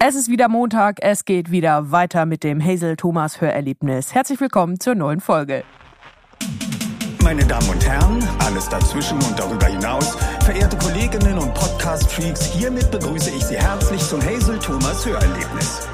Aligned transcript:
Es 0.00 0.14
ist 0.14 0.30
wieder 0.30 0.48
Montag, 0.48 0.98
es 1.00 1.24
geht 1.24 1.50
wieder 1.50 1.90
weiter 1.90 2.24
mit 2.24 2.44
dem 2.44 2.64
Hazel 2.64 2.94
Thomas 2.94 3.40
Hörerlebnis. 3.40 4.14
Herzlich 4.14 4.40
willkommen 4.40 4.78
zur 4.78 4.94
neuen 4.94 5.20
Folge. 5.20 5.64
Meine 7.20 7.44
Damen 7.44 7.68
und 7.68 7.84
Herren, 7.84 8.22
alles 8.38 8.68
dazwischen 8.68 9.16
und 9.16 9.36
darüber 9.36 9.66
hinaus, 9.66 10.16
verehrte 10.44 10.78
Kolleginnen 10.78 11.36
und 11.36 11.52
Podcast-Freaks, 11.52 12.46
hiermit 12.52 12.88
begrüße 12.92 13.30
ich 13.30 13.42
Sie 13.42 13.56
herzlich 13.56 14.00
zum 14.00 14.22
Hazel 14.22 14.56
Thomas 14.60 15.04
Hörerlebnis. 15.04 15.88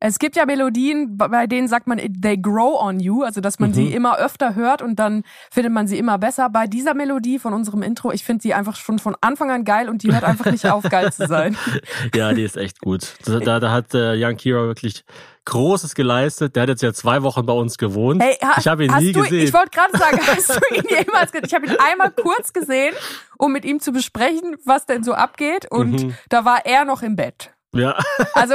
Es 0.00 0.18
gibt 0.18 0.36
ja 0.36 0.46
Melodien, 0.46 1.16
bei 1.16 1.46
denen 1.48 1.66
sagt 1.66 1.88
man, 1.88 1.98
they 1.98 2.36
grow 2.36 2.80
on 2.80 3.00
you, 3.00 3.22
also 3.24 3.40
dass 3.40 3.58
man 3.58 3.70
mhm. 3.70 3.74
sie 3.74 3.92
immer 3.92 4.18
öfter 4.18 4.54
hört 4.54 4.80
und 4.80 4.96
dann 4.98 5.24
findet 5.50 5.72
man 5.72 5.88
sie 5.88 5.98
immer 5.98 6.18
besser. 6.18 6.50
Bei 6.50 6.66
dieser 6.68 6.94
Melodie 6.94 7.38
von 7.38 7.52
unserem 7.52 7.82
Intro, 7.82 8.12
ich 8.12 8.24
finde 8.24 8.42
sie 8.42 8.54
einfach 8.54 8.76
schon 8.76 9.00
von 9.00 9.16
Anfang 9.20 9.50
an 9.50 9.64
geil 9.64 9.88
und 9.88 10.04
die 10.04 10.12
hört 10.12 10.24
einfach 10.24 10.50
nicht 10.52 10.66
auf, 10.70 10.84
geil 10.84 11.12
zu 11.12 11.26
sein. 11.26 11.56
Ja, 12.14 12.32
die 12.32 12.42
ist 12.42 12.56
echt 12.56 12.80
gut. 12.80 13.14
Da, 13.24 13.60
da 13.60 13.70
hat 13.70 13.94
äh, 13.94 14.14
Young 14.16 14.36
Kira 14.36 14.62
wirklich 14.62 15.04
Großes 15.44 15.94
geleistet. 15.94 16.54
Der 16.54 16.62
hat 16.62 16.68
jetzt 16.68 16.82
ja 16.82 16.92
zwei 16.92 17.22
Wochen 17.22 17.44
bei 17.46 17.52
uns 17.52 17.78
gewohnt. 17.78 18.22
Hey, 18.22 18.36
ha, 18.42 18.56
ich 18.58 18.68
habe 18.68 18.84
ihn 18.84 18.94
nie 18.98 19.12
du, 19.12 19.22
gesehen. 19.22 19.44
Ich 19.44 19.52
wollte 19.52 19.70
gerade 19.70 19.96
sagen, 19.96 20.20
hast 20.26 20.50
du 20.50 20.74
ihn 20.74 20.84
jemals 20.88 21.32
gesehen? 21.32 21.46
Ich 21.46 21.54
habe 21.54 21.66
ihn 21.66 21.76
einmal 21.78 22.10
kurz 22.10 22.52
gesehen, 22.52 22.94
um 23.38 23.52
mit 23.52 23.64
ihm 23.64 23.80
zu 23.80 23.92
besprechen, 23.92 24.56
was 24.64 24.86
denn 24.86 25.02
so 25.02 25.14
abgeht. 25.14 25.70
Und 25.70 26.04
mhm. 26.04 26.14
da 26.28 26.44
war 26.44 26.66
er 26.66 26.84
noch 26.84 27.02
im 27.02 27.16
Bett. 27.16 27.50
Ja. 27.78 27.98
Also 28.34 28.54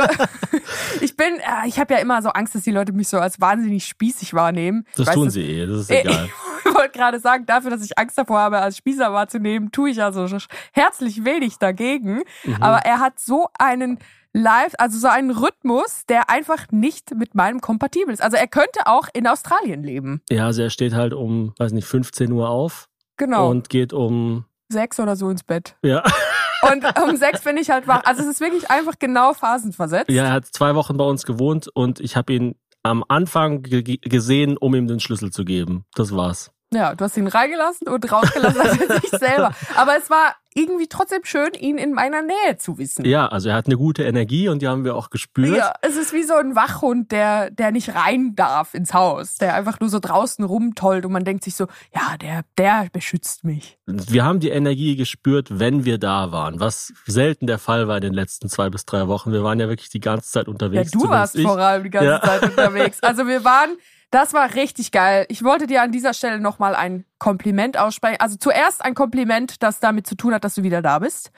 ich 1.01 1.15
bin, 1.15 1.35
äh, 1.39 1.67
ich 1.67 1.79
habe 1.79 1.93
ja 1.93 1.99
immer 1.99 2.21
so 2.21 2.29
Angst, 2.29 2.55
dass 2.55 2.63
die 2.63 2.71
Leute 2.71 2.93
mich 2.93 3.07
so 3.07 3.19
als 3.19 3.39
wahnsinnig 3.39 3.85
spießig 3.85 4.33
wahrnehmen. 4.33 4.85
Das 4.95 5.07
weißt 5.07 5.15
tun 5.15 5.29
sie 5.29 5.41
eh, 5.41 5.65
das 5.65 5.81
ist 5.81 5.91
egal. 5.91 6.29
Ich 6.65 6.73
wollte 6.73 6.97
gerade 6.97 7.19
sagen, 7.19 7.45
dafür, 7.45 7.71
dass 7.71 7.83
ich 7.83 7.97
Angst 7.99 8.17
davor 8.17 8.39
habe, 8.39 8.59
als 8.59 8.77
Spießer 8.77 9.11
wahrzunehmen, 9.11 9.71
tue 9.71 9.89
ich 9.89 10.01
also 10.01 10.25
herzlich 10.71 11.25
wenig 11.25 11.57
dagegen. 11.59 12.23
Mhm. 12.45 12.63
Aber 12.63 12.77
er 12.77 12.99
hat 12.99 13.19
so 13.19 13.49
einen 13.59 13.99
Live, 14.33 14.73
also 14.79 14.97
so 14.97 15.07
einen 15.07 15.29
Rhythmus, 15.29 16.05
der 16.07 16.29
einfach 16.29 16.71
nicht 16.71 17.13
mit 17.15 17.35
meinem 17.35 17.61
kompatibel 17.61 18.13
ist. 18.13 18.23
Also 18.23 18.37
er 18.37 18.47
könnte 18.47 18.87
auch 18.87 19.07
in 19.13 19.27
Australien 19.27 19.83
leben. 19.83 20.21
Ja, 20.29 20.45
also 20.47 20.63
er 20.63 20.71
steht 20.71 20.93
halt 20.93 21.13
um, 21.13 21.53
weiß 21.59 21.73
nicht, 21.73 21.85
15 21.85 22.31
Uhr 22.31 22.49
auf. 22.49 22.89
Genau. 23.17 23.49
Und 23.49 23.69
geht 23.69 23.93
um 23.93 24.45
sechs 24.69 24.99
oder 24.99 25.15
so 25.15 25.29
ins 25.29 25.43
Bett. 25.43 25.75
Ja. 25.83 26.03
Und 26.71 26.85
um 27.03 27.15
sechs 27.17 27.41
bin 27.41 27.57
ich 27.57 27.69
halt 27.69 27.87
wach. 27.87 28.03
Also 28.05 28.21
es 28.21 28.27
ist 28.27 28.39
wirklich 28.41 28.69
einfach 28.69 28.93
genau 28.99 29.33
phasenversetzt. 29.33 30.09
Ja, 30.09 30.25
er 30.25 30.31
hat 30.33 30.45
zwei 30.45 30.75
Wochen 30.75 30.97
bei 30.97 31.05
uns 31.05 31.25
gewohnt 31.25 31.67
und 31.73 31.99
ich 31.99 32.15
habe 32.15 32.33
ihn 32.33 32.55
am 32.83 33.03
Anfang 33.07 33.63
gesehen, 33.63 34.57
um 34.57 34.75
ihm 34.75 34.87
den 34.87 34.99
Schlüssel 34.99 35.31
zu 35.31 35.45
geben. 35.45 35.85
Das 35.95 36.15
war's. 36.15 36.51
Ja, 36.73 36.95
du 36.95 37.03
hast 37.05 37.17
ihn 37.17 37.27
reingelassen 37.27 37.87
und 37.87 38.11
rausgelassen 38.11 38.61
als 38.61 39.01
sich 39.01 39.09
selber. 39.19 39.51
Aber 39.75 39.97
es 39.97 40.09
war 40.09 40.35
irgendwie 40.55 40.87
trotzdem 40.87 41.21
schön, 41.23 41.53
ihn 41.59 41.77
in 41.77 41.93
meiner 41.93 42.21
Nähe 42.21 42.57
zu 42.57 42.77
wissen. 42.77 43.05
Ja, 43.05 43.27
also 43.27 43.49
er 43.49 43.55
hat 43.55 43.65
eine 43.65 43.77
gute 43.77 44.03
Energie 44.03 44.49
und 44.49 44.61
die 44.61 44.67
haben 44.67 44.83
wir 44.83 44.95
auch 44.95 45.09
gespürt. 45.09 45.57
Ja, 45.57 45.73
es 45.81 45.97
ist 45.97 46.13
wie 46.13 46.23
so 46.23 46.35
ein 46.35 46.55
Wachhund, 46.55 47.11
der, 47.11 47.49
der 47.49 47.71
nicht 47.71 47.95
rein 47.95 48.35
darf 48.35 48.73
ins 48.73 48.93
Haus, 48.93 49.35
der 49.35 49.55
einfach 49.55 49.79
nur 49.79 49.89
so 49.89 49.99
draußen 49.99 50.43
rumtollt 50.45 51.05
und 51.05 51.11
man 51.11 51.25
denkt 51.25 51.43
sich 51.43 51.55
so, 51.55 51.67
ja, 51.93 52.17
der, 52.17 52.43
der 52.57 52.87
beschützt 52.91 53.43
mich. 53.43 53.77
Wir 53.85 54.23
haben 54.23 54.39
die 54.39 54.49
Energie 54.49 54.95
gespürt, 54.95 55.59
wenn 55.59 55.85
wir 55.85 55.97
da 55.97 56.31
waren, 56.31 56.59
was 56.59 56.93
selten 57.05 57.47
der 57.47 57.59
Fall 57.59 57.87
war 57.87 57.97
in 57.97 58.03
den 58.03 58.13
letzten 58.13 58.49
zwei 58.49 58.69
bis 58.69 58.85
drei 58.85 59.07
Wochen. 59.07 59.31
Wir 59.31 59.43
waren 59.43 59.59
ja 59.59 59.67
wirklich 59.67 59.89
die 59.89 59.99
ganze 59.99 60.31
Zeit 60.31 60.47
unterwegs. 60.47 60.91
Ja, 60.93 60.99
du 60.99 61.09
warst 61.09 61.35
ich. 61.35 61.43
vor 61.43 61.57
allem 61.57 61.83
die 61.83 61.89
ganze 61.89 62.09
ja. 62.09 62.21
Zeit 62.21 62.43
unterwegs. 62.43 62.99
Also 63.01 63.27
wir 63.27 63.43
waren 63.43 63.77
das 64.13 64.33
war 64.33 64.53
richtig 64.53 64.91
geil. 64.91 65.25
Ich 65.29 65.43
wollte 65.43 65.65
dir 65.65 65.81
an 65.81 65.91
dieser 65.91 66.13
Stelle 66.13 66.39
nochmal 66.39 66.75
ein 66.75 67.05
Kompliment 67.17 67.77
aussprechen. 67.77 68.17
Also 68.19 68.37
zuerst 68.37 68.85
ein 68.85 68.93
Kompliment, 68.93 69.63
das 69.63 69.79
damit 69.79 70.05
zu 70.05 70.15
tun 70.15 70.33
hat, 70.33 70.43
dass 70.43 70.53
du 70.53 70.63
wieder 70.63 70.83
da 70.83 70.99
bist. 70.99 71.31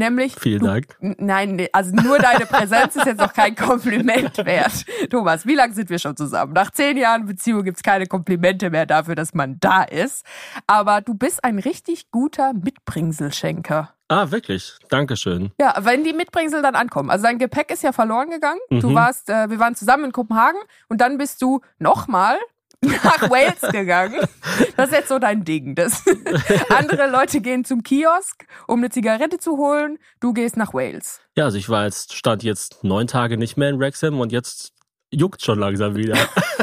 Nämlich. 0.00 0.34
Vielen 0.40 0.60
du, 0.60 0.66
Dank. 0.66 0.96
Nein, 1.00 1.68
also 1.72 1.94
nur 1.94 2.18
deine 2.18 2.46
Präsenz 2.46 2.96
ist 2.96 3.04
jetzt 3.04 3.20
noch 3.20 3.34
kein 3.34 3.54
Kompliment 3.54 4.38
wert. 4.38 4.86
Thomas, 5.10 5.44
wie 5.44 5.54
lange 5.54 5.74
sind 5.74 5.90
wir 5.90 5.98
schon 5.98 6.16
zusammen? 6.16 6.54
Nach 6.54 6.70
zehn 6.70 6.96
Jahren 6.96 7.26
Beziehung 7.26 7.64
gibt's 7.64 7.82
keine 7.82 8.06
Komplimente 8.06 8.70
mehr 8.70 8.86
dafür, 8.86 9.14
dass 9.14 9.34
man 9.34 9.58
da 9.60 9.82
ist. 9.82 10.24
Aber 10.66 11.02
du 11.02 11.12
bist 11.12 11.44
ein 11.44 11.58
richtig 11.58 12.10
guter 12.10 12.54
Mitbringselschenker. 12.54 13.92
Ah, 14.08 14.30
wirklich? 14.30 14.72
Dankeschön. 14.88 15.52
Ja, 15.60 15.74
wenn 15.82 16.02
die 16.02 16.14
Mitbringsel 16.14 16.62
dann 16.62 16.76
ankommen. 16.76 17.10
Also 17.10 17.24
dein 17.24 17.38
Gepäck 17.38 17.70
ist 17.70 17.82
ja 17.82 17.92
verloren 17.92 18.30
gegangen. 18.30 18.60
Mhm. 18.70 18.80
Du 18.80 18.94
warst, 18.94 19.28
äh, 19.28 19.50
wir 19.50 19.58
waren 19.58 19.74
zusammen 19.74 20.06
in 20.06 20.12
Kopenhagen 20.12 20.60
und 20.88 21.02
dann 21.02 21.18
bist 21.18 21.42
du 21.42 21.60
nochmal 21.78 22.38
nach 22.82 23.30
Wales 23.30 23.60
gegangen. 23.72 24.20
Das 24.76 24.88
ist 24.90 24.94
jetzt 24.94 25.08
so 25.08 25.18
dein 25.18 25.44
Ding. 25.44 25.74
Das 25.74 26.02
andere 26.70 27.10
Leute 27.10 27.40
gehen 27.40 27.64
zum 27.64 27.82
Kiosk, 27.82 28.46
um 28.66 28.80
eine 28.80 28.90
Zigarette 28.90 29.38
zu 29.38 29.56
holen. 29.56 29.98
Du 30.20 30.32
gehst 30.32 30.56
nach 30.56 30.72
Wales. 30.72 31.20
Ja, 31.36 31.44
also 31.44 31.58
ich 31.58 31.68
war 31.68 31.84
jetzt, 31.84 32.14
stand 32.14 32.42
jetzt 32.42 32.82
neun 32.82 33.06
Tage 33.06 33.36
nicht 33.36 33.56
mehr 33.56 33.70
in 33.70 33.78
Wrexham 33.78 34.20
und 34.20 34.32
jetzt 34.32 34.72
juckt 35.12 35.42
schon 35.42 35.58
langsam 35.58 35.96
wieder. 35.96 36.16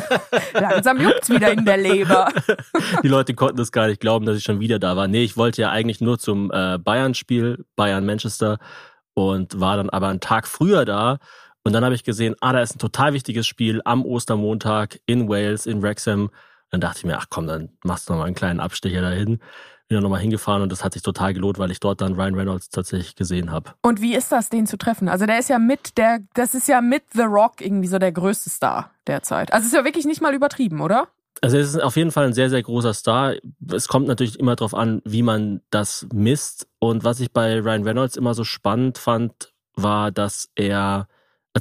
langsam 0.53 0.99
juckt's 1.01 1.29
wieder 1.29 1.51
in 1.51 1.65
der 1.65 1.77
Leber. 1.77 2.29
Die 3.03 3.07
Leute 3.07 3.33
konnten 3.33 3.59
es 3.59 3.71
gar 3.71 3.87
nicht 3.87 3.99
glauben, 3.99 4.25
dass 4.25 4.37
ich 4.37 4.43
schon 4.43 4.59
wieder 4.59 4.79
da 4.79 4.95
war. 4.95 5.07
Nee, 5.07 5.23
ich 5.23 5.37
wollte 5.37 5.61
ja 5.61 5.69
eigentlich 5.69 6.01
nur 6.01 6.17
zum 6.17 6.51
äh, 6.51 6.77
Bayern-Spiel, 6.77 7.65
Bayern-Manchester 7.75 8.57
und 9.13 9.59
war 9.59 9.77
dann 9.77 9.89
aber 9.89 10.07
einen 10.07 10.19
Tag 10.19 10.47
früher 10.47 10.85
da. 10.85 11.17
Und 11.63 11.73
dann 11.73 11.83
habe 11.83 11.95
ich 11.95 12.03
gesehen, 12.03 12.35
ah, 12.39 12.53
da 12.53 12.61
ist 12.61 12.75
ein 12.75 12.79
total 12.79 13.13
wichtiges 13.13 13.45
Spiel 13.45 13.81
am 13.83 14.05
Ostermontag 14.05 14.99
in 15.05 15.27
Wales, 15.27 15.65
in 15.65 15.81
Wrexham. 15.81 16.29
Dann 16.69 16.81
dachte 16.81 16.99
ich 16.99 17.05
mir, 17.05 17.17
ach 17.17 17.27
komm, 17.29 17.47
dann 17.47 17.69
machst 17.83 18.07
du 18.07 18.13
noch 18.13 18.19
mal 18.19 18.25
einen 18.25 18.35
kleinen 18.35 18.59
Abstecher 18.59 19.01
dahin 19.01 19.39
bin 19.87 19.95
dann 19.95 20.03
nochmal 20.03 20.19
hingefahren 20.19 20.61
und 20.61 20.71
das 20.71 20.83
hat 20.83 20.93
sich 20.93 21.01
total 21.01 21.33
gelohnt, 21.33 21.59
weil 21.59 21.71
ich 21.71 21.79
dort 21.79 22.01
dann 22.01 22.13
Ryan 22.13 22.35
Reynolds 22.35 22.69
tatsächlich 22.69 23.15
gesehen 23.15 23.51
habe. 23.51 23.71
Und 23.81 24.01
wie 24.01 24.15
ist 24.15 24.31
das, 24.31 24.49
den 24.49 24.67
zu 24.67 24.77
treffen? 24.77 25.07
Also 25.07 25.25
der 25.25 25.39
ist 25.39 25.49
ja 25.49 25.59
mit 25.59 25.97
der, 25.97 26.19
das 26.33 26.53
ist 26.53 26.67
ja 26.67 26.81
mit 26.81 27.03
The 27.13 27.21
Rock 27.21 27.61
irgendwie 27.61 27.87
so 27.87 27.97
der 27.97 28.11
größte 28.11 28.49
Star 28.49 28.91
derzeit. 29.07 29.53
Also 29.53 29.67
ist 29.67 29.73
ja 29.73 29.85
wirklich 29.85 30.05
nicht 30.05 30.21
mal 30.21 30.33
übertrieben, 30.33 30.81
oder? 30.81 31.07
Also 31.41 31.57
es 31.57 31.69
ist 31.69 31.81
auf 31.81 31.95
jeden 31.95 32.11
Fall 32.11 32.25
ein 32.25 32.33
sehr, 32.33 32.49
sehr 32.49 32.61
großer 32.63 32.93
Star. 32.93 33.35
Es 33.71 33.87
kommt 33.87 34.07
natürlich 34.07 34.39
immer 34.39 34.55
darauf 34.55 34.73
an, 34.73 35.01
wie 35.05 35.21
man 35.21 35.61
das 35.69 36.07
misst. 36.11 36.67
Und 36.79 37.03
was 37.03 37.19
ich 37.19 37.31
bei 37.31 37.59
Ryan 37.59 37.83
Reynolds 37.83 38.17
immer 38.17 38.33
so 38.33 38.43
spannend 38.43 38.97
fand, 38.97 39.53
war, 39.75 40.11
dass 40.11 40.49
er 40.55 41.07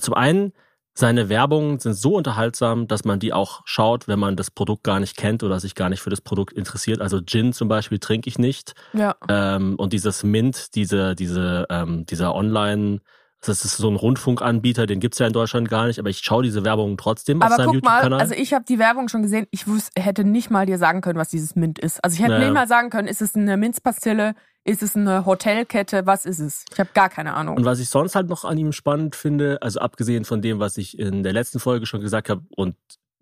zum 0.01 0.15
einen 0.15 0.53
seine 0.99 1.29
Werbungen 1.29 1.79
sind 1.79 1.93
so 1.93 2.15
unterhaltsam, 2.15 2.89
dass 2.89 3.05
man 3.05 3.21
die 3.21 3.35
auch 3.35 3.61
schaut, 3.67 4.09
wenn 4.09 4.19
man 4.19 4.35
das 4.35 4.51
Produkt 4.51 4.83
gar 4.83 4.99
nicht 4.99 5.17
kennt 5.17 5.43
oder 5.43 5.61
sich 5.61 5.75
gar 5.75 5.91
nicht 5.91 6.01
für 6.01 6.09
das 6.09 6.23
Produkt 6.23 6.55
interessiert. 6.55 7.03
Also 7.03 7.21
Gin 7.21 7.53
zum 7.53 7.69
Beispiel 7.69 7.99
trinke 7.99 8.29
ich 8.31 8.39
nicht. 8.39 8.73
Ja. 8.95 9.15
Ähm, 9.29 9.75
und 9.77 9.93
dieses 9.93 10.25
Mint, 10.25 10.75
diese, 10.75 11.15
diese, 11.15 11.67
ähm, 11.69 12.07
dieser 12.07 12.35
Online- 12.35 13.01
das 13.45 13.65
ist 13.65 13.77
so 13.77 13.89
ein 13.89 13.97
Rundfunkanbieter, 13.97 14.87
den 14.87 15.01
gibt's 15.01 15.19
ja 15.19 15.27
in 15.27 15.33
Deutschland 15.33 15.69
gar 15.69 15.87
nicht, 15.87 15.99
aber 15.99 16.09
ich 16.09 16.19
schaue 16.19 16.43
diese 16.43 16.65
Werbung 16.65 16.97
trotzdem 16.97 17.43
aber 17.43 17.55
auf 17.55 17.57
seinem 17.57 17.75
YouTube-Kanal. 17.75 18.21
Also 18.21 18.35
ich 18.35 18.55
habe 18.55 18.65
die 18.69 18.79
Werbung 18.79 19.09
schon 19.09 19.23
gesehen, 19.23 19.47
ich 19.51 19.69
wusste, 19.69 20.01
hätte 20.01 20.25
nicht 20.25 20.51
mal 20.51 20.67
dir 20.67 20.79
sagen 20.79 21.01
können, 21.01 21.19
was 21.19 21.29
dieses 21.29 21.55
Mint 21.55 21.79
ist. 21.79 22.03
Also 22.03 22.15
ich 22.15 22.21
hätte 22.21 22.33
naja. 22.33 22.45
nicht 22.45 22.55
mal 22.55 22.67
sagen 22.67 22.91
können, 22.91 23.09
ist 23.09 23.23
es 23.23 23.35
eine 23.35 23.57
Minzpastille, 23.57 24.35
ist 24.65 24.83
es 24.83 24.97
eine 24.97 25.27
Hotelkette, 25.27 26.07
was 26.07 26.27
ist 26.27 26.41
es? 26.41 26.65
Ich 26.73 26.81
habe 26.81 26.91
gar 26.93 27.09
keine 27.09 27.35
Ahnung. 27.35 27.57
Und 27.57 27.65
was 27.65 27.79
ich 27.79 27.89
sonst 27.89 28.15
halt 28.17 28.29
noch 28.29 28.45
an 28.45 28.59
ihm 28.59 28.73
spannend 28.73 29.15
finde, 29.15 29.59
also 29.63 29.81
abgesehen 29.81 30.25
von 30.25 30.43
dem, 30.43 30.59
was 30.59 30.77
ich 30.77 30.99
in 30.99 31.23
der 31.23 31.33
letzten 31.33 31.61
Folge 31.61 31.87
schon 31.87 32.01
gesagt 32.01 32.29
habe, 32.29 32.43
und 32.57 32.75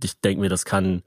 ich 0.02 0.20
denke 0.20 0.40
mir, 0.40 0.48
das 0.48 0.64
kann 0.64 1.02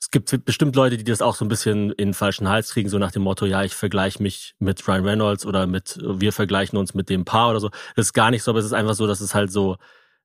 es 0.00 0.10
gibt 0.10 0.44
bestimmt 0.44 0.76
Leute, 0.76 0.96
die 0.96 1.04
das 1.04 1.22
auch 1.22 1.34
so 1.34 1.44
ein 1.44 1.48
bisschen 1.48 1.90
in 1.90 2.08
den 2.08 2.14
falschen 2.14 2.48
Hals 2.48 2.72
kriegen, 2.72 2.88
so 2.88 2.98
nach 2.98 3.10
dem 3.10 3.22
Motto, 3.22 3.46
ja, 3.46 3.64
ich 3.64 3.74
vergleiche 3.74 4.22
mich 4.22 4.54
mit 4.58 4.86
Ryan 4.86 5.04
Reynolds 5.04 5.44
oder 5.44 5.66
mit, 5.66 5.98
wir 6.00 6.32
vergleichen 6.32 6.78
uns 6.78 6.94
mit 6.94 7.08
dem 7.08 7.24
Paar 7.24 7.50
oder 7.50 7.60
so. 7.60 7.70
Das 7.96 8.06
ist 8.06 8.12
gar 8.12 8.30
nicht 8.30 8.42
so, 8.42 8.52
aber 8.52 8.60
es 8.60 8.66
ist 8.66 8.72
einfach 8.72 8.94
so, 8.94 9.06
dass 9.06 9.20
es 9.20 9.34
halt 9.34 9.50
so, 9.50 9.76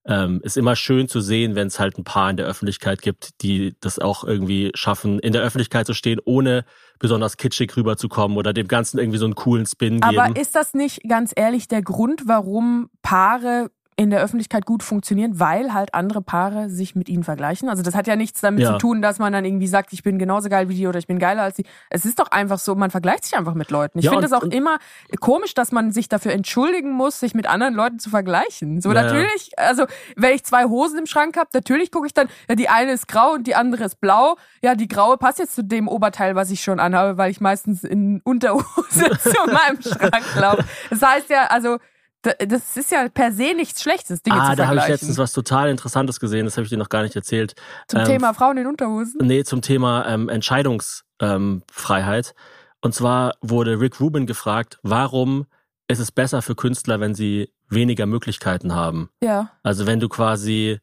ähm, 0.05 0.41
ist 0.43 0.57
immer 0.57 0.75
schön 0.75 1.07
zu 1.07 1.21
sehen, 1.21 1.55
wenn 1.55 1.67
es 1.67 1.79
halt 1.79 1.97
ein 1.97 2.03
Paar 2.03 2.29
in 2.29 2.37
der 2.37 2.45
Öffentlichkeit 2.45 3.01
gibt, 3.01 3.41
die 3.41 3.75
das 3.79 3.97
auch 3.97 4.23
irgendwie 4.23 4.71
schaffen, 4.75 5.17
in 5.19 5.33
der 5.33 5.41
Öffentlichkeit 5.41 5.87
zu 5.87 5.93
stehen, 5.93 6.19
ohne 6.23 6.65
besonders 6.99 7.37
kitschig 7.37 7.75
rüberzukommen 7.75 8.37
oder 8.37 8.53
dem 8.53 8.67
Ganzen 8.67 8.99
irgendwie 8.99 9.17
so 9.17 9.25
einen 9.25 9.35
coolen 9.35 9.65
Spin 9.65 10.01
geben. 10.01 10.19
Aber 10.19 10.39
ist 10.39 10.55
das 10.55 10.73
nicht 10.73 11.01
ganz 11.07 11.33
ehrlich 11.35 11.67
der 11.67 11.81
Grund, 11.81 12.23
warum 12.27 12.89
Paare 13.01 13.71
in 13.95 14.09
der 14.09 14.21
Öffentlichkeit 14.21 14.65
gut 14.65 14.83
funktionieren, 14.83 15.39
weil 15.39 15.73
halt 15.73 15.93
andere 15.93 16.21
Paare 16.21 16.69
sich 16.69 16.95
mit 16.95 17.09
ihnen 17.09 17.23
vergleichen. 17.23 17.69
Also 17.69 17.83
das 17.83 17.95
hat 17.95 18.07
ja 18.07 18.15
nichts 18.15 18.41
damit 18.41 18.61
ja. 18.61 18.73
zu 18.73 18.77
tun, 18.77 19.01
dass 19.01 19.19
man 19.19 19.33
dann 19.33 19.45
irgendwie 19.45 19.67
sagt, 19.67 19.93
ich 19.93 20.03
bin 20.03 20.17
genauso 20.17 20.49
geil 20.49 20.69
wie 20.69 20.75
die 20.75 20.87
oder 20.87 20.99
ich 20.99 21.07
bin 21.07 21.19
geiler 21.19 21.43
als 21.43 21.55
die. 21.55 21.65
Es 21.89 22.05
ist 22.05 22.19
doch 22.19 22.31
einfach 22.31 22.59
so, 22.59 22.75
man 22.75 22.91
vergleicht 22.91 23.25
sich 23.25 23.37
einfach 23.37 23.53
mit 23.53 23.71
Leuten. 23.71 23.99
Ich 23.99 24.05
ja, 24.05 24.11
finde 24.11 24.25
es 24.25 24.33
auch 24.33 24.43
immer 24.43 24.77
komisch, 25.19 25.53
dass 25.53 25.71
man 25.71 25.91
sich 25.91 26.09
dafür 26.09 26.31
entschuldigen 26.33 26.91
muss, 26.91 27.19
sich 27.19 27.33
mit 27.33 27.47
anderen 27.47 27.73
Leuten 27.73 27.99
zu 27.99 28.09
vergleichen. 28.09 28.81
So 28.81 28.91
ja, 28.91 29.03
natürlich, 29.03 29.51
also 29.57 29.85
wenn 30.15 30.33
ich 30.33 30.43
zwei 30.43 30.65
Hosen 30.65 30.99
im 30.99 31.05
Schrank 31.05 31.37
habe, 31.37 31.49
natürlich 31.53 31.91
gucke 31.91 32.07
ich 32.07 32.13
dann, 32.13 32.27
ja, 32.49 32.55
die 32.55 32.69
eine 32.69 32.91
ist 32.91 33.07
grau 33.07 33.33
und 33.33 33.47
die 33.47 33.55
andere 33.55 33.83
ist 33.85 34.01
blau. 34.01 34.37
Ja, 34.61 34.75
die 34.75 34.87
graue 34.87 35.17
passt 35.17 35.39
jetzt 35.39 35.55
zu 35.55 35.63
dem 35.63 35.87
Oberteil, 35.87 36.35
was 36.35 36.51
ich 36.51 36.61
schon 36.61 36.79
anhabe, 36.79 37.17
weil 37.17 37.31
ich 37.31 37.41
meistens 37.41 37.83
in 37.83 38.21
Unterhose 38.23 38.65
zu 38.89 39.51
meinem 39.51 39.81
Schrank 39.81 40.35
laufe. 40.35 40.63
Das 40.89 41.01
heißt 41.01 41.29
ja, 41.29 41.47
also 41.47 41.77
Das 42.23 42.77
ist 42.77 42.91
ja 42.91 43.07
per 43.09 43.33
se 43.33 43.53
nichts 43.53 43.81
Schlechtes, 43.81 44.23
Dinge 44.23 44.41
ah, 44.41 44.51
zu 44.51 44.55
da 44.55 44.67
habe 44.67 44.75
ich 44.75 44.81
vergleichen. 44.81 44.91
letztens 44.93 45.17
was 45.17 45.33
total 45.33 45.69
Interessantes 45.69 46.19
gesehen, 46.19 46.45
das 46.45 46.55
habe 46.55 46.63
ich 46.63 46.69
dir 46.69 46.77
noch 46.77 46.89
gar 46.89 47.03
nicht 47.03 47.15
erzählt. 47.15 47.53
Zum 47.87 47.99
Ähm, 47.99 48.05
Thema 48.05 48.33
Frauen 48.33 48.57
in 48.57 48.67
Unterhosen. 48.67 49.19
Nee, 49.21 49.43
zum 49.43 49.61
Thema 49.61 50.05
ähm, 50.07 50.29
Entscheidungsfreiheit. 50.29 52.33
Und 52.81 52.93
zwar 52.93 53.33
wurde 53.41 53.79
Rick 53.79 53.99
Rubin 53.99 54.25
gefragt, 54.25 54.79
warum 54.83 55.45
ist 55.87 55.99
es 55.99 56.11
besser 56.11 56.41
für 56.41 56.55
Künstler, 56.55 56.99
wenn 56.99 57.13
sie 57.13 57.51
weniger 57.69 58.05
Möglichkeiten 58.05 58.73
haben? 58.73 59.09
Ja. 59.21 59.51
Also 59.63 59.85
wenn 59.85 59.99
du 59.99 60.09
quasi 60.09 60.79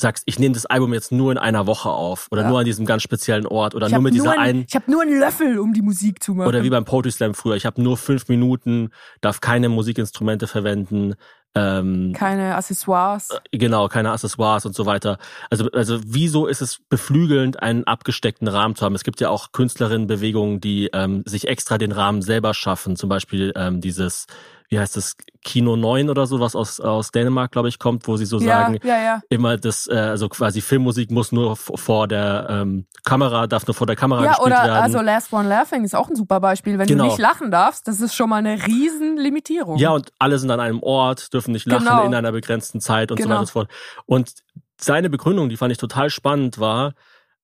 sagst, 0.00 0.22
ich 0.26 0.38
nehme 0.38 0.54
das 0.54 0.64
Album 0.66 0.94
jetzt 0.94 1.10
nur 1.12 1.32
in 1.32 1.38
einer 1.38 1.66
Woche 1.66 1.90
auf 1.90 2.28
oder 2.30 2.42
Ja. 2.42 2.48
nur 2.48 2.60
an 2.60 2.64
diesem 2.64 2.86
ganz 2.86 3.02
speziellen 3.02 3.46
Ort 3.46 3.74
oder 3.74 3.86
Ich 3.86 3.92
nur 3.92 3.96
habe 3.96 4.04
mit 4.04 4.14
dieser 4.14 4.24
nur, 4.26 4.38
einen 4.38 4.60
ein, 4.60 4.66
ich 4.68 4.74
hab 4.76 4.88
nur 4.88 5.02
einen 5.02 5.18
Löffel, 5.18 5.58
um 5.58 5.72
die 5.72 5.82
Musik 5.82 6.22
zu 6.22 6.34
machen. 6.34 6.48
oder 6.48 6.62
wie 6.62 6.70
beim 6.70 6.84
Poetry 6.84 7.10
Slam 7.10 7.34
früher, 7.34 7.56
ich 7.56 7.66
habe 7.66 7.82
nur 7.82 7.96
fünf 7.96 8.28
Minuten, 8.28 8.90
darf 9.20 9.40
keine 9.40 9.68
Musikinstrumente 9.68 10.46
verwenden, 10.46 11.14
ähm, 11.54 12.12
Keine 12.14 12.54
Accessoires. 12.56 13.30
Genau, 13.50 13.88
keine 13.88 14.12
Accessoires 14.12 14.66
und 14.66 14.74
so 14.76 14.84
weiter. 14.84 15.18
Also, 15.50 15.68
also 15.72 15.98
wieso 16.04 16.46
ist 16.46 16.60
es 16.60 16.78
beflügelnd, 16.90 17.62
einen 17.62 17.84
abgesteckten 17.84 18.46
Rahmen 18.48 18.76
zu 18.76 18.84
haben? 18.84 18.94
Es 18.94 19.02
gibt 19.02 19.18
ja 19.20 19.30
auch 19.30 19.50
Künstlerinnenbewegungen, 19.52 20.60
die 20.60 20.90
ähm, 20.92 21.22
sich 21.26 21.48
extra 21.48 21.78
den 21.78 21.90
Rahmen 21.92 22.20
selber 22.22 22.52
schaffen. 22.52 22.96
Zum 22.96 23.08
Beispiel 23.08 23.52
ähm, 23.56 23.80
dieses, 23.80 24.26
wie 24.68 24.78
heißt 24.78 24.96
das, 24.96 25.16
Kino 25.42 25.76
9 25.76 26.10
oder 26.10 26.26
so, 26.26 26.40
was 26.40 26.54
aus, 26.54 26.78
aus 26.78 27.10
Dänemark, 27.10 27.52
glaube 27.52 27.68
ich, 27.68 27.78
kommt, 27.78 28.06
wo 28.06 28.16
sie 28.16 28.26
so 28.26 28.38
ja, 28.38 28.44
sagen, 28.44 28.78
ja, 28.82 29.00
ja. 29.00 29.22
immer 29.30 29.56
das, 29.56 29.86
äh, 29.86 29.94
also 29.94 30.28
quasi 30.28 30.60
Filmmusik 30.60 31.10
muss 31.10 31.32
nur 31.32 31.56
vor 31.56 32.06
der 32.06 32.46
ähm, 32.50 32.86
Kamera, 33.04 33.46
darf 33.46 33.66
nur 33.66 33.74
vor 33.74 33.86
der 33.86 33.96
Kamera 33.96 34.22
Ja, 34.24 34.30
gespielt 34.32 34.46
oder 34.48 34.62
werden. 34.64 34.82
also 34.82 35.00
Last 35.00 35.32
One 35.32 35.48
Laughing 35.48 35.84
ist 35.84 35.94
auch 35.94 36.08
ein 36.10 36.16
super 36.16 36.40
Beispiel. 36.40 36.78
Wenn 36.78 36.86
Genau. 36.86 37.04
du 37.04 37.08
nicht 37.10 37.18
lachen 37.18 37.50
darfst, 37.50 37.88
das 37.88 38.00
ist 38.00 38.14
schon 38.14 38.28
mal 38.28 38.36
eine 38.36 38.66
riesen 38.66 39.16
Limitierung. 39.16 39.78
Ja, 39.78 39.90
und 39.90 40.12
alle 40.18 40.38
sind 40.38 40.50
an 40.50 40.60
einem 40.60 40.82
Ort, 40.82 41.32
dürfen 41.32 41.52
nicht 41.52 41.66
lachen 41.66 41.86
Genau. 41.86 42.04
in 42.04 42.14
einer 42.14 42.32
begrenzten 42.32 42.80
Zeit 42.80 43.10
und 43.10 43.16
so 43.18 43.22
Genau. 43.22 43.34
weiter 43.36 43.40
und 43.40 43.46
so 43.46 43.52
fort. 43.52 43.70
Und 44.04 44.34
seine 44.78 45.08
Begründung, 45.08 45.48
die 45.48 45.56
fand 45.56 45.72
ich 45.72 45.78
total 45.78 46.10
spannend, 46.10 46.58
war, 46.58 46.92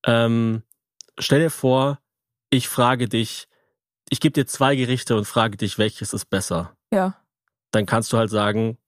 ähm, 0.05 0.63
stell 1.19 1.41
dir 1.41 1.51
vor, 1.51 1.99
ich 2.51 2.69
frage 2.69 3.09
dich, 3.09 3.49
ich 4.11 4.21
gebe 4.21 4.33
dir 4.33 4.47
zwei 4.47 4.77
Gerichte 4.77 5.17
und 5.17 5.25
frage 5.25 5.57
dich, 5.57 5.79
welches 5.79 6.13
ist 6.13 6.27
besser. 6.29 6.77
Ja. 6.95 7.17
Dann 7.73 7.87
kannst 7.87 8.13
du 8.13 8.19
halt 8.19 8.31
sagen, 8.31 8.79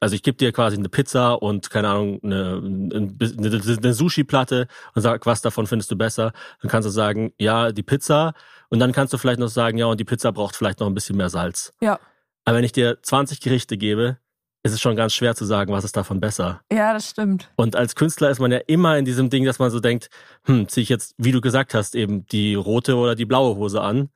also 0.00 0.14
ich 0.14 0.22
gebe 0.22 0.36
dir 0.36 0.52
quasi 0.52 0.76
eine 0.76 0.88
Pizza 0.88 1.34
und 1.34 1.70
keine 1.70 1.88
Ahnung, 1.88 2.20
eine, 2.22 2.60
eine, 2.62 3.76
eine 3.76 3.94
Sushi-Platte 3.94 4.68
und 4.94 5.02
sag, 5.02 5.26
was 5.26 5.40
davon 5.40 5.66
findest 5.66 5.90
du 5.90 5.96
besser? 5.96 6.32
Dann 6.60 6.70
kannst 6.70 6.86
du 6.86 6.90
sagen, 6.90 7.32
ja, 7.38 7.72
die 7.72 7.82
Pizza. 7.82 8.34
Und 8.68 8.78
dann 8.78 8.92
kannst 8.92 9.12
du 9.12 9.18
vielleicht 9.18 9.40
noch 9.40 9.48
sagen, 9.48 9.78
ja, 9.78 9.86
und 9.86 9.98
die 9.98 10.04
Pizza 10.04 10.32
braucht 10.32 10.56
vielleicht 10.56 10.80
noch 10.80 10.86
ein 10.86 10.94
bisschen 10.94 11.16
mehr 11.16 11.30
Salz. 11.30 11.72
Ja. 11.80 11.98
Aber 12.44 12.56
wenn 12.56 12.64
ich 12.64 12.72
dir 12.72 12.98
20 13.02 13.40
Gerichte 13.40 13.76
gebe, 13.76 14.18
ist 14.62 14.72
es 14.72 14.80
schon 14.80 14.96
ganz 14.96 15.14
schwer 15.14 15.34
zu 15.34 15.44
sagen, 15.44 15.72
was 15.72 15.84
ist 15.84 15.96
davon 15.96 16.20
besser. 16.20 16.60
Ja, 16.70 16.92
das 16.92 17.10
stimmt. 17.10 17.50
Und 17.56 17.76
als 17.76 17.94
Künstler 17.94 18.30
ist 18.30 18.40
man 18.40 18.50
ja 18.52 18.58
immer 18.66 18.98
in 18.98 19.04
diesem 19.04 19.30
Ding, 19.30 19.44
dass 19.44 19.58
man 19.58 19.70
so 19.70 19.80
denkt, 19.80 20.10
hm, 20.44 20.68
ziehe 20.68 20.82
ich 20.82 20.88
jetzt, 20.88 21.14
wie 21.18 21.32
du 21.32 21.40
gesagt 21.40 21.72
hast, 21.72 21.94
eben 21.94 22.26
die 22.26 22.54
rote 22.54 22.96
oder 22.96 23.14
die 23.14 23.24
blaue 23.24 23.56
Hose 23.56 23.80
an. 23.80 24.10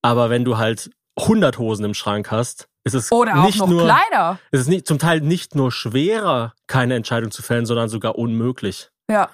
Aber 0.00 0.30
wenn 0.30 0.44
du 0.44 0.56
halt 0.56 0.90
100 1.16 1.58
Hosen 1.58 1.84
im 1.84 1.94
Schrank 1.94 2.30
hast, 2.30 2.68
ist 2.84 2.94
es 2.94 3.12
Oder 3.12 3.38
auch 3.38 3.46
nicht 3.46 3.58
noch 3.58 3.68
nur, 3.68 3.84
Kleider. 3.84 4.38
ist 4.50 4.60
es 4.60 4.68
nicht, 4.68 4.86
zum 4.86 4.98
Teil 4.98 5.20
nicht 5.20 5.54
nur 5.54 5.70
schwerer, 5.70 6.54
keine 6.66 6.94
Entscheidung 6.94 7.30
zu 7.30 7.42
fällen, 7.42 7.66
sondern 7.66 7.88
sogar 7.88 8.16
unmöglich. 8.18 8.90
Ja. 9.08 9.28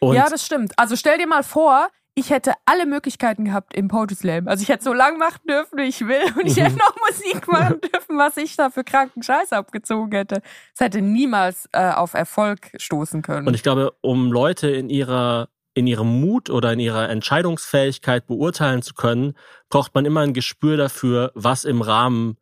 Und 0.00 0.16
ja, 0.16 0.28
das 0.28 0.44
stimmt. 0.44 0.72
Also 0.76 0.96
stell 0.96 1.18
dir 1.18 1.26
mal 1.26 1.42
vor, 1.42 1.88
ich 2.14 2.30
hätte 2.30 2.54
alle 2.66 2.86
Möglichkeiten 2.86 3.44
gehabt 3.44 3.74
im 3.74 3.88
Poetry 3.88 4.14
Slam. 4.14 4.48
Also 4.48 4.62
ich 4.62 4.68
hätte 4.68 4.82
so 4.82 4.92
lang 4.92 5.18
machen 5.18 5.40
dürfen, 5.48 5.78
wie 5.78 5.84
ich 5.84 6.00
will. 6.00 6.22
Und 6.36 6.46
ich 6.46 6.56
hätte 6.56 6.76
noch 6.76 6.94
Musik 7.08 7.46
machen 7.48 7.80
dürfen, 7.92 8.18
was 8.18 8.36
ich 8.36 8.56
da 8.56 8.70
für 8.70 8.82
kranken 8.82 9.22
Scheiß 9.22 9.52
abgezogen 9.52 10.12
hätte. 10.12 10.42
Es 10.74 10.80
hätte 10.80 11.00
niemals 11.00 11.68
äh, 11.72 11.90
auf 11.90 12.14
Erfolg 12.14 12.72
stoßen 12.76 13.22
können. 13.22 13.46
Und 13.46 13.54
ich 13.54 13.62
glaube, 13.62 13.94
um 14.00 14.32
Leute 14.32 14.68
in 14.68 14.90
ihrer 14.90 15.48
in 15.72 15.86
ihrem 15.86 16.20
Mut 16.20 16.50
oder 16.50 16.72
in 16.72 16.80
ihrer 16.80 17.08
Entscheidungsfähigkeit 17.08 18.26
beurteilen 18.26 18.82
zu 18.82 18.92
können, 18.92 19.34
braucht 19.68 19.94
man 19.94 20.04
immer 20.04 20.20
ein 20.20 20.34
Gespür 20.34 20.76
dafür, 20.76 21.30
was 21.36 21.64
im 21.64 21.80
Rahmen 21.80 22.36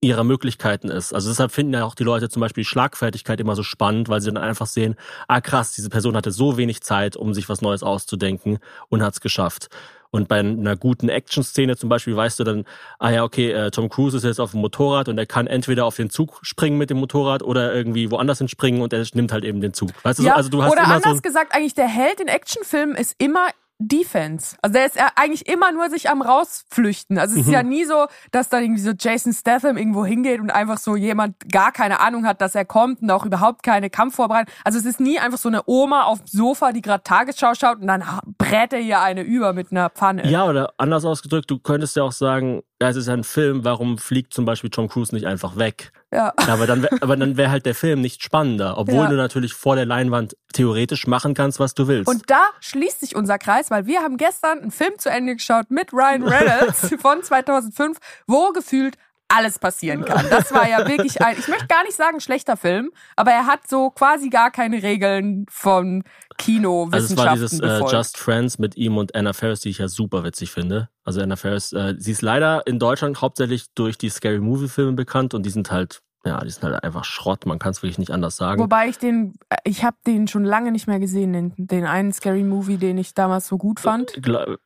ihrer 0.00 0.24
Möglichkeiten 0.24 0.88
ist. 0.88 1.12
Also 1.12 1.28
deshalb 1.28 1.52
finden 1.52 1.74
ja 1.74 1.84
auch 1.84 1.94
die 1.94 2.04
Leute 2.04 2.28
zum 2.28 2.40
Beispiel 2.40 2.64
Schlagfertigkeit 2.64 3.38
immer 3.40 3.54
so 3.54 3.62
spannend, 3.62 4.08
weil 4.08 4.20
sie 4.20 4.32
dann 4.32 4.42
einfach 4.42 4.66
sehen, 4.66 4.96
ah 5.28 5.40
krass, 5.40 5.72
diese 5.72 5.90
Person 5.90 6.16
hatte 6.16 6.30
so 6.30 6.56
wenig 6.56 6.80
Zeit, 6.82 7.16
um 7.16 7.34
sich 7.34 7.48
was 7.48 7.60
Neues 7.60 7.82
auszudenken 7.82 8.58
und 8.88 9.02
hat 9.02 9.14
es 9.14 9.20
geschafft. 9.20 9.68
Und 10.12 10.26
bei 10.26 10.40
einer 10.40 10.74
guten 10.74 11.08
Action-Szene 11.08 11.76
zum 11.76 11.88
Beispiel 11.88 12.16
weißt 12.16 12.40
du 12.40 12.44
dann, 12.44 12.64
ah 12.98 13.10
ja, 13.10 13.22
okay, 13.22 13.52
äh, 13.52 13.70
Tom 13.70 13.88
Cruise 13.88 14.16
ist 14.16 14.24
jetzt 14.24 14.40
auf 14.40 14.50
dem 14.52 14.60
Motorrad 14.60 15.08
und 15.08 15.18
er 15.18 15.26
kann 15.26 15.46
entweder 15.46 15.84
auf 15.84 15.94
den 15.94 16.10
Zug 16.10 16.40
springen 16.42 16.78
mit 16.78 16.90
dem 16.90 16.96
Motorrad 16.96 17.42
oder 17.42 17.72
irgendwie 17.72 18.10
woanders 18.10 18.38
hinspringen 18.38 18.82
und 18.82 18.92
er 18.92 19.06
nimmt 19.14 19.32
halt 19.32 19.44
eben 19.44 19.60
den 19.60 19.72
Zug. 19.72 19.90
Weißt 20.02 20.18
du, 20.18 20.22
so? 20.22 20.28
ja, 20.28 20.34
also 20.34 20.50
du 20.50 20.64
hast 20.64 20.72
oder 20.72 20.82
immer 20.82 20.94
anders 20.94 21.16
so 21.16 21.20
gesagt, 21.20 21.54
eigentlich 21.54 21.74
der 21.74 21.86
Held 21.86 22.20
in 22.20 22.26
Actionfilmen 22.26 22.96
ist 22.96 23.14
immer 23.18 23.46
Defense. 23.80 24.56
Also 24.62 24.74
der 24.74 24.86
ist 24.86 24.96
ja 24.96 25.08
eigentlich 25.16 25.48
immer 25.48 25.72
nur 25.72 25.88
sich 25.90 26.10
am 26.10 26.22
rausflüchten. 26.22 27.18
Also 27.18 27.34
es 27.34 27.40
ist 27.40 27.46
Mhm. 27.46 27.52
ja 27.52 27.62
nie 27.62 27.84
so, 27.84 28.06
dass 28.30 28.48
dann 28.50 28.62
irgendwie 28.62 28.82
so 28.82 28.92
Jason 28.98 29.32
Statham 29.32 29.76
irgendwo 29.76 30.04
hingeht 30.04 30.38
und 30.40 30.50
einfach 30.50 30.78
so 30.78 30.96
jemand 30.96 31.36
gar 31.50 31.72
keine 31.72 32.00
Ahnung 32.00 32.26
hat, 32.26 32.40
dass 32.40 32.54
er 32.54 32.64
kommt 32.64 33.00
und 33.02 33.10
auch 33.10 33.24
überhaupt 33.24 33.62
keine 33.62 33.88
Kampfvorbereitung. 33.90 34.52
Also 34.64 34.78
es 34.78 34.84
ist 34.84 35.00
nie 35.00 35.18
einfach 35.18 35.38
so 35.38 35.48
eine 35.48 35.62
Oma 35.66 36.02
auf 36.04 36.18
dem 36.20 36.26
Sofa, 36.26 36.72
die 36.72 36.82
gerade 36.82 37.02
Tagesschau 37.02 37.54
schaut 37.54 37.80
und 37.80 37.86
dann 37.86 38.04
brät 38.38 38.72
er 38.72 38.80
ihr 38.80 39.00
eine 39.00 39.22
über 39.22 39.52
mit 39.54 39.72
einer 39.72 39.88
Pfanne. 39.90 40.28
Ja, 40.30 40.44
oder 40.44 40.72
anders 40.76 41.04
ausgedrückt, 41.04 41.50
du 41.50 41.58
könntest 41.58 41.96
ja 41.96 42.02
auch 42.02 42.12
sagen, 42.12 42.62
ja, 42.82 42.88
es 42.90 42.96
ist 42.96 43.08
ein 43.08 43.24
Film, 43.24 43.64
warum 43.64 43.96
fliegt 43.98 44.34
zum 44.34 44.44
Beispiel 44.44 44.70
Tom 44.70 44.88
Cruise 44.88 45.14
nicht 45.14 45.26
einfach 45.26 45.56
weg? 45.56 45.92
Ja. 46.12 46.32
Aber 46.48 46.66
dann, 46.66 46.86
aber 47.00 47.16
dann 47.16 47.36
wäre 47.36 47.50
halt 47.52 47.66
der 47.66 47.74
Film 47.76 48.00
nicht 48.00 48.22
spannender, 48.22 48.78
obwohl 48.78 49.04
Ja. 49.04 49.06
du 49.08 49.14
natürlich 49.16 49.54
vor 49.54 49.76
der 49.76 49.86
Leinwand 49.86 50.36
theoretisch 50.52 51.06
machen 51.06 51.34
kannst, 51.34 51.60
was 51.60 51.74
du 51.74 51.86
willst. 51.86 52.08
Und 52.08 52.28
da 52.28 52.46
schließt 52.60 53.00
sich 53.00 53.14
unser 53.14 53.38
Kreis, 53.38 53.70
weil 53.70 53.86
wir 53.86 54.00
haben 54.00 54.16
gestern 54.16 54.58
einen 54.60 54.70
Film 54.72 54.98
zu 54.98 55.08
Ende 55.08 55.36
geschaut 55.36 55.70
mit 55.70 55.92
Ryan 55.92 56.24
Reynolds 56.24 56.94
von 57.00 57.22
2005, 57.22 57.98
wo 58.26 58.50
gefühlt 58.52 58.96
alles 59.30 59.58
passieren 59.58 60.04
kann. 60.04 60.26
Das 60.30 60.52
war 60.52 60.68
ja 60.68 60.86
wirklich 60.88 61.22
ein, 61.22 61.36
ich 61.38 61.48
möchte 61.48 61.66
gar 61.66 61.82
nicht 61.84 61.96
sagen 61.96 62.20
schlechter 62.20 62.56
Film, 62.56 62.90
aber 63.16 63.30
er 63.30 63.46
hat 63.46 63.68
so 63.68 63.90
quasi 63.90 64.28
gar 64.28 64.50
keine 64.50 64.82
Regeln 64.82 65.46
von 65.48 66.04
Kinowissenschaften 66.38 67.28
also 67.28 67.46
es 67.46 67.62
war 67.62 67.78
dieses 67.78 67.90
äh. 67.90 67.96
Just 67.96 68.18
Friends 68.18 68.58
mit 68.58 68.76
ihm 68.76 68.96
und 68.96 69.14
Anna 69.14 69.32
Faris, 69.32 69.60
die 69.60 69.70
ich 69.70 69.78
ja 69.78 69.88
super 69.88 70.24
witzig 70.24 70.50
finde. 70.50 70.88
Also 71.04 71.20
Anna 71.20 71.36
Faris, 71.36 71.72
äh, 71.72 71.94
sie 71.98 72.12
ist 72.12 72.22
leider 72.22 72.66
in 72.66 72.78
Deutschland 72.78 73.20
hauptsächlich 73.20 73.66
durch 73.74 73.98
die 73.98 74.08
Scary 74.08 74.40
Movie 74.40 74.68
Filme 74.68 74.92
bekannt 74.92 75.34
und 75.34 75.44
die 75.44 75.50
sind 75.50 75.70
halt, 75.70 76.02
ja, 76.24 76.40
die 76.40 76.50
sind 76.50 76.64
halt 76.64 76.82
einfach 76.82 77.04
Schrott, 77.04 77.46
man 77.46 77.58
kann 77.58 77.72
es 77.72 77.82
wirklich 77.82 77.98
nicht 77.98 78.10
anders 78.10 78.36
sagen. 78.36 78.60
Wobei 78.60 78.88
ich 78.88 78.98
den, 78.98 79.34
ich 79.64 79.84
habe 79.84 79.96
den 80.06 80.28
schon 80.28 80.44
lange 80.44 80.72
nicht 80.72 80.86
mehr 80.86 80.98
gesehen, 80.98 81.32
den, 81.32 81.54
den 81.56 81.86
einen 81.86 82.12
Scary 82.12 82.42
Movie, 82.42 82.78
den 82.78 82.98
ich 82.98 83.14
damals 83.14 83.46
so 83.46 83.58
gut 83.58 83.80
fand. 83.80 84.12
Glaub, 84.22 84.58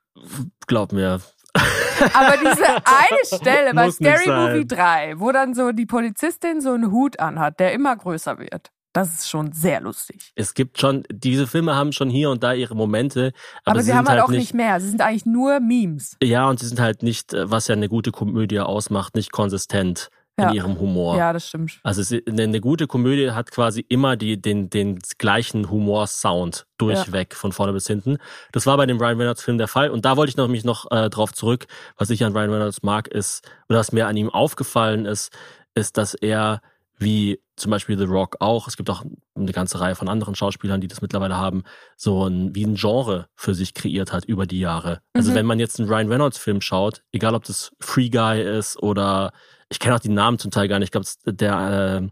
glaub 0.67 0.93
mir. 0.93 1.21
Aber 2.15 2.37
diese 2.37 2.69
eine 2.69 3.25
Stelle 3.25 3.75
bei 3.75 3.87
Muss 3.87 4.01
nicht 4.01 4.19
Scary. 4.19 4.55
Movie 4.55 4.67
3, 4.67 5.15
wo 5.19 5.33
dann 5.33 5.55
so 5.55 5.73
die 5.73 5.87
Polizistin 5.87 6.61
so 6.61 6.73
einen 6.73 6.91
Hut 6.91 7.19
anhat, 7.21 7.61
der 7.61 7.73
immer 7.73 7.97
größer 7.97 8.39
wird. 8.39 8.71
Das 8.93 9.13
ist 9.13 9.29
schon 9.29 9.51
sehr 9.51 9.81
lustig. 9.81 10.33
Es 10.37 10.55
gibt 10.55 10.79
schon, 10.79 11.03
diese 11.11 11.49
Filme 11.49 11.75
haben 11.75 11.91
schon 11.91 12.09
hier 12.09 12.31
und 12.31 12.45
da 12.45 12.53
ihre 12.53 12.77
Momente, 12.77 13.33
aber, 13.65 13.73
Aber, 13.73 13.81
sie 13.81 13.87
sie 13.87 13.91
sind 13.91 13.99
haben 13.99 14.09
halt 14.09 14.21
halt 14.21 14.29
auch 14.29 14.33
nicht 14.33 14.55
mehr. 14.55 14.79
Sie 14.81 14.89
sind 14.89 15.01
eigentlich 15.01 15.27
nur 15.27 15.59
Memes. 15.59 16.17
Ja, 16.23 16.49
und 16.49 16.61
sie 16.61 16.67
sind 16.69 16.79
halt 16.79 17.03
nicht, 17.03 17.35
äh, 17.35 17.51
was 17.51 17.67
ja 17.67 17.75
eine 17.75 17.89
gute 17.89 18.13
Komödie 18.13 18.61
ausmacht, 18.61 19.17
nicht 19.17 19.33
konsistent 19.33 20.11
Ja. 20.39 20.49
in 20.49 20.57
ihrem 20.57 20.81
Humor. 20.81 21.17
Ja, 21.17 21.33
das 21.33 21.49
stimmt. 21.49 21.79
Also 21.85 22.01
es, 22.01 22.13
eine, 22.13 22.43
eine 22.43 22.61
gute 22.61 22.89
Komödie 22.89 23.31
hat 23.31 23.53
quasi 23.53 23.85
immer 23.89 24.17
die, 24.17 24.41
den, 24.41 24.69
den 24.69 24.99
gleichen 25.19 25.71
Humor-Sound 25.71 26.67
durchweg 26.77 27.37
von 27.37 27.53
vorne 27.53 27.73
bis 27.73 27.87
hinten. 27.87 28.19
Das 28.51 28.67
war 28.67 28.77
bei 28.77 28.87
dem 28.87 28.99
Ryan 28.99 29.19
Reynolds-Film 29.19 29.59
der 29.59 29.69
Fall. 29.69 29.91
Und 29.91 30.05
da 30.05 30.17
wollte 30.17 30.31
ich 30.31 30.37
noch, 30.37 30.49
mich 30.49 30.65
noch 30.65 30.91
äh, 30.91 31.09
drauf 31.09 31.33
zurück. 31.33 31.67
Was 31.97 32.11
ich 32.11 32.25
an 32.25 32.33
Ryan 32.33 32.51
Reynolds 32.51 32.83
mag, 32.83 33.07
ist, 33.07 33.49
oder 33.69 33.79
was 33.79 33.93
mir 33.93 34.09
an 34.09 34.17
ihm 34.17 34.29
aufgefallen 34.29 35.07
ist, 35.07 35.33
ist, 35.77 35.97
dass 35.99 36.15
er 36.15 36.61
wie 36.99 37.41
zum 37.57 37.71
Beispiel 37.71 37.97
The 37.99 38.05
Rock 38.05 38.37
auch, 38.41 38.67
es 38.69 38.77
gibt 38.77 38.91
auch 38.91 39.05
eine 39.35 39.53
ganze 39.53 39.81
Reihe 39.81 39.95
von 39.95 40.09
anderen 40.09 40.35
Schauspielern, 40.35 40.81
die 40.81 40.89
das 40.89 41.03
mittlerweile 41.03 41.37
haben, 41.37 41.63
so 41.97 42.27
ein, 42.27 42.55
wie 42.55 42.65
ein 42.65 42.75
Genre 42.75 43.29
für 43.37 43.55
sich 43.55 43.75
kreiert 43.75 44.13
hat 44.13 44.25
über 44.25 44.47
die 44.47 44.59
Jahre. 44.61 45.01
Also 45.13 45.31
Mhm. 45.31 45.35
wenn 45.37 45.47
man 45.47 45.59
jetzt 45.61 45.79
einen 45.79 45.89
Ryan 45.89 46.09
Reynolds 46.09 46.39
Film 46.39 46.61
schaut, 46.61 47.03
egal 47.13 47.35
ob 47.35 47.45
das 47.45 47.73
Free 47.81 48.11
Guy 48.11 48.41
ist 48.43 48.81
oder 48.83 49.33
ich 49.69 49.79
kenne 49.79 49.95
auch 49.97 50.01
die 50.01 50.09
Namen 50.09 50.39
zum 50.39 50.51
Teil 50.51 50.69
gar 50.69 50.79
nicht, 50.79 50.89
ich 50.89 50.93
glaube 50.93 51.07
der 51.27 52.11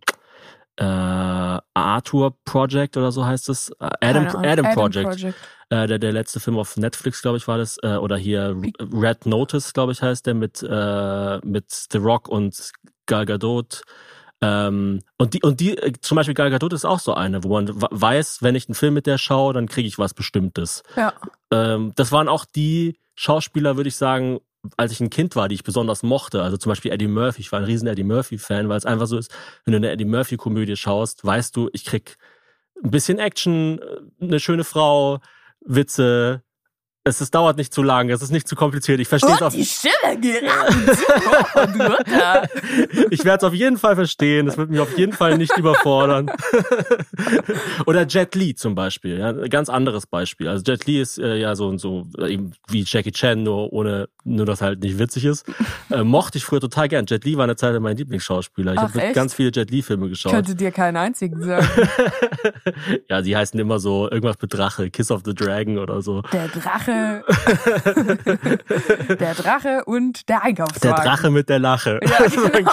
äh, 0.79 0.83
äh, 0.85 1.61
Arthur 1.75 2.37
Project 2.45 2.97
oder 2.97 3.12
so 3.12 3.25
heißt 3.27 3.49
es, 3.49 3.71
Äh, 3.81 3.91
Adam, 4.01 4.27
Ahnung. 4.27 4.45
Adam, 4.45 4.75
Project, 4.75 5.09
Project. 5.11 5.39
Äh, 5.71 5.87
der, 5.87 5.99
der 5.99 6.12
letzte 6.12 6.41
Film 6.41 6.59
auf 6.59 6.77
Netflix, 6.77 7.21
glaube 7.23 7.37
ich, 7.39 7.47
war 7.49 7.59
das, 7.59 7.79
äh, 7.83 7.97
oder 7.97 8.17
hier 8.17 8.57
Red 8.81 9.27
Notice, 9.27 9.73
glaube 9.75 9.93
ich, 9.93 10.03
heißt 10.03 10.27
der 10.27 10.35
mit 10.35 10.62
äh, 10.62 11.39
mit 11.45 11.71
The 11.91 11.99
Rock 11.99 12.29
und 12.29 12.73
Gal 13.07 13.27
Gadot. 13.27 13.83
Ähm, 14.43 15.01
und 15.19 15.35
die, 15.35 15.43
und 15.43 15.61
die, 15.61 15.79
äh, 15.79 15.93
zum 16.01 16.17
Beispiel 16.17 16.35
Gal 16.35 16.51
Gadot 16.51 16.73
ist 16.73 16.85
auch 16.85 16.99
so 16.99 17.15
eine, 17.15 17.45
wo 17.45 17.49
man 17.49 17.71
weiß, 17.73 18.43
wenn 18.43 18.57
ich 18.57 18.69
einen 18.69 18.75
Film 18.75 18.95
mit 18.95 19.07
der 19.07 19.17
schaue, 19.17 19.55
dann 19.55 19.69
kriege 19.69 19.87
ich 19.87 19.99
was 19.99 20.15
Bestimmtes. 20.15 20.83
Ja. 20.97 21.15
Ähm, 21.53 21.93
das 21.95 22.11
waren 22.11 22.29
auch 22.29 22.45
die 22.45 22.99
Schauspieler, 23.15 23.77
würde 23.77 23.89
ich 23.89 23.97
sagen, 23.97 24.41
als 24.77 24.91
ich 24.93 25.01
ein 25.01 25.11
Kind 25.11 25.37
war, 25.37 25.49
die 25.49 25.55
ich 25.55 25.65
besonders 25.65 26.03
mochte. 26.03 26.43
Also 26.43 26.57
zum 26.57 26.71
Beispiel 26.71 26.91
Eddie 26.91 27.07
Murphy. 27.07 27.41
Ich 27.41 27.53
war 27.53 27.61
ein 27.61 27.65
riesen 27.65 27.87
Eddie 27.87 28.05
Murphy-Fan, 28.05 28.69
weil 28.69 28.79
es 28.79 28.85
einfach 28.85 29.07
so 29.07 29.17
ist, 29.17 29.33
wenn 29.65 29.73
du 29.73 29.79
eine 29.79 29.91
Eddie 29.91 30.05
Murphy-Komödie 30.05 30.77
schaust, 30.77 31.25
weißt 31.25 31.55
du, 31.57 31.71
ich 31.73 31.85
krieg 31.85 32.17
ein 32.83 32.91
bisschen 32.91 33.19
Action, 33.19 33.79
äh, 33.79 34.25
eine 34.25 34.41
schöne 34.41 34.65
Frau, 34.65 35.21
Witze, 35.61 36.43
es 37.05 37.21
ist, 37.21 37.35
dauert 37.35 37.57
nicht 37.57 37.75
zu 37.75 37.83
lang, 37.83 38.11
es 38.11 38.23
ist 38.23 38.31
nicht 38.31 38.47
zu 38.47 38.55
kompliziert. 38.55 39.01
Ich 39.01 39.09
verstehe 39.09 39.35
es 39.35 39.43
auf. 39.43 39.53
Die 39.53 39.65
Stimme 39.65 40.21
geraten. 40.21 40.89
ich 43.11 43.25
werde 43.25 43.39
es 43.39 43.45
auf 43.45 43.55
jeden 43.55 43.77
Fall 43.77 43.97
verstehen. 43.97 44.47
Es 44.47 44.57
wird 44.57 44.71
mich 44.71 44.79
auf 44.79 44.97
jeden 44.97 45.13
Fall 45.13 45.37
nicht 45.37 45.57
überfordern. 45.59 46.31
Oder 47.87 48.07
Jet 48.07 48.37
Li 48.37 48.55
zum 48.55 48.77
Beispiel. 48.77 49.19
Ja, 49.19 49.33
ganz 49.33 49.69
anderes 49.69 50.07
Beispiel. 50.07 50.47
Also 50.47 50.63
Jet 50.65 50.87
Li 50.87 51.01
ist 51.01 51.19
äh, 51.19 51.37
ja 51.37 51.57
so 51.57 51.77
so 51.77 52.07
eben 52.19 52.53
wie 52.69 52.85
Jackie 52.87 53.11
Chan, 53.11 53.43
nur 53.43 53.73
ohne 53.73 54.09
nur 54.23 54.47
dass 54.47 54.63
halt 54.63 54.81
nicht 54.81 55.01
witzig 55.01 55.25
ist. 55.25 55.45
Äh, 55.91 56.05
mochte 56.05 56.39
ich 56.39 56.45
früher 56.45 56.61
total 56.61 56.89
gern. 56.89 57.07
Jet 57.07 57.25
Li 57.25 57.37
war 57.37 57.45
eine 57.45 57.57
Zeit 57.57 57.81
mein 57.81 57.97
Lieblingsschauspieler. 57.97 58.75
Ich 58.75 58.81
habe 58.81 59.13
ganz 59.13 59.35
viele 59.35 59.51
Jet 59.51 59.73
Li 59.73 59.83
Filme 59.83 60.09
geschaut. 60.09 60.31
Ich 60.33 60.37
könnte 60.37 60.55
dir 60.55 60.71
keinen 60.71 60.97
einzigen 60.97 61.43
sagen. 61.43 61.67
ja, 63.09 63.23
die 63.23 63.37
heißen 63.37 63.59
immer 63.59 63.81
so 63.81 64.09
irgendwas 64.09 64.37
mit 64.41 64.55
Drache, 64.55 64.89
Kiss 64.91 65.11
of 65.11 65.23
the 65.25 65.35
Dragon 65.35 65.79
oder 65.79 66.01
so. 66.01 66.23
Der 66.33 66.47
Drache 66.47 66.92
Drache. 66.93 67.25
der 69.19 69.35
Drache 69.35 69.85
und 69.85 70.29
der 70.29 70.43
Einkaufswagen. 70.43 70.97
Der 70.97 71.05
Drache 71.05 71.31
mit 71.31 71.49
der 71.49 71.59
Lache. 71.59 72.01
Ja, 72.03 72.19
genau. 72.27 72.73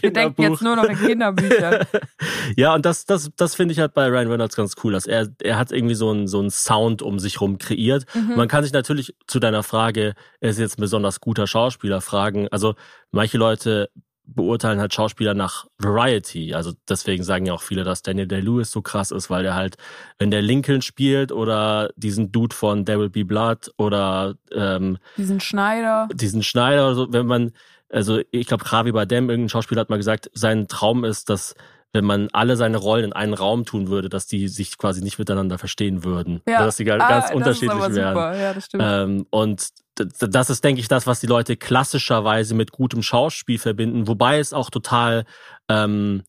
Wir 0.00 0.12
denken 0.12 0.42
jetzt 0.42 0.62
nur 0.62 0.76
noch 0.76 0.84
in 0.84 0.98
Kinderbüchern. 0.98 1.86
ja, 2.56 2.74
und 2.74 2.86
das, 2.86 3.04
das, 3.06 3.30
das 3.36 3.54
finde 3.54 3.72
ich 3.72 3.80
halt 3.80 3.94
bei 3.94 4.06
Ryan 4.08 4.28
Reynolds 4.28 4.56
ganz 4.56 4.74
cool, 4.82 4.92
dass 4.92 5.06
er, 5.06 5.28
er 5.42 5.58
hat 5.58 5.72
irgendwie 5.72 5.94
so 5.94 6.10
einen, 6.10 6.28
so 6.28 6.38
einen 6.38 6.50
Sound 6.50 7.02
um 7.02 7.18
sich 7.18 7.40
rum 7.40 7.58
kreiert. 7.58 8.04
Mhm. 8.14 8.36
Man 8.36 8.48
kann 8.48 8.64
sich 8.64 8.72
natürlich 8.72 9.14
zu 9.26 9.38
deiner 9.38 9.62
Frage, 9.62 10.14
er 10.40 10.50
ist 10.50 10.58
jetzt 10.58 10.78
ein 10.78 10.82
besonders 10.82 11.20
guter 11.20 11.46
Schauspieler, 11.46 12.00
fragen. 12.00 12.48
Also 12.50 12.74
manche 13.10 13.38
Leute 13.38 13.90
beurteilen 14.26 14.80
halt 14.80 14.92
Schauspieler 14.92 15.34
nach 15.34 15.66
Variety. 15.78 16.54
Also 16.54 16.72
deswegen 16.88 17.22
sagen 17.22 17.46
ja 17.46 17.54
auch 17.54 17.62
viele, 17.62 17.84
dass 17.84 18.02
Daniel 18.02 18.26
Day-Lewis 18.26 18.70
so 18.70 18.82
krass 18.82 19.10
ist, 19.10 19.30
weil 19.30 19.42
der 19.42 19.54
halt, 19.54 19.76
wenn 20.18 20.30
der 20.30 20.42
Lincoln 20.42 20.82
spielt 20.82 21.32
oder 21.32 21.90
diesen 21.96 22.32
Dude 22.32 22.54
von 22.54 22.84
There 22.84 22.98
Will 22.98 23.10
Be 23.10 23.24
Blood 23.24 23.72
oder 23.78 24.34
ähm, 24.52 24.98
diesen 25.16 25.40
Schneider. 25.40 26.08
Diesen 26.12 26.42
Schneider, 26.42 26.94
so, 26.94 27.12
wenn 27.12 27.26
man, 27.26 27.52
also 27.88 28.20
ich 28.30 28.46
glaube, 28.46 28.64
Javi 28.70 28.92
Bardem, 28.92 29.30
irgendein 29.30 29.48
Schauspieler 29.48 29.80
hat 29.80 29.90
mal 29.90 29.96
gesagt, 29.96 30.30
sein 30.34 30.68
Traum 30.68 31.04
ist, 31.04 31.30
dass 31.30 31.54
wenn 31.92 32.04
man 32.04 32.28
alle 32.32 32.56
seine 32.56 32.76
Rollen 32.76 33.06
in 33.06 33.12
einen 33.14 33.32
Raum 33.32 33.64
tun 33.64 33.88
würde, 33.88 34.08
dass 34.08 34.26
die 34.26 34.48
sich 34.48 34.76
quasi 34.76 35.02
nicht 35.02 35.18
miteinander 35.18 35.56
verstehen 35.56 36.04
würden. 36.04 36.42
Ja. 36.46 36.64
Dass 36.64 36.76
die 36.76 36.90
ah, 36.90 36.96
ganz 36.98 37.30
unterschiedlich 37.32 37.94
wären. 37.94 38.16
Ja, 38.16 38.52
das 38.52 38.66
stimmt. 38.66 38.82
Ähm, 38.86 39.26
und 39.30 39.68
das 39.96 40.50
ist, 40.50 40.64
denke 40.64 40.80
ich, 40.80 40.88
das, 40.88 41.06
was 41.06 41.20
die 41.20 41.26
Leute 41.26 41.56
klassischerweise 41.56 42.54
mit 42.54 42.72
gutem 42.72 43.02
Schauspiel 43.02 43.58
verbinden, 43.58 44.06
wobei 44.06 44.38
es 44.38 44.52
auch 44.52 44.70
total, 44.70 45.24
ähm, 45.68 46.22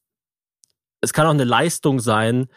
es 1.02 1.14
kann 1.14 1.28
auch 1.28 1.32
eine 1.32 1.44
Leistung 1.44 2.00
sein, 2.00 2.48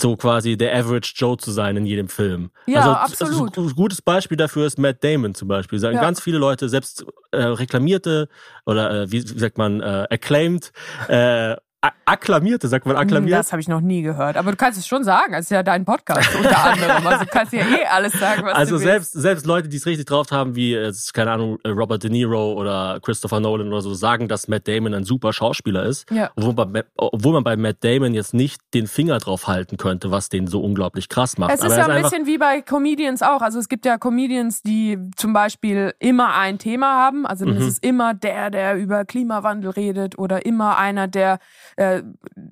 so 0.00 0.16
quasi 0.16 0.56
der 0.56 0.74
Average 0.74 1.12
Joe 1.16 1.36
zu 1.36 1.50
sein 1.50 1.76
in 1.76 1.86
jedem 1.86 2.08
Film. 2.08 2.50
Ja, 2.66 2.80
also, 2.80 2.92
absolut. 2.92 3.58
ein 3.58 3.74
gutes 3.74 4.00
Beispiel 4.00 4.36
dafür 4.36 4.66
ist 4.66 4.78
Matt 4.78 5.04
Damon 5.04 5.34
zum 5.34 5.48
Beispiel. 5.48 5.78
Sagen 5.78 5.96
ja. 5.96 6.00
ganz 6.00 6.20
viele 6.20 6.38
Leute, 6.38 6.68
selbst 6.68 7.04
äh, 7.32 7.42
reklamierte 7.42 8.28
oder 8.64 9.02
äh, 9.02 9.12
wie, 9.12 9.22
wie 9.22 9.38
sagt 9.38 9.58
man, 9.58 9.80
äh, 9.80 10.06
acclaimed 10.10 10.72
äh, 11.08 11.56
Akklamierte, 12.04 12.68
sagt 12.68 12.84
man 12.84 12.96
akklamiert? 12.96 13.38
Das 13.38 13.52
habe 13.52 13.62
ich 13.62 13.68
noch 13.68 13.80
nie 13.80 14.02
gehört. 14.02 14.36
Aber 14.36 14.50
du 14.50 14.56
kannst 14.56 14.78
es 14.78 14.86
schon 14.86 15.02
sagen. 15.02 15.32
Es 15.32 15.46
ist 15.46 15.50
ja 15.50 15.62
dein 15.62 15.86
Podcast 15.86 16.28
unter 16.34 16.64
anderem. 16.64 17.06
Also 17.06 17.24
du 17.24 17.30
kannst 17.30 17.54
ja 17.54 17.60
eh 17.60 17.86
alles 17.86 18.12
sagen, 18.12 18.44
was 18.44 18.54
also 18.54 18.76
du 18.76 18.82
selbst, 18.82 19.14
willst. 19.14 19.22
selbst 19.22 19.46
Leute, 19.46 19.68
die 19.68 19.78
es 19.78 19.86
richtig 19.86 20.04
drauf 20.04 20.30
haben, 20.30 20.54
wie, 20.54 20.76
keine 21.14 21.30
Ahnung, 21.30 21.58
Robert 21.66 22.02
De 22.02 22.10
Niro 22.10 22.52
oder 22.52 22.98
Christopher 23.00 23.40
Nolan 23.40 23.68
oder 23.68 23.80
so, 23.80 23.94
sagen, 23.94 24.28
dass 24.28 24.46
Matt 24.48 24.68
Damon 24.68 24.92
ein 24.92 25.04
super 25.04 25.32
Schauspieler 25.32 25.84
ist. 25.84 26.10
Ja. 26.10 26.30
Obwohl, 26.36 26.66
man, 26.66 26.82
obwohl 26.96 27.32
man 27.32 27.44
bei 27.44 27.56
Matt 27.56 27.78
Damon 27.80 28.12
jetzt 28.12 28.34
nicht 28.34 28.60
den 28.74 28.86
Finger 28.86 29.16
drauf 29.18 29.46
halten 29.46 29.78
könnte, 29.78 30.10
was 30.10 30.28
den 30.28 30.48
so 30.48 30.60
unglaublich 30.60 31.08
krass 31.08 31.38
macht. 31.38 31.54
Es 31.54 31.60
ist 31.60 31.72
Aber 31.72 31.76
ja 31.76 31.86
ein 31.86 32.02
bisschen 32.02 32.26
wie 32.26 32.36
bei 32.36 32.60
Comedians 32.60 33.22
auch. 33.22 33.40
Also 33.40 33.58
es 33.58 33.70
gibt 33.70 33.86
ja 33.86 33.96
Comedians, 33.96 34.60
die 34.60 34.98
zum 35.16 35.32
Beispiel 35.32 35.94
immer 35.98 36.34
ein 36.34 36.58
Thema 36.58 36.96
haben. 36.96 37.24
Also 37.24 37.46
mhm. 37.46 37.56
es 37.56 37.66
ist 37.66 37.84
immer 37.84 38.12
der, 38.12 38.50
der 38.50 38.76
über 38.76 39.06
Klimawandel 39.06 39.70
redet 39.70 40.18
oder 40.18 40.44
immer 40.44 40.76
einer, 40.76 41.08
der 41.08 41.38
äh, 41.80 42.02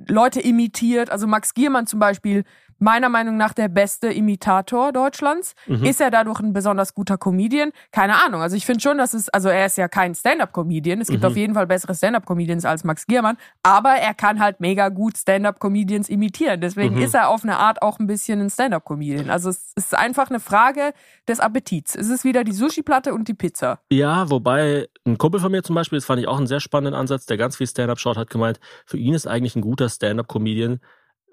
Leute 0.07 0.41
imitiert. 0.41 1.11
Also 1.11 1.27
Max 1.27 1.53
Giermann 1.53 1.87
zum 1.87 2.01
Beispiel 2.01 2.45
meiner 2.79 3.09
Meinung 3.09 3.37
nach 3.37 3.53
der 3.53 3.69
beste 3.69 4.09
Imitator 4.09 4.93
Deutschlands. 4.93 5.55
Mhm. 5.67 5.85
Ist 5.85 6.01
er 6.01 6.11
dadurch 6.11 6.41
ein 6.41 6.53
besonders 6.53 6.95
guter 6.95 7.19
Comedian? 7.19 7.71
Keine 7.93 8.23
Ahnung. 8.25 8.41
Also 8.41 8.57
ich 8.57 8.67
finde 8.67 8.81
schon, 8.81 8.99
dass 8.99 9.15
es, 9.15 9.29
also 9.29 9.49
er 9.49 9.67
ist 9.67 9.77
ja 9.77 9.89
kein 9.89 10.15
Stand-up-Comedian. 10.15 11.01
Es 11.01 11.09
gibt 11.09 11.23
mhm. 11.23 11.29
auf 11.29 11.37
jeden 11.37 11.55
Fall 11.55 11.67
bessere 11.67 11.95
Stand-up-Comedians 11.95 12.65
als 12.65 12.85
Max 12.85 13.07
Giermann. 13.07 13.37
Aber 13.63 13.91
er 13.91 14.15
kann 14.15 14.41
halt 14.41 14.61
mega 14.61 14.89
gut 14.89 15.17
Stand-up-Comedians 15.17 16.09
imitieren. 16.09 16.61
Deswegen 16.61 16.97
mhm. 16.97 17.03
ist 17.03 17.15
er 17.15 17.29
auf 17.29 17.43
eine 17.43 17.59
Art 17.59 17.83
auch 17.83 17.99
ein 17.99 18.07
bisschen 18.07 18.41
ein 18.41 18.51
Stand-up-Comedian. 18.51 19.31
Also 19.31 19.51
es 19.51 19.73
ist 19.75 19.97
einfach 19.97 20.31
eine 20.31 20.41
Frage 20.41 20.93
des 21.27 21.41
Appetits. 21.41 21.95
Es 21.95 22.09
ist 22.09 22.25
wieder 22.25 22.45
die 22.45 22.53
Sushi-Platte 22.53 23.13
und 23.15 23.29
die 23.29 23.35
Pizza. 23.35 23.81
Ja, 23.91 24.31
wobei 24.31 24.89
ein 25.07 25.19
Kumpel 25.19 25.41
von 25.41 25.51
mir 25.51 25.63
zum 25.63 25.75
Beispiel, 25.75 25.99
das 25.99 26.07
fand 26.07 26.21
ich 26.21 26.29
auch 26.29 26.39
einen 26.39 26.47
sehr 26.47 26.61
spannenden 26.61 26.99
Ansatz, 26.99 27.27
der 27.27 27.37
ganz 27.37 27.57
viel 27.57 27.67
Stand-up 27.67 27.99
schaut, 27.99 28.17
hat 28.17 28.31
gemeint, 28.31 28.61
für 28.87 28.97
ihn 28.97 29.15
ist 29.15 29.27
eigentlich 29.27 29.57
ein 29.57 29.63
guter 29.63 29.89
Stand-up-Comedian, 29.89 30.81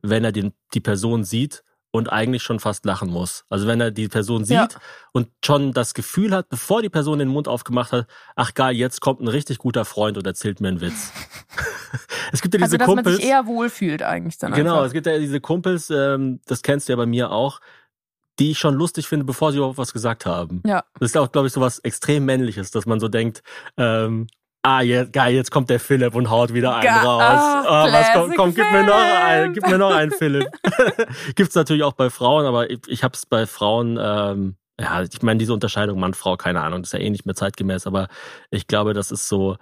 wenn 0.09 0.24
er 0.24 0.31
den, 0.31 0.53
die 0.74 0.81
Person 0.81 1.24
sieht 1.24 1.63
und 1.95 2.12
eigentlich 2.12 2.43
schon 2.43 2.59
fast 2.59 2.85
lachen 2.85 3.09
muss. 3.09 3.45
Also 3.50 3.67
wenn 3.67 3.79
er 3.79 3.89
die 3.89 4.09
Person 4.09 4.43
sieht 4.43 4.57
ja. 4.57 4.67
und 5.13 5.29
schon 5.43 5.71
das 5.71 5.93
Gefühl 5.93 6.35
hat, 6.35 6.50
bevor 6.50 6.81
die 6.81 6.89
Person 6.89 7.19
den 7.19 7.29
Mund 7.29 7.47
aufgemacht 7.47 7.93
hat, 7.93 8.07
ach 8.35 8.53
geil, 8.53 8.75
jetzt 8.75 9.00
kommt 9.00 9.21
ein 9.21 9.27
richtig 9.29 9.59
guter 9.59 9.85
Freund 9.85 10.17
und 10.17 10.27
erzählt 10.27 10.59
mir 10.59 10.67
einen 10.67 10.81
Witz. 10.81 11.13
es 12.33 12.41
gibt 12.41 12.53
ja 12.53 12.59
diese 12.59 12.63
also, 12.65 12.77
dass 12.77 12.85
Kumpels. 12.88 13.05
Man 13.05 13.15
sich 13.15 13.25
eher 13.25 13.47
wohlfühlt 13.47 14.03
eigentlich 14.03 14.38
dann 14.38 14.51
Genau, 14.51 14.74
einfach. 14.74 14.88
es 14.88 14.93
gibt 14.93 15.07
ja 15.07 15.17
diese 15.17 15.39
Kumpels, 15.39 15.89
ähm, 15.89 16.41
das 16.45 16.62
kennst 16.62 16.89
du 16.89 16.93
ja 16.93 16.97
bei 16.97 17.05
mir 17.05 17.31
auch, 17.31 17.62
die 18.39 18.51
ich 18.51 18.59
schon 18.59 18.74
lustig 18.75 19.07
finde, 19.07 19.25
bevor 19.25 19.51
sie 19.51 19.59
überhaupt 19.59 19.77
was 19.77 19.93
gesagt 19.93 20.25
haben. 20.25 20.62
Ja. 20.65 20.83
Das 21.00 21.12
ist 21.12 21.17
auch, 21.17 21.31
glaube 21.31 21.47
ich, 21.47 21.53
so 21.53 21.62
was 21.62 21.79
extrem 21.79 22.25
Männliches, 22.25 22.71
dass 22.71 22.85
man 22.85 23.00
so 23.00 23.07
denkt, 23.07 23.41
ähm, 23.77 24.27
ah, 24.65 24.81
jetzt, 24.81 25.13
geil, 25.13 25.36
jetzt 25.36 25.51
kommt 25.51 25.69
der 25.69 25.79
Philipp 25.79 26.15
und 26.15 26.29
haut 26.29 26.53
wieder 26.53 26.75
einen 26.75 26.84
Ga 26.84 27.01
raus. 27.01 27.65
Oh, 27.67 27.93
was 27.93 28.12
kommt, 28.13 28.36
komm, 28.36 28.53
gib 28.53 28.72
mir 28.72 28.84
noch 28.84 28.95
einen, 28.95 29.53
gib 29.53 29.67
mir 29.67 29.77
noch 29.77 29.93
einen 29.93 30.12
Philipp. 30.17 30.48
Gibt's 31.36 31.55
natürlich 31.55 31.84
auch 31.84 31.93
bei 31.93 32.10
Frauen, 32.10 32.45
aber 32.45 32.69
ich, 32.69 32.79
ich 32.88 33.03
habe 33.03 33.13
es 33.13 33.25
bei 33.25 33.45
Frauen, 33.45 34.00
ähm, 34.01 34.55
ja, 34.79 35.03
ich 35.03 35.22
meine, 35.22 35.38
diese 35.38 35.53
Unterscheidung 35.53 36.00
Mann-Frau, 36.00 36.36
keine 36.38 36.62
Ahnung, 36.62 36.81
das 36.81 36.89
ist 36.89 37.00
ja 37.00 37.05
eh 37.05 37.10
nicht 37.10 37.25
mehr 37.25 37.36
zeitgemäß, 37.36 37.88
aber 37.88 38.07
ich 38.50 38.67
glaube, 38.67 38.93
das 38.93 39.12
ist 39.12 39.27
so, 39.27 39.57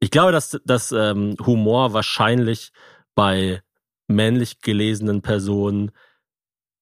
ich 0.00 0.10
glaube, 0.10 0.32
dass, 0.32 0.60
dass 0.64 0.92
ähm, 0.92 1.36
Humor 1.44 1.92
wahrscheinlich 1.92 2.72
bei 3.14 3.62
männlich 4.06 4.60
gelesenen 4.60 5.22
Personen 5.22 5.92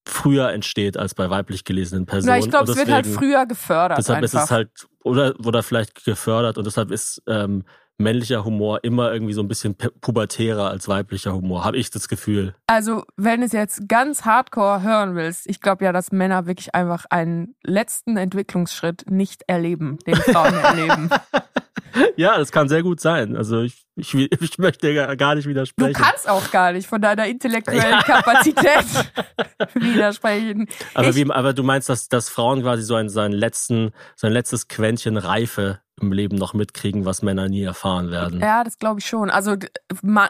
früher 0.07 0.51
entsteht 0.51 0.97
als 0.97 1.15
bei 1.15 1.31
weiblich 1.31 1.65
gelesenen 1.65 2.07
Personen. 2.07 2.35
Ja, 2.35 2.39
ich 2.39 2.51
glaube, 2.51 2.71
es 2.71 2.77
wird 2.77 2.91
halt 2.91 3.07
früher 3.07 3.47
gefördert. 3.47 3.99
Deshalb 3.99 4.23
einfach. 4.23 4.39
ist 4.41 4.45
es 4.45 4.51
halt, 4.51 4.71
oder, 5.05 5.35
oder 5.45 5.63
vielleicht 5.63 6.05
gefördert 6.05 6.59
und 6.59 6.67
deshalb 6.67 6.91
ist 6.91 7.23
ähm, 7.27 7.65
männlicher 7.99 8.45
Humor 8.45 8.81
immer 8.83 9.13
irgendwie 9.13 9.33
so 9.33 9.43
ein 9.43 9.49
bisschen 9.49 9.77
pubertärer 9.77 10.69
als 10.69 10.89
weiblicher 10.89 11.33
Humor, 11.33 11.65
habe 11.65 11.77
ich 11.77 11.91
das 11.91 12.09
Gefühl. 12.09 12.55
Also, 12.67 13.05
wenn 13.17 13.41
du 13.41 13.47
es 13.47 13.53
jetzt 13.53 13.89
ganz 13.89 14.25
hardcore 14.25 14.83
hören 14.83 15.15
willst, 15.15 15.47
ich 15.47 15.61
glaube 15.61 15.85
ja, 15.85 15.93
dass 15.93 16.13
Männer 16.13 16.47
wirklich 16.47 16.75
einfach 16.75 17.05
einen 17.11 17.55
letzten 17.63 18.17
Entwicklungsschritt 18.17 19.11
nicht 19.11 19.43
erleben, 19.47 19.99
den 20.07 20.17
Frauen 20.17 20.55
erleben. 20.55 21.11
Ja, 22.17 22.39
das 22.39 22.53
kann 22.53 22.69
sehr 22.69 22.83
gut 22.83 23.01
sein. 23.01 23.37
Also 23.37 23.63
ich, 23.63 23.85
ich, 23.97 24.15
ich 24.15 24.59
möchte 24.59 25.17
gar 25.17 25.35
nicht 25.35 25.47
widersprechen. 25.47 25.93
Du 25.93 26.01
kannst 26.01 26.29
auch 26.29 26.51
gar 26.51 26.73
nicht 26.73 26.87
von 26.87 27.01
deiner 27.01 27.27
intellektuellen. 27.27 28.01
Kapazität 28.01 28.85
widersprechen. 29.75 30.69
Aber, 30.95 31.09
ich, 31.09 31.17
wie, 31.17 31.31
aber 31.31 31.53
du 31.53 31.63
meinst, 31.63 31.89
dass, 31.89 32.09
dass 32.09 32.29
Frauen 32.29 32.63
quasi 32.63 32.83
so 32.83 32.95
ein, 32.95 33.09
so 33.09 33.21
ein, 33.21 33.33
letzten, 33.33 33.93
so 34.17 34.27
ein 34.27 34.33
letztes 34.33 34.69
Quäntchen 34.69 35.17
Reife 35.17 35.81
im 36.01 36.13
Leben 36.13 36.37
noch 36.37 36.55
mitkriegen, 36.55 37.05
was 37.05 37.23
Männer 37.23 37.49
nie 37.49 37.63
erfahren 37.63 38.11
werden. 38.11 38.41
Ja, 38.41 38.65
das 38.65 38.79
glaube 38.79 39.01
ich 39.01 39.07
schon. 39.07 39.31
Also 39.31 39.57
man, 40.03 40.29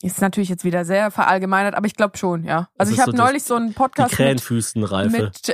ist 0.00 0.20
natürlich 0.20 0.48
jetzt 0.48 0.64
wieder 0.64 0.84
sehr 0.84 1.10
verallgemeinert, 1.10 1.74
aber 1.74 1.86
ich 1.86 1.94
glaube 1.94 2.16
schon, 2.16 2.44
ja. 2.44 2.68
Also 2.78 2.92
ich 2.92 3.00
habe 3.00 3.12
so 3.12 3.16
neulich 3.16 3.44
so 3.44 3.54
einen 3.54 3.74
Podcast 3.74 4.12
die 4.12 4.16
Krähenfüßenreife. 4.16 5.22
Mit, 5.22 5.52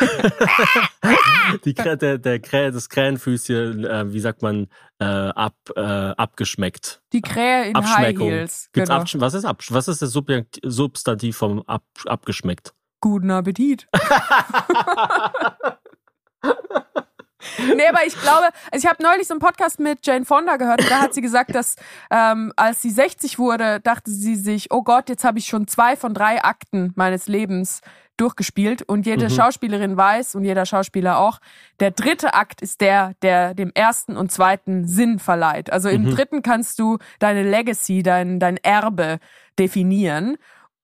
die, 1.64 1.74
der, 1.74 2.18
der 2.18 2.38
das 2.72 2.88
Krähenfüßchen, 2.88 3.84
äh, 3.84 4.12
wie 4.12 4.20
sagt 4.20 4.42
man, 4.42 4.68
äh, 4.98 5.04
ab, 5.04 5.54
äh, 5.76 5.80
abgeschmeckt. 5.80 7.02
Die 7.12 7.20
Krähe 7.22 7.70
in 7.70 7.76
High 7.76 8.18
Heels. 8.18 8.68
Genau. 8.72 8.94
Absch 8.94 9.16
was 9.18 9.34
ist 9.34 9.44
ab 9.44 9.62
Was 9.70 9.88
ist 9.88 10.02
das 10.02 10.12
Substantiv 10.12 11.36
vom 11.36 11.62
ab 11.66 11.84
abgeschmeckt? 12.06 12.74
Guten 13.00 13.30
Appetit. 13.30 13.88
nee, 17.58 17.86
aber 17.88 18.06
ich 18.06 18.18
glaube, 18.20 18.48
also 18.70 18.84
ich 18.84 18.86
habe 18.86 19.02
neulich 19.02 19.26
so 19.26 19.34
einen 19.34 19.40
Podcast 19.40 19.80
mit 19.80 20.06
Jane 20.06 20.24
Fonda 20.24 20.56
gehört 20.56 20.82
und 20.82 20.90
da 20.90 21.00
hat 21.00 21.14
sie 21.14 21.20
gesagt, 21.20 21.54
dass 21.54 21.76
ähm, 22.10 22.52
als 22.56 22.82
sie 22.82 22.90
60 22.90 23.38
wurde, 23.38 23.80
dachte 23.80 24.10
sie 24.10 24.36
sich, 24.36 24.70
oh 24.70 24.82
Gott, 24.82 25.08
jetzt 25.08 25.24
habe 25.24 25.38
ich 25.38 25.46
schon 25.46 25.66
zwei 25.66 25.96
von 25.96 26.14
drei 26.14 26.42
Akten 26.42 26.92
meines 26.96 27.26
Lebens 27.26 27.80
durchgespielt 28.20 28.82
und 28.82 29.06
jede 29.06 29.24
mhm. 29.24 29.30
Schauspielerin 29.30 29.96
weiß 29.96 30.34
und 30.34 30.44
jeder 30.44 30.66
Schauspieler 30.66 31.18
auch, 31.18 31.40
der 31.80 31.90
dritte 31.90 32.34
Akt 32.34 32.60
ist 32.60 32.80
der, 32.80 33.14
der 33.22 33.54
dem 33.54 33.72
ersten 33.74 34.16
und 34.16 34.30
zweiten 34.30 34.86
Sinn 34.86 35.18
verleiht. 35.18 35.72
Also 35.72 35.88
im 35.88 36.04
mhm. 36.04 36.10
dritten 36.10 36.42
kannst 36.42 36.78
du 36.78 36.98
deine 37.18 37.42
Legacy, 37.42 38.02
dein, 38.02 38.38
dein 38.38 38.58
Erbe 38.58 39.18
definieren. 39.58 40.36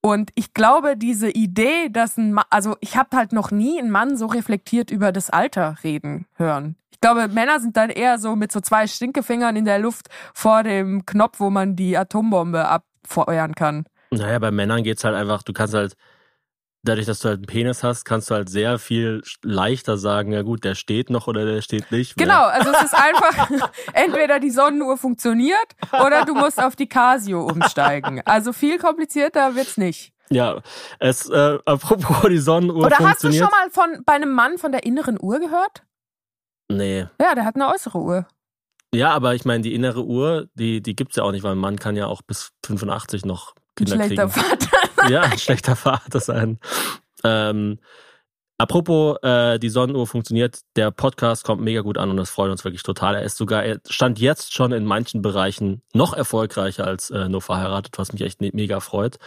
Und 0.06 0.30
ich 0.36 0.54
glaube, 0.54 0.96
diese 0.96 1.28
Idee, 1.28 1.88
dass 1.90 2.16
ein 2.16 2.32
Mann, 2.32 2.44
also 2.48 2.76
ich 2.78 2.96
habe 2.96 3.16
halt 3.16 3.32
noch 3.32 3.50
nie 3.50 3.80
einen 3.80 3.90
Mann 3.90 4.16
so 4.16 4.26
reflektiert 4.26 4.92
über 4.92 5.10
das 5.10 5.30
Alter 5.30 5.78
reden 5.82 6.26
hören. 6.36 6.76
Ich 6.92 7.00
glaube, 7.00 7.26
Männer 7.26 7.58
sind 7.58 7.76
dann 7.76 7.90
eher 7.90 8.20
so 8.20 8.36
mit 8.36 8.52
so 8.52 8.60
zwei 8.60 8.86
Stinkefingern 8.86 9.56
in 9.56 9.64
der 9.64 9.80
Luft 9.80 10.06
vor 10.32 10.62
dem 10.62 11.04
Knopf, 11.06 11.40
wo 11.40 11.50
man 11.50 11.74
die 11.74 11.98
Atombombe 11.98 12.68
abfeuern 12.68 13.56
kann. 13.56 13.84
Naja, 14.12 14.38
bei 14.38 14.52
Männern 14.52 14.84
geht's 14.84 15.02
halt 15.02 15.16
einfach, 15.16 15.42
du 15.42 15.52
kannst 15.52 15.74
halt, 15.74 15.96
dadurch, 16.88 17.06
dass 17.06 17.20
du 17.20 17.28
halt 17.28 17.38
einen 17.38 17.46
Penis 17.46 17.82
hast, 17.82 18.04
kannst 18.04 18.30
du 18.30 18.34
halt 18.34 18.48
sehr 18.48 18.78
viel 18.78 19.22
leichter 19.42 19.98
sagen, 19.98 20.32
ja 20.32 20.42
gut, 20.42 20.64
der 20.64 20.74
steht 20.74 21.10
noch 21.10 21.26
oder 21.26 21.44
der 21.44 21.62
steht 21.62 21.90
nicht 21.92 22.16
mehr. 22.16 22.26
Genau, 22.26 22.44
also 22.44 22.70
es 22.70 22.84
ist 22.84 22.94
einfach, 22.94 23.50
entweder 23.92 24.40
die 24.40 24.50
Sonnenuhr 24.50 24.96
funktioniert 24.96 25.76
oder 25.92 26.24
du 26.24 26.34
musst 26.34 26.62
auf 26.62 26.76
die 26.76 26.88
Casio 26.88 27.46
umsteigen. 27.46 28.22
Also 28.24 28.52
viel 28.52 28.78
komplizierter 28.78 29.54
wird's 29.54 29.76
nicht. 29.76 30.12
Ja, 30.30 30.60
es, 30.98 31.28
äh, 31.28 31.58
apropos 31.64 32.28
die 32.28 32.38
Sonnenuhr 32.38 32.86
Oder 32.86 32.98
hast 32.98 33.22
du 33.22 33.32
schon 33.32 33.48
mal 33.48 33.70
von, 33.70 34.02
bei 34.04 34.14
einem 34.14 34.32
Mann 34.32 34.58
von 34.58 34.72
der 34.72 34.84
inneren 34.84 35.18
Uhr 35.20 35.38
gehört? 35.38 35.84
Nee. 36.68 37.06
Ja, 37.20 37.34
der 37.34 37.44
hat 37.44 37.54
eine 37.54 37.68
äußere 37.68 37.98
Uhr. 37.98 38.26
Ja, 38.94 39.10
aber 39.10 39.34
ich 39.34 39.44
meine, 39.44 39.62
die 39.62 39.74
innere 39.74 40.04
Uhr, 40.04 40.48
die, 40.54 40.82
die 40.82 40.96
gibt's 40.96 41.16
ja 41.16 41.22
auch 41.22 41.32
nicht, 41.32 41.42
weil 41.42 41.52
ein 41.52 41.58
Mann 41.58 41.78
kann 41.78 41.96
ja 41.96 42.06
auch 42.06 42.22
bis 42.22 42.52
85 42.64 43.24
noch 43.24 43.54
Kinder 43.76 43.94
ein 43.94 44.06
schlechter 44.06 44.28
kriegen. 44.28 44.48
Vater. 44.48 44.85
Ja, 45.08 45.22
ein 45.22 45.38
schlechter 45.38 45.76
Vater 45.76 46.20
sein. 46.20 46.58
Ähm, 47.24 47.78
apropos, 48.58 49.16
äh, 49.22 49.58
die 49.58 49.68
Sonnenuhr 49.68 50.06
funktioniert, 50.06 50.60
der 50.76 50.90
Podcast 50.90 51.44
kommt 51.44 51.62
mega 51.62 51.80
gut 51.80 51.98
an 51.98 52.10
und 52.10 52.16
das 52.16 52.30
freut 52.30 52.50
uns 52.50 52.64
wirklich 52.64 52.82
total. 52.82 53.14
Er 53.14 53.22
ist 53.22 53.36
sogar, 53.36 53.64
er 53.64 53.80
stand 53.88 54.18
jetzt 54.18 54.54
schon 54.54 54.72
in 54.72 54.84
manchen 54.84 55.22
Bereichen 55.22 55.82
noch 55.92 56.12
erfolgreicher 56.12 56.86
als 56.86 57.10
äh, 57.10 57.28
nur 57.28 57.42
verheiratet, 57.42 57.98
was 57.98 58.12
mich 58.12 58.22
echt 58.22 58.40
mega 58.40 58.80
freut. 58.80 59.18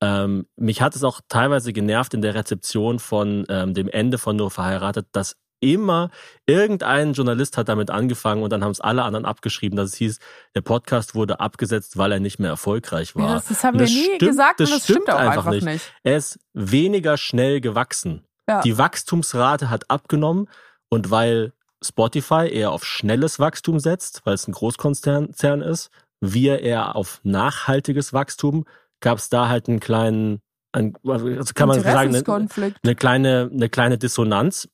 Ähm, 0.00 0.46
mich 0.56 0.82
hat 0.82 0.96
es 0.96 1.04
auch 1.04 1.20
teilweise 1.28 1.72
genervt 1.72 2.12
in 2.12 2.22
der 2.22 2.34
Rezeption 2.34 2.98
von 2.98 3.44
ähm, 3.48 3.72
dem 3.72 3.88
Ende 3.88 4.18
von 4.18 4.34
nur 4.34 4.50
verheiratet, 4.50 5.06
dass 5.12 5.36
immer 5.62 6.10
irgendein 6.46 7.12
Journalist 7.12 7.56
hat 7.56 7.68
damit 7.68 7.90
angefangen 7.90 8.42
und 8.42 8.50
dann 8.50 8.62
haben 8.62 8.72
es 8.72 8.80
alle 8.80 9.02
anderen 9.02 9.24
abgeschrieben, 9.24 9.76
dass 9.76 9.90
es 9.90 9.96
hieß, 9.96 10.18
der 10.54 10.60
Podcast 10.60 11.14
wurde 11.14 11.40
abgesetzt, 11.40 11.96
weil 11.96 12.12
er 12.12 12.20
nicht 12.20 12.38
mehr 12.38 12.50
erfolgreich 12.50 13.16
war. 13.16 13.28
Ja, 13.28 13.34
das, 13.34 13.48
das 13.48 13.64
haben 13.64 13.78
wir 13.78 13.86
nie 13.86 14.04
stimmt, 14.04 14.18
gesagt 14.18 14.60
das 14.60 14.70
und 14.70 14.76
das 14.76 14.84
stimmt 14.84 15.02
stimmt 15.04 15.10
auch 15.10 15.18
einfach, 15.18 15.46
einfach 15.46 15.50
nicht. 15.50 15.64
nicht. 15.64 15.92
Er 16.02 16.16
ist 16.16 16.38
weniger 16.52 17.16
schnell 17.16 17.60
gewachsen. 17.60 18.24
Ja. 18.48 18.60
Die 18.62 18.76
Wachstumsrate 18.76 19.70
hat 19.70 19.90
abgenommen 19.90 20.48
und 20.88 21.10
weil 21.10 21.52
Spotify 21.82 22.48
eher 22.50 22.70
auf 22.70 22.84
schnelles 22.84 23.38
Wachstum 23.38 23.78
setzt, 23.80 24.22
weil 24.24 24.34
es 24.34 24.46
ein 24.46 24.52
Großkonzern 24.52 25.62
ist, 25.62 25.90
wir 26.20 26.60
eher 26.60 26.94
auf 26.96 27.20
nachhaltiges 27.24 28.12
Wachstum, 28.12 28.64
gab 29.00 29.18
es 29.18 29.28
da 29.28 29.48
halt 29.48 29.68
einen 29.68 29.80
kleinen, 29.80 30.40
ein, 30.72 30.94
also 31.06 31.26
kann 31.54 31.68
man 31.68 31.80
sagen, 31.80 32.14
eine, 32.14 32.74
eine 32.82 32.94
kleine, 32.94 33.50
eine 33.52 33.68
kleine 33.68 33.98
Dissonanz. 33.98 34.68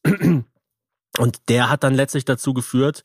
Und 1.18 1.48
der 1.48 1.68
hat 1.68 1.84
dann 1.84 1.94
letztlich 1.94 2.24
dazu 2.24 2.54
geführt, 2.54 3.02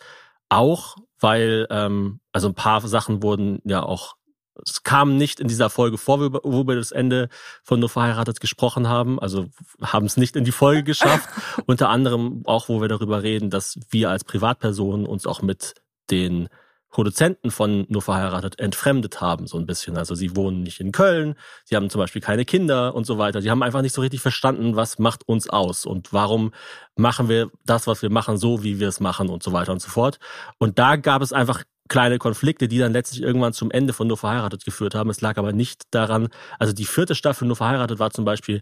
auch 0.50 0.96
weil, 1.20 1.68
ähm, 1.70 2.20
also 2.32 2.50
ein 2.50 2.56
paar 2.56 2.82
Sachen 2.88 3.24
wurden 3.24 3.60
ja 3.66 3.82
auch, 3.84 4.16
es 4.64 4.84
kam 4.84 5.18
nicht 5.18 5.40
in 5.40 5.48
dieser 5.48 5.72
Folge 5.72 5.98
vor, 5.98 6.20
wo 6.44 6.68
wir 6.68 6.76
das 6.76 6.92
Ende 6.92 7.30
von 7.64 7.80
Nur 7.80 7.90
verheiratet 7.90 8.40
gesprochen 8.40 8.88
haben, 8.88 9.20
also 9.20 9.48
haben 9.82 10.06
es 10.06 10.16
nicht 10.16 10.36
in 10.36 10.44
die 10.44 10.52
Folge 10.52 10.84
geschafft. 10.84 11.28
Unter 11.66 11.90
anderem 11.90 12.44
auch, 12.46 12.70
wo 12.70 12.80
wir 12.80 12.88
darüber 12.88 13.24
reden, 13.24 13.50
dass 13.50 13.80
wir 13.90 14.12
als 14.12 14.24
Privatpersonen 14.24 15.08
uns 15.08 15.26
auch 15.26 15.42
mit 15.42 15.74
den 16.12 16.50
Produzenten 16.94 17.50
von 17.50 17.88
Nur 17.90 18.04
verheiratet 18.04 18.60
entfremdet 18.60 19.20
haben, 19.20 19.48
so 19.48 19.58
ein 19.58 19.66
bisschen. 19.66 19.98
Also 19.98 20.14
sie 20.14 20.36
wohnen 20.36 20.62
nicht 20.62 20.80
in 20.80 20.92
Köln, 20.92 21.34
sie 21.66 21.76
haben 21.76 21.90
zum 21.90 21.98
Beispiel 21.98 22.22
keine 22.22 22.46
Kinder 22.46 22.94
und 22.94 23.06
so 23.08 23.18
weiter. 23.18 23.42
Sie 23.42 23.50
haben 23.50 23.64
einfach 23.64 23.82
nicht 23.82 23.96
so 23.96 24.02
richtig 24.02 24.22
verstanden, 24.22 24.76
was 24.76 25.00
macht 25.00 25.28
uns 25.28 25.50
aus 25.50 25.88
und 25.88 26.14
warum 26.14 26.54
machen 26.96 27.30
wir 27.30 27.50
das, 27.66 27.88
was 27.88 28.04
wir 28.04 28.12
machen, 28.12 28.38
so 28.38 28.64
wie 28.64 28.80
wir 28.80 28.88
es 28.88 29.00
machen 29.00 29.30
und 29.30 29.42
so 29.42 29.52
weiter 29.54 29.72
und 29.72 29.82
so 29.82 29.90
fort. 29.90 30.20
Und 30.60 30.78
da 30.78 30.96
gab 30.96 31.24
es 31.24 31.34
einfach 31.34 31.64
kleine 31.90 32.20
Konflikte, 32.20 32.68
die 32.68 32.78
dann 32.78 32.94
letztlich 32.94 33.24
irgendwann 33.24 33.54
zum 33.54 33.72
Ende 33.72 33.92
von 33.92 34.06
Nur 34.06 34.18
verheiratet 34.18 34.64
geführt 34.64 34.94
haben. 34.94 35.10
Es 35.10 35.20
lag 35.20 35.38
aber 35.38 35.52
nicht 35.52 35.82
daran, 35.90 36.30
also 36.60 36.74
die 36.74 36.86
vierte 36.86 37.16
Staffel 37.16 37.48
Nur 37.48 37.58
verheiratet 37.58 37.98
war 37.98 38.12
zum 38.12 38.24
Beispiel 38.24 38.62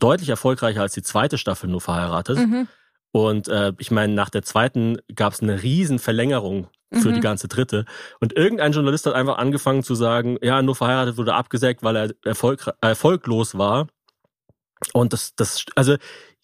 deutlich 0.00 0.28
erfolgreicher 0.28 0.82
als 0.82 0.94
die 0.94 1.02
zweite 1.02 1.38
Staffel 1.38 1.70
Nur 1.70 1.80
verheiratet. 1.80 2.36
Mhm. 2.38 2.66
Und 3.12 3.46
äh, 3.46 3.72
ich 3.78 3.92
meine, 3.92 4.12
nach 4.12 4.28
der 4.28 4.42
zweiten 4.42 4.98
gab 5.14 5.34
es 5.34 5.40
eine 5.40 5.62
riesen 5.62 6.00
Verlängerung 6.00 6.66
für 6.96 7.10
mhm. 7.10 7.14
die 7.14 7.20
ganze 7.20 7.48
dritte. 7.48 7.84
Und 8.20 8.36
irgendein 8.36 8.72
Journalist 8.72 9.06
hat 9.06 9.14
einfach 9.14 9.38
angefangen 9.38 9.82
zu 9.82 9.94
sagen, 9.94 10.38
ja, 10.42 10.62
nur 10.62 10.74
verheiratet 10.74 11.16
wurde 11.16 11.34
abgesägt, 11.34 11.82
weil 11.82 11.96
er 11.96 12.14
erfolg, 12.24 12.72
erfolglos 12.80 13.56
war. 13.58 13.88
Und 14.92 15.12
das, 15.12 15.34
das, 15.34 15.64
also 15.74 15.96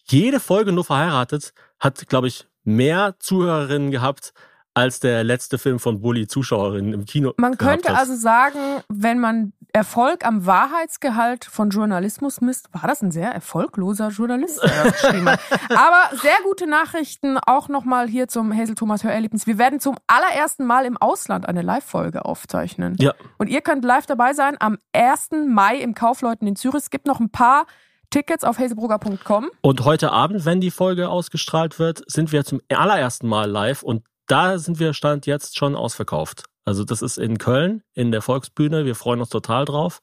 jede 0.05 0.39
Folge 0.39 0.71
nur 0.71 0.83
verheiratet 0.83 1.53
hat, 1.79 2.07
glaube 2.07 2.27
ich, 2.27 2.47
mehr 2.63 3.15
Zuhörerinnen 3.19 3.91
gehabt 3.91 4.33
als 4.73 4.99
der 4.99 5.23
letzte 5.23 5.57
Film 5.57 5.79
von 5.79 6.01
Bully 6.01 6.27
Zuschauerinnen 6.27 6.93
im 6.93 7.05
Kino. 7.05 7.33
Man 7.37 7.57
könnte 7.57 7.95
also 7.95 8.15
sagen, 8.15 8.59
wenn 8.89 9.19
man 9.19 9.53
Erfolg 9.73 10.25
am 10.25 10.45
Wahrheitsgehalt 10.45 11.45
von 11.45 11.69
Journalismus 11.69 12.41
misst, 12.41 12.67
war 12.73 12.87
das 12.87 13.01
ein 13.01 13.11
sehr 13.11 13.31
erfolgloser 13.31 14.09
Journalist, 14.09 14.61
der 14.61 14.83
das 14.83 15.01
geschrieben 15.01 15.29
hat. 15.29 15.39
Aber 15.69 16.17
sehr 16.17 16.35
gute 16.43 16.67
Nachrichten 16.67 17.37
auch 17.37 17.69
nochmal 17.69 18.07
hier 18.07 18.27
zum 18.27 18.55
Hazel 18.55 18.75
Thomas 18.75 19.03
Hörerlebnis. 19.03 19.47
Wir 19.47 19.57
werden 19.57 19.79
zum 19.79 19.97
allerersten 20.07 20.65
Mal 20.65 20.85
im 20.85 20.97
Ausland 20.97 21.47
eine 21.47 21.61
Live-Folge 21.61 22.25
aufzeichnen. 22.25 22.95
Ja. 22.99 23.13
Und 23.37 23.47
ihr 23.47 23.61
könnt 23.61 23.85
live 23.85 24.05
dabei 24.05 24.33
sein 24.33 24.57
am 24.59 24.77
1. 24.93 25.29
Mai 25.47 25.77
im 25.77 25.95
Kaufleuten 25.95 26.47
in 26.47 26.55
Zürich. 26.55 26.83
Es 26.83 26.89
gibt 26.89 27.07
noch 27.07 27.19
ein 27.19 27.29
paar 27.29 27.65
Tickets 28.09 28.43
auf 28.43 28.59
hazelbrugger.com. 28.59 29.49
Und 29.61 29.85
heute 29.85 30.11
Abend, 30.11 30.45
wenn 30.45 30.59
die 30.59 30.71
Folge 30.71 31.07
ausgestrahlt 31.07 31.79
wird, 31.79 32.03
sind 32.07 32.33
wir 32.33 32.43
zum 32.43 32.59
allerersten 32.69 33.27
Mal 33.27 33.49
live 33.49 33.83
und 33.83 34.03
da 34.31 34.57
sind 34.57 34.79
wir 34.79 34.93
Stand 34.93 35.25
jetzt 35.25 35.57
schon 35.57 35.75
ausverkauft. 35.75 36.45
Also 36.63 36.83
das 36.83 37.01
ist 37.01 37.17
in 37.17 37.37
Köln, 37.37 37.83
in 37.93 38.11
der 38.11 38.21
Volksbühne. 38.21 38.85
Wir 38.85 38.95
freuen 38.95 39.19
uns 39.19 39.29
total 39.29 39.65
drauf. 39.65 40.01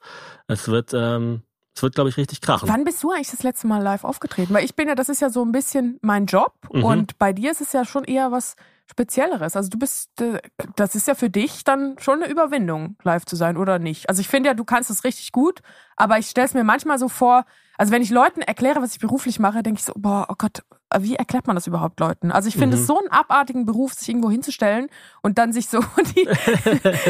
Es 0.49 0.69
wird, 0.69 0.93
ähm, 0.93 1.43
es 1.75 1.83
wird, 1.83 1.95
glaube 1.95 2.11
ich, 2.11 2.17
richtig 2.17 2.41
krachen. 2.41 2.69
Wann 2.69 2.85
bist 2.85 3.03
du 3.03 3.11
eigentlich 3.11 3.31
das 3.31 3.43
letzte 3.43 3.67
Mal 3.69 3.83
live 3.83 4.05
aufgetreten? 4.05 4.53
Weil 4.53 4.65
ich 4.65 4.75
bin 4.75 4.89
ja, 4.89 4.95
das 4.95 5.09
ist 5.09 5.21
ja 5.21 5.31
so 5.31 5.43
ein 5.45 5.53
bisschen 5.53 5.99
mein 6.03 6.27
Job 6.27 6.53
mhm. 6.73 6.85
und 6.85 7.19
bei 7.19 7.33
dir 7.33 7.53
ist 7.53 7.61
es 7.61 7.73
ja 7.73 7.85
schon 7.85 8.05
eher 8.05 8.33
was 8.33 8.57
Spezielleres. 8.91 9.55
Also 9.57 9.69
du 9.69 9.79
bist, 9.79 10.21
äh, 10.21 10.41
das 10.77 10.95
ist 10.95 11.07
ja 11.07 11.15
für 11.15 11.31
dich 11.31 11.65
dann 11.65 11.97
schon 11.99 12.23
eine 12.23 12.31
Überwindung, 12.31 12.97
live 13.05 13.25
zu 13.25 13.37
sein, 13.37 13.57
oder 13.57 13.79
nicht? 13.79 14.09
Also 14.09 14.21
ich 14.21 14.29
finde 14.29 14.49
ja, 14.49 14.55
du 14.55 14.65
kannst 14.65 14.91
es 14.91 15.05
richtig 15.05 15.33
gut, 15.33 15.61
aber 15.97 16.19
ich 16.19 16.27
stelle 16.27 16.47
es 16.47 16.55
mir 16.55 16.65
manchmal 16.65 16.99
so 16.99 17.09
vor, 17.09 17.45
also 17.77 17.93
wenn 17.93 18.03
ich 18.03 18.11
Leuten 18.11 18.41
erkläre, 18.43 18.83
was 18.83 18.93
ich 18.93 18.99
beruflich 18.99 19.39
mache, 19.39 19.63
denke 19.63 19.79
ich 19.79 19.85
so, 19.85 19.93
boah, 19.95 20.27
oh 20.29 20.35
Gott, 20.37 20.63
wie 20.99 21.17
erklärt 21.17 21.47
man 21.47 21.57
das 21.57 21.67
überhaupt 21.67 22.01
Leuten? 22.01 22.33
Also 22.33 22.49
ich 22.49 22.57
finde 22.57 22.77
mhm. 22.77 22.83
es 22.83 22.87
so 22.87 22.99
einen 22.99 23.09
abartigen 23.09 23.67
Beruf, 23.67 23.93
sich 23.93 24.09
irgendwo 24.09 24.31
hinzustellen 24.31 24.89
und 25.23 25.39
dann 25.39 25.53
sich 25.53 25.69
so 25.69 25.81
die, 26.17 26.29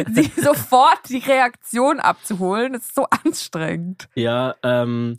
die 0.09 0.41
sofort 0.41 1.09
die 1.09 1.19
Reaktion 1.19 2.01
abzuholen. 2.01 2.73
Das 2.73 2.83
ist 2.83 2.95
so 2.95 3.07
anstrengend. 3.25 4.09
Ja, 4.15 4.55
ähm, 4.63 5.19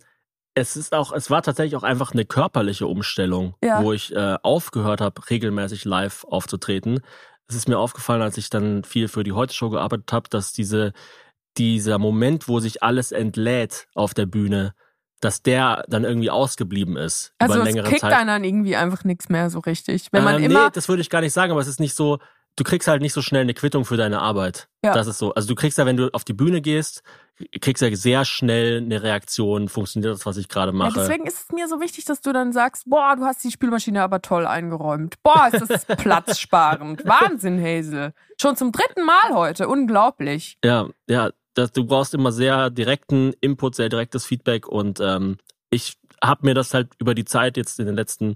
es 0.55 0.75
ist 0.75 0.93
auch, 0.93 1.11
es 1.13 1.29
war 1.29 1.41
tatsächlich 1.41 1.75
auch 1.75 1.83
einfach 1.83 2.11
eine 2.11 2.25
körperliche 2.25 2.87
Umstellung, 2.87 3.55
ja. 3.63 3.81
wo 3.81 3.93
ich 3.93 4.13
äh, 4.15 4.37
aufgehört 4.43 5.01
habe, 5.01 5.29
regelmäßig 5.29 5.85
live 5.85 6.25
aufzutreten. 6.25 7.01
Es 7.47 7.55
ist 7.55 7.67
mir 7.67 7.77
aufgefallen, 7.79 8.21
als 8.21 8.37
ich 8.37 8.49
dann 8.49 8.83
viel 8.83 9.07
für 9.07 9.23
die 9.23 9.31
Heute-Show 9.31 9.69
gearbeitet 9.69 10.11
habe, 10.11 10.29
dass 10.29 10.51
diese, 10.51 10.93
dieser 11.57 11.97
Moment, 11.97 12.47
wo 12.47 12.59
sich 12.59 12.83
alles 12.83 13.11
entlädt 13.11 13.87
auf 13.95 14.13
der 14.13 14.25
Bühne, 14.25 14.73
dass 15.19 15.41
der 15.41 15.83
dann 15.87 16.03
irgendwie 16.03 16.29
ausgeblieben 16.29 16.97
ist. 16.97 17.33
Also 17.39 17.55
über 17.55 17.63
längere 17.65 17.85
es 17.85 17.89
kickt 17.89 18.01
Zeit. 18.01 18.13
einen 18.13 18.27
dann 18.27 18.43
irgendwie 18.43 18.75
einfach 18.75 19.03
nichts 19.03 19.29
mehr 19.29 19.49
so 19.49 19.59
richtig. 19.59 20.07
Wenn 20.11 20.23
man 20.23 20.37
ähm, 20.37 20.43
immer 20.43 20.65
nee, 20.65 20.71
das 20.73 20.87
würde 20.87 21.01
ich 21.01 21.09
gar 21.09 21.21
nicht 21.21 21.33
sagen, 21.33 21.51
aber 21.51 21.61
es 21.61 21.67
ist 21.67 21.79
nicht 21.79 21.95
so, 21.95 22.19
du 22.55 22.63
kriegst 22.63 22.87
halt 22.87 23.01
nicht 23.01 23.13
so 23.13 23.21
schnell 23.21 23.41
eine 23.41 23.53
Quittung 23.53 23.85
für 23.85 23.97
deine 23.97 24.21
Arbeit. 24.21 24.67
Ja. 24.83 24.93
Das 24.93 25.07
ist 25.07 25.17
so. 25.17 25.33
Also 25.33 25.47
du 25.47 25.55
kriegst 25.55 25.77
ja, 25.77 25.85
wenn 25.85 25.97
du 25.97 26.09
auf 26.13 26.23
die 26.23 26.33
Bühne 26.33 26.61
gehst, 26.61 27.03
kriegst 27.61 27.81
ja 27.81 27.93
sehr 27.95 28.25
schnell 28.25 28.77
eine 28.77 29.01
Reaktion, 29.01 29.69
funktioniert 29.69 30.13
das, 30.13 30.25
was 30.25 30.37
ich 30.37 30.49
gerade 30.49 30.71
mache. 30.71 30.97
Ja, 30.97 31.03
deswegen 31.03 31.25
ist 31.25 31.43
es 31.43 31.51
mir 31.53 31.67
so 31.67 31.79
wichtig, 31.79 32.05
dass 32.05 32.21
du 32.21 32.33
dann 32.33 32.51
sagst, 32.51 32.89
boah, 32.89 33.15
du 33.15 33.23
hast 33.23 33.43
die 33.43 33.51
Spülmaschine 33.51 34.01
aber 34.01 34.21
toll 34.21 34.45
eingeräumt. 34.45 35.15
Boah, 35.23 35.49
ist 35.51 35.69
das 35.69 35.85
platzsparend. 35.97 37.05
Wahnsinn, 37.05 37.61
Hazel. 37.63 38.13
Schon 38.39 38.55
zum 38.55 38.71
dritten 38.71 39.05
Mal 39.05 39.33
heute. 39.33 39.67
Unglaublich. 39.67 40.57
Ja, 40.63 40.87
ja. 41.07 41.31
Das, 41.59 41.71
du 41.71 41.85
brauchst 41.85 42.13
immer 42.13 42.31
sehr 42.31 42.69
direkten 42.69 43.33
Input, 43.41 43.75
sehr 43.75 43.89
direktes 43.89 44.25
Feedback 44.25 44.67
und 44.67 44.99
ähm, 44.99 45.37
ich 45.69 45.97
habe 46.23 46.45
mir 46.45 46.53
das 46.53 46.73
halt 46.73 46.89
über 46.99 47.13
die 47.13 47.25
Zeit 47.25 47.57
jetzt 47.57 47.79
in 47.79 47.85
den 47.85 47.95
letzten, 47.95 48.35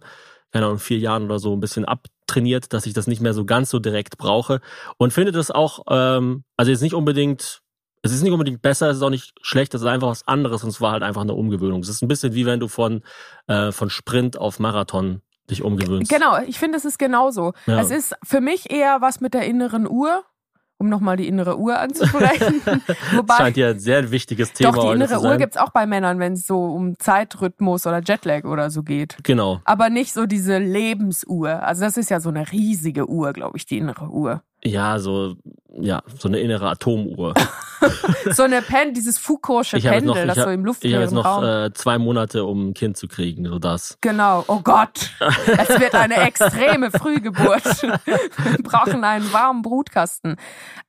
keine 0.52 0.66
Ahnung, 0.66 0.80
vier 0.80 1.00
Jahren 1.00 1.26
oder 1.26 1.40
so 1.40 1.54
ein 1.54 1.60
bisschen 1.60 1.86
abtrainiert, 1.86 2.74
dass 2.74 2.86
ich 2.86 2.94
das 2.94 3.08
nicht 3.08 3.22
mehr 3.22 3.34
so 3.34 3.46
ganz 3.46 3.70
so 3.70 3.80
direkt 3.80 4.18
brauche 4.18 4.62
und 4.98 5.14
finde 5.14 5.32
das 5.32 5.52
auch, 5.52 5.84
ähm, 5.90 6.44
also 6.58 6.72
jetzt 6.72 6.82
nicht 6.82 6.94
unbedingt 6.96 7.64
es 8.06 8.12
ist 8.12 8.22
nicht 8.22 8.34
unbedingt 8.34 8.62
besser, 8.62 8.90
es 8.90 8.98
ist 8.98 9.04
auch 9.04 9.10
nicht 9.10 9.34
schlecht, 9.42 9.74
es 9.74 9.82
ist 9.82 9.88
einfach 9.88 10.10
was 10.10 10.28
anderes 10.28 10.62
und 10.64 10.70
es 10.70 10.82
war 10.82 10.92
halt 10.92 11.04
einfach 11.04 11.22
eine 11.22 11.34
Umgewöhnung. 11.34 11.80
Es 11.80 11.88
ist 11.88 12.02
ein 12.02 12.10
bisschen 12.10 12.34
wie 12.34 12.46
wenn 12.46 12.60
du 12.60 12.68
von, 12.68 13.02
äh, 13.48 13.72
von 13.72 13.90
Sprint 13.90 14.38
auf 14.38 14.60
Marathon 14.60 15.22
dich 15.50 15.64
umgewöhnst. 15.64 16.12
Genau, 16.12 16.38
ich 16.46 16.60
finde, 16.60 16.78
es 16.78 16.84
ist 16.84 17.00
genauso. 17.00 17.54
Ja. 17.66 17.80
Es 17.80 17.92
ist 17.92 18.14
für 18.22 18.42
mich 18.42 18.72
eher 18.72 19.00
was 19.00 19.22
mit 19.22 19.34
der 19.34 19.46
inneren 19.46 19.88
Uhr 19.90 20.24
um 20.78 20.90
nochmal 20.90 21.18
die 21.18 21.28
innere 21.28 21.58
Uhr 21.58 21.80
anzusprechen. 21.80 22.62
Wobei, 23.16 23.36
scheint 23.38 23.58
ja 23.58 23.70
ein 23.70 23.80
sehr 23.80 24.12
wichtiges 24.12 24.54
Thema 24.54 24.72
Doch, 24.72 24.86
die 24.86 24.96
innere 24.96 25.22
Uhr 25.22 25.38
gibt 25.38 25.56
es 25.56 25.62
auch 25.62 25.70
bei 25.70 25.86
Männern, 25.86 26.20
wenn 26.20 26.34
es 26.34 26.46
so 26.46 26.66
um 26.66 26.98
Zeitrhythmus 27.00 27.88
oder 27.88 28.02
Jetlag 28.02 28.44
oder 28.44 28.70
so 28.70 28.84
geht. 28.84 29.18
Genau. 29.24 29.62
Aber 29.66 29.90
nicht 29.90 30.14
so 30.14 30.26
diese 30.26 30.58
Lebensuhr. 30.58 31.64
Also 31.64 31.86
das 31.86 31.98
ist 31.98 32.10
ja 32.10 32.20
so 32.20 32.30
eine 32.30 32.52
riesige 32.52 33.10
Uhr, 33.10 33.34
glaube 33.34 33.58
ich, 33.58 33.66
die 33.66 33.78
innere 33.78 34.10
Uhr. 34.10 34.42
Ja, 34.66 35.00
so, 35.00 35.36
ja, 35.80 36.02
so 36.18 36.28
eine 36.28 36.40
innere 36.40 36.70
Atomuhr. 36.70 37.34
so 38.32 38.44
eine 38.44 38.62
Pen, 38.62 38.94
dieses 38.94 39.20
Foucault'sche 39.20 39.82
Pendel, 39.82 40.06
noch, 40.06 40.16
das 40.28 40.38
hab, 40.38 40.46
so 40.46 40.52
im 40.52 40.66
luftleeren 40.66 40.94
Ich 40.94 40.96
habe 40.96 41.04
jetzt 41.04 41.26
noch 41.26 41.44
äh, 41.44 41.74
zwei 41.74 41.98
Monate, 41.98 42.46
um 42.46 42.70
ein 42.70 42.74
Kind 42.74 42.96
zu 42.96 43.08
kriegen, 43.08 43.46
so 43.46 43.60
das. 43.60 43.98
Genau. 44.02 44.46
Oh 44.48 44.62
Gott. 44.62 45.12
Es 45.20 45.80
wird 45.80 45.96
eine 45.96 46.16
extreme 46.28 46.92
Frühgeburt. 46.92 47.84
Wir 47.84 48.64
brauchen 48.64 49.04
einen 49.04 49.32
warmen 49.34 49.62
Brutkasten. 49.64 50.38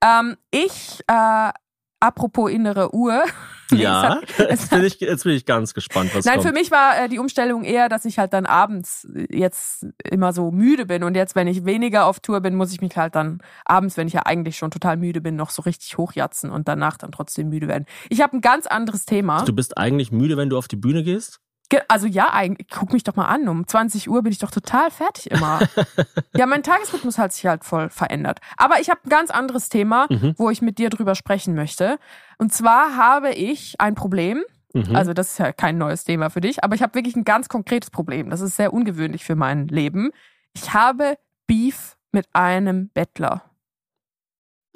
Ähm, 0.01 0.37
ich, 0.53 1.01
äh, 1.09 1.51
apropos 1.99 2.51
innere 2.51 2.95
Uhr, 2.95 3.25
ja, 3.72 4.20
jetzt, 4.38 4.70
bin 4.70 4.85
ich, 4.85 5.00
jetzt 5.00 5.24
bin 5.24 5.33
ich 5.33 5.46
ganz 5.46 5.74
gespannt, 5.74 6.14
was 6.14 6.24
Nein, 6.24 6.37
kommt. 6.37 6.48
für 6.48 6.53
mich 6.53 6.70
war 6.70 7.05
äh, 7.05 7.09
die 7.09 7.18
Umstellung 7.18 7.64
eher, 7.64 7.88
dass 7.88 8.05
ich 8.05 8.18
halt 8.18 8.33
dann 8.33 8.46
abends 8.46 9.07
jetzt 9.31 9.87
immer 10.09 10.33
so 10.33 10.50
müde 10.50 10.87
bin. 10.87 11.03
Und 11.05 11.14
jetzt, 11.14 11.35
wenn 11.35 11.46
ich 11.46 11.64
weniger 11.64 12.07
auf 12.07 12.20
Tour 12.20 12.40
bin, 12.40 12.55
muss 12.55 12.72
ich 12.72 12.81
mich 12.81 12.96
halt 12.96 13.14
dann 13.14 13.40
abends, 13.64 13.96
wenn 13.96 14.07
ich 14.07 14.14
ja 14.14 14.22
eigentlich 14.24 14.57
schon 14.57 14.70
total 14.70 14.96
müde 14.96 15.20
bin, 15.20 15.37
noch 15.37 15.50
so 15.50 15.62
richtig 15.62 15.96
hochjatzen 15.98 16.50
und 16.50 16.68
danach 16.68 16.96
dann 16.96 17.12
trotzdem 17.12 17.48
müde 17.48 17.68
werden. 17.68 17.87
Ich 18.09 18.20
habe 18.20 18.37
ein 18.37 18.40
ganz 18.40 18.66
anderes 18.66 19.05
Thema. 19.07 19.44
Du 19.44 19.53
bist 19.53 19.79
eigentlich 19.79 20.12
müde, 20.12 20.37
wenn 20.37 20.50
du 20.50 20.59
auf 20.59 20.68
die 20.68 20.77
Bühne 20.77 21.03
gehst? 21.03 21.40
Also 21.89 22.07
ja, 22.07 22.33
eigentlich, 22.33 22.69
guck 22.71 22.93
mich 22.93 23.05
doch 23.05 23.17
mal 23.17 23.27
an. 23.27 23.49
Um 23.49 23.67
20 23.67 24.09
Uhr 24.09 24.23
bin 24.23 24.33
ich 24.33 24.39
doch 24.39 24.51
total 24.51 24.91
fertig 24.91 25.31
immer. 25.31 25.61
ja, 26.37 26.47
mein 26.47 26.63
Tagesrhythmus 26.63 27.19
hat 27.19 27.33
sich 27.33 27.47
halt 27.47 27.65
voll 27.65 27.89
verändert. 27.91 28.41
Aber 28.57 28.81
ich 28.81 28.91
habe 28.91 29.01
ein 29.05 29.09
ganz 29.11 29.31
anderes 29.31 29.69
Thema, 29.69 30.07
mhm. 30.11 30.35
wo 30.37 30.51
ich 30.51 30.63
mit 30.63 30.79
dir 30.79 30.91
drüber 30.91 31.15
sprechen 31.15 31.55
möchte. 31.55 31.99
Und 32.39 32.53
zwar 32.53 32.97
habe 32.97 33.33
ich 33.33 33.81
ein 33.81 33.95
Problem. 33.95 34.43
Mhm. 34.73 34.95
Also 34.95 35.13
das 35.13 35.33
ist 35.33 35.39
ja 35.39 35.53
kein 35.53 35.79
neues 35.79 36.05
Thema 36.05 36.31
für 36.31 36.41
dich, 36.41 36.65
aber 36.65 36.75
ich 36.75 36.83
habe 36.83 36.95
wirklich 36.95 37.17
ein 37.17 37.25
ganz 37.25 37.49
konkretes 37.49 37.91
Problem. 37.91 38.31
Das 38.31 38.41
ist 38.41 38.57
sehr 38.57 38.73
ungewöhnlich 38.73 39.25
für 39.25 39.37
mein 39.37 39.69
Leben. 39.69 40.11
Ich 40.53 40.75
habe 40.75 41.17
Beef 41.47 41.97
mit 42.13 42.27
einem 42.33 42.89
Bettler. 42.89 43.43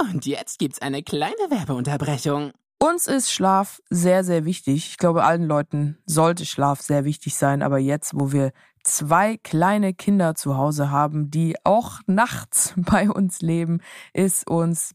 Und 0.00 0.26
jetzt 0.26 0.58
gibt's 0.60 0.80
eine 0.80 1.02
kleine 1.02 1.34
Werbeunterbrechung. 1.50 2.52
Uns 2.80 3.08
ist 3.08 3.32
Schlaf 3.32 3.82
sehr, 3.90 4.22
sehr 4.22 4.44
wichtig. 4.44 4.90
Ich 4.90 4.98
glaube, 4.98 5.24
allen 5.24 5.44
Leuten 5.44 5.98
sollte 6.06 6.46
Schlaf 6.46 6.80
sehr 6.80 7.04
wichtig 7.04 7.34
sein. 7.34 7.62
Aber 7.62 7.78
jetzt, 7.78 8.12
wo 8.14 8.30
wir 8.30 8.52
zwei 8.84 9.36
kleine 9.36 9.94
Kinder 9.94 10.36
zu 10.36 10.56
Hause 10.56 10.90
haben, 10.90 11.28
die 11.28 11.56
auch 11.64 12.00
nachts 12.06 12.74
bei 12.76 13.10
uns 13.10 13.40
leben, 13.40 13.80
ist 14.12 14.48
uns 14.48 14.94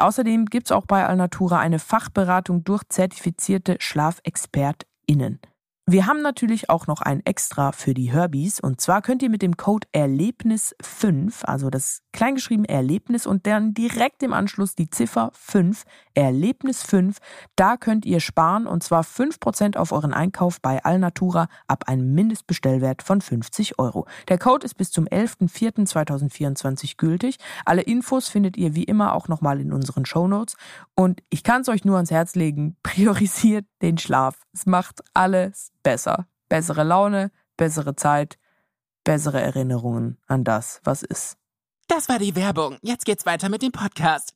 außerdem 0.00 0.46
gibt 0.46 0.68
es 0.68 0.72
auch 0.72 0.86
bei 0.86 1.06
Alnatura 1.06 1.58
eine 1.58 1.78
Fachberatung 1.78 2.64
durch 2.64 2.82
zertifizierte 2.88 3.76
SchlafexpertInnen. 3.80 5.40
Wir 5.86 6.06
haben 6.06 6.22
natürlich 6.22 6.70
auch 6.70 6.86
noch 6.86 7.02
ein 7.02 7.24
Extra 7.26 7.72
für 7.72 7.92
die 7.92 8.10
Herbies 8.10 8.60
und 8.60 8.80
zwar 8.80 9.02
könnt 9.02 9.22
ihr 9.22 9.28
mit 9.28 9.42
dem 9.42 9.56
Code 9.56 9.86
Erlebnis5, 9.94 11.44
also 11.44 11.68
das 11.68 12.03
kleingeschrieben 12.14 12.64
Erlebnis 12.64 13.26
und 13.26 13.46
dann 13.46 13.74
direkt 13.74 14.22
im 14.22 14.32
Anschluss 14.32 14.74
die 14.74 14.88
Ziffer 14.88 15.30
5, 15.34 15.84
Erlebnis 16.14 16.82
5, 16.82 17.18
da 17.56 17.76
könnt 17.76 18.06
ihr 18.06 18.20
sparen 18.20 18.66
und 18.66 18.82
zwar 18.82 19.02
5% 19.02 19.76
auf 19.76 19.92
euren 19.92 20.14
Einkauf 20.14 20.60
bei 20.62 20.82
Alnatura 20.82 21.48
ab 21.66 21.88
einem 21.88 22.14
Mindestbestellwert 22.14 23.02
von 23.02 23.20
50 23.20 23.78
Euro. 23.78 24.06
Der 24.28 24.38
Code 24.38 24.64
ist 24.64 24.76
bis 24.76 24.92
zum 24.92 25.06
11.04.2024 25.06 26.96
gültig. 26.96 27.38
Alle 27.66 27.82
Infos 27.82 28.28
findet 28.28 28.56
ihr 28.56 28.74
wie 28.74 28.84
immer 28.84 29.12
auch 29.12 29.28
nochmal 29.28 29.60
in 29.60 29.72
unseren 29.72 30.06
Shownotes 30.06 30.56
und 30.94 31.20
ich 31.30 31.42
kann 31.42 31.62
es 31.62 31.68
euch 31.68 31.84
nur 31.84 31.96
ans 31.96 32.12
Herz 32.12 32.36
legen, 32.36 32.76
priorisiert 32.84 33.66
den 33.82 33.98
Schlaf. 33.98 34.40
Es 34.52 34.66
macht 34.66 35.02
alles 35.14 35.72
besser. 35.82 36.28
Bessere 36.48 36.84
Laune, 36.84 37.32
bessere 37.56 37.96
Zeit, 37.96 38.38
bessere 39.02 39.40
Erinnerungen 39.40 40.18
an 40.28 40.44
das, 40.44 40.80
was 40.84 41.02
ist. 41.02 41.38
Das 41.88 42.08
war 42.08 42.18
die 42.18 42.34
Werbung. 42.34 42.78
Jetzt 42.82 43.04
geht's 43.04 43.26
weiter 43.26 43.48
mit 43.48 43.62
dem 43.62 43.72
Podcast. 43.72 44.34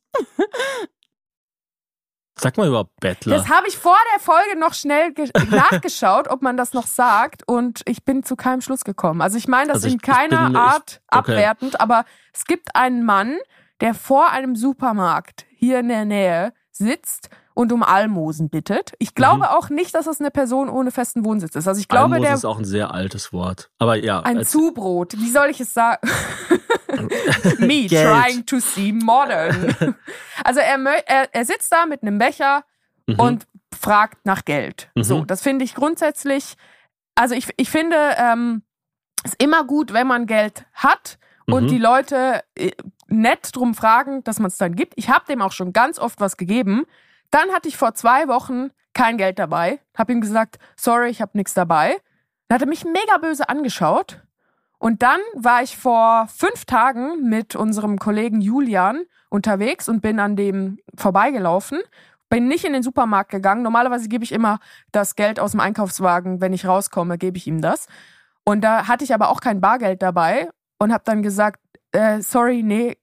Sag 2.35 2.57
mal 2.57 2.67
über 2.67 2.87
Bettler. 3.01 3.35
Das 3.35 3.49
habe 3.49 3.67
ich 3.67 3.77
vor 3.77 3.97
der 4.13 4.21
Folge 4.21 4.57
noch 4.57 4.73
schnell 4.73 5.13
nachgeschaut, 5.49 6.29
ob 6.29 6.41
man 6.41 6.55
das 6.55 6.73
noch 6.73 6.87
sagt, 6.87 7.45
und 7.47 7.81
ich 7.85 8.05
bin 8.05 8.23
zu 8.23 8.37
keinem 8.37 8.61
Schluss 8.61 8.85
gekommen. 8.85 9.21
Also 9.21 9.37
ich 9.37 9.47
meine 9.49 9.73
das 9.73 9.83
also 9.83 9.89
in 9.89 9.99
keiner 9.99 10.47
bin, 10.47 10.55
Art 10.55 11.01
ich, 11.11 11.17
okay. 11.17 11.31
abwertend, 11.33 11.81
aber 11.81 12.05
es 12.33 12.45
gibt 12.45 12.75
einen 12.75 13.03
Mann, 13.03 13.37
der 13.81 13.93
vor 13.93 14.29
einem 14.29 14.55
Supermarkt 14.55 15.45
hier 15.49 15.79
in 15.79 15.89
der 15.89 16.05
Nähe 16.05 16.53
sitzt 16.71 17.29
und 17.59 17.73
um 17.73 17.83
Almosen 17.83 18.49
bittet. 18.49 18.93
Ich 18.99 19.15
glaube 19.15 19.39
mhm. 19.39 19.43
auch 19.43 19.69
nicht, 19.69 19.93
dass 19.93 20.05
das 20.05 20.21
eine 20.21 20.31
Person 20.31 20.69
ohne 20.69 20.91
festen 20.91 21.25
Wohnsitz 21.25 21.57
ist. 21.57 21.67
Also 21.67 21.81
ich 21.81 21.89
glaube, 21.89 22.15
Almosen 22.15 22.23
der 22.23 22.33
ist 22.35 22.45
auch 22.45 22.57
ein 22.57 22.63
sehr 22.63 22.93
altes 22.93 23.33
Wort. 23.33 23.69
Aber 23.79 23.97
ja. 23.97 24.21
Ein 24.21 24.45
Zubrot. 24.45 25.17
Wie 25.17 25.29
soll 25.29 25.49
ich 25.49 25.59
es 25.59 25.73
sagen? 25.73 26.09
Me 27.57 27.87
Geld. 27.87 28.07
trying 28.07 28.45
to 28.45 28.61
see 28.61 28.93
modern. 28.93 29.75
also 30.45 30.61
er, 30.61 30.79
er, 31.05 31.35
er 31.35 31.45
sitzt 31.45 31.69
da 31.69 31.85
mit 31.85 32.01
einem 32.01 32.17
Becher 32.17 32.63
mhm. 33.07 33.19
und 33.19 33.47
fragt 33.77 34.25
nach 34.25 34.45
Geld. 34.45 34.89
Mhm. 34.95 35.03
So, 35.03 35.25
das 35.25 35.41
finde 35.41 35.65
ich 35.65 35.75
grundsätzlich. 35.75 36.55
Also 37.15 37.35
ich, 37.35 37.49
ich 37.57 37.69
finde, 37.69 37.97
ähm, 38.15 38.61
es 39.25 39.31
ist 39.31 39.43
immer 39.43 39.65
gut, 39.65 39.91
wenn 39.91 40.07
man 40.07 40.27
Geld 40.27 40.63
hat 40.73 41.19
und 41.45 41.63
mhm. 41.63 41.67
die 41.67 41.77
Leute 41.77 42.41
äh, 42.55 42.71
nett 43.07 43.49
drum 43.51 43.75
fragen, 43.75 44.23
dass 44.23 44.39
man 44.39 44.47
es 44.47 44.55
dann 44.55 44.75
gibt. 44.75 44.93
Ich 44.95 45.09
habe 45.09 45.25
dem 45.27 45.41
auch 45.41 45.51
schon 45.51 45.73
ganz 45.73 45.99
oft 45.99 46.21
was 46.21 46.37
gegeben. 46.37 46.85
Dann 47.31 47.51
hatte 47.51 47.67
ich 47.67 47.77
vor 47.77 47.93
zwei 47.93 48.27
Wochen 48.27 48.71
kein 48.93 49.17
Geld 49.17 49.39
dabei, 49.39 49.79
habe 49.97 50.13
ihm 50.13 50.21
gesagt, 50.21 50.57
sorry, 50.75 51.09
ich 51.09 51.21
habe 51.21 51.37
nichts 51.37 51.53
dabei. 51.53 51.95
Dann 52.47 52.55
hat 52.55 52.61
er 52.63 52.67
mich 52.67 52.85
mega 52.85 53.17
böse 53.21 53.47
angeschaut. 53.47 54.21
Und 54.79 55.03
dann 55.03 55.19
war 55.35 55.61
ich 55.61 55.77
vor 55.77 56.27
fünf 56.27 56.65
Tagen 56.65 57.29
mit 57.29 57.55
unserem 57.55 57.99
Kollegen 57.99 58.41
Julian 58.41 59.03
unterwegs 59.29 59.89
und 59.89 60.01
bin 60.01 60.19
an 60.19 60.35
dem 60.35 60.79
vorbeigelaufen, 60.95 61.79
bin 62.29 62.47
nicht 62.47 62.63
in 62.63 62.73
den 62.73 62.83
Supermarkt 62.83 63.29
gegangen. 63.29 63.61
Normalerweise 63.61 64.07
gebe 64.07 64.23
ich 64.23 64.31
immer 64.31 64.59
das 64.91 65.15
Geld 65.15 65.39
aus 65.39 65.51
dem 65.51 65.59
Einkaufswagen, 65.59 66.41
wenn 66.41 66.53
ich 66.53 66.65
rauskomme, 66.65 67.17
gebe 67.17 67.37
ich 67.37 67.45
ihm 67.45 67.61
das. 67.61 67.87
Und 68.45 68.61
da 68.61 68.87
hatte 68.87 69.03
ich 69.03 69.13
aber 69.13 69.29
auch 69.29 69.41
kein 69.41 69.61
Bargeld 69.61 70.01
dabei 70.01 70.49
und 70.79 70.93
habe 70.93 71.03
dann 71.05 71.21
gesagt, 71.23 71.59
äh, 71.91 72.21
sorry, 72.21 72.63
nee. 72.63 72.97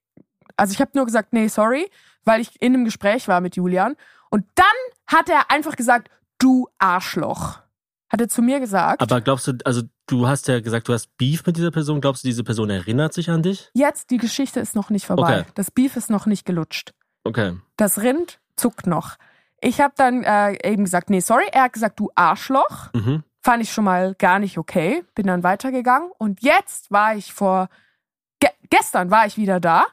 Also 0.56 0.72
ich 0.72 0.80
habe 0.80 0.92
nur 0.94 1.04
gesagt, 1.04 1.32
nee, 1.32 1.48
sorry, 1.48 1.90
weil 2.24 2.40
ich 2.40 2.60
in 2.60 2.74
einem 2.74 2.84
Gespräch 2.84 3.28
war 3.28 3.40
mit 3.40 3.56
Julian. 3.56 3.96
Und 4.30 4.44
dann 4.54 4.66
hat 5.06 5.28
er 5.28 5.50
einfach 5.50 5.76
gesagt, 5.76 6.10
du 6.38 6.68
Arschloch. 6.78 7.60
Hat 8.08 8.20
er 8.20 8.28
zu 8.28 8.40
mir 8.40 8.60
gesagt. 8.60 9.02
Aber 9.02 9.20
glaubst 9.20 9.48
du, 9.48 9.54
also 9.64 9.82
du 10.06 10.28
hast 10.28 10.46
ja 10.46 10.60
gesagt, 10.60 10.88
du 10.88 10.92
hast 10.92 11.16
Beef 11.16 11.44
mit 11.44 11.56
dieser 11.56 11.72
Person. 11.72 12.00
Glaubst 12.00 12.22
du, 12.22 12.28
diese 12.28 12.44
Person 12.44 12.70
erinnert 12.70 13.12
sich 13.12 13.30
an 13.30 13.42
dich? 13.42 13.68
Jetzt, 13.74 14.10
die 14.10 14.18
Geschichte 14.18 14.60
ist 14.60 14.76
noch 14.76 14.90
nicht 14.90 15.06
vorbei. 15.06 15.40
Okay. 15.40 15.50
Das 15.54 15.70
Beef 15.70 15.96
ist 15.96 16.08
noch 16.08 16.26
nicht 16.26 16.46
gelutscht. 16.46 16.94
Okay. 17.24 17.56
Das 17.76 18.00
Rind 18.00 18.38
zuckt 18.54 18.86
noch. 18.86 19.16
Ich 19.60 19.80
habe 19.80 19.94
dann 19.96 20.22
äh, 20.22 20.70
eben 20.70 20.84
gesagt, 20.84 21.10
nee, 21.10 21.20
sorry. 21.20 21.46
Er 21.50 21.64
hat 21.64 21.72
gesagt, 21.72 21.98
du 21.98 22.10
Arschloch. 22.14 22.92
Mhm. 22.94 23.24
Fand 23.42 23.62
ich 23.62 23.72
schon 23.72 23.84
mal 23.84 24.14
gar 24.14 24.38
nicht 24.38 24.58
okay. 24.58 25.04
Bin 25.14 25.26
dann 25.26 25.42
weitergegangen. 25.42 26.10
Und 26.18 26.42
jetzt 26.42 26.90
war 26.92 27.16
ich 27.16 27.32
vor, 27.32 27.68
ge 28.38 28.50
gestern 28.70 29.10
war 29.10 29.26
ich 29.26 29.36
wieder 29.36 29.58
da 29.58 29.84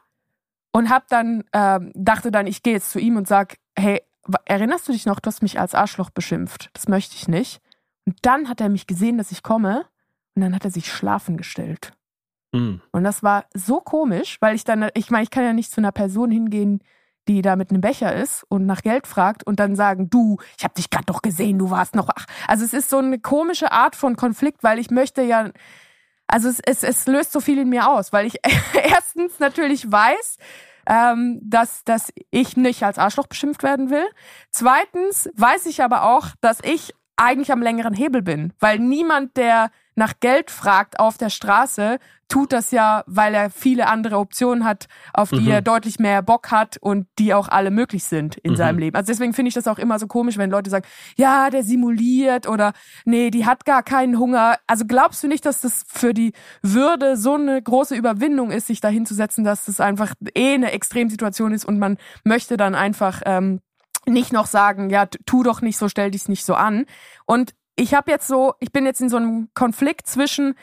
und 0.72 0.90
hab 0.90 1.08
dann, 1.08 1.44
ähm, 1.52 1.92
dachte 1.94 2.30
dann, 2.30 2.46
ich 2.46 2.62
gehe 2.62 2.74
jetzt 2.74 2.90
zu 2.90 2.98
ihm 2.98 3.16
und 3.16 3.26
sag, 3.26 3.56
hey, 3.76 4.02
erinnerst 4.44 4.88
du 4.88 4.92
dich 4.92 5.06
noch, 5.06 5.20
du 5.20 5.28
hast 5.28 5.42
mich 5.42 5.60
als 5.60 5.74
Arschloch 5.74 6.10
beschimpft. 6.10 6.70
Das 6.72 6.88
möchte 6.88 7.14
ich 7.16 7.28
nicht. 7.28 7.60
Und 8.06 8.16
dann 8.22 8.48
hat 8.48 8.60
er 8.60 8.68
mich 8.68 8.86
gesehen, 8.86 9.18
dass 9.18 9.32
ich 9.32 9.42
komme 9.42 9.86
und 10.34 10.42
dann 10.42 10.54
hat 10.54 10.64
er 10.64 10.70
sich 10.70 10.92
schlafen 10.92 11.36
gestellt. 11.36 11.92
Mhm. 12.52 12.80
Und 12.92 13.04
das 13.04 13.22
war 13.22 13.46
so 13.54 13.80
komisch, 13.80 14.36
weil 14.40 14.54
ich 14.54 14.64
dann, 14.64 14.88
ich 14.94 15.10
meine, 15.10 15.24
ich 15.24 15.30
kann 15.30 15.44
ja 15.44 15.52
nicht 15.52 15.70
zu 15.70 15.80
einer 15.80 15.92
Person 15.92 16.30
hingehen, 16.30 16.80
die 17.26 17.42
da 17.42 17.56
mit 17.56 17.70
einem 17.70 17.80
Becher 17.80 18.14
ist 18.14 18.44
und 18.48 18.66
nach 18.66 18.82
Geld 18.82 19.06
fragt 19.06 19.46
und 19.46 19.58
dann 19.58 19.76
sagen, 19.76 20.10
du, 20.10 20.38
ich 20.58 20.64
habe 20.64 20.74
dich 20.74 20.90
gerade 20.90 21.06
doch 21.06 21.22
gesehen, 21.22 21.58
du 21.58 21.70
warst 21.70 21.94
noch. 21.94 22.10
Ach. 22.14 22.26
Also 22.46 22.64
es 22.64 22.74
ist 22.74 22.90
so 22.90 22.98
eine 22.98 23.18
komische 23.18 23.72
Art 23.72 23.96
von 23.96 24.16
Konflikt, 24.16 24.62
weil 24.62 24.78
ich 24.78 24.90
möchte 24.90 25.22
ja, 25.22 25.50
also 26.26 26.48
es, 26.48 26.60
es, 26.60 26.82
es 26.82 27.06
löst 27.06 27.32
so 27.32 27.40
viel 27.40 27.58
in 27.58 27.70
mir 27.70 27.88
aus, 27.88 28.12
weil 28.12 28.26
ich 28.26 28.36
erstens 28.74 29.38
natürlich 29.40 29.90
weiß, 29.90 30.36
ähm, 30.86 31.40
dass, 31.42 31.84
dass 31.84 32.12
ich 32.30 32.56
nicht 32.56 32.82
als 32.82 32.98
Arschloch 32.98 33.26
beschimpft 33.26 33.62
werden 33.62 33.90
will. 33.90 34.06
Zweitens 34.50 35.30
weiß 35.36 35.66
ich 35.66 35.82
aber 35.82 36.04
auch, 36.04 36.28
dass 36.40 36.58
ich 36.62 36.94
eigentlich 37.16 37.52
am 37.52 37.62
längeren 37.62 37.94
Hebel 37.94 38.22
bin, 38.22 38.52
weil 38.58 38.78
niemand, 38.78 39.36
der 39.36 39.70
nach 39.94 40.14
Geld 40.20 40.50
fragt 40.50 40.98
auf 40.98 41.18
der 41.18 41.30
Straße, 41.30 41.98
tut 42.28 42.52
das 42.52 42.70
ja, 42.70 43.04
weil 43.06 43.34
er 43.34 43.50
viele 43.50 43.86
andere 43.86 44.18
Optionen 44.18 44.64
hat, 44.64 44.86
auf 45.12 45.30
die 45.30 45.40
mhm. 45.40 45.50
er 45.50 45.62
deutlich 45.62 45.98
mehr 45.98 46.22
Bock 46.22 46.50
hat 46.50 46.78
und 46.78 47.06
die 47.18 47.34
auch 47.34 47.48
alle 47.48 47.70
möglich 47.70 48.04
sind 48.04 48.36
in 48.38 48.52
mhm. 48.52 48.56
seinem 48.56 48.78
Leben. 48.78 48.96
Also 48.96 49.12
deswegen 49.12 49.34
finde 49.34 49.48
ich 49.48 49.54
das 49.54 49.68
auch 49.68 49.78
immer 49.78 49.98
so 49.98 50.06
komisch, 50.06 50.36
wenn 50.36 50.50
Leute 50.50 50.70
sagen, 50.70 50.86
ja, 51.16 51.50
der 51.50 51.62
simuliert 51.62 52.48
oder 52.48 52.72
nee, 53.04 53.30
die 53.30 53.46
hat 53.46 53.64
gar 53.64 53.82
keinen 53.82 54.18
Hunger. 54.18 54.56
Also 54.66 54.84
glaubst 54.86 55.22
du 55.22 55.28
nicht, 55.28 55.46
dass 55.46 55.60
das 55.60 55.84
für 55.86 56.14
die 56.14 56.32
Würde 56.62 57.16
so 57.16 57.34
eine 57.34 57.60
große 57.62 57.94
Überwindung 57.94 58.50
ist, 58.50 58.66
sich 58.66 58.80
da 58.80 58.88
hinzusetzen, 58.88 59.44
dass 59.44 59.66
das 59.66 59.80
einfach 59.80 60.14
eh 60.34 60.54
eine 60.54 60.72
Extremsituation 60.72 61.52
ist 61.52 61.64
und 61.64 61.78
man 61.78 61.98
möchte 62.24 62.56
dann 62.56 62.74
einfach 62.74 63.22
ähm, 63.26 63.60
nicht 64.06 64.32
noch 64.32 64.46
sagen, 64.46 64.90
ja, 64.90 65.06
tu 65.06 65.42
doch 65.42 65.62
nicht 65.62 65.76
so, 65.76 65.88
stell 65.88 66.10
dich 66.10 66.28
nicht 66.28 66.44
so 66.44 66.54
an. 66.54 66.84
Und 67.26 67.54
ich 67.76 67.94
habe 67.94 68.10
jetzt 68.10 68.26
so, 68.26 68.54
ich 68.60 68.72
bin 68.72 68.86
jetzt 68.86 69.00
in 69.00 69.08
so 69.08 69.16
einem 69.16 69.48
Konflikt 69.54 70.06
zwischen 70.06 70.54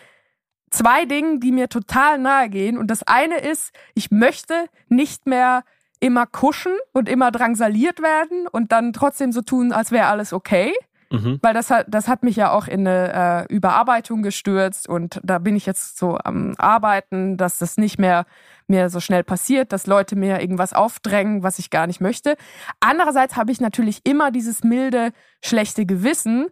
zwei 0.70 1.06
Dingen, 1.06 1.40
die 1.40 1.52
mir 1.52 1.70
total 1.70 2.18
nahe 2.18 2.50
gehen. 2.50 2.78
Und 2.78 2.88
das 2.88 3.04
eine 3.04 3.40
ist, 3.40 3.72
ich 3.94 4.12
möchte 4.12 4.66
nicht 4.88 5.28
mehr 5.28 5.64
immer 6.00 6.26
kuschen 6.26 6.74
und 6.94 7.08
immer 7.08 7.32
drangsaliert 7.32 8.02
werden 8.02 8.48
und 8.48 8.72
dann 8.72 8.94
trotzdem 8.94 9.32
so 9.32 9.42
tun, 9.42 9.72
als 9.72 9.92
wäre 9.92 10.08
alles 10.08 10.34
okay. 10.34 10.74
Mhm. 11.12 11.40
Weil 11.42 11.54
das 11.54 11.70
hat, 11.70 11.88
das 11.90 12.08
hat 12.08 12.24
mich 12.24 12.38
ja 12.38 12.52
auch 12.52 12.68
in 12.68 12.88
eine 12.88 13.48
äh, 13.50 13.54
Überarbeitung 13.54 14.24
gestürzt 14.24 14.88
und 14.88 15.20
da 15.24 15.40
bin 15.40 15.58
ich 15.58 15.66
jetzt 15.66 15.98
so 15.98 16.18
am 16.18 16.56
Arbeiten, 16.58 17.36
dass 17.36 17.58
das 17.58 17.78
nicht 17.78 18.00
mehr 18.00 18.26
mir 18.68 18.90
so 18.90 19.02
schnell 19.02 19.24
passiert, 19.24 19.74
dass 19.74 19.88
Leute 19.88 20.16
mir 20.16 20.40
irgendwas 20.40 20.72
aufdrängen, 20.72 21.44
was 21.44 21.60
ich 21.60 21.70
gar 21.70 21.86
nicht 21.86 22.00
möchte. 22.00 22.38
Andererseits 22.80 23.36
habe 23.36 23.52
ich 23.52 23.60
natürlich 23.60 24.00
immer 24.06 24.32
dieses 24.32 24.64
milde, 24.64 25.12
schlechte 25.44 25.86
Gewissen, 25.86 26.48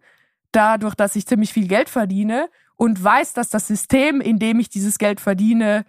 dadurch, 0.51 0.95
dass 0.95 1.15
ich 1.15 1.27
ziemlich 1.27 1.53
viel 1.53 1.67
Geld 1.67 1.89
verdiene 1.89 2.49
und 2.75 3.03
weiß, 3.03 3.33
dass 3.33 3.49
das 3.49 3.67
System, 3.67 4.21
in 4.21 4.39
dem 4.39 4.59
ich 4.59 4.69
dieses 4.69 4.97
Geld 4.97 5.19
verdiene, 5.19 5.85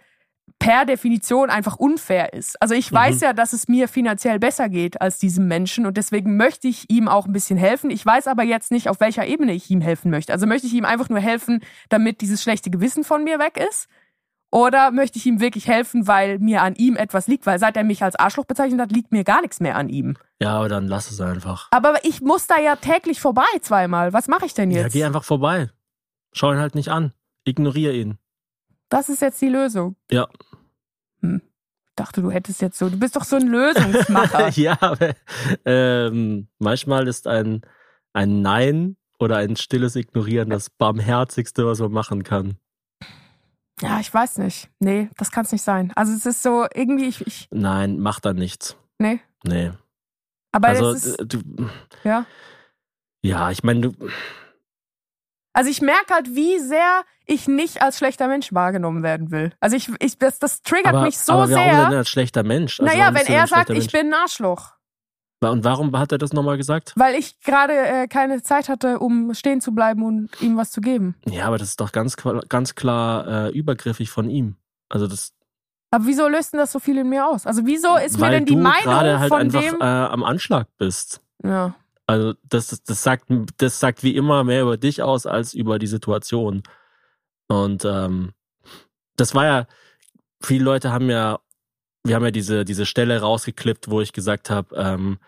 per 0.59 0.85
Definition 0.85 1.49
einfach 1.49 1.77
unfair 1.77 2.33
ist. 2.33 2.61
Also 2.61 2.75
ich 2.75 2.91
weiß 2.91 3.15
mhm. 3.15 3.23
ja, 3.23 3.33
dass 3.33 3.51
es 3.53 3.67
mir 3.67 3.87
finanziell 3.87 4.37
besser 4.37 4.69
geht 4.69 5.01
als 5.01 5.17
diesem 5.17 5.47
Menschen 5.47 5.87
und 5.87 5.97
deswegen 5.97 6.37
möchte 6.37 6.67
ich 6.67 6.89
ihm 6.89 7.07
auch 7.07 7.25
ein 7.25 7.33
bisschen 7.33 7.57
helfen. 7.57 7.89
Ich 7.89 8.05
weiß 8.05 8.27
aber 8.27 8.43
jetzt 8.43 8.71
nicht, 8.71 8.87
auf 8.87 8.99
welcher 8.99 9.25
Ebene 9.25 9.53
ich 9.53 9.71
ihm 9.71 9.81
helfen 9.81 10.11
möchte. 10.11 10.33
Also 10.33 10.45
möchte 10.45 10.67
ich 10.67 10.73
ihm 10.73 10.85
einfach 10.85 11.09
nur 11.09 11.19
helfen, 11.19 11.61
damit 11.89 12.21
dieses 12.21 12.43
schlechte 12.43 12.69
Gewissen 12.69 13.03
von 13.03 13.23
mir 13.23 13.39
weg 13.39 13.57
ist? 13.57 13.87
Oder 14.51 14.91
möchte 14.91 15.17
ich 15.17 15.25
ihm 15.25 15.39
wirklich 15.39 15.67
helfen, 15.67 16.07
weil 16.07 16.37
mir 16.39 16.61
an 16.61 16.75
ihm 16.75 16.97
etwas 16.97 17.27
liegt? 17.27 17.45
Weil 17.45 17.57
seit 17.57 17.77
er 17.77 17.85
mich 17.85 18.03
als 18.03 18.17
Arschloch 18.17 18.45
bezeichnet 18.45 18.81
hat, 18.81 18.91
liegt 18.91 19.13
mir 19.13 19.23
gar 19.23 19.41
nichts 19.41 19.61
mehr 19.61 19.77
an 19.77 19.87
ihm. 19.87 20.17
Ja, 20.41 20.57
aber 20.57 20.67
dann 20.67 20.87
lass 20.87 21.09
es 21.09 21.21
einfach. 21.21 21.69
Aber 21.71 22.03
ich 22.03 22.21
muss 22.21 22.47
da 22.47 22.59
ja 22.59 22.75
täglich 22.75 23.21
vorbei 23.21 23.45
zweimal. 23.61 24.11
Was 24.11 24.27
mache 24.27 24.45
ich 24.45 24.53
denn 24.53 24.69
jetzt? 24.69 24.81
Ja, 24.81 24.89
geh 24.89 25.05
einfach 25.05 25.23
vorbei. 25.23 25.69
Schau 26.33 26.51
ihn 26.51 26.59
halt 26.59 26.75
nicht 26.75 26.89
an. 26.89 27.13
Ignoriere 27.45 27.93
ihn. 27.93 28.17
Das 28.89 29.07
ist 29.07 29.21
jetzt 29.21 29.41
die 29.41 29.47
Lösung. 29.47 29.95
Ja. 30.11 30.27
Hm. 31.21 31.41
Ich 31.41 31.95
dachte, 31.95 32.21
du 32.21 32.29
hättest 32.29 32.61
jetzt 32.61 32.77
so, 32.77 32.89
du 32.89 32.99
bist 32.99 33.15
doch 33.15 33.23
so 33.23 33.37
ein 33.37 33.47
Lösungsmacher. 33.47 34.49
ja, 34.59 34.77
aber 34.81 35.13
ähm, 35.65 36.47
manchmal 36.59 37.07
ist 37.07 37.25
ein, 37.25 37.61
ein 38.11 38.41
Nein 38.41 38.97
oder 39.17 39.37
ein 39.37 39.55
stilles 39.55 39.95
Ignorieren 39.95 40.49
das 40.49 40.69
barmherzigste, 40.69 41.65
was 41.65 41.79
man 41.79 41.91
machen 41.93 42.23
kann. 42.23 42.57
Ja, 43.81 43.99
ich 43.99 44.13
weiß 44.13 44.37
nicht. 44.37 44.69
Nee, 44.79 45.09
das 45.17 45.31
kann 45.31 45.45
es 45.45 45.51
nicht 45.51 45.63
sein. 45.63 45.91
Also 45.95 46.13
es 46.13 46.25
ist 46.25 46.43
so 46.43 46.65
irgendwie 46.73 47.05
ich, 47.05 47.25
ich 47.25 47.47
Nein, 47.51 47.99
mach 47.99 48.19
da 48.19 48.33
nichts. 48.33 48.77
Nee. 48.99 49.19
Nee. 49.43 49.71
Aber 50.51 50.67
also, 50.69 50.91
ist, 50.91 51.17
du 51.25 51.39
Ja. 52.03 52.25
Ja, 53.23 53.51
ich 53.51 53.63
meine, 53.63 53.81
du 53.81 54.09
also 55.53 55.69
ich 55.69 55.81
merke 55.81 56.13
halt, 56.13 56.33
wie 56.33 56.59
sehr 56.59 57.03
ich 57.25 57.47
nicht 57.47 57.81
als 57.81 57.97
schlechter 57.97 58.27
Mensch 58.27 58.53
wahrgenommen 58.53 59.03
werden 59.03 59.31
will. 59.31 59.51
Also 59.59 59.75
ich, 59.75 59.89
ich 59.99 60.17
das, 60.17 60.39
das 60.39 60.61
triggert 60.61 60.93
aber, 60.93 61.01
mich 61.01 61.19
so 61.19 61.33
aber 61.33 61.47
sehr. 61.47 61.57
Warum 61.57 61.89
denn 61.89 61.97
als 61.99 62.09
schlechter 62.09 62.43
Mensch? 62.43 62.79
Also 62.79 62.91
naja, 62.91 63.13
wenn 63.13 63.27
er 63.27 63.47
sagt, 63.47 63.69
ich 63.69 63.91
bin 63.91 64.13
Arschloch. 64.13 64.73
Und 65.49 65.63
warum 65.63 65.97
hat 65.97 66.11
er 66.11 66.19
das 66.19 66.33
nochmal 66.33 66.57
gesagt? 66.57 66.93
Weil 66.95 67.15
ich 67.15 67.39
gerade 67.41 67.73
äh, 67.73 68.07
keine 68.07 68.43
Zeit 68.43 68.69
hatte, 68.69 68.99
um 68.99 69.33
stehen 69.33 69.59
zu 69.59 69.73
bleiben 69.73 70.03
und 70.03 70.29
ihm 70.39 70.55
was 70.55 70.69
zu 70.69 70.81
geben. 70.81 71.15
Ja, 71.25 71.45
aber 71.45 71.57
das 71.57 71.69
ist 71.69 71.81
doch 71.81 71.91
ganz, 71.91 72.15
ganz 72.47 72.75
klar 72.75 73.47
äh, 73.47 73.49
übergriffig 73.49 74.11
von 74.11 74.29
ihm. 74.29 74.55
Also 74.87 75.07
das. 75.07 75.33
Aber 75.89 76.05
wieso 76.05 76.27
löst 76.27 76.53
denn 76.53 76.59
das 76.59 76.71
so 76.71 76.79
viel 76.79 76.97
in 76.97 77.09
mir 77.09 77.27
aus? 77.27 77.47
Also 77.47 77.65
wieso 77.65 77.97
ist 77.97 78.19
mir 78.19 78.29
denn 78.29 78.45
die 78.45 78.53
du 78.53 78.59
Meinung 78.59 78.83
gerade 78.83 79.19
halt 79.19 79.29
von 79.29 79.41
einfach 79.41 79.61
dem 79.61 79.81
äh, 79.81 79.83
am 79.83 80.23
Anschlag 80.23 80.67
bist? 80.77 81.21
Ja. 81.43 81.73
Also 82.05 82.33
das, 82.43 82.83
das 82.83 83.03
sagt, 83.03 83.25
das 83.57 83.79
sagt 83.79 84.03
wie 84.03 84.15
immer 84.15 84.43
mehr 84.43 84.61
über 84.61 84.77
dich 84.77 85.01
aus 85.01 85.25
als 85.25 85.53
über 85.53 85.79
die 85.79 85.87
Situation. 85.87 86.61
Und 87.47 87.83
ähm, 87.83 88.33
das 89.17 89.33
war 89.33 89.45
ja, 89.45 89.67
viele 90.41 90.63
Leute 90.65 90.91
haben 90.91 91.09
ja, 91.09 91.39
wir 92.03 92.15
haben 92.15 92.25
ja 92.25 92.31
diese, 92.31 92.65
diese 92.65 92.85
Stelle 92.85 93.19
rausgeklippt, 93.19 93.89
wo 93.89 94.01
ich 94.01 94.13
gesagt 94.13 94.49
habe, 94.49 94.75
ähm, 94.75 95.19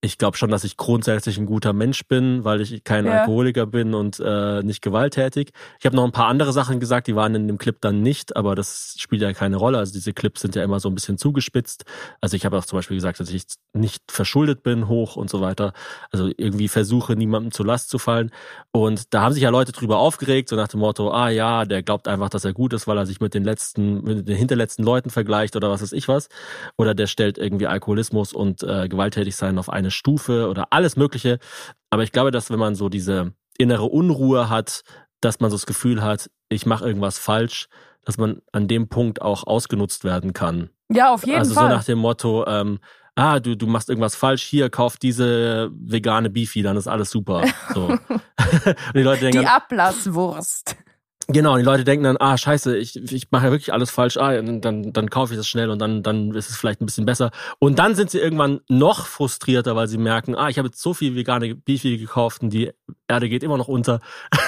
ich 0.00 0.16
glaube 0.16 0.36
schon, 0.36 0.50
dass 0.50 0.62
ich 0.62 0.76
grundsätzlich 0.76 1.38
ein 1.38 1.46
guter 1.46 1.72
Mensch 1.72 2.06
bin, 2.06 2.44
weil 2.44 2.60
ich 2.60 2.84
kein 2.84 3.04
ja. 3.04 3.20
Alkoholiker 3.20 3.66
bin 3.66 3.94
und 3.94 4.20
äh, 4.24 4.62
nicht 4.62 4.80
gewalttätig. 4.80 5.50
Ich 5.80 5.86
habe 5.86 5.96
noch 5.96 6.04
ein 6.04 6.12
paar 6.12 6.28
andere 6.28 6.52
Sachen 6.52 6.78
gesagt, 6.78 7.08
die 7.08 7.16
waren 7.16 7.34
in 7.34 7.48
dem 7.48 7.58
Clip 7.58 7.76
dann 7.80 8.00
nicht, 8.00 8.36
aber 8.36 8.54
das 8.54 8.94
spielt 8.98 9.22
ja 9.22 9.32
keine 9.32 9.56
Rolle. 9.56 9.78
Also 9.78 9.92
diese 9.92 10.12
Clips 10.12 10.40
sind 10.40 10.54
ja 10.54 10.62
immer 10.62 10.78
so 10.78 10.88
ein 10.88 10.94
bisschen 10.94 11.18
zugespitzt. 11.18 11.84
Also 12.20 12.36
ich 12.36 12.46
habe 12.46 12.56
auch 12.56 12.64
zum 12.64 12.78
Beispiel 12.78 12.96
gesagt, 12.96 13.18
dass 13.18 13.30
ich 13.30 13.42
nicht 13.72 14.04
verschuldet 14.08 14.62
bin, 14.62 14.86
hoch 14.86 15.16
und 15.16 15.30
so 15.30 15.40
weiter. 15.40 15.72
Also 16.12 16.30
irgendwie 16.36 16.68
versuche, 16.68 17.16
niemandem 17.16 17.50
zur 17.50 17.66
Last 17.66 17.90
zu 17.90 17.98
fallen. 17.98 18.30
Und 18.70 19.12
da 19.12 19.22
haben 19.22 19.32
sich 19.32 19.42
ja 19.42 19.50
Leute 19.50 19.72
drüber 19.72 19.98
aufgeregt, 19.98 20.48
so 20.48 20.54
nach 20.54 20.68
dem 20.68 20.78
Motto, 20.78 21.10
ah 21.10 21.28
ja, 21.28 21.64
der 21.64 21.82
glaubt 21.82 22.06
einfach, 22.06 22.28
dass 22.28 22.44
er 22.44 22.52
gut 22.52 22.72
ist, 22.72 22.86
weil 22.86 22.98
er 22.98 23.06
sich 23.06 23.20
mit 23.20 23.34
den 23.34 23.42
letzten, 23.42 24.04
mit 24.04 24.28
den 24.28 24.36
hinterletzten 24.36 24.84
Leuten 24.84 25.10
vergleicht 25.10 25.56
oder 25.56 25.70
was 25.70 25.82
weiß 25.82 25.92
ich 25.92 26.06
was. 26.06 26.28
Oder 26.76 26.94
der 26.94 27.08
stellt 27.08 27.36
irgendwie 27.36 27.66
Alkoholismus 27.66 28.32
und 28.32 28.62
äh, 28.62 28.86
Gewalttätigsein 28.88 29.58
auf 29.58 29.68
eine 29.68 29.87
eine 29.88 29.90
Stufe 29.90 30.48
oder 30.48 30.68
alles 30.70 30.96
Mögliche. 30.96 31.38
Aber 31.90 32.02
ich 32.02 32.12
glaube, 32.12 32.30
dass 32.30 32.50
wenn 32.50 32.58
man 32.58 32.74
so 32.74 32.88
diese 32.88 33.32
innere 33.56 33.84
Unruhe 33.84 34.48
hat, 34.48 34.82
dass 35.20 35.40
man 35.40 35.50
so 35.50 35.56
das 35.56 35.66
Gefühl 35.66 36.02
hat, 36.02 36.30
ich 36.48 36.66
mache 36.66 36.86
irgendwas 36.86 37.18
falsch, 37.18 37.68
dass 38.04 38.18
man 38.18 38.40
an 38.52 38.68
dem 38.68 38.88
Punkt 38.88 39.20
auch 39.20 39.46
ausgenutzt 39.46 40.04
werden 40.04 40.32
kann. 40.32 40.70
Ja, 40.88 41.12
auf 41.12 41.26
jeden 41.26 41.38
also 41.38 41.54
Fall. 41.54 41.64
Also 41.64 41.72
so 41.72 41.76
nach 41.78 41.84
dem 41.84 41.98
Motto, 41.98 42.46
ähm, 42.46 42.78
ah, 43.16 43.40
du, 43.40 43.56
du 43.56 43.66
machst 43.66 43.88
irgendwas 43.88 44.14
falsch, 44.14 44.42
hier, 44.42 44.70
kauf 44.70 44.96
diese 44.96 45.70
vegane 45.72 46.30
Beefy, 46.30 46.62
dann 46.62 46.76
ist 46.76 46.86
alles 46.86 47.10
super. 47.10 47.44
So. 47.74 47.88
die 48.94 49.02
Leute 49.02 49.20
denken, 49.22 49.40
die 49.40 49.46
Ablasswurst. 49.46 50.76
Genau, 51.30 51.58
die 51.58 51.62
Leute 51.62 51.84
denken 51.84 52.04
dann, 52.04 52.16
ah, 52.18 52.38
scheiße, 52.38 52.78
ich, 52.78 52.96
ich 53.12 53.30
mache 53.30 53.46
ja 53.46 53.50
wirklich 53.50 53.70
alles 53.70 53.90
falsch, 53.90 54.16
ah, 54.16 54.32
dann, 54.32 54.62
dann, 54.62 54.94
dann 54.94 55.10
kaufe 55.10 55.34
ich 55.34 55.38
das 55.38 55.46
schnell 55.46 55.68
und 55.68 55.78
dann, 55.78 56.02
dann 56.02 56.34
ist 56.34 56.48
es 56.48 56.56
vielleicht 56.56 56.80
ein 56.80 56.86
bisschen 56.86 57.04
besser. 57.04 57.32
Und 57.58 57.78
dann 57.78 57.94
sind 57.94 58.10
sie 58.10 58.18
irgendwann 58.18 58.60
noch 58.70 59.06
frustrierter, 59.06 59.76
weil 59.76 59.88
sie 59.88 59.98
merken, 59.98 60.34
ah, 60.34 60.48
ich 60.48 60.56
habe 60.56 60.68
jetzt 60.68 60.80
so 60.80 60.94
viel 60.94 61.14
vegane 61.14 61.54
Beefy 61.54 61.98
gekauft 61.98 62.40
und 62.42 62.48
die 62.48 62.72
Erde 63.08 63.28
geht 63.28 63.42
immer 63.42 63.58
noch 63.58 63.68
unter. 63.68 64.00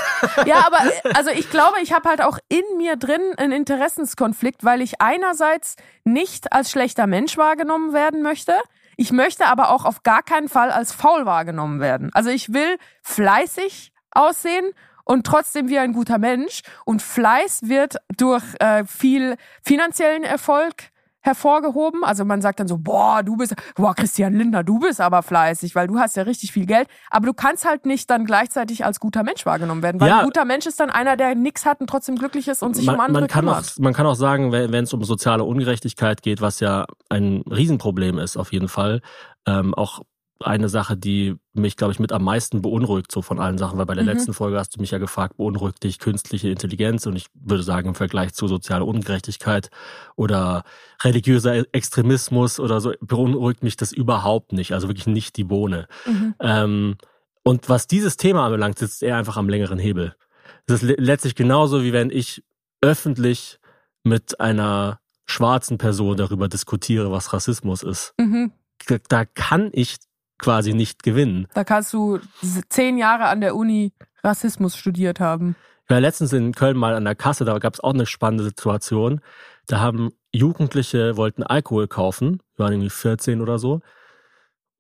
Ja, 0.45 0.67
aber 0.67 0.77
also 1.15 1.31
ich 1.31 1.49
glaube, 1.49 1.77
ich 1.83 1.95
habe 1.95 2.07
halt 2.07 2.23
auch 2.23 2.37
in 2.51 2.77
mir 2.77 2.97
drin 2.97 3.23
einen 3.39 3.53
Interessenskonflikt, 3.53 4.65
weil 4.65 4.83
ich 4.83 5.01
einerseits 5.01 5.77
nicht 6.05 6.53
als 6.53 6.71
schlechter 6.71 7.07
Mensch 7.07 7.39
wahrgenommen 7.39 7.95
werden 7.95 8.21
möchte. 8.21 8.53
Ich 8.99 9.13
möchte 9.13 9.47
aber 9.47 9.71
auch 9.71 9.87
auf 9.87 10.03
gar 10.03 10.23
keinen 10.23 10.51
Fall 10.51 10.71
als 10.71 10.93
faul 10.93 11.25
wahrgenommen 11.25 11.81
werden. 11.81 12.11
Also 12.13 12.29
ich 12.29 12.53
will 12.53 12.77
fleißig 13.01 13.93
aussehen 14.11 14.73
und 15.11 15.27
trotzdem 15.27 15.69
wie 15.69 15.79
ein 15.81 15.93
guter 15.93 16.19
Mensch. 16.19 16.61
Und 16.85 17.03
Fleiß 17.03 17.63
wird 17.65 17.97
durch 18.17 18.45
äh, 18.61 18.85
viel 18.85 19.35
finanziellen 19.61 20.23
Erfolg 20.23 20.91
hervorgehoben. 21.19 22.05
Also 22.05 22.25
man 22.25 22.41
sagt 22.41 22.61
dann 22.61 22.69
so, 22.69 22.79
boah, 22.79 23.25
du 23.25 23.37
bist, 23.37 23.57
boah, 23.75 23.93
Christian 23.93 24.35
Lindner, 24.35 24.63
du 24.63 24.79
bist 24.79 25.01
aber 25.01 25.23
fleißig, 25.23 25.75
weil 25.75 25.89
du 25.89 25.99
hast 25.99 26.17
ja 26.17 26.23
richtig 26.23 26.53
viel 26.53 26.65
Geld. 26.65 26.87
Aber 27.11 27.27
du 27.27 27.35
kannst 27.35 27.65
halt 27.65 27.87
nicht 27.87 28.09
dann 28.09 28.25
gleichzeitig 28.25 28.85
als 28.85 29.01
guter 29.01 29.25
Mensch 29.25 29.45
wahrgenommen 29.45 29.83
werden, 29.83 30.01
weil 30.01 30.09
ja. 30.09 30.21
ein 30.21 30.25
guter 30.27 30.45
Mensch 30.45 30.67
ist 30.67 30.79
dann 30.79 30.91
einer, 30.91 31.17
der 31.17 31.35
nichts 31.35 31.67
hat 31.67 31.81
und 31.81 31.91
trotzdem 31.91 32.15
glücklich 32.15 32.47
ist 32.47 32.63
und 32.63 32.77
sich 32.77 32.87
man, 32.87 32.95
um 32.95 33.01
andere 33.01 33.23
man 33.23 33.29
kann 33.29 33.47
kümmert. 33.47 33.75
Auch, 33.77 33.83
man 33.83 33.93
kann 33.93 34.07
auch 34.07 34.15
sagen, 34.15 34.53
wenn 34.53 34.85
es 34.85 34.93
um 34.93 35.03
soziale 35.03 35.43
Ungerechtigkeit 35.43 36.23
geht, 36.23 36.41
was 36.41 36.61
ja 36.61 36.87
ein 37.09 37.43
Riesenproblem 37.51 38.19
ist 38.19 38.37
auf 38.37 38.53
jeden 38.53 38.69
Fall, 38.69 39.01
ähm, 39.45 39.75
auch 39.75 40.03
eine 40.43 40.69
Sache, 40.69 40.97
die 40.97 41.37
mich, 41.53 41.77
glaube 41.77 41.93
ich, 41.93 41.99
mit 41.99 42.13
am 42.13 42.25
meisten 42.25 42.63
beunruhigt, 42.63 43.13
so 43.13 43.23
von 43.23 43.39
allen 43.39 43.59
Sachen, 43.59 43.79
weil 43.79 43.87
bei 43.87 43.95
der 43.95 44.05
mhm. 44.05 44.11
letzten 44.11 44.33
Folge 44.33 44.59
hast 44.59 44.77
du 44.77 44.81
mich 44.81 44.91
ja 44.91 44.99
gefragt, 44.99 45.37
beunruhigt 45.37 45.83
dich 45.83 45.99
künstliche 45.99 46.49
Intelligenz? 46.49 47.07
Und 47.07 47.17
ich 47.17 47.27
würde 47.35 47.63
sagen, 47.63 47.89
im 47.89 47.95
Vergleich 47.95 48.33
zu 48.33 48.49
sozialer 48.49 48.87
Ungerechtigkeit 48.87 49.71
oder 50.17 50.65
religiöser 51.03 51.65
Extremismus 51.75 52.59
oder 52.61 52.81
so, 52.81 52.93
beunruhigt 53.01 53.63
mich 53.63 53.77
das 53.77 53.93
überhaupt 53.93 54.53
nicht. 54.53 54.73
Also 54.73 54.89
wirklich 54.89 55.07
nicht 55.07 55.37
die 55.37 55.45
Bohne. 55.45 55.87
Mhm. 56.07 56.35
Ähm, 56.41 56.97
und 57.43 57.69
was 57.69 57.87
dieses 57.87 58.17
Thema 58.17 58.47
anbelangt, 58.47 58.79
sitzt 58.79 59.03
er 59.03 59.17
einfach 59.17 59.37
am 59.37 59.49
längeren 59.49 59.79
Hebel. 59.79 60.15
Das 60.67 60.83
ist 60.83 60.99
letztlich 60.99 61.35
genauso, 61.35 61.83
wie 61.83 61.93
wenn 61.93 62.11
ich 62.11 62.45
öffentlich 62.81 63.59
mit 64.03 64.41
einer 64.41 65.01
schwarzen 65.27 65.79
Person 65.79 66.17
darüber 66.17 66.49
diskutiere, 66.49 67.11
was 67.11 67.33
Rassismus 67.33 67.83
ist. 67.83 68.15
Mhm. 68.19 68.53
Da 69.09 69.25
kann 69.25 69.71
ich 69.73 69.97
quasi 70.41 70.75
nicht 70.75 71.03
gewinnen. 71.03 71.47
Da 71.55 71.65
kannst 71.65 71.93
du 71.93 72.19
zehn 72.69 72.99
Jahre 72.99 73.27
an 73.27 73.41
der 73.41 73.55
Uni 73.55 73.93
Rassismus 74.25 74.77
studiert 74.77 75.21
haben. 75.21 75.57
Ich 75.85 75.91
war 75.91 76.01
letztens 76.01 76.33
in 76.33 76.53
Köln 76.53 76.77
mal 76.77 76.95
an 76.95 77.05
der 77.05 77.15
Kasse, 77.15 77.45
da 77.45 77.59
gab 77.59 77.75
es 77.75 77.81
auch 77.81 77.95
eine 77.95 78.07
spannende 78.07 78.45
Situation. 78.45 79.21
Da 79.67 79.81
haben 79.81 80.11
Jugendliche, 80.33 81.17
wollten 81.17 81.43
Alkohol 81.43 81.89
kaufen, 81.89 82.41
waren 82.57 82.73
irgendwie 82.73 82.91
14 82.91 83.41
oder 83.41 83.59
so. 83.59 83.81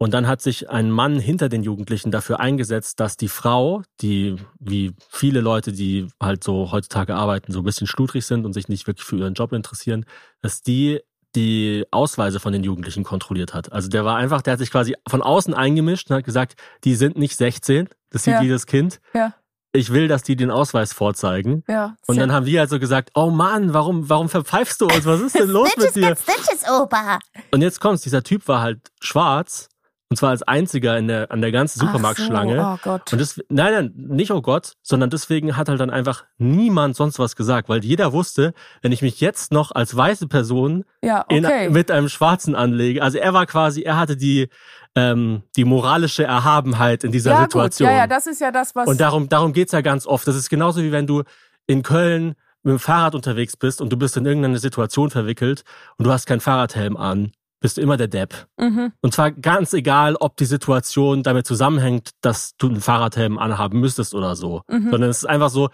Und 0.02 0.14
dann 0.14 0.26
hat 0.26 0.40
sich 0.40 0.70
ein 0.70 0.90
Mann 0.90 1.18
hinter 1.18 1.50
den 1.50 1.62
Jugendlichen 1.62 2.10
dafür 2.10 2.40
eingesetzt, 2.40 3.00
dass 3.00 3.18
die 3.18 3.28
Frau, 3.28 3.82
die 4.00 4.36
wie 4.58 4.94
viele 5.10 5.42
Leute, 5.42 5.72
die 5.72 6.08
halt 6.18 6.42
so 6.42 6.72
heutzutage 6.72 7.14
arbeiten, 7.14 7.52
so 7.52 7.58
ein 7.58 7.64
bisschen 7.64 7.86
schludrig 7.86 8.24
sind 8.24 8.46
und 8.46 8.54
sich 8.54 8.68
nicht 8.68 8.86
wirklich 8.86 9.04
für 9.04 9.18
ihren 9.18 9.34
Job 9.34 9.52
interessieren, 9.52 10.06
dass 10.40 10.62
die 10.62 11.00
die 11.34 11.84
Ausweise 11.90 12.40
von 12.40 12.52
den 12.52 12.64
Jugendlichen 12.64 13.04
kontrolliert 13.04 13.54
hat. 13.54 13.72
Also 13.72 13.88
der 13.88 14.04
war 14.04 14.16
einfach, 14.16 14.42
der 14.42 14.52
hat 14.52 14.58
sich 14.58 14.70
quasi 14.70 14.96
von 15.08 15.22
außen 15.22 15.54
eingemischt 15.54 16.10
und 16.10 16.16
hat 16.16 16.24
gesagt, 16.24 16.54
die 16.84 16.94
sind 16.94 17.16
nicht 17.16 17.36
16, 17.36 17.88
das 18.10 18.24
sieht 18.24 18.34
ja. 18.34 18.42
jedes 18.42 18.66
Kind. 18.66 19.00
Ja. 19.14 19.34
Ich 19.72 19.92
will, 19.92 20.08
dass 20.08 20.24
die 20.24 20.34
den 20.34 20.50
Ausweis 20.50 20.92
vorzeigen. 20.92 21.62
Ja, 21.68 21.94
und 22.08 22.18
dann 22.18 22.32
haben 22.32 22.44
wir 22.44 22.60
also 22.60 22.80
gesagt, 22.80 23.10
oh 23.14 23.30
Mann, 23.30 23.72
warum, 23.72 24.08
warum 24.08 24.28
verpfeifst 24.28 24.80
du 24.80 24.86
uns? 24.86 25.06
Was 25.06 25.20
ist 25.20 25.38
denn 25.38 25.48
los 25.48 25.70
mit 25.76 25.94
dir? 25.94 26.16
Stitches, 26.16 26.68
Opa. 26.68 27.20
Und 27.52 27.62
jetzt 27.62 27.80
kommt's, 27.80 28.02
dieser 28.02 28.24
Typ 28.24 28.48
war 28.48 28.62
halt 28.62 28.80
schwarz 29.00 29.68
und 30.10 30.16
zwar 30.16 30.30
als 30.30 30.42
einziger 30.42 30.98
in 30.98 31.06
der, 31.06 31.30
an 31.30 31.40
der 31.40 31.52
ganzen 31.52 31.78
Supermarktschlange. 31.78 32.56
So, 32.56 32.62
oh 32.62 32.78
Gott. 32.82 33.12
Und 33.12 33.20
das, 33.20 33.40
nein, 33.48 33.72
nein, 33.72 33.92
nicht 33.94 34.32
oh 34.32 34.42
Gott, 34.42 34.72
sondern 34.82 35.08
deswegen 35.08 35.56
hat 35.56 35.68
halt 35.68 35.78
dann 35.78 35.90
einfach 35.90 36.24
niemand 36.36 36.96
sonst 36.96 37.20
was 37.20 37.36
gesagt, 37.36 37.68
weil 37.68 37.84
jeder 37.84 38.12
wusste, 38.12 38.52
wenn 38.82 38.90
ich 38.90 39.02
mich 39.02 39.20
jetzt 39.20 39.52
noch 39.52 39.70
als 39.70 39.96
weiße 39.96 40.26
Person 40.26 40.84
ja, 41.00 41.24
okay. 41.28 41.66
in, 41.66 41.72
mit 41.72 41.92
einem 41.92 42.08
Schwarzen 42.08 42.56
anlege, 42.56 43.04
also 43.04 43.18
er 43.18 43.32
war 43.34 43.46
quasi, 43.46 43.82
er 43.82 43.98
hatte 43.98 44.16
die, 44.16 44.48
ähm, 44.96 45.44
die 45.54 45.64
moralische 45.64 46.24
Erhabenheit 46.24 47.04
in 47.04 47.12
dieser 47.12 47.30
ja, 47.30 47.42
Situation. 47.42 47.88
Gut. 47.88 47.94
Ja, 47.94 48.02
ja, 48.02 48.06
das 48.08 48.26
ist 48.26 48.40
ja 48.40 48.50
das, 48.50 48.74
was. 48.74 48.88
Und 48.88 49.00
darum, 49.00 49.28
darum 49.28 49.52
geht's 49.52 49.70
ja 49.70 49.80
ganz 49.80 50.06
oft. 50.06 50.26
Das 50.26 50.34
ist 50.34 50.50
genauso 50.50 50.82
wie 50.82 50.90
wenn 50.90 51.06
du 51.06 51.22
in 51.68 51.84
Köln 51.84 52.34
mit 52.64 52.72
dem 52.72 52.78
Fahrrad 52.80 53.14
unterwegs 53.14 53.56
bist 53.56 53.80
und 53.80 53.92
du 53.92 53.96
bist 53.96 54.16
in 54.16 54.26
irgendeine 54.26 54.58
Situation 54.58 55.08
verwickelt 55.10 55.62
und 55.98 56.04
du 56.04 56.12
hast 56.12 56.26
keinen 56.26 56.40
Fahrradhelm 56.40 56.96
an 56.96 57.30
bist 57.60 57.76
du 57.76 57.82
immer 57.82 57.96
der 57.96 58.08
Depp. 58.08 58.46
Mhm. 58.58 58.92
Und 59.00 59.14
zwar 59.14 59.30
ganz 59.30 59.72
egal, 59.72 60.16
ob 60.16 60.36
die 60.36 60.46
Situation 60.46 61.22
damit 61.22 61.46
zusammenhängt, 61.46 62.10
dass 62.22 62.56
du 62.56 62.68
einen 62.68 62.80
Fahrradhelm 62.80 63.38
anhaben 63.38 63.80
müsstest 63.80 64.14
oder 64.14 64.34
so. 64.34 64.62
Mhm. 64.68 64.90
Sondern 64.90 65.10
es 65.10 65.18
ist 65.18 65.26
einfach 65.26 65.50
so, 65.50 65.68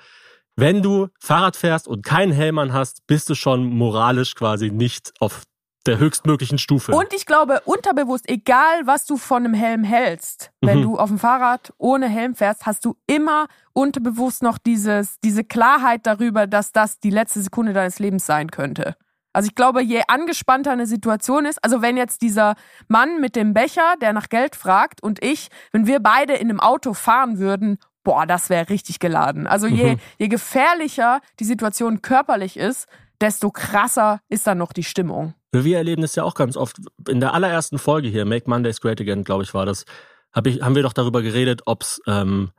wenn 0.56 0.82
du 0.82 1.08
Fahrrad 1.20 1.56
fährst 1.56 1.86
und 1.86 2.04
keinen 2.04 2.32
Helm 2.32 2.58
an 2.58 2.72
hast, 2.72 3.06
bist 3.06 3.28
du 3.28 3.34
schon 3.34 3.66
moralisch 3.66 4.34
quasi 4.34 4.70
nicht 4.70 5.12
auf 5.20 5.42
der 5.86 5.98
höchstmöglichen 5.98 6.58
Stufe. 6.58 6.92
Und 6.92 7.12
ich 7.14 7.26
glaube, 7.26 7.60
unterbewusst, 7.64 8.28
egal 8.28 8.86
was 8.86 9.06
du 9.06 9.16
von 9.16 9.44
einem 9.44 9.54
Helm 9.54 9.84
hältst, 9.84 10.50
wenn 10.60 10.78
mhm. 10.78 10.82
du 10.82 10.98
auf 10.98 11.08
dem 11.08 11.18
Fahrrad 11.18 11.72
ohne 11.78 12.08
Helm 12.08 12.34
fährst, 12.34 12.66
hast 12.66 12.84
du 12.84 12.96
immer 13.06 13.46
unterbewusst 13.72 14.42
noch 14.42 14.58
dieses, 14.58 15.20
diese 15.20 15.44
Klarheit 15.44 16.06
darüber, 16.06 16.46
dass 16.46 16.72
das 16.72 16.98
die 16.98 17.10
letzte 17.10 17.42
Sekunde 17.42 17.72
deines 17.72 17.98
Lebens 17.98 18.26
sein 18.26 18.50
könnte. 18.50 18.96
Also 19.36 19.48
ich 19.48 19.54
glaube, 19.54 19.82
je 19.82 20.00
angespannter 20.08 20.72
eine 20.72 20.86
Situation 20.86 21.44
ist, 21.44 21.62
also 21.62 21.82
wenn 21.82 21.98
jetzt 21.98 22.22
dieser 22.22 22.54
Mann 22.88 23.20
mit 23.20 23.36
dem 23.36 23.52
Becher, 23.52 23.96
der 24.00 24.14
nach 24.14 24.30
Geld 24.30 24.56
fragt, 24.56 25.02
und 25.02 25.22
ich, 25.22 25.48
wenn 25.72 25.86
wir 25.86 26.00
beide 26.00 26.32
in 26.32 26.48
einem 26.48 26.58
Auto 26.58 26.94
fahren 26.94 27.38
würden, 27.38 27.76
boah, 28.02 28.24
das 28.24 28.48
wäre 28.48 28.70
richtig 28.70 28.98
geladen. 28.98 29.46
Also 29.46 29.66
je, 29.66 29.96
mhm. 29.96 30.00
je 30.16 30.28
gefährlicher 30.28 31.20
die 31.38 31.44
Situation 31.44 32.00
körperlich 32.00 32.56
ist, 32.56 32.88
desto 33.20 33.50
krasser 33.50 34.20
ist 34.30 34.46
dann 34.46 34.56
noch 34.56 34.72
die 34.72 34.84
Stimmung. 34.84 35.34
Wir 35.52 35.76
erleben 35.76 36.00
das 36.00 36.14
ja 36.14 36.22
auch 36.22 36.34
ganz 36.34 36.56
oft. 36.56 36.78
In 37.06 37.20
der 37.20 37.34
allerersten 37.34 37.78
Folge 37.78 38.08
hier, 38.08 38.24
Make 38.24 38.48
Mondays 38.48 38.80
Great 38.80 39.02
Again, 39.02 39.22
glaube 39.22 39.42
ich, 39.42 39.52
war 39.52 39.66
das, 39.66 39.84
hab 40.32 40.46
ich, 40.46 40.62
haben 40.62 40.74
wir 40.74 40.82
doch 40.82 40.94
darüber 40.94 41.20
geredet, 41.20 41.60
ob 41.66 41.82
es 41.82 42.00
ähm, 42.06 42.52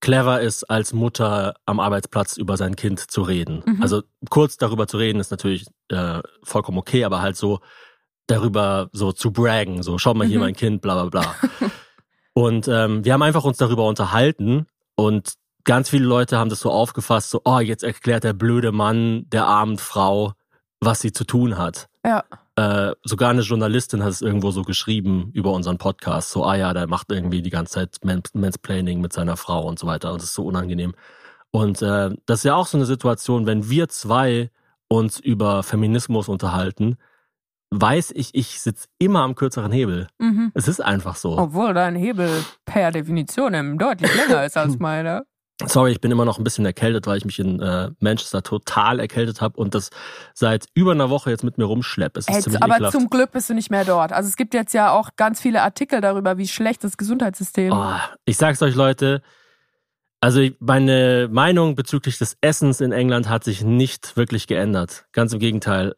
clever 0.00 0.40
ist, 0.40 0.64
als 0.64 0.92
Mutter 0.92 1.54
am 1.66 1.80
Arbeitsplatz 1.80 2.36
über 2.36 2.56
sein 2.56 2.76
Kind 2.76 3.10
zu 3.10 3.22
reden. 3.22 3.62
Mhm. 3.64 3.82
Also 3.82 4.02
kurz 4.30 4.56
darüber 4.56 4.86
zu 4.86 4.96
reden 4.96 5.20
ist 5.20 5.30
natürlich 5.30 5.66
äh, 5.88 6.20
vollkommen 6.42 6.78
okay, 6.78 7.04
aber 7.04 7.20
halt 7.20 7.36
so 7.36 7.60
darüber 8.26 8.88
so 8.92 9.12
zu 9.12 9.32
braggen, 9.32 9.82
so 9.82 9.98
schau 9.98 10.14
mal 10.14 10.26
hier 10.26 10.38
mhm. 10.38 10.44
mein 10.44 10.56
Kind, 10.56 10.82
bla 10.82 11.04
bla 11.04 11.22
bla. 11.22 11.34
und 12.32 12.68
ähm, 12.68 13.04
wir 13.04 13.12
haben 13.12 13.22
einfach 13.22 13.44
uns 13.44 13.58
darüber 13.58 13.86
unterhalten 13.86 14.66
und 14.94 15.34
ganz 15.64 15.90
viele 15.90 16.06
Leute 16.06 16.38
haben 16.38 16.50
das 16.50 16.60
so 16.60 16.70
aufgefasst, 16.70 17.30
so, 17.30 17.42
oh, 17.44 17.58
jetzt 17.58 17.84
erklärt 17.84 18.24
der 18.24 18.32
blöde 18.32 18.72
Mann 18.72 19.28
der 19.28 19.46
armen 19.46 19.78
Frau, 19.78 20.32
was 20.80 21.00
sie 21.00 21.12
zu 21.12 21.24
tun 21.24 21.58
hat. 21.58 21.89
Ja. 22.04 22.24
Äh, 22.56 22.94
sogar 23.02 23.30
eine 23.30 23.42
Journalistin 23.42 24.02
hat 24.02 24.10
es 24.10 24.22
irgendwo 24.22 24.50
so 24.50 24.62
geschrieben 24.62 25.30
über 25.34 25.52
unseren 25.52 25.78
Podcast. 25.78 26.30
So, 26.30 26.44
ah 26.44 26.56
ja, 26.56 26.72
der 26.72 26.86
macht 26.86 27.10
irgendwie 27.10 27.42
die 27.42 27.50
ganze 27.50 27.74
Zeit 27.74 27.98
Mansplaining 28.04 29.00
mit 29.00 29.12
seiner 29.12 29.36
Frau 29.36 29.66
und 29.66 29.78
so 29.78 29.86
weiter. 29.86 30.12
Und 30.12 30.22
das 30.22 30.30
ist 30.30 30.34
so 30.34 30.44
unangenehm. 30.44 30.94
Und 31.50 31.82
äh, 31.82 32.10
das 32.26 32.40
ist 32.40 32.44
ja 32.44 32.54
auch 32.54 32.66
so 32.66 32.78
eine 32.78 32.86
Situation, 32.86 33.46
wenn 33.46 33.68
wir 33.68 33.88
zwei 33.88 34.50
uns 34.88 35.18
über 35.18 35.62
Feminismus 35.62 36.28
unterhalten, 36.28 36.96
weiß 37.70 38.12
ich, 38.14 38.34
ich 38.34 38.60
sitze 38.60 38.88
immer 38.98 39.20
am 39.20 39.34
kürzeren 39.34 39.72
Hebel. 39.72 40.08
Mhm. 40.18 40.50
Es 40.54 40.68
ist 40.68 40.80
einfach 40.80 41.16
so. 41.16 41.38
Obwohl 41.38 41.72
dein 41.74 41.94
Hebel 41.94 42.28
per 42.64 42.90
Definition 42.90 43.78
deutlich 43.78 44.14
länger 44.14 44.44
ist 44.44 44.56
als 44.56 44.78
meiner. 44.78 45.24
Sorry, 45.66 45.92
ich 45.92 46.00
bin 46.00 46.10
immer 46.10 46.24
noch 46.24 46.38
ein 46.38 46.44
bisschen 46.44 46.64
erkältet, 46.64 47.06
weil 47.06 47.18
ich 47.18 47.24
mich 47.24 47.38
in 47.38 47.60
äh, 47.60 47.90
Manchester 48.00 48.42
total 48.42 49.00
erkältet 49.00 49.40
habe 49.40 49.58
und 49.58 49.74
das 49.74 49.90
seit 50.34 50.66
über 50.74 50.92
einer 50.92 51.10
Woche 51.10 51.30
jetzt 51.30 51.44
mit 51.44 51.58
mir 51.58 51.64
rumschleppe. 51.64 52.20
aber 52.62 52.76
ekelhaft. 52.76 52.92
zum 52.92 53.10
Glück 53.10 53.32
bist 53.32 53.50
du 53.50 53.54
nicht 53.54 53.70
mehr 53.70 53.84
dort. 53.84 54.12
Also 54.12 54.28
es 54.28 54.36
gibt 54.36 54.54
jetzt 54.54 54.72
ja 54.72 54.92
auch 54.92 55.10
ganz 55.16 55.40
viele 55.40 55.62
Artikel 55.62 56.00
darüber, 56.00 56.38
wie 56.38 56.48
schlecht 56.48 56.84
das 56.84 56.96
Gesundheitssystem 56.96 57.72
oh, 57.72 57.94
Ich 58.24 58.36
sag's 58.36 58.62
euch, 58.62 58.74
Leute. 58.74 59.22
Also 60.20 60.46
meine 60.58 61.28
Meinung 61.30 61.74
bezüglich 61.74 62.18
des 62.18 62.36
Essens 62.40 62.80
in 62.80 62.92
England 62.92 63.28
hat 63.28 63.44
sich 63.44 63.62
nicht 63.62 64.16
wirklich 64.16 64.46
geändert. 64.46 65.06
Ganz 65.12 65.32
im 65.32 65.38
Gegenteil. 65.38 65.94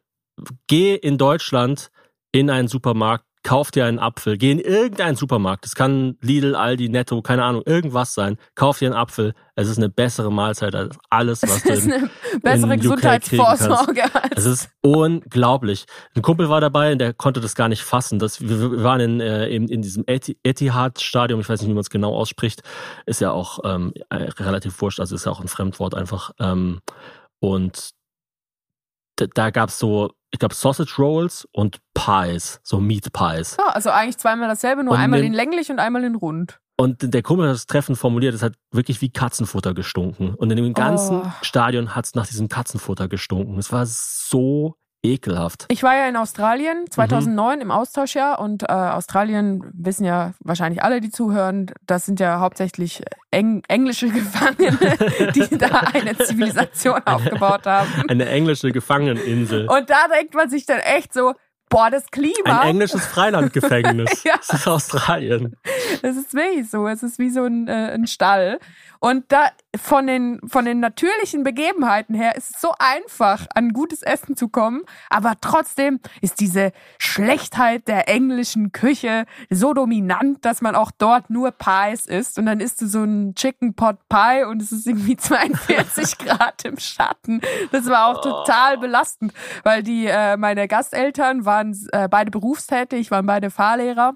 Geh 0.67 0.95
in 0.95 1.17
Deutschland 1.17 1.91
in 2.31 2.49
einen 2.49 2.67
Supermarkt, 2.67 3.25
kauf 3.43 3.71
dir 3.71 3.85
einen 3.85 3.99
Apfel, 3.99 4.37
geh 4.37 4.51
in 4.51 4.59
irgendeinen 4.59 5.15
Supermarkt, 5.15 5.65
es 5.65 5.75
kann 5.75 6.17
Lidl, 6.21 6.55
Aldi, 6.55 6.89
Netto, 6.89 7.21
keine 7.21 7.43
Ahnung, 7.43 7.61
irgendwas 7.65 8.13
sein, 8.13 8.37
kauf 8.55 8.79
dir 8.79 8.87
einen 8.87 8.95
Apfel, 8.95 9.33
es 9.55 9.67
ist 9.67 9.77
eine 9.77 9.89
bessere 9.89 10.31
Mahlzeit 10.31 10.73
als 10.73 10.97
alles, 11.09 11.43
was 11.43 11.63
du 11.63 11.73
in, 11.73 11.93
eine 11.93 12.09
bessere 12.41 12.77
Gesundheitsvorsorge. 12.77 14.03
Es 14.35 14.45
ist 14.45 14.69
unglaublich. 14.81 15.85
Ein 16.15 16.23
Kumpel 16.23 16.49
war 16.49 16.59
dabei 16.59 16.93
und 16.93 16.99
der 16.99 17.13
konnte 17.13 17.39
das 17.39 17.53
gar 17.53 17.69
nicht 17.69 17.83
fassen. 17.83 18.17
Das, 18.17 18.41
wir, 18.41 18.83
waren 18.83 18.99
in, 18.99 19.19
äh, 19.19 19.47
in, 19.47 19.67
in 19.67 19.81
diesem 19.81 20.05
Etihad-Stadion, 20.07 21.39
ich 21.39 21.49
weiß 21.49 21.61
nicht, 21.61 21.69
wie 21.69 21.73
man 21.73 21.81
es 21.81 21.91
genau 21.91 22.15
ausspricht, 22.15 22.63
ist 23.05 23.21
ja 23.21 23.31
auch 23.31 23.59
ähm, 23.63 23.93
äh, 24.09 24.15
relativ 24.15 24.81
wurscht, 24.81 24.99
also 24.99 25.15
ist 25.15 25.25
ja 25.25 25.31
auch 25.31 25.41
ein 25.41 25.47
Fremdwort 25.47 25.93
einfach. 25.93 26.31
Ähm, 26.39 26.79
und 27.39 27.91
da, 29.17 29.27
da 29.27 29.49
gab 29.51 29.69
es 29.69 29.77
so 29.77 30.13
ich 30.33 30.39
glaube, 30.39 30.55
Sausage 30.55 30.95
Rolls 30.97 31.47
und 31.51 31.77
Pies, 31.93 32.59
so 32.63 32.79
Meat 32.79 33.13
Pies. 33.13 33.55
Ja, 33.59 33.67
also 33.67 33.91
eigentlich 33.91 34.17
zweimal 34.17 34.49
dasselbe, 34.49 34.83
nur 34.83 34.95
und 34.95 34.99
einmal 34.99 35.23
in 35.23 35.31
länglich 35.31 35.69
und 35.69 35.79
einmal 35.79 36.03
in 36.03 36.15
rund. 36.15 36.59
Und 36.75 37.13
der 37.13 37.21
Kumpel 37.21 37.47
hat 37.47 37.53
das 37.53 37.67
Treffen 37.67 37.95
formuliert, 37.95 38.33
es 38.33 38.41
hat 38.41 38.55
wirklich 38.71 38.99
wie 39.01 39.11
Katzenfutter 39.11 39.75
gestunken. 39.75 40.33
Und 40.33 40.49
in 40.49 40.57
dem 40.57 40.73
ganzen 40.73 41.21
oh. 41.21 41.31
Stadion 41.43 41.95
hat 41.95 42.05
es 42.05 42.15
nach 42.15 42.25
diesem 42.25 42.49
Katzenfutter 42.49 43.07
gestunken. 43.07 43.59
Es 43.59 43.71
war 43.71 43.85
so 43.85 44.75
ekelhaft. 45.03 45.65
Ich 45.69 45.83
war 45.83 45.95
ja 45.95 46.07
in 46.07 46.15
Australien 46.15 46.85
2009 46.89 47.55
mhm. 47.57 47.61
im 47.61 47.71
Austauschjahr 47.71 48.39
und 48.39 48.63
äh, 48.63 48.67
Australien 48.67 49.63
wissen 49.73 50.05
ja 50.05 50.33
wahrscheinlich 50.39 50.81
alle, 50.81 51.01
die 51.01 51.11
zuhören, 51.11 51.71
das 51.85 52.05
sind 52.05 52.19
ja 52.19 52.39
hauptsächlich 52.39 53.03
Eng 53.29 53.63
englische 53.67 54.09
Gefangene, 54.11 54.77
die 55.35 55.57
da 55.57 55.81
eine 55.93 56.17
Zivilisation 56.25 57.01
aufgebaut 57.05 57.65
haben. 57.65 57.89
Eine 58.07 58.27
englische 58.29 58.71
Gefangeneninsel. 58.71 59.67
Und 59.67 59.89
da 59.89 60.07
denkt 60.07 60.33
man 60.33 60.49
sich 60.49 60.65
dann 60.65 60.79
echt 60.79 61.13
so, 61.13 61.33
boah, 61.73 61.89
das 61.89 62.09
Klima. 62.11 62.61
Ein 62.61 62.69
englisches 62.69 63.05
Freilandgefängnis. 63.05 64.23
ja. 64.23 64.35
Das 64.37 64.59
ist 64.59 64.67
Australien. 64.67 65.57
Das 66.01 66.15
ist 66.15 66.33
wirklich 66.33 66.69
so. 66.69 66.87
Es 66.87 67.03
ist 67.03 67.19
wie 67.19 67.31
so 67.31 67.43
ein, 67.45 67.67
äh, 67.67 67.91
ein 67.93 68.07
Stall. 68.07 68.59
Und 68.99 69.25
da 69.31 69.49
von 69.75 70.05
den, 70.05 70.39
von 70.47 70.65
den 70.65 70.79
natürlichen 70.79 71.43
Begebenheiten 71.43 72.13
her 72.13 72.35
ist 72.35 72.51
es 72.55 72.61
so 72.61 72.73
einfach, 72.77 73.47
an 73.55 73.73
gutes 73.73 74.03
Essen 74.03 74.35
zu 74.35 74.47
kommen. 74.47 74.83
Aber 75.09 75.33
trotzdem 75.41 75.99
ist 76.21 76.39
diese 76.39 76.71
Schlechtheit 76.99 77.87
der 77.87 78.07
englischen 78.07 78.71
Küche 78.71 79.25
so 79.49 79.73
dominant, 79.73 80.45
dass 80.45 80.61
man 80.61 80.75
auch 80.75 80.91
dort 80.91 81.29
nur 81.29 81.51
Pies 81.51 82.05
isst. 82.05 82.37
Und 82.37 82.45
dann 82.45 82.59
isst 82.59 82.81
du 82.81 82.87
so 82.87 83.03
ein 83.03 83.33
Chicken 83.35 83.73
Pot 83.73 83.97
Pie 84.09 84.43
und 84.47 84.61
es 84.61 84.71
ist 84.71 84.85
irgendwie 84.85 85.17
42 85.17 86.17
Grad 86.19 86.65
im 86.65 86.77
Schatten. 86.77 87.41
Das 87.71 87.87
war 87.87 88.07
auch 88.07 88.21
total 88.21 88.77
belastend, 88.77 89.33
weil 89.63 89.81
die, 89.81 90.05
äh, 90.05 90.37
meine 90.37 90.67
Gasteltern 90.67 91.45
waren 91.45 91.75
äh, 91.91 92.07
beide 92.07 92.29
berufstätig, 92.29 93.09
waren 93.09 93.25
beide 93.25 93.49
Fahrlehrer. 93.49 94.15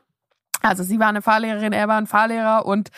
Also 0.62 0.84
sie 0.84 0.99
war 0.99 1.08
eine 1.08 1.22
Fahrlehrerin, 1.22 1.72
er 1.72 1.88
war 1.88 1.97
ein 1.97 2.08
Fahrlehrer 2.08 2.66
und 2.66 2.89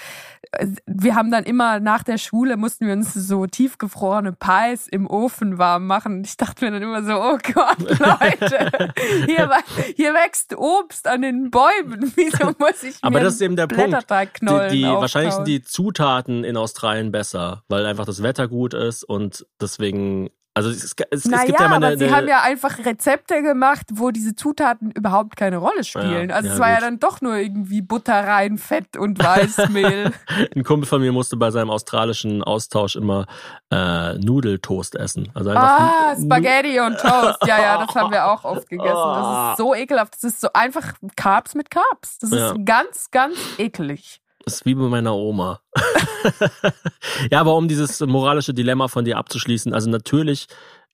wir 0.86 1.16
haben 1.16 1.30
dann 1.32 1.44
immer 1.44 1.80
nach 1.80 2.04
der 2.04 2.18
Schule 2.18 2.58
mussten 2.58 2.88
wir 2.88 2.94
uns 2.94 3.14
so 3.14 3.46
tiefgefrorene 3.46 4.34
Pies 4.34 4.88
im 4.88 5.08
Ofen 5.08 5.58
warm 5.60 5.86
machen. 5.86 6.24
Ich 6.26 6.38
dachte 6.38 6.66
mir 6.66 6.72
dann 6.72 6.82
immer 6.82 7.04
so, 7.04 7.14
oh 7.14 7.38
Gott, 7.54 7.80
Leute, 8.00 8.94
hier, 9.26 9.52
hier 9.96 10.14
wächst 10.14 10.56
Obst 10.58 11.08
an 11.08 11.22
den 11.22 11.52
Bäumen. 11.52 12.12
Wieso 12.16 12.52
muss 12.58 12.84
ich 12.84 12.96
Aber 13.02 13.20
mir 13.20 13.26
das 13.26 13.36
ist 13.36 13.42
eben 13.42 13.56
der 13.56 13.68
Punkt. 13.68 14.06
Die, 14.42 14.70
die 14.70 14.84
wahrscheinlich 14.84 15.34
sind 15.34 15.48
die 15.48 15.62
Zutaten 15.62 16.44
in 16.44 16.58
Australien 16.58 17.12
besser, 17.12 17.64
weil 17.68 17.86
einfach 17.86 18.06
das 18.06 18.24
Wetter 18.24 18.48
gut 18.48 18.74
ist 18.74 19.04
und 19.04 19.46
deswegen 19.62 20.30
also 20.60 20.72
es, 20.72 20.96
es, 21.10 21.26
naja, 21.26 21.44
es 21.44 21.48
gibt 21.48 21.60
ja 21.60 21.68
mal 21.68 21.76
eine, 21.76 21.88
aber 21.88 21.98
sie 21.98 22.12
haben 22.12 22.28
ja 22.28 22.42
einfach 22.42 22.80
Rezepte 22.86 23.42
gemacht, 23.42 23.88
wo 23.94 24.12
diese 24.12 24.36
Zutaten 24.36 24.92
überhaupt 24.92 25.38
keine 25.38 25.58
Rolle 25.58 25.84
spielen. 25.86 26.30
Ja, 26.30 26.36
also 26.36 26.48
ja, 26.50 26.54
es 26.54 26.60
war 26.60 26.70
gut. 26.70 26.76
ja 26.76 26.82
dann 26.82 27.00
doch 27.00 27.22
nur 27.22 27.36
irgendwie 27.38 27.82
Butter 27.82 28.28
rein, 28.28 28.58
Fett 28.58 28.98
und 28.98 29.24
Weißmehl. 29.24 30.12
Ein 30.56 30.64
Kumpel 30.64 30.86
von 30.86 31.02
mir 31.02 31.14
musste 31.14 31.38
bei 31.38 31.50
seinem 31.52 31.70
australischen 31.70 32.44
Austausch 32.44 32.98
immer 32.98 33.26
äh, 33.72 34.16
Nudeltoast 34.16 34.96
essen. 34.96 35.30
Also 35.34 35.52
einfach 35.52 35.64
ah, 35.64 36.16
Spaghetti 36.22 36.80
und 36.80 36.98
Toast. 36.98 37.40
Ja, 37.46 37.62
ja, 37.62 37.86
das 37.86 37.96
haben 37.96 38.12
wir 38.12 38.30
auch 38.30 38.44
oft 38.44 38.70
gegessen. 38.70 38.94
Das 38.94 39.52
ist 39.52 39.58
so 39.58 39.74
ekelhaft. 39.74 40.16
Das 40.16 40.24
ist 40.26 40.42
so 40.42 40.50
einfach 40.54 40.94
Carbs 41.16 41.56
mit 41.56 41.72
Carbs. 41.72 42.18
Das 42.20 42.32
ist 42.32 42.40
ja. 42.40 42.54
ganz, 42.66 43.12
ganz 43.12 43.38
eklig. 43.58 44.22
Das 44.46 44.56
ist 44.56 44.66
wie 44.66 44.76
bei 44.76 44.84
meiner 44.84 45.16
Oma. 45.16 45.62
ja, 47.32 47.40
aber 47.40 47.56
um 47.56 47.68
dieses 47.68 48.00
moralische 48.00 48.54
Dilemma 48.54 48.88
von 48.88 49.06
dir 49.06 49.18
abzuschließen, 49.18 49.74
also 49.74 49.90
natürlich 49.90 50.48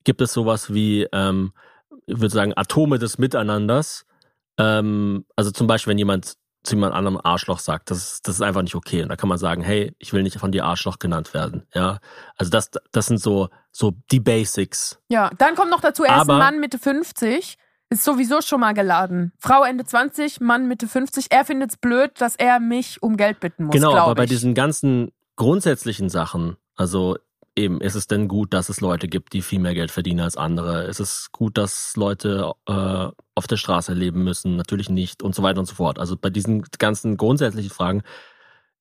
gibt 0.04 0.22
es 0.22 0.34
sowas 0.34 0.74
wie, 0.74 1.08
ähm, 1.12 1.54
ich 2.06 2.20
würde 2.20 2.34
sagen, 2.34 2.54
Atome 2.56 3.00
des 3.00 3.18
Miteinanders. 3.18 4.06
Ähm, 4.58 5.26
also 5.36 5.52
zum 5.52 5.68
Beispiel, 5.68 5.92
wenn 5.92 5.98
jemand 5.98 6.38
zu 6.66 6.76
jemand 6.76 6.96
anderem 6.96 7.20
Arschloch 7.24 7.60
sagt, 7.60 7.92
das 7.92 7.98
ist, 7.98 8.28
das 8.28 8.36
ist 8.36 8.42
einfach 8.42 8.62
nicht 8.62 8.76
okay. 8.76 9.04
Und 9.04 9.10
da 9.10 9.16
kann 9.16 9.30
man 9.30 9.38
sagen, 9.38 9.62
hey, 9.62 9.96
ich 10.00 10.14
will 10.14 10.24
nicht 10.24 10.38
von 10.40 10.52
dir 10.52 10.66
Arschloch 10.66 11.00
genannt 11.00 11.34
werden. 11.34 11.68
Ja, 11.74 12.00
also 12.38 12.50
das, 12.50 12.72
das 12.92 13.06
sind 13.06 13.20
so, 13.20 13.50
so 13.72 13.94
die 14.12 14.20
Basics. 14.20 15.00
Ja, 15.08 15.30
dann 15.38 15.56
kommt 15.56 15.70
noch 15.70 15.82
dazu, 15.82 16.04
er 16.04 16.22
ist 16.22 16.30
ein 16.30 16.38
Mann 16.38 16.60
Mitte 16.60 16.80
50 16.80 17.58
ist 17.90 18.04
sowieso 18.04 18.42
schon 18.42 18.60
mal 18.60 18.74
geladen. 18.74 19.32
Frau 19.40 19.64
Ende 19.64 19.86
20, 19.86 20.42
Mann 20.42 20.68
Mitte 20.68 20.88
50. 20.88 21.28
Er 21.30 21.46
findet 21.46 21.72
es 21.72 21.78
blöd, 21.78 22.12
dass 22.20 22.36
er 22.36 22.60
mich 22.60 23.02
um 23.04 23.18
Geld 23.18 23.40
bitten 23.40 23.66
muss. 23.66 23.74
Genau, 23.74 23.94
aber 23.94 24.12
ich. 24.12 24.18
bei 24.18 24.26
diesen 24.26 24.54
ganzen 24.54 25.12
grundsätzlichen 25.36 26.10
Sachen, 26.10 26.58
also 26.76 27.18
eben, 27.56 27.82
ist 27.82 27.96
es 27.96 28.08
denn 28.08 28.28
gut, 28.28 28.54
dass 28.54 28.70
es 28.70 28.82
Leute 28.82 29.08
gibt, 29.08 29.34
die 29.34 29.42
viel 29.42 29.60
mehr 29.60 29.74
Geld 29.74 29.92
verdienen 29.92 30.22
als 30.22 30.38
andere? 30.38 30.84
Ist 30.86 31.00
es 31.00 31.32
gut, 31.32 31.58
dass 31.58 31.96
Leute 31.96 32.54
äh, 32.68 33.08
auf 33.36 33.48
der 33.48 33.58
Straße 33.58 33.94
leben 33.94 34.24
müssen? 34.24 34.56
Natürlich 34.56 34.90
nicht 34.90 35.24
und 35.24 35.36
so 35.36 35.44
weiter 35.44 35.60
und 35.60 35.66
so 35.66 35.76
fort. 35.76 36.00
Also 36.00 36.18
bei 36.18 36.30
diesen 36.30 36.64
ganzen 36.78 37.18
grundsätzlichen 37.18 37.72
Fragen, 37.72 38.04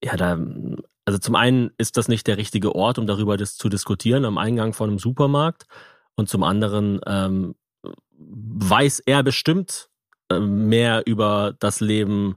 ja, 0.02 0.16
da, 0.16 0.38
also 1.04 1.18
zum 1.18 1.34
einen 1.34 1.70
ist 1.78 1.96
das 1.96 2.08
nicht 2.08 2.26
der 2.26 2.36
richtige 2.36 2.74
Ort, 2.74 2.98
um 2.98 3.06
darüber 3.06 3.36
das 3.36 3.56
zu 3.56 3.68
diskutieren 3.68 4.24
am 4.24 4.38
Eingang 4.38 4.72
von 4.72 4.90
einem 4.90 4.98
Supermarkt. 4.98 5.66
Und 6.16 6.28
zum 6.28 6.44
anderen 6.44 7.00
ähm, 7.06 7.54
weiß 8.18 9.00
er 9.06 9.22
bestimmt 9.22 9.88
äh, 10.30 10.38
mehr 10.38 11.02
über 11.06 11.54
das 11.58 11.80
Leben 11.80 12.36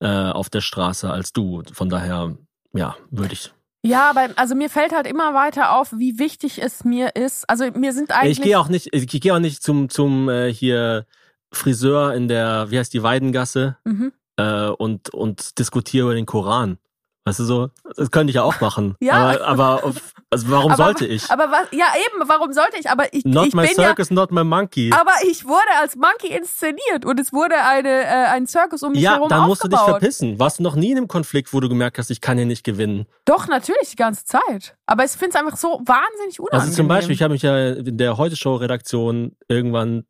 äh, 0.00 0.06
auf 0.06 0.50
der 0.50 0.60
Straße 0.60 1.10
als 1.10 1.32
du. 1.32 1.62
Von 1.72 1.88
daher, 1.88 2.36
ja, 2.72 2.96
würde 3.10 3.34
ich. 3.34 3.52
Ja, 3.82 4.10
aber 4.10 4.30
also 4.36 4.54
mir 4.54 4.68
fällt 4.68 4.92
halt 4.92 5.06
immer 5.06 5.32
weiter 5.32 5.76
auf, 5.76 5.92
wie 5.92 6.18
wichtig 6.18 6.60
es 6.60 6.84
mir 6.84 7.14
ist. 7.14 7.48
Also 7.48 7.70
mir 7.70 7.92
sind 7.92 8.10
eigentlich. 8.10 8.38
Ich 8.38 8.44
gehe 8.44 8.58
auch 8.58 8.68
nicht, 8.68 8.88
ich 8.92 9.06
gehe 9.06 9.34
auch 9.34 9.38
nicht 9.38 9.62
zum, 9.62 9.88
zum 9.88 10.28
äh, 10.28 10.52
hier 10.52 11.06
Friseur 11.52 12.12
in 12.14 12.26
der, 12.26 12.70
wie 12.70 12.78
heißt 12.78 12.92
die 12.92 13.02
Weidengasse 13.02 13.76
mhm. 13.84 14.12
äh, 14.36 14.68
und, 14.68 15.10
und 15.10 15.58
diskutiere 15.58 16.06
über 16.06 16.14
den 16.14 16.26
Koran. 16.26 16.78
Weißt 17.26 17.40
du 17.40 17.44
so, 17.44 17.70
das 17.96 18.12
könnte 18.12 18.30
ich 18.30 18.36
ja 18.36 18.44
auch 18.44 18.60
machen. 18.60 18.94
Ja. 19.00 19.14
Aber, 19.14 19.44
aber 19.44 19.92
also 20.30 20.48
warum 20.48 20.70
aber, 20.70 20.84
sollte 20.84 21.06
ich? 21.06 21.28
Aber 21.28 21.50
was, 21.50 21.66
ja 21.72 21.86
eben, 21.96 22.28
warum 22.28 22.52
sollte 22.52 22.78
ich? 22.78 22.88
Aber 22.88 23.12
ich, 23.12 23.24
not 23.24 23.48
ich 23.48 23.54
my 23.54 23.62
bin 23.62 23.74
circus, 23.74 24.10
ja, 24.10 24.14
not 24.14 24.30
my 24.30 24.44
monkey. 24.44 24.92
Aber 24.92 25.10
ich 25.28 25.44
wurde 25.44 25.66
als 25.80 25.96
Monkey 25.96 26.28
inszeniert 26.28 27.04
und 27.04 27.18
es 27.18 27.32
wurde 27.32 27.56
eine, 27.64 28.04
äh, 28.04 28.26
ein 28.28 28.46
Circus 28.46 28.84
um 28.84 28.92
mich 28.92 29.00
ja, 29.00 29.14
herum 29.14 29.28
Ja, 29.28 29.38
dann 29.38 29.48
musst 29.48 29.64
du 29.64 29.66
dich 29.66 29.80
verpissen. 29.80 30.38
Warst 30.38 30.60
du 30.60 30.62
noch 30.62 30.76
nie 30.76 30.92
in 30.92 30.98
einem 30.98 31.08
Konflikt, 31.08 31.52
wo 31.52 31.58
du 31.58 31.68
gemerkt 31.68 31.98
hast, 31.98 32.10
ich 32.10 32.20
kann 32.20 32.36
hier 32.36 32.46
nicht 32.46 32.62
gewinnen? 32.62 33.06
Doch, 33.24 33.48
natürlich, 33.48 33.90
die 33.90 33.96
ganze 33.96 34.24
Zeit. 34.24 34.76
Aber 34.86 35.04
ich 35.04 35.10
finde 35.10 35.30
es 35.30 35.34
einfach 35.34 35.56
so 35.56 35.80
wahnsinnig 35.84 36.38
unangenehm. 36.38 36.60
Also 36.60 36.76
zum 36.76 36.86
Beispiel, 36.86 37.16
ich 37.16 37.22
habe 37.22 37.32
mich 37.32 37.42
ja 37.42 37.70
in 37.70 37.98
der 37.98 38.18
Heute-Show-Redaktion 38.18 39.34
irgendwann 39.48 40.04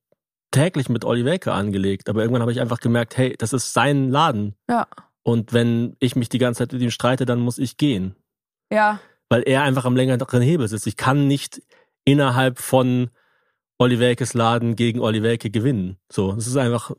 täglich 0.51 0.91
mit 0.91 1.07
Olli 1.07 1.25
Welke 1.25 1.53
angelegt, 1.53 2.11
aber 2.11 2.21
irgendwann 2.21 2.43
habe 2.43 2.53
ich 2.53 2.61
einfach 2.61 2.81
gemerkt, 2.81 3.17
hey, 3.17 3.35
das 3.39 3.55
ist 3.55 3.73
sein 3.73 4.11
Laden. 4.11 4.55
Ja. 4.69 4.87
Und 5.27 5.53
wenn 5.53 5.97
ich 5.99 6.14
mich 6.14 6.29
die 6.29 6.39
ganze 6.39 6.59
Zeit 6.59 6.72
mit 6.72 6.83
ihm 6.83 6.93
streite, 6.93 7.27
dann 7.27 7.41
muss 7.41 7.59
ich 7.59 7.77
gehen. 7.77 8.14
Ja. 8.70 9.01
Weil 9.29 9.43
er 9.43 9.64
einfach 9.64 9.85
am 9.85 9.97
längeren 9.97 10.41
Hebel 10.41 10.68
sitzt. 10.68 10.87
Ich 10.87 10.97
kann 10.97 11.27
nicht 11.27 11.62
innerhalb 12.05 12.61
von 12.61 13.11
Olli 13.77 13.99
Welkes 13.99 14.35
Laden 14.35 14.77
gegen 14.77 15.01
Olli 15.01 15.24
Welke 15.24 15.51
gewinnen. 15.51 15.97
So, 16.12 16.31
es 16.35 16.47
ist 16.47 16.57
einfach 16.57 16.93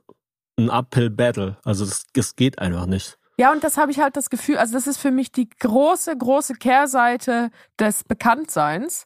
ein 0.57 0.69
Uphill 0.69 1.09
Battle. 1.09 1.55
Also 1.63 1.85
es 1.85 2.35
geht 2.35 2.59
einfach 2.59 2.85
nicht. 2.85 3.17
Ja, 3.39 3.53
und 3.53 3.63
das 3.63 3.77
habe 3.77 3.93
ich 3.93 3.99
halt 3.99 4.17
das 4.17 4.29
Gefühl, 4.29 4.57
also 4.57 4.73
das 4.73 4.87
ist 4.87 4.97
für 4.97 5.11
mich 5.11 5.31
die 5.31 5.47
große, 5.47 6.17
große 6.17 6.55
Kehrseite 6.55 7.49
des 7.79 8.03
Bekanntseins, 8.03 9.05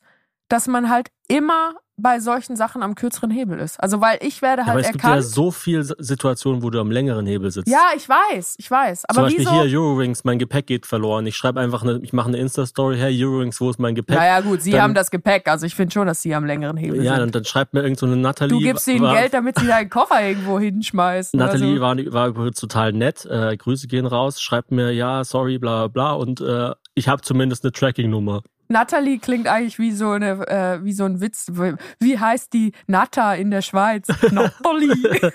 dass 0.51 0.67
man 0.67 0.89
halt 0.89 1.09
immer 1.27 1.75
bei 2.01 2.19
solchen 2.19 2.55
Sachen 2.55 2.81
am 2.83 2.95
kürzeren 2.95 3.29
Hebel 3.31 3.59
ist. 3.59 3.81
Also 3.81 4.01
weil 4.01 4.17
ich 4.21 4.41
werde 4.41 4.63
halt 4.63 4.71
aber 4.71 4.79
es 4.79 4.87
erkannt. 4.87 5.03
gibt 5.03 5.15
ja 5.15 5.21
so 5.21 5.51
viele 5.51 5.83
Situationen, 5.83 6.63
wo 6.63 6.69
du 6.69 6.79
am 6.79 6.89
längeren 6.89 7.27
Hebel 7.27 7.51
sitzt. 7.51 7.69
Ja, 7.69 7.89
ich 7.95 8.09
weiß, 8.09 8.55
ich 8.57 8.69
weiß. 8.69 9.05
Aber 9.05 9.15
Zum 9.15 9.23
Beispiel 9.25 9.39
wieso? 9.41 9.63
hier 9.63 9.79
Eurowings, 9.79 10.23
mein 10.23 10.39
Gepäck 10.39 10.67
geht 10.67 10.85
verloren. 10.85 11.27
Ich 11.27 11.37
schreibe 11.37 11.59
einfach 11.59 11.83
eine, 11.83 11.99
ich 12.01 12.11
mache 12.11 12.29
eine 12.29 12.37
Insta-Story, 12.37 12.97
hey 12.97 13.23
Eurowings, 13.23 13.61
wo 13.61 13.69
ist 13.69 13.79
mein 13.79 13.93
Gepäck? 13.93 14.15
Naja 14.15 14.41
gut, 14.41 14.61
sie 14.61 14.71
dann, 14.71 14.81
haben 14.81 14.93
das 14.95 15.11
Gepäck, 15.11 15.47
also 15.47 15.65
ich 15.65 15.75
finde 15.75 15.93
schon, 15.93 16.07
dass 16.07 16.21
sie 16.21 16.33
am 16.33 16.45
längeren 16.45 16.77
Hebel 16.77 16.97
ja, 16.97 17.03
sind. 17.03 17.11
Ja, 17.11 17.19
dann, 17.19 17.31
dann 17.31 17.45
schreibt 17.45 17.73
mir 17.73 17.83
irgend 17.83 17.99
so 17.99 18.07
eine 18.07 18.17
Nathalie. 18.17 18.57
Du 18.57 18.59
gibst 18.59 18.87
ihnen 18.87 19.03
war, 19.03 19.15
Geld, 19.15 19.33
damit 19.33 19.59
sie 19.59 19.67
deinen 19.67 19.89
Koffer 19.89 20.27
irgendwo 20.27 20.59
hinschmeißen. 20.59 21.37
Nathalie 21.37 21.75
so. 21.75 21.81
war, 21.81 21.95
war 22.11 22.27
übrigens 22.29 22.59
total 22.59 22.93
nett. 22.93 23.25
Äh, 23.25 23.55
Grüße 23.57 23.87
gehen 23.87 24.07
raus, 24.07 24.41
schreibt 24.41 24.71
mir, 24.71 24.91
ja, 24.91 25.23
sorry, 25.23 25.59
bla 25.59 25.87
bla 25.87 26.13
bla 26.13 26.13
und 26.13 26.41
äh, 26.41 26.71
ich 26.95 27.07
habe 27.07 27.21
zumindest 27.21 27.63
eine 27.63 27.71
Tracking-Nummer. 27.71 28.41
Natalie 28.71 29.19
klingt 29.19 29.47
eigentlich 29.47 29.77
wie 29.79 29.91
so 29.91 30.11
eine, 30.11 30.47
äh, 30.47 30.83
wie 30.83 30.93
so 30.93 31.03
ein 31.05 31.21
Witz. 31.21 31.51
Wie 31.99 32.17
heißt 32.19 32.53
die 32.53 32.71
Natta 32.87 33.35
in 33.35 33.51
der 33.51 33.61
Schweiz? 33.61 34.07
Natalie. 34.31 35.31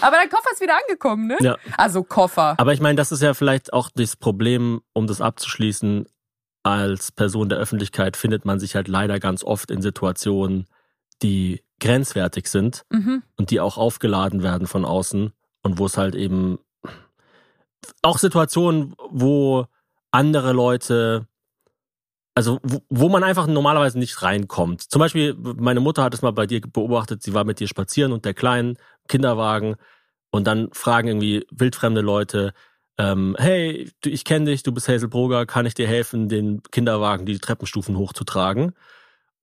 Aber 0.00 0.16
dein 0.16 0.30
Koffer 0.30 0.50
ist 0.52 0.60
wieder 0.60 0.78
angekommen, 0.80 1.26
ne? 1.26 1.36
Ja. 1.40 1.56
Also 1.76 2.02
Koffer. 2.02 2.54
Aber 2.58 2.72
ich 2.72 2.80
meine, 2.80 2.96
das 2.96 3.12
ist 3.12 3.22
ja 3.22 3.34
vielleicht 3.34 3.72
auch 3.72 3.90
das 3.94 4.16
Problem, 4.16 4.80
um 4.92 5.06
das 5.06 5.20
abzuschließen. 5.20 6.06
Als 6.62 7.10
Person 7.10 7.48
der 7.48 7.58
Öffentlichkeit 7.58 8.16
findet 8.18 8.44
man 8.44 8.60
sich 8.60 8.74
halt 8.74 8.86
leider 8.86 9.18
ganz 9.18 9.42
oft 9.42 9.70
in 9.70 9.80
Situationen, 9.80 10.66
die 11.22 11.62
grenzwertig 11.80 12.48
sind 12.48 12.84
Mhm. 12.90 13.22
und 13.36 13.50
die 13.50 13.60
auch 13.60 13.78
aufgeladen 13.78 14.42
werden 14.42 14.66
von 14.66 14.84
außen 14.84 15.32
und 15.62 15.78
wo 15.78 15.86
es 15.86 15.96
halt 15.96 16.14
eben 16.14 16.58
auch 18.02 18.18
Situationen, 18.18 18.94
wo 19.08 19.64
andere 20.10 20.52
Leute, 20.52 21.26
also 22.40 22.58
wo, 22.62 22.80
wo 22.88 23.08
man 23.10 23.22
einfach 23.22 23.46
normalerweise 23.46 23.98
nicht 23.98 24.22
reinkommt. 24.22 24.80
Zum 24.82 24.98
Beispiel, 24.98 25.34
meine 25.38 25.80
Mutter 25.80 26.02
hat 26.02 26.14
es 26.14 26.22
mal 26.22 26.32
bei 26.32 26.46
dir 26.46 26.60
beobachtet, 26.62 27.22
sie 27.22 27.34
war 27.34 27.44
mit 27.44 27.60
dir 27.60 27.68
spazieren 27.68 28.12
und 28.12 28.24
der 28.24 28.32
kleinen 28.32 28.78
Kinderwagen 29.08 29.76
und 30.30 30.46
dann 30.46 30.68
fragen 30.72 31.08
irgendwie 31.08 31.44
wildfremde 31.50 32.00
Leute, 32.00 32.52
ähm, 32.96 33.36
hey, 33.38 33.90
ich 34.04 34.24
kenne 34.24 34.46
dich, 34.46 34.62
du 34.62 34.72
bist 34.72 34.88
Hazel 34.88 35.08
Broger, 35.08 35.44
kann 35.44 35.66
ich 35.66 35.74
dir 35.74 35.86
helfen, 35.86 36.28
den 36.30 36.62
Kinderwagen 36.70 37.26
die 37.26 37.38
Treppenstufen 37.38 37.96
hochzutragen? 37.98 38.72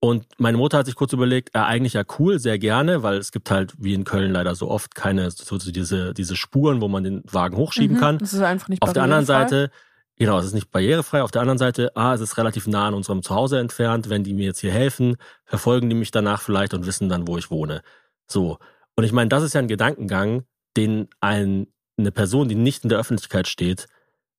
Und 0.00 0.26
meine 0.38 0.56
Mutter 0.58 0.78
hat 0.78 0.86
sich 0.86 0.94
kurz 0.94 1.12
überlegt, 1.12 1.54
äh, 1.54 1.58
eigentlich 1.58 1.94
ja 1.94 2.02
cool, 2.18 2.38
sehr 2.38 2.58
gerne, 2.58 3.02
weil 3.02 3.16
es 3.18 3.32
gibt 3.32 3.50
halt 3.50 3.74
wie 3.78 3.94
in 3.94 4.04
Köln 4.04 4.32
leider 4.32 4.54
so 4.54 4.68
oft 4.70 4.94
keine 4.94 5.30
so, 5.30 5.56
diese 5.58 6.14
diese 6.14 6.36
Spuren, 6.36 6.80
wo 6.80 6.88
man 6.88 7.02
den 7.04 7.22
Wagen 7.30 7.56
hochschieben 7.56 7.96
Mhm. 7.96 8.00
kann. 8.00 8.18
Das 8.18 8.32
ist 8.32 8.40
einfach 8.42 8.68
nicht 8.68 8.82
Auf 8.82 8.92
der 8.92 9.02
anderen 9.02 9.26
barrierefrei. 9.26 9.56
Seite, 9.56 9.70
genau, 10.18 10.38
es 10.38 10.46
ist 10.46 10.54
nicht 10.54 10.70
barrierefrei. 10.70 11.22
Auf 11.22 11.30
der 11.30 11.42
anderen 11.42 11.58
Seite, 11.58 11.96
ah, 11.96 12.14
es 12.14 12.20
ist 12.20 12.38
relativ 12.38 12.66
nah 12.66 12.88
an 12.88 12.94
unserem 12.94 13.22
Zuhause 13.22 13.58
entfernt. 13.58 14.08
Wenn 14.08 14.24
die 14.24 14.34
mir 14.34 14.46
jetzt 14.46 14.60
hier 14.60 14.72
helfen, 14.72 15.16
verfolgen 15.44 15.88
die 15.88 15.96
mich 15.96 16.10
danach 16.10 16.42
vielleicht 16.42 16.74
und 16.74 16.86
wissen 16.86 17.08
dann, 17.08 17.26
wo 17.26 17.38
ich 17.38 17.50
wohne. 17.50 17.82
So. 18.26 18.58
Und 18.96 19.04
ich 19.04 19.12
meine, 19.12 19.28
das 19.28 19.42
ist 19.42 19.54
ja 19.54 19.60
ein 19.60 19.68
Gedankengang, 19.68 20.44
den 20.76 21.08
ein, 21.20 21.68
eine 21.96 22.12
Person, 22.12 22.48
die 22.48 22.54
nicht 22.54 22.84
in 22.84 22.90
der 22.90 22.98
Öffentlichkeit 22.98 23.48
steht, 23.48 23.86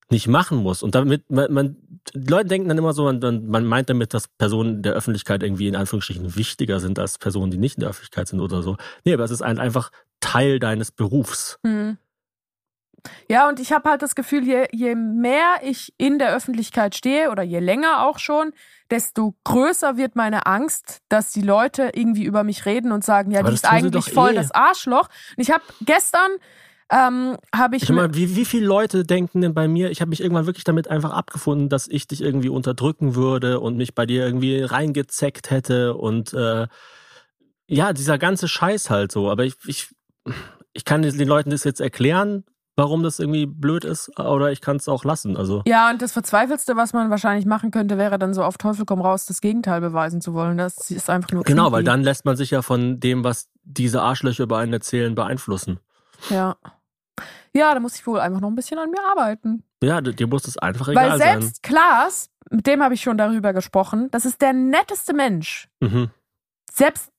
nicht 0.09 0.27
machen 0.27 0.57
muss. 0.57 0.81
Und 0.83 0.95
damit, 0.95 1.29
man, 1.29 1.51
man 1.53 1.77
die 2.13 2.29
Leute 2.29 2.47
denken 2.47 2.67
dann 2.67 2.77
immer 2.77 2.93
so, 2.93 3.11
man, 3.11 3.47
man 3.47 3.65
meint 3.65 3.89
damit, 3.89 4.13
dass 4.13 4.27
Personen 4.27 4.81
der 4.81 4.93
Öffentlichkeit 4.93 5.43
irgendwie 5.43 5.67
in 5.67 5.75
Anführungsstrichen 5.75 6.35
wichtiger 6.35 6.79
sind 6.79 6.97
als 6.97 7.17
Personen, 7.17 7.51
die 7.51 7.57
nicht 7.57 7.77
in 7.77 7.81
der 7.81 7.89
Öffentlichkeit 7.89 8.27
sind 8.27 8.39
oder 8.39 8.63
so. 8.63 8.77
Nee, 9.05 9.13
aber 9.13 9.23
es 9.23 9.31
ist 9.31 9.41
ein, 9.41 9.59
einfach 9.59 9.91
Teil 10.19 10.59
deines 10.59 10.91
Berufs. 10.91 11.59
Hm. 11.65 11.97
Ja, 13.29 13.47
und 13.47 13.59
ich 13.59 13.71
habe 13.71 13.89
halt 13.89 14.01
das 14.01 14.15
Gefühl, 14.15 14.43
je, 14.43 14.67
je 14.71 14.95
mehr 14.95 15.57
ich 15.63 15.93
in 15.97 16.19
der 16.19 16.35
Öffentlichkeit 16.35 16.95
stehe 16.95 17.31
oder 17.31 17.43
je 17.43 17.59
länger 17.59 18.05
auch 18.05 18.19
schon, 18.19 18.53
desto 18.89 19.35
größer 19.43 19.97
wird 19.97 20.15
meine 20.15 20.45
Angst, 20.45 21.01
dass 21.09 21.31
die 21.31 21.41
Leute 21.41 21.91
irgendwie 21.93 22.23
über 22.23 22.43
mich 22.43 22.65
reden 22.65 22.91
und 22.91 23.03
sagen, 23.03 23.31
ja, 23.31 23.39
Aber 23.39 23.49
die 23.49 23.55
ist 23.55 23.69
eigentlich 23.69 24.11
voll 24.11 24.31
eh. 24.31 24.35
das 24.35 24.51
Arschloch. 24.51 25.09
Und 25.37 25.43
ich 25.43 25.51
habe 25.51 25.63
gestern 25.81 26.31
ähm, 26.91 27.37
habe 27.55 27.75
ich, 27.75 27.83
Ich 27.83 27.89
meine, 27.89 28.15
wie, 28.15 28.35
wie 28.35 28.45
viele 28.45 28.65
Leute 28.65 29.03
denken 29.03 29.41
denn 29.41 29.53
bei 29.53 29.67
mir, 29.67 29.91
ich 29.91 30.01
habe 30.01 30.09
mich 30.09 30.21
irgendwann 30.21 30.47
wirklich 30.47 30.63
damit 30.63 30.87
einfach 30.87 31.11
abgefunden, 31.11 31.69
dass 31.69 31.87
ich 31.87 32.07
dich 32.07 32.21
irgendwie 32.21 32.49
unterdrücken 32.49 33.13
würde 33.13 33.59
und 33.59 33.77
mich 33.77 33.93
bei 33.93 34.07
dir 34.07 34.25
irgendwie 34.25 34.61
reingezeckt 34.61 35.51
hätte 35.51 35.93
und 35.93 36.33
äh, 36.33 36.67
ja, 37.67 37.93
dieser 37.93 38.17
ganze 38.17 38.47
Scheiß 38.47 38.89
halt 38.89 39.11
so. 39.11 39.29
Aber 39.29 39.45
ich, 39.45 39.53
ich, 39.67 39.89
ich 40.73 40.83
kann 40.83 41.03
den 41.03 41.27
Leuten 41.27 41.51
das 41.51 41.63
jetzt 41.63 41.79
erklären, 41.79 42.43
warum 42.79 43.03
das 43.03 43.19
irgendwie 43.19 43.45
blöd 43.45 43.83
ist, 43.83 44.17
oder 44.19 44.51
ich 44.51 44.61
kann 44.61 44.77
es 44.77 44.87
auch 44.87 45.03
lassen. 45.03 45.37
Also 45.37 45.61
ja, 45.67 45.89
und 45.89 46.01
das 46.01 46.13
Verzweifelste, 46.13 46.75
was 46.75 46.93
man 46.93 47.09
wahrscheinlich 47.09 47.45
machen 47.45 47.71
könnte, 47.71 47.97
wäre 47.97 48.17
dann 48.17 48.33
so 48.33 48.43
auf 48.43 48.57
Teufel 48.57 48.85
komm 48.85 49.01
raus, 49.01 49.25
das 49.25 49.41
Gegenteil 49.41 49.81
beweisen 49.81 50.21
zu 50.21 50.33
wollen. 50.33 50.57
Das 50.57 50.89
ist 50.89 51.09
einfach 51.09 51.31
nur 51.31 51.43
genau, 51.43 51.63
creepy. 51.65 51.73
weil 51.73 51.83
dann 51.83 52.01
lässt 52.01 52.25
man 52.25 52.35
sich 52.35 52.51
ja 52.51 52.61
von 52.61 52.99
dem, 52.99 53.23
was 53.23 53.49
diese 53.63 54.01
Arschlöcher 54.01 54.43
über 54.43 54.57
einen 54.57 54.73
erzählen, 54.73 55.13
beeinflussen. 55.13 55.79
Ja. 56.29 56.55
Ja, 57.53 57.73
da 57.73 57.79
muss 57.79 57.95
ich 57.95 58.05
wohl 58.07 58.19
einfach 58.19 58.39
noch 58.39 58.49
ein 58.49 58.55
bisschen 58.55 58.79
an 58.79 58.91
mir 58.91 59.01
arbeiten. 59.09 59.63
Ja, 59.83 60.01
dir 60.01 60.27
muss 60.27 60.47
es 60.47 60.57
einfach 60.57 60.87
egal 60.87 61.11
Weil 61.11 61.17
selbst 61.17 61.63
Klaas, 61.63 62.29
mit 62.49 62.67
dem 62.67 62.83
habe 62.83 62.93
ich 62.93 63.01
schon 63.01 63.17
darüber 63.17 63.53
gesprochen, 63.53 64.09
das 64.11 64.25
ist 64.25 64.41
der 64.41 64.53
netteste 64.53 65.13
Mensch. 65.13 65.69
sein. 65.81 65.91
Mhm. 65.91 66.09
Selbst 66.71 67.11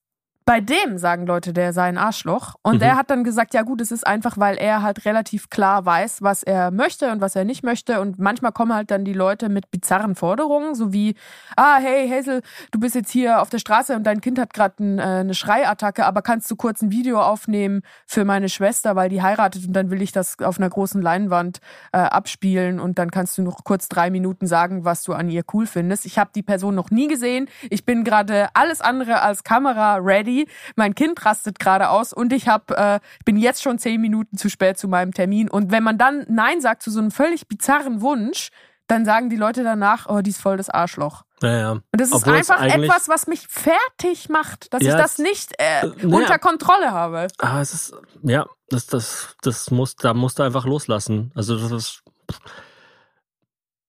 bei 0.51 0.61
dem 0.61 0.99
sagen 0.99 1.29
Leute, 1.29 1.53
der 1.53 1.73
sei 1.73 1.85
ein 1.85 1.97
Arschloch. 1.97 2.57
Und 2.63 2.79
Mhm. 2.79 2.83
er 2.83 2.97
hat 2.97 3.09
dann 3.09 3.23
gesagt, 3.23 3.55
ja 3.55 3.63
gut, 3.63 3.81
es 3.81 3.93
ist 3.93 4.05
einfach, 4.05 4.37
weil 4.37 4.57
er 4.57 4.83
halt 4.83 5.05
relativ 5.05 5.49
klar 5.49 5.87
weiß, 5.87 6.23
was 6.23 6.43
er 6.43 6.73
möchte 6.73 7.13
und 7.13 7.21
was 7.21 7.37
er 7.37 7.45
nicht 7.45 7.63
möchte. 7.63 8.01
Und 8.01 8.19
manchmal 8.19 8.51
kommen 8.51 8.75
halt 8.75 8.91
dann 8.91 9.05
die 9.05 9.13
Leute 9.13 9.49
mit 9.49 9.71
bizarren 9.71 10.17
Forderungen, 10.17 10.75
so 10.75 10.93
wie, 10.93 11.15
ah, 11.57 11.77
hey 11.81 12.09
Hazel, 12.11 12.43
du 12.73 12.81
bist 12.81 12.97
jetzt 12.97 13.13
hier 13.13 13.41
auf 13.41 13.49
der 13.49 13.61
Straße 13.61 13.95
und 13.95 14.03
dein 14.03 14.21
Kind 14.21 14.41
hat 14.41 14.53
gerade 14.53 14.75
ein, 14.83 14.99
äh, 14.99 15.03
eine 15.03 15.35
Schreiattacke, 15.35 16.05
aber 16.05 16.21
kannst 16.21 16.51
du 16.51 16.57
kurz 16.57 16.83
ein 16.83 16.91
Video 16.91 17.23
aufnehmen 17.23 17.83
für 18.05 18.25
meine 18.25 18.49
Schwester, 18.49 18.97
weil 18.97 19.09
die 19.09 19.23
heiratet 19.23 19.69
und 19.69 19.73
dann 19.73 19.93
will 19.93 20.03
ich 20.03 20.11
das 20.11 20.37
auf 20.41 20.59
einer 20.59 20.69
großen 20.69 21.01
Leinwand 21.01 21.61
äh, 21.93 21.99
abspielen 21.99 22.81
und 22.81 22.99
dann 22.99 23.13
kannst 23.13 23.39
du 23.39 23.43
noch 23.43 23.63
kurz 23.63 23.89
drei 23.89 24.11
Minuten 24.11 24.49
sagen, 24.49 24.85
was 24.85 25.05
du 25.05 25.13
an 25.13 25.31
ihr 25.31 25.45
cool 25.53 25.67
findest. 25.69 26.07
Ich 26.07 26.19
habe 26.19 26.31
die 26.35 26.43
Person 26.43 26.75
noch 26.75 26.91
nie 26.91 27.07
gesehen. 27.07 27.49
Ich 27.71 27.85
bin 27.85 28.03
gerade 28.03 28.49
alles 28.55 28.81
andere 28.81 29.23
als 29.23 29.45
Kamera 29.45 29.95
ready. 29.99 30.40
Mein 30.77 30.95
Kind 30.95 31.25
rastet 31.25 31.59
gerade 31.59 31.91
aus 31.91 32.13
und 32.13 32.33
ich 32.33 32.49
hab, 32.49 32.71
äh, 32.71 33.01
bin 33.25 33.37
jetzt 33.37 33.63
schon 33.63 33.79
zehn 33.79 34.01
Minuten 34.01 34.37
zu 34.37 34.49
spät 34.49 34.79
zu 34.79 34.89
meinem 34.89 35.13
Termin. 35.13 35.49
Und 35.49 35.71
wenn 35.71 35.83
man 35.83 35.99
dann 35.99 36.25
Nein 36.29 36.61
sagt 36.61 36.83
zu 36.83 36.91
so 36.91 37.01
einem 37.01 37.11
völlig 37.11 37.49
bizarren 37.49 38.01
Wunsch, 38.01 38.51
dann 38.87 39.05
sagen 39.05 39.31
die 39.31 39.37
Leute 39.37 39.63
danach, 39.63 40.09
oh, 40.09 40.21
die 40.21 40.31
ist 40.31 40.41
voll 40.41 40.57
das 40.57 40.69
Arschloch. 40.69 41.23
Ja, 41.43 41.57
ja. 41.57 41.71
Und 41.73 41.85
das 41.93 42.11
ist 42.11 42.27
einfach 42.27 42.61
etwas, 42.61 43.09
was 43.09 43.27
mich 43.29 43.47
fertig 43.49 44.29
macht, 44.29 44.73
dass 44.75 44.83
Ja, 44.83 44.91
ich 44.97 45.01
das 45.01 45.19
nicht 45.19 45.53
äh, 45.59 45.87
Äh, 45.87 45.87
naja. 46.03 46.17
unter 46.17 46.39
Kontrolle 46.39 46.91
habe. 46.91 47.29
Aber 47.39 47.61
es 47.61 47.73
ist, 47.73 47.95
ja, 48.23 48.47
das, 48.69 48.87
das, 48.87 49.37
das 49.43 49.71
muss, 49.71 49.95
da 49.95 50.13
musst 50.13 50.39
du 50.39 50.43
einfach 50.43 50.67
loslassen. 50.67 51.31
Also 51.37 51.57
das 51.57 51.71
ist, 51.71 52.03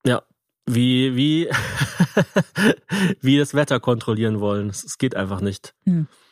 ja, 0.05 0.21
wie, 0.67 1.15
wie, 1.15 1.49
wie 3.21 3.37
das 3.37 3.53
Wetter 3.53 3.79
kontrollieren 3.79 4.39
wollen. 4.39 4.69
Es, 4.69 4.83
es 4.83 4.97
geht 4.97 5.15
einfach 5.15 5.41
nicht. 5.41 5.73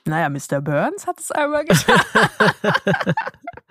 Naja, 0.10 0.30
Mr. 0.30 0.62
Burns 0.62 1.08
hat 1.08 1.20
es 1.20 1.32
einmal 1.32 1.66
geschafft. 1.66 2.08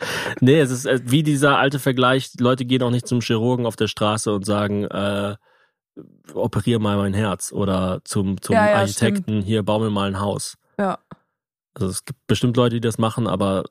Nee, 0.40 0.60
es 0.60 0.70
ist 0.70 0.86
äh, 0.86 1.00
wie 1.04 1.22
dieser 1.22 1.58
alte 1.58 1.78
Vergleich, 1.78 2.30
die 2.30 2.42
Leute 2.42 2.64
gehen 2.64 2.82
auch 2.82 2.90
nicht 2.90 3.06
zum 3.08 3.20
Chirurgen 3.20 3.66
auf 3.66 3.76
der 3.76 3.88
Straße 3.88 4.32
und 4.32 4.44
sagen, 4.46 4.84
äh, 4.84 5.36
operier 6.32 6.78
mal 6.78 6.96
mein 6.96 7.14
Herz 7.14 7.52
oder 7.52 8.00
zum, 8.04 8.40
zum 8.40 8.54
Ja, 8.54 8.70
ja, 8.70 8.76
Architekten, 8.76 9.42
hier 9.42 9.64
bau 9.64 9.80
mir 9.80 9.90
mal 9.90 10.08
ein 10.08 10.20
Haus. 10.20 10.56
ja. 10.78 10.98
Also 11.74 11.90
es 11.90 12.04
gibt 12.04 12.26
bestimmt 12.26 12.56
Leute, 12.56 12.76
die 12.76 12.80
das 12.80 12.98
machen, 12.98 13.28
aber 13.28 13.62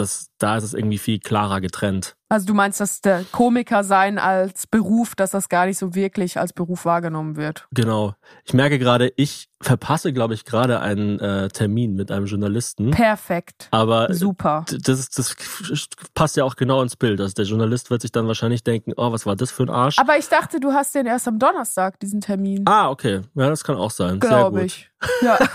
das, 0.00 0.30
da 0.38 0.56
ist 0.56 0.64
es 0.64 0.74
irgendwie 0.74 0.98
viel 0.98 1.18
klarer 1.18 1.60
getrennt. 1.60 2.16
Also 2.28 2.46
du 2.46 2.54
meinst, 2.54 2.80
dass 2.80 3.00
der 3.00 3.24
Komiker 3.32 3.82
sein 3.82 4.18
als 4.18 4.66
Beruf, 4.66 5.16
dass 5.16 5.32
das 5.32 5.48
gar 5.48 5.66
nicht 5.66 5.78
so 5.78 5.96
wirklich 5.96 6.38
als 6.38 6.52
Beruf 6.52 6.84
wahrgenommen 6.84 7.36
wird. 7.36 7.66
Genau. 7.72 8.14
Ich 8.44 8.54
merke 8.54 8.78
gerade, 8.78 9.12
ich 9.16 9.48
verpasse, 9.60 10.12
glaube 10.12 10.34
ich, 10.34 10.44
gerade 10.44 10.80
einen 10.80 11.18
äh, 11.18 11.48
Termin 11.48 11.94
mit 11.94 12.12
einem 12.12 12.26
Journalisten. 12.26 12.92
Perfekt. 12.92 13.66
Aber 13.72 14.14
Super. 14.14 14.64
das, 14.70 15.10
das 15.10 15.36
passt 16.14 16.36
ja 16.36 16.44
auch 16.44 16.54
genau 16.54 16.82
ins 16.82 16.96
Bild. 16.96 17.20
Also 17.20 17.34
der 17.34 17.46
Journalist 17.46 17.90
wird 17.90 18.02
sich 18.02 18.12
dann 18.12 18.28
wahrscheinlich 18.28 18.62
denken, 18.62 18.92
oh, 18.96 19.10
was 19.10 19.26
war 19.26 19.34
das 19.34 19.50
für 19.50 19.64
ein 19.64 19.70
Arsch? 19.70 19.98
Aber 19.98 20.16
ich 20.16 20.28
dachte, 20.28 20.60
du 20.60 20.72
hast 20.72 20.94
den 20.94 21.06
erst 21.06 21.26
am 21.26 21.38
Donnerstag, 21.40 21.98
diesen 21.98 22.20
Termin. 22.20 22.62
ah, 22.66 22.90
okay. 22.90 23.22
Ja, 23.34 23.48
das 23.48 23.64
kann 23.64 23.76
auch 23.76 23.90
sein. 23.90 24.20
Glaube 24.20 24.64
ich. 24.64 24.88
Ja. 25.20 25.36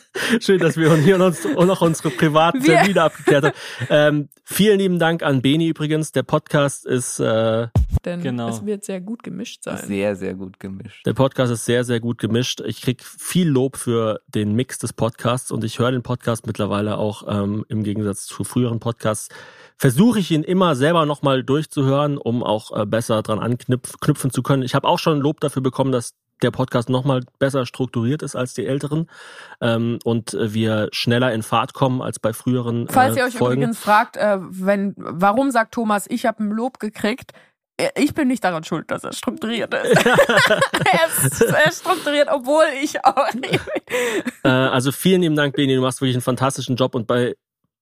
Schön, 0.40 0.58
dass 0.58 0.76
wir 0.76 0.94
hier 0.96 1.20
uns, 1.20 1.46
auch 1.56 1.64
noch 1.64 1.80
unsere 1.80 2.10
privaten 2.10 2.62
Wir- 2.64 2.76
Termine 2.76 3.02
abgeklärt 3.02 3.44
haben. 3.44 3.54
Ähm, 3.88 4.28
vielen 4.44 4.78
lieben 4.78 4.98
Dank 4.98 5.22
an 5.22 5.42
Beni 5.42 5.68
übrigens. 5.68 6.12
Der 6.12 6.22
Podcast 6.22 6.86
ist 6.86 7.20
äh, 7.20 7.68
Denn 8.04 8.22
Genau. 8.22 8.48
es 8.48 8.64
wird 8.64 8.84
sehr 8.84 9.00
gut 9.00 9.22
gemischt 9.22 9.64
sein. 9.64 9.78
Sehr, 9.78 10.16
sehr 10.16 10.34
gut 10.34 10.58
gemischt. 10.60 11.04
Der 11.06 11.14
Podcast 11.14 11.52
ist 11.52 11.64
sehr, 11.64 11.84
sehr 11.84 12.00
gut 12.00 12.18
gemischt. 12.18 12.60
Ich 12.60 12.80
krieg 12.82 13.02
viel 13.04 13.48
Lob 13.48 13.76
für 13.76 14.20
den 14.28 14.54
Mix 14.54 14.78
des 14.78 14.92
Podcasts 14.92 15.50
und 15.50 15.64
ich 15.64 15.78
höre 15.78 15.92
den 15.92 16.02
Podcast 16.02 16.46
mittlerweile 16.46 16.98
auch 16.98 17.24
ähm, 17.28 17.64
im 17.68 17.82
Gegensatz 17.82 18.26
zu 18.26 18.44
früheren 18.44 18.80
Podcasts. 18.80 19.28
Versuche 19.76 20.18
ich 20.18 20.30
ihn 20.30 20.42
immer 20.42 20.76
selber 20.76 21.06
nochmal 21.06 21.42
durchzuhören, 21.42 22.18
um 22.18 22.42
auch 22.42 22.76
äh, 22.78 22.84
besser 22.86 23.22
dran 23.22 23.38
anknüpfen 23.38 24.30
zu 24.30 24.42
können. 24.42 24.62
Ich 24.62 24.74
habe 24.74 24.86
auch 24.86 24.98
schon 24.98 25.20
Lob 25.20 25.40
dafür 25.40 25.62
bekommen, 25.62 25.90
dass 25.92 26.14
der 26.42 26.50
Podcast 26.50 26.88
nochmal 26.88 27.22
besser 27.38 27.66
strukturiert 27.66 28.22
ist 28.22 28.36
als 28.36 28.54
die 28.54 28.66
älteren 28.66 29.08
ähm, 29.60 29.98
und 30.04 30.34
äh, 30.34 30.52
wir 30.52 30.88
schneller 30.92 31.32
in 31.32 31.42
Fahrt 31.42 31.74
kommen 31.74 32.02
als 32.02 32.18
bei 32.18 32.32
früheren 32.32 32.88
Falls 32.88 33.16
äh, 33.16 33.20
ihr 33.20 33.26
euch 33.26 33.34
Folgen. 33.36 33.62
übrigens 33.62 33.78
fragt, 33.78 34.16
äh, 34.16 34.38
wenn, 34.40 34.94
warum 34.96 35.50
sagt 35.50 35.74
Thomas, 35.74 36.06
ich 36.08 36.26
habe 36.26 36.44
ein 36.44 36.50
Lob 36.50 36.78
gekriegt, 36.78 37.32
äh, 37.76 37.90
ich 37.96 38.14
bin 38.14 38.28
nicht 38.28 38.44
daran 38.44 38.64
schuld, 38.64 38.90
dass 38.90 39.04
er 39.04 39.12
strukturiert 39.12 39.72
ist. 39.74 40.06
er 40.06 41.06
ist 41.08 41.42
er 41.42 41.68
ist 41.68 41.80
strukturiert, 41.80 42.28
obwohl 42.30 42.64
ich 42.82 43.04
auch 43.04 43.32
nicht. 43.34 43.60
Äh, 44.44 44.48
also 44.48 44.92
vielen 44.92 45.22
lieben 45.22 45.36
Dank, 45.36 45.54
Beni, 45.54 45.74
du 45.74 45.80
machst 45.80 46.00
wirklich 46.00 46.16
einen 46.16 46.22
fantastischen 46.22 46.76
Job 46.76 46.94
und 46.94 47.06
bei 47.06 47.34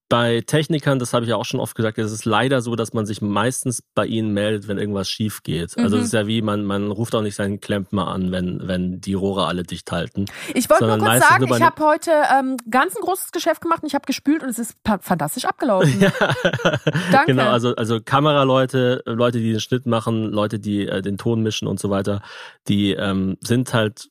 bei 0.08 0.42
Technikern, 0.46 0.98
das 0.98 1.12
habe 1.12 1.24
ich 1.24 1.28
ja 1.30 1.36
auch 1.36 1.44
schon 1.44 1.60
oft 1.60 1.74
gesagt, 1.74 1.98
es 1.98 2.12
ist 2.12 2.24
leider 2.24 2.62
so, 2.62 2.76
dass 2.76 2.92
man 2.94 3.04
sich 3.06 3.20
meistens 3.20 3.82
bei 3.94 4.06
ihnen 4.06 4.32
meldet, 4.32 4.66
wenn 4.68 4.78
irgendwas 4.78 5.08
schief 5.10 5.42
geht. 5.42 5.76
Also 5.76 5.96
Mhm. 5.96 6.00
es 6.02 6.06
ist 6.08 6.12
ja 6.14 6.26
wie, 6.26 6.40
man, 6.42 6.64
man 6.64 6.90
ruft 6.90 7.14
auch 7.14 7.20
nicht 7.22 7.34
seinen 7.34 7.60
Klempner 7.60 8.08
an, 8.08 8.32
wenn, 8.32 8.66
wenn 8.66 9.00
die 9.00 9.14
Rohre 9.14 9.46
alle 9.46 9.64
dicht 9.64 9.92
halten. 9.92 10.24
Ich 10.54 10.70
wollte 10.70 10.86
nur 10.86 10.98
kurz 10.98 11.18
sagen, 11.28 11.44
ich 11.44 11.50
den- 11.52 11.62
habe 11.64 11.84
heute 11.84 12.10
ähm, 12.38 12.56
ganz 12.70 12.96
ein 12.96 13.02
großes 13.02 13.32
Geschäft 13.32 13.60
gemacht 13.60 13.82
und 13.82 13.88
ich 13.88 13.94
habe 13.94 14.06
gespült 14.06 14.42
und 14.42 14.48
es 14.48 14.58
ist 14.58 14.76
fantastisch 15.02 15.44
abgelaufen. 15.44 16.00
Danke. 17.12 17.26
Genau, 17.26 17.50
also, 17.50 17.74
also 17.76 18.00
Kameraleute, 18.02 19.02
Leute, 19.06 19.38
die 19.40 19.50
den 19.52 19.60
Schnitt 19.60 19.86
machen, 19.86 20.30
Leute, 20.32 20.58
die 20.58 20.86
äh, 20.88 21.02
den 21.02 21.18
Ton 21.18 21.42
mischen 21.42 21.68
und 21.68 21.78
so 21.80 21.90
weiter, 21.90 22.22
die 22.68 22.92
ähm, 22.92 23.36
sind 23.40 23.74
halt, 23.74 24.08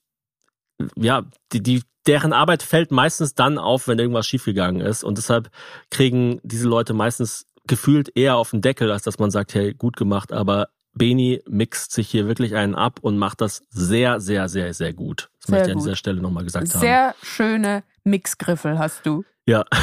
ja, 0.96 1.24
die, 1.54 1.62
die, 1.62 1.84
deren 2.06 2.34
Arbeit 2.34 2.64
fällt 2.64 2.92
meistens 2.92 3.36
dann 3.36 3.58
auf, 3.58 3.88
wenn 3.88 4.00
irgendwas 4.00 4.28
schiefgegangen 4.28 4.82
ist. 4.82 5.04
Und 5.04 5.18
deshalb 5.18 5.50
kriegen 5.90 6.40
diese 6.44 6.68
Leute 6.68 6.94
meistens 6.94 7.46
gefühlt 7.68 8.16
eher 8.16 8.38
auf 8.38 8.52
den 8.52 8.62
Deckel, 8.62 8.92
als 8.92 9.04
dass 9.04 9.20
man 9.20 9.32
sagt, 9.32 9.54
hey, 9.54 9.74
gut 9.74 9.98
gemacht, 9.98 10.32
aber 10.32 10.70
Beni 10.94 11.42
mixt 11.48 11.92
sich 11.92 12.10
hier 12.10 12.28
wirklich 12.28 12.56
einen 12.56 12.76
ab 12.76 13.00
und 13.02 13.18
macht 13.18 13.42
das 13.42 13.62
sehr, 13.70 14.20
sehr, 14.20 14.50
sehr, 14.50 14.74
sehr 14.74 14.94
gut. 14.94 15.30
Das 15.42 15.48
Sehr 15.48 15.56
möchte 15.58 15.70
ich 15.70 15.74
an 15.74 15.80
gut. 15.80 15.86
dieser 15.86 15.96
Stelle 15.96 16.22
nochmal 16.22 16.44
gesagt 16.44 16.74
haben. 16.74 16.80
Sehr 16.80 17.14
schöne 17.22 17.84
Mixgriffel 18.04 18.80
hast 18.80 19.06
du. 19.06 19.24
Ja, 19.46 19.66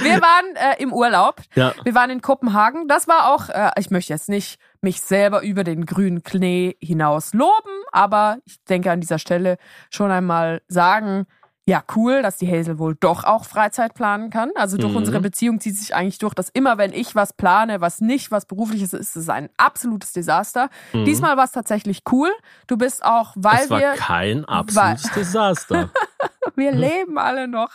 Wir 0.00 0.20
waren 0.20 0.56
äh, 0.56 0.82
im 0.82 0.92
Urlaub. 0.92 1.40
ja. 1.54 1.72
Wir 1.84 1.94
waren 1.94 2.10
in 2.10 2.20
Kopenhagen. 2.20 2.88
Das 2.88 3.08
war 3.08 3.32
auch, 3.32 3.48
äh, 3.48 3.70
ich 3.78 3.90
möchte 3.90 4.12
jetzt 4.12 4.28
nicht 4.28 4.58
mich 4.80 5.00
selber 5.00 5.42
über 5.42 5.64
den 5.64 5.86
grünen 5.86 6.22
Klee 6.22 6.74
hinaus 6.80 7.32
loben, 7.32 7.70
aber 7.94 8.38
ich 8.44 8.62
denke 8.64 8.90
an 8.90 9.00
dieser 9.00 9.18
Stelle 9.18 9.56
schon 9.90 10.10
einmal 10.10 10.60
sagen, 10.68 11.26
ja, 11.66 11.82
cool, 11.96 12.20
dass 12.20 12.36
die 12.36 12.46
Hazel 12.46 12.78
wohl 12.78 12.94
doch 12.94 13.24
auch 13.24 13.46
Freizeit 13.46 13.94
planen 13.94 14.28
kann. 14.28 14.50
Also 14.54 14.76
durch 14.76 14.90
Mhm. 14.90 14.98
unsere 14.98 15.20
Beziehung 15.20 15.60
zieht 15.60 15.78
sich 15.78 15.94
eigentlich 15.94 16.18
durch, 16.18 16.34
dass 16.34 16.50
immer, 16.50 16.76
wenn 16.76 16.92
ich 16.92 17.14
was 17.14 17.32
plane, 17.32 17.80
was 17.80 18.02
nicht, 18.02 18.30
was 18.30 18.44
berufliches 18.44 18.92
ist, 18.92 19.00
ist 19.00 19.16
es 19.16 19.28
ein 19.30 19.48
absolutes 19.56 20.12
Desaster. 20.12 20.68
Mhm. 20.92 21.06
Diesmal 21.06 21.38
war 21.38 21.44
es 21.44 21.52
tatsächlich 21.52 22.02
cool. 22.12 22.30
Du 22.66 22.76
bist 22.76 23.02
auch, 23.02 23.32
weil 23.36 23.64
Es 23.64 23.70
war 23.70 23.80
wir 23.80 23.92
kein 23.94 24.44
absolutes 24.44 25.10
Desaster. 25.12 25.88
wir 26.54 26.70
leben 26.70 27.16
alle 27.16 27.48
noch. 27.48 27.72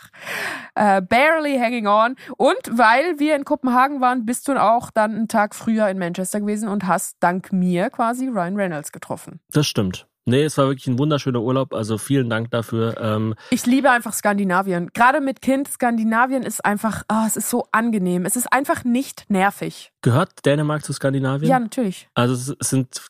Äh, 0.75 1.01
barely 1.01 1.57
hanging 1.57 1.87
on. 1.87 2.15
Und 2.37 2.59
weil 2.69 3.17
wir 3.17 3.35
in 3.35 3.43
Kopenhagen 3.43 4.01
waren, 4.01 4.23
bist 4.23 4.47
du 4.47 4.53
auch 4.61 4.91
dann 4.91 5.15
einen 5.15 5.27
Tag 5.27 5.55
früher 5.55 5.87
in 5.89 5.97
Manchester 5.97 6.39
gewesen 6.41 6.69
und 6.69 6.85
hast 6.85 7.17
dank 7.21 7.51
mir 7.51 7.89
quasi 7.89 8.27
Ryan 8.27 8.55
Reynolds 8.55 8.91
getroffen. 8.91 9.39
Das 9.51 9.65
stimmt. 9.65 10.05
Nee, 10.25 10.43
es 10.43 10.57
war 10.57 10.67
wirklich 10.67 10.87
ein 10.87 10.99
wunderschöner 10.99 11.41
Urlaub. 11.41 11.73
Also 11.73 11.97
vielen 11.97 12.29
Dank 12.29 12.51
dafür. 12.51 12.95
Ähm, 12.99 13.35
Ich 13.49 13.65
liebe 13.65 13.89
einfach 13.89 14.13
Skandinavien. 14.13 14.91
Gerade 14.93 15.21
mit 15.21 15.41
Kind, 15.41 15.67
Skandinavien 15.67 16.43
ist 16.43 16.63
einfach, 16.63 17.03
ah, 17.07 17.25
es 17.25 17.35
ist 17.35 17.49
so 17.49 17.65
angenehm. 17.71 18.25
Es 18.25 18.35
ist 18.35 18.51
einfach 18.51 18.83
nicht 18.83 19.25
nervig. 19.29 19.91
gehört 20.01 20.45
Dänemark 20.45 20.83
zu 20.83 20.93
Skandinavien? 20.93 21.49
Ja, 21.49 21.59
natürlich. 21.59 22.07
Also 22.13 22.33
es 22.59 22.69
sind 22.69 23.07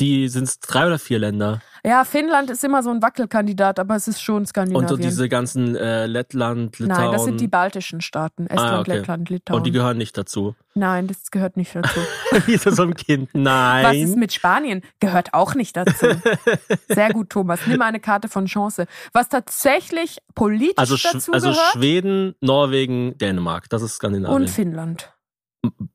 die 0.00 0.28
sind 0.28 0.44
es 0.44 0.58
drei 0.60 0.86
oder 0.86 0.98
vier 0.98 1.18
Länder 1.18 1.60
Ja, 1.84 2.04
Finnland 2.04 2.50
ist 2.50 2.64
immer 2.64 2.82
so 2.82 2.90
ein 2.90 3.00
Wackelkandidat, 3.02 3.78
aber 3.78 3.96
es 3.96 4.08
ist 4.08 4.20
schon 4.22 4.44
Skandinavien. 4.46 4.90
und 4.90 5.04
diese 5.04 5.28
ganzen 5.28 5.76
äh, 5.76 6.06
Lettland, 6.06 6.78
Litauen. 6.78 6.98
Nein, 7.04 7.12
das 7.12 7.24
sind 7.24 7.40
die 7.40 7.48
baltischen 7.48 8.00
Staaten. 8.00 8.46
Estland, 8.46 8.70
Ah, 8.72 8.80
okay. 8.80 8.96
Lettland, 8.96 9.30
Litauen. 9.30 9.58
und 9.58 9.66
die 9.66 9.70
gehören 9.70 9.96
nicht 9.98 10.16
dazu. 10.16 10.54
Nein, 10.74 11.06
das 11.06 11.30
gehört 11.30 11.56
nicht 11.56 11.74
dazu. 11.74 12.00
Wie 12.46 12.56
so 12.56 12.70
so 12.70 12.82
ein 12.82 12.94
Kind. 12.94 13.30
Nein. 13.32 13.84
Was 13.84 13.96
ist 13.96 14.16
mit 14.16 14.32
Spanien? 14.32 14.82
Gehört 15.00 15.34
auch 15.34 15.54
nicht 15.54 15.76
dazu. 15.76 16.06
Sehr 16.88 17.10
gut, 17.12 17.30
Thomas. 17.30 17.60
Nimm 17.66 17.82
eine 17.82 18.00
Karte 18.00 18.28
von 18.28 18.46
Chance. 18.46 18.86
Was 19.12 19.28
tatsächlich 19.28 20.18
politisch 20.34 20.74
also, 20.76 20.96
dazu 20.96 21.32
also 21.32 21.50
gehört 21.50 21.72
Schweden, 21.72 22.34
Norwegen, 22.40 23.18
Dänemark. 23.18 23.68
Das 23.68 23.82
ist 23.82 23.94
Skandinavien. 23.96 24.34
und 24.36 24.48
Finnland. 24.50 25.12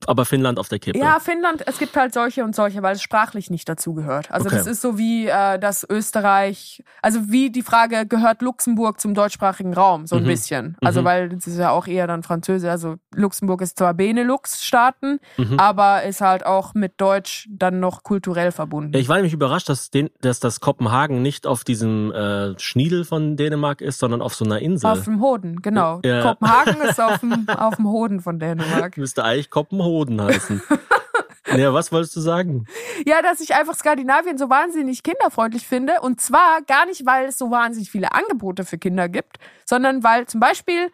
Aber 0.06 0.24
Finnland 0.24 0.58
auf 0.60 0.68
der 0.68 0.78
Kippe. 0.78 0.98
Ja, 0.98 1.18
Finnland, 1.18 1.66
es 1.66 1.78
gibt 1.78 1.96
halt 1.96 2.14
solche 2.14 2.44
und 2.44 2.54
solche, 2.54 2.82
weil 2.82 2.94
es 2.94 3.02
sprachlich 3.02 3.50
nicht 3.50 3.68
dazu 3.68 3.94
gehört. 3.94 4.30
Also 4.30 4.46
Okay. 4.46 4.56
das 4.58 4.66
ist 4.68 4.80
so 4.80 4.96
wie 4.98 5.26
äh, 5.26 5.58
das 5.58 5.84
Österreich, 5.88 6.84
also 7.02 7.28
wie 7.32 7.50
die 7.50 7.62
Frage, 7.62 8.06
gehört 8.06 8.42
Luxemburg 8.42 9.00
zum 9.00 9.14
deutschsprachigen 9.14 9.74
Raum, 9.74 10.06
so 10.06 10.16
ein 10.16 10.22
Mhm. 10.22 10.26
bisschen. 10.28 10.76
Also 10.84 11.00
Mhm. 11.00 11.04
weil 11.04 11.28
das 11.30 11.46
ist 11.48 11.58
ja 11.58 11.70
auch 11.70 11.88
eher 11.88 12.06
dann 12.06 12.22
Französisch, 12.22 12.70
also 12.70 12.96
Luxemburg 13.14 13.60
ist 13.62 13.76
zwar 13.78 13.94
Benelux-Staaten, 13.94 15.18
Mhm. 15.36 15.58
aber 15.58 16.04
ist 16.04 16.20
halt 16.20 16.46
auch 16.46 16.74
mit 16.74 17.00
Deutsch 17.00 17.48
dann 17.50 17.80
noch 17.80 18.02
kulturell 18.04 18.52
verbunden. 18.52 18.96
Ich 18.96 19.08
war 19.08 19.16
nämlich 19.16 19.32
überrascht, 19.34 19.68
dass, 19.68 19.90
den, 19.90 20.10
dass 20.20 20.38
das 20.40 20.60
Kopenhagen 20.60 21.22
nicht 21.22 21.46
auf 21.46 21.64
diesem 21.64 22.12
äh, 22.12 22.58
Schniedel 22.60 23.04
von 23.04 23.36
Dänemark 23.36 23.80
ist, 23.80 23.98
sondern 23.98 24.22
auf 24.22 24.34
so 24.34 24.44
einer 24.44 24.60
Insel. 24.60 24.90
Auf 24.90 25.04
dem 25.04 25.20
Hoden, 25.20 25.60
genau. 25.62 26.00
Ja. 26.04 26.22
Kopenhagen 26.22 26.80
ist 26.88 27.00
auf 27.00 27.18
dem, 27.18 27.46
auf 27.48 27.76
dem 27.76 27.86
Hoden 27.88 28.20
von 28.20 28.38
Dänemark. 28.38 28.96
Müsste 28.96 29.24
eigentlich 29.24 29.50
Kopenhoden 29.56 30.20
heißen. 30.20 30.60
ja, 31.56 31.72
was 31.72 31.90
wolltest 31.90 32.14
du 32.14 32.20
sagen? 32.20 32.66
Ja, 33.06 33.22
dass 33.22 33.40
ich 33.40 33.54
einfach 33.54 33.74
Skandinavien 33.74 34.36
so 34.36 34.50
wahnsinnig 34.50 35.02
kinderfreundlich 35.02 35.66
finde. 35.66 36.02
Und 36.02 36.20
zwar 36.20 36.60
gar 36.60 36.84
nicht, 36.84 37.06
weil 37.06 37.28
es 37.28 37.38
so 37.38 37.50
wahnsinnig 37.50 37.90
viele 37.90 38.12
Angebote 38.12 38.66
für 38.66 38.76
Kinder 38.76 39.08
gibt, 39.08 39.38
sondern 39.64 40.02
weil 40.04 40.26
zum 40.26 40.40
Beispiel, 40.40 40.92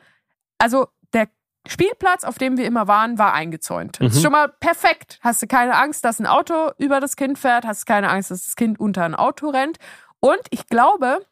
also 0.59 0.87
der 1.13 1.27
Spielplatz, 1.67 2.23
auf 2.23 2.39
dem 2.39 2.57
wir 2.57 2.65
immer 2.67 2.87
waren, 2.87 3.19
war 3.19 3.33
eingezäunt. 3.35 3.97
Das 4.01 4.13
ist 4.13 4.19
Mhm. 4.19 4.23
schon 4.23 4.33
mal 4.33 4.49
perfekt. 4.61 5.19
Hast 5.23 5.43
du 5.43 5.49
keine 5.49 5.75
Angst, 5.77 6.05
dass 6.05 6.21
ein 6.21 6.27
Auto 6.27 6.71
über 6.79 7.01
das 7.01 7.17
Kind 7.17 7.37
fährt, 7.41 7.65
hast 7.67 7.85
keine 7.85 8.11
Angst, 8.11 8.31
dass 8.31 8.45
das 8.45 8.55
Kind 8.55 8.79
unter 8.79 9.03
ein 9.05 9.17
Auto 9.17 9.49
rennt. 9.49 9.79
Und 10.21 10.41
ich 10.51 10.69
glaube, 10.69 11.27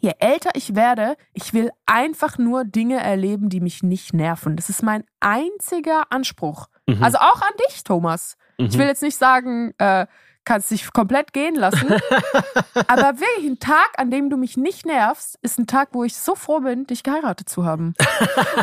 je 0.00 0.12
älter 0.18 0.50
ich 0.54 0.74
werde, 0.74 1.16
ich 1.34 1.52
will 1.54 1.70
einfach 1.86 2.38
nur 2.38 2.64
Dinge 2.64 2.98
erleben, 2.98 3.48
die 3.48 3.60
mich 3.60 3.82
nicht 3.82 4.12
nerven. 4.14 4.56
Das 4.56 4.68
ist 4.68 4.82
mein 4.82 5.04
einziger 5.20 6.04
Anspruch. 6.10 6.66
Mhm. 6.86 7.02
Also 7.02 7.18
auch 7.18 7.40
an 7.42 7.52
dich, 7.68 7.84
Thomas. 7.84 8.36
Ich 8.56 8.74
Mhm. 8.74 8.78
will 8.80 8.86
jetzt 8.88 9.02
nicht 9.02 9.16
sagen, 9.16 9.72
äh, 9.78 10.06
kannst 10.44 10.70
dich 10.70 10.90
komplett 10.92 11.32
gehen 11.32 11.54
lassen. 11.54 11.86
aber 12.88 13.20
wirklich 13.20 13.46
ein 13.46 13.58
Tag, 13.58 13.90
an 13.98 14.10
dem 14.10 14.30
du 14.30 14.36
mich 14.36 14.56
nicht 14.56 14.86
nervst, 14.86 15.38
ist 15.42 15.58
ein 15.58 15.66
Tag, 15.66 15.90
wo 15.92 16.02
ich 16.04 16.16
so 16.16 16.34
froh 16.34 16.60
bin, 16.60 16.86
dich 16.86 17.02
geheiratet 17.02 17.48
zu 17.48 17.64
haben. 17.64 17.94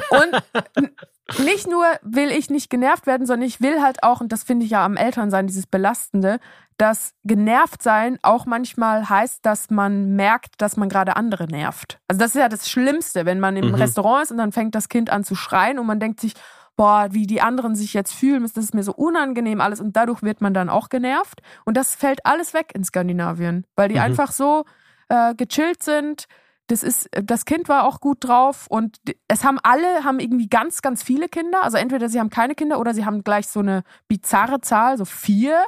Und 0.10 1.46
nicht 1.46 1.68
nur 1.68 1.86
will 2.02 2.32
ich 2.32 2.50
nicht 2.50 2.70
genervt 2.70 3.06
werden, 3.06 3.28
sondern 3.28 3.48
ich 3.48 3.62
will 3.62 3.82
halt 3.82 4.02
auch, 4.04 4.22
und 4.22 4.32
das 4.32 4.44
finde 4.44 4.66
ich 4.66 4.72
ja 4.72 4.84
am 4.84 4.98
Elternsein, 4.98 5.48
dieses 5.48 5.68
Belastende, 5.68 6.40
dass 6.78 7.14
genervt 7.24 7.82
sein 7.82 8.20
auch 8.22 8.46
manchmal 8.46 9.10
heißt, 9.10 9.46
dass 9.46 9.70
man 9.70 10.16
merkt, 10.16 10.62
dass 10.62 10.78
man 10.78 10.90
gerade 10.90 11.16
andere 11.16 11.46
nervt. 11.48 12.00
Also 12.08 12.20
das 12.20 12.36
ist 12.36 12.40
ja 12.42 12.50
das 12.50 12.70
Schlimmste, 12.70 13.26
wenn 13.26 13.40
man 13.40 13.56
im 13.58 13.70
Mhm. 13.70 13.74
Restaurant 13.76 14.24
ist 14.26 14.32
und 14.32 14.38
dann 14.38 14.52
fängt 14.52 14.76
das 14.76 14.88
Kind 14.90 15.10
an 15.10 15.24
zu 15.24 15.36
schreien 15.36 15.80
und 15.80 15.88
man 15.88 16.00
denkt 16.00 16.20
sich, 16.20 16.34
boah, 16.76 17.08
wie 17.12 17.26
die 17.26 17.42
anderen 17.42 17.76
sich 17.76 17.94
jetzt 17.96 18.14
fühlen, 18.14 18.44
das 18.44 18.56
ist 18.56 18.76
mir 18.76 18.84
so 18.84 18.94
unangenehm 18.94 19.62
alles 19.62 19.82
und 19.82 19.96
dadurch 19.98 20.22
wird 20.22 20.42
man 20.42 20.54
dann 20.54 20.70
auch 20.70 20.90
genervt 20.90 21.42
und 21.66 21.76
das 21.76 21.96
fällt 21.96 22.24
alles 22.28 22.54
weg 22.54 22.72
in 22.76 22.84
Skandinavien, 22.84 23.66
weil 23.76 23.90
die 23.90 23.96
Mhm. 23.96 24.02
einfach 24.02 24.32
so 24.32 24.64
äh, 25.10 25.34
gechillt 25.34 25.82
sind. 25.82 26.26
Das 26.68 26.84
ist, 26.84 27.10
das 27.24 27.46
Kind 27.46 27.70
war 27.70 27.86
auch 27.86 28.02
gut 28.02 28.18
drauf 28.22 28.68
und 28.70 28.98
es 29.28 29.44
haben 29.46 29.58
alle, 29.64 30.04
haben 30.04 30.20
irgendwie 30.20 30.50
ganz, 30.50 30.82
ganz 30.84 31.02
viele 31.02 31.30
Kinder. 31.30 31.64
Also 31.64 31.78
entweder 31.78 32.10
sie 32.10 32.20
haben 32.20 32.30
keine 32.30 32.56
Kinder 32.56 32.78
oder 32.80 32.94
sie 32.94 33.06
haben 33.06 33.24
gleich 33.24 33.48
so 33.48 33.62
eine 33.62 33.84
bizarre 34.08 34.60
Zahl, 34.62 34.98
so 34.98 35.06
vier. 35.06 35.64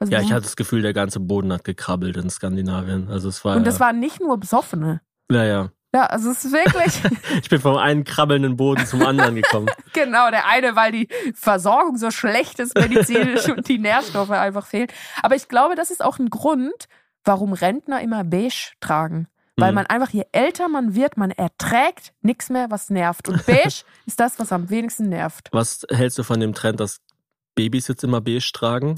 Also 0.00 0.12
Ja, 0.12 0.20
ich 0.20 0.32
hatte 0.32 0.42
das 0.42 0.56
Gefühl, 0.56 0.82
der 0.82 0.92
ganze 0.92 1.20
Boden 1.20 1.52
hat 1.52 1.64
gekrabbelt 1.64 2.16
in 2.16 2.30
Skandinavien. 2.30 3.08
Also 3.08 3.28
es 3.28 3.44
war. 3.44 3.56
und 3.56 3.66
das 3.66 3.80
waren 3.80 3.98
nicht 4.00 4.20
nur 4.20 4.38
Besoffene. 4.38 5.00
ja, 5.30 5.44
ja. 5.44 5.70
Ja, 5.94 6.04
also 6.04 6.30
es 6.30 6.44
ist 6.44 6.52
wirklich, 6.52 7.00
Ich 7.42 7.48
bin 7.48 7.60
vom 7.62 7.78
einen 7.78 8.04
krabbelnden 8.04 8.58
Boden 8.58 8.84
zum 8.84 9.02
anderen 9.06 9.36
gekommen. 9.36 9.68
genau, 9.94 10.30
der 10.30 10.46
eine, 10.46 10.76
weil 10.76 10.92
die 10.92 11.08
Versorgung 11.34 11.96
so 11.96 12.10
schlecht 12.10 12.58
ist 12.58 12.74
medizinisch 12.74 13.48
und 13.56 13.66
die 13.68 13.78
Nährstoffe 13.78 14.30
einfach 14.30 14.66
fehlen. 14.66 14.88
Aber 15.22 15.34
ich 15.34 15.48
glaube, 15.48 15.76
das 15.76 15.90
ist 15.90 16.04
auch 16.04 16.18
ein 16.18 16.28
Grund, 16.28 16.88
warum 17.24 17.54
Rentner 17.54 18.02
immer 18.02 18.22
beige 18.22 18.72
tragen. 18.80 19.28
Weil 19.56 19.70
Mhm. 19.72 19.76
man 19.76 19.86
einfach, 19.86 20.10
je 20.10 20.24
älter 20.32 20.68
man 20.68 20.94
wird, 20.94 21.16
man 21.16 21.30
erträgt 21.30 22.12
nichts 22.20 22.50
mehr, 22.50 22.70
was 22.70 22.90
nervt. 22.90 23.26
Und 23.30 23.46
beige 23.46 23.82
ist 24.04 24.20
das, 24.20 24.38
was 24.38 24.52
am 24.52 24.68
wenigsten 24.68 25.08
nervt. 25.08 25.48
Was 25.52 25.86
hältst 25.90 26.18
du 26.18 26.22
von 26.22 26.38
dem 26.38 26.52
Trend, 26.52 26.80
dass 26.80 27.00
Babys 27.54 27.88
jetzt 27.88 28.04
immer 28.04 28.20
beige 28.20 28.52
tragen? 28.52 28.94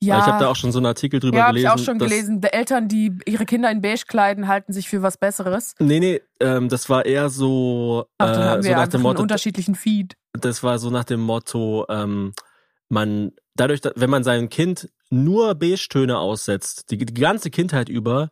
Ja, 0.00 0.18
ich 0.18 0.26
habe 0.26 0.38
da 0.44 0.50
auch 0.50 0.56
schon 0.56 0.70
so 0.70 0.78
einen 0.78 0.86
Artikel 0.86 1.18
drüber 1.20 1.38
ja, 1.38 1.46
habe 1.46 1.58
ich 1.58 1.64
gelesen. 1.64 1.80
auch 1.80 1.84
schon 1.84 1.98
gelesen. 1.98 2.40
Die 2.40 2.52
Eltern, 2.52 2.88
die 2.88 3.16
ihre 3.26 3.46
Kinder 3.46 3.70
in 3.70 3.80
beige 3.80 4.04
kleiden, 4.06 4.48
halten 4.48 4.72
sich 4.72 4.88
für 4.88 5.02
was 5.02 5.16
Besseres. 5.16 5.74
Nee, 5.78 6.00
nee, 6.00 6.20
ähm, 6.40 6.68
das 6.68 6.90
war 6.90 7.06
eher 7.06 7.30
so, 7.30 8.06
Ach, 8.18 8.26
dann 8.26 8.42
äh, 8.42 8.44
haben 8.44 8.62
so 8.62 8.68
wir 8.68 8.76
nach 8.76 8.88
dem 8.88 8.96
einen 8.96 9.02
Motto, 9.04 9.22
unterschiedlichen 9.22 9.74
Feed. 9.74 10.16
das 10.32 10.62
war 10.62 10.78
so 10.78 10.90
nach 10.90 11.04
dem 11.04 11.20
Motto, 11.20 11.86
ähm, 11.88 12.34
man, 12.88 13.32
dadurch, 13.54 13.80
wenn 13.94 14.10
man 14.10 14.24
seinem 14.24 14.50
Kind 14.50 14.90
nur 15.10 15.54
Beige-Töne 15.54 16.18
aussetzt, 16.18 16.90
die, 16.90 16.98
die 16.98 17.14
ganze 17.14 17.50
Kindheit 17.50 17.88
über, 17.88 18.30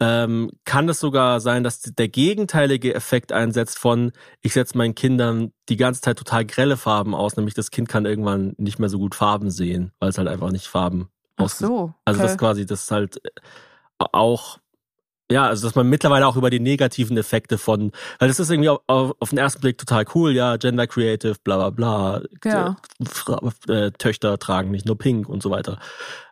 ähm, 0.00 0.50
kann 0.64 0.88
es 0.88 0.98
sogar 0.98 1.40
sein, 1.40 1.62
dass 1.62 1.82
der 1.82 2.08
gegenteilige 2.08 2.94
Effekt 2.94 3.32
einsetzt 3.32 3.78
von, 3.78 4.12
ich 4.40 4.54
setze 4.54 4.76
meinen 4.78 4.94
Kindern 4.94 5.52
die 5.68 5.76
ganze 5.76 6.00
Zeit 6.00 6.18
total 6.18 6.46
grelle 6.46 6.78
Farben 6.78 7.14
aus, 7.14 7.36
nämlich 7.36 7.54
das 7.54 7.70
Kind 7.70 7.88
kann 7.88 8.06
irgendwann 8.06 8.54
nicht 8.56 8.78
mehr 8.78 8.88
so 8.88 8.98
gut 8.98 9.14
Farben 9.14 9.50
sehen, 9.50 9.92
weil 10.00 10.08
es 10.08 10.18
halt 10.18 10.28
einfach 10.28 10.50
nicht 10.50 10.66
Farben 10.66 11.10
Ach 11.36 11.44
aus. 11.44 11.58
so. 11.58 11.92
Also 12.06 12.20
okay. 12.20 12.28
das 12.28 12.38
quasi, 12.38 12.66
das 12.66 12.84
ist 12.84 12.90
halt 12.90 13.20
äh, 13.24 13.30
auch 14.12 14.58
ja, 15.30 15.46
also 15.46 15.66
dass 15.66 15.74
man 15.74 15.88
mittlerweile 15.88 16.26
auch 16.26 16.36
über 16.36 16.50
die 16.50 16.60
negativen 16.60 17.16
Effekte 17.16 17.56
von, 17.58 17.92
weil 18.18 18.28
das 18.28 18.38
ist 18.40 18.50
irgendwie 18.50 18.68
auf, 18.68 18.80
auf 18.86 19.30
den 19.30 19.38
ersten 19.38 19.60
Blick 19.60 19.78
total 19.78 20.04
cool, 20.14 20.32
ja, 20.32 20.56
Gender 20.56 20.86
Creative, 20.86 21.36
bla 21.42 21.56
bla 21.56 21.70
bla. 21.70 22.22
Ja. 22.44 22.76
Äh, 23.68 23.90
Töchter 23.92 24.38
tragen 24.38 24.70
nicht 24.70 24.86
nur 24.86 24.98
Pink 24.98 25.28
und 25.28 25.42
so 25.42 25.50
weiter. 25.50 25.78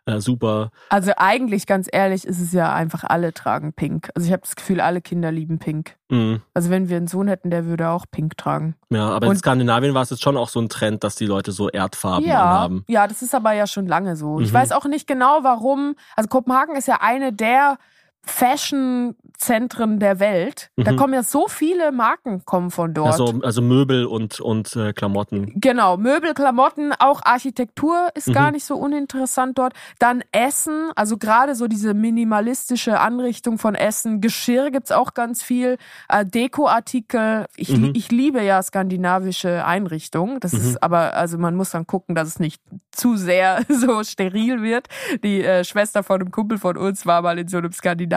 Äh, 0.05 0.19
super. 0.21 0.71
Also 0.89 1.11
eigentlich, 1.17 1.67
ganz 1.67 1.87
ehrlich, 1.91 2.25
ist 2.25 2.39
es 2.39 2.51
ja 2.53 2.73
einfach, 2.73 3.03
alle 3.03 3.33
tragen 3.33 3.73
Pink. 3.73 4.09
Also 4.15 4.25
ich 4.27 4.31
habe 4.33 4.41
das 4.41 4.55
Gefühl, 4.55 4.81
alle 4.81 5.01
Kinder 5.01 5.31
lieben 5.31 5.59
Pink. 5.59 5.95
Mhm. 6.09 6.41
Also 6.53 6.69
wenn 6.69 6.89
wir 6.89 6.97
einen 6.97 7.07
Sohn 7.07 7.27
hätten, 7.27 7.51
der 7.51 7.65
würde 7.65 7.89
auch 7.89 8.05
Pink 8.09 8.37
tragen. 8.37 8.75
Ja, 8.89 9.09
aber 9.09 9.27
Und- 9.27 9.33
in 9.33 9.39
Skandinavien 9.39 9.93
war 9.93 10.01
es 10.01 10.09
jetzt 10.09 10.23
schon 10.23 10.37
auch 10.37 10.49
so 10.49 10.59
ein 10.59 10.69
Trend, 10.69 11.03
dass 11.03 11.15
die 11.15 11.25
Leute 11.25 11.51
so 11.51 11.69
Erdfarben 11.69 12.27
Ja, 12.27 12.39
haben. 12.39 12.83
ja, 12.87 13.07
das 13.07 13.21
ist 13.21 13.35
aber 13.35 13.53
ja 13.53 13.67
schon 13.67 13.85
lange 13.87 14.15
so. 14.15 14.39
Ich 14.39 14.49
Mhm. 14.51 14.55
weiß 14.55 14.71
auch 14.71 14.85
nicht 14.85 15.05
genau, 15.07 15.39
warum. 15.43 15.95
Also 16.15 16.27
Kopenhagen 16.27 16.75
ist 16.75 16.87
ja 16.87 16.97
eine 17.01 17.31
der 17.33 17.77
Fashion-Zentren 18.25 19.99
der 19.99 20.19
Welt. 20.19 20.69
Da 20.77 20.91
Mhm. 20.91 20.95
kommen 20.97 21.13
ja 21.13 21.23
so 21.23 21.47
viele 21.47 21.91
Marken 21.91 22.43
kommen 22.45 22.71
von 22.71 22.93
dort. 22.93 23.11
Also, 23.13 23.39
also 23.41 23.61
Möbel 23.61 24.05
und, 24.05 24.39
und 24.39 24.75
äh, 24.75 24.93
Klamotten. 24.93 25.53
Genau, 25.55 25.97
Möbel, 25.97 26.33
Klamotten, 26.33 26.91
auch 26.99 27.21
Architektur 27.23 28.09
ist 28.15 28.27
Mhm. 28.27 28.33
gar 28.33 28.51
nicht 28.51 28.65
so 28.65 28.75
uninteressant 28.75 29.57
dort. 29.57 29.73
Dann 29.99 30.23
Essen, 30.31 30.91
also 30.95 31.17
gerade 31.17 31.55
so 31.55 31.67
diese 31.67 31.93
minimalistische 31.93 32.99
Anrichtung 32.99 33.57
von 33.57 33.75
Essen. 33.75 34.21
Geschirr 34.21 34.71
gibt's 34.71 34.91
auch 34.91 35.13
ganz 35.13 35.41
viel. 35.41 35.77
Äh, 36.07 36.25
Dekoartikel. 36.25 37.45
Ich, 37.55 37.69
Mhm. 37.69 37.91
ich 37.95 38.11
liebe 38.11 38.41
ja 38.43 38.61
skandinavische 38.61 39.65
Einrichtungen. 39.65 40.39
Das 40.39 40.53
Mhm. 40.53 40.59
ist 40.59 40.83
aber, 40.83 41.13
also 41.15 41.37
man 41.37 41.55
muss 41.55 41.71
dann 41.71 41.87
gucken, 41.87 42.15
dass 42.15 42.27
es 42.27 42.39
nicht 42.39 42.61
zu 42.91 43.15
sehr 43.17 43.63
so 43.69 44.03
steril 44.03 44.61
wird. 44.61 44.87
Die 45.23 45.43
äh, 45.43 45.63
Schwester 45.63 46.03
von 46.03 46.21
einem 46.21 46.31
Kumpel 46.31 46.57
von 46.57 46.77
uns 46.77 47.05
war 47.05 47.21
mal 47.21 47.37
in 47.39 47.47
so 47.47 47.57
einem 47.57 47.71
skandinavischen 47.71 48.08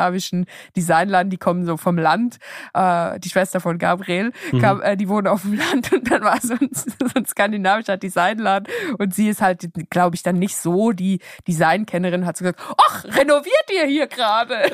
Designladen. 0.77 1.31
Die 1.31 1.39
kommen 1.39 1.65
so 1.67 1.77
vom 1.77 1.99
Land. 1.99 2.39
Äh, 2.75 3.19
die 3.21 3.31
Schwester 3.31 3.61
von 3.61 3.79
Gabriel, 3.79 4.33
Mhm. 4.53 4.61
kam, 4.61 4.83
äh, 4.83 4.97
die 4.97 5.09
wohnen 5.09 5.27
auf 5.27 5.43
dem 5.43 5.55
Land 5.55 5.93
und 5.93 6.11
dann 6.11 6.23
war 6.23 6.39
so 6.41 6.55
ein, 6.55 6.71
so 6.73 7.07
ein 7.15 7.27
skandinavischer 7.27 7.97
Designladen 7.97 8.67
und 8.99 9.15
sie 9.15 9.29
ist 9.29 9.41
halt, 9.41 9.69
glaube 9.91 10.17
ich, 10.17 10.23
dann 10.23 10.39
nicht 10.39 10.57
so 10.57 10.93
die 10.93 11.21
Designkennerin, 11.47 12.27
hat 12.27 12.37
so 12.37 12.45
gesagt, 12.45 12.61
ach, 12.89 13.05
renoviert 13.05 13.71
ihr 13.73 13.87
hier 13.87 14.07
gerade? 14.07 14.55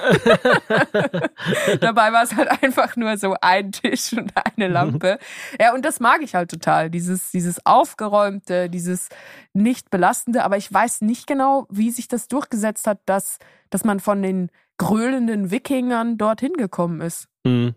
Dabei 1.81 2.12
war 2.12 2.23
es 2.23 2.35
halt 2.37 2.49
einfach 2.62 2.97
nur 2.97 3.16
so 3.16 3.37
ein 3.41 3.73
Tisch 3.73 4.12
und 4.12 4.33
eine 4.57 4.69
Lampe. 4.69 5.19
Ja, 5.61 5.75
und 5.75 5.85
das 5.85 6.01
mag 6.01 6.21
ich 6.23 6.35
halt 6.35 6.51
total, 6.51 6.91
dieses, 6.91 7.31
dieses 7.31 7.64
aufgeräumte, 7.66 8.69
dieses 8.71 9.09
nicht 9.53 9.91
belastende, 9.91 10.45
aber 10.45 10.57
ich 10.57 10.73
weiß 10.73 11.01
nicht 11.03 11.27
genau, 11.27 11.66
wie 11.71 11.91
sich 11.91 12.09
das 12.09 12.29
durchgesetzt 12.29 12.87
hat, 12.87 13.01
dass, 13.07 13.39
dass 13.71 13.85
man 13.85 14.01
von 14.01 14.23
den 14.23 14.51
gröhlenden 14.79 15.51
Wikingern 15.51 16.18
dorthin 16.18 16.53
gekommen 16.55 17.01
ist. 17.01 17.26
Hm. 17.47 17.74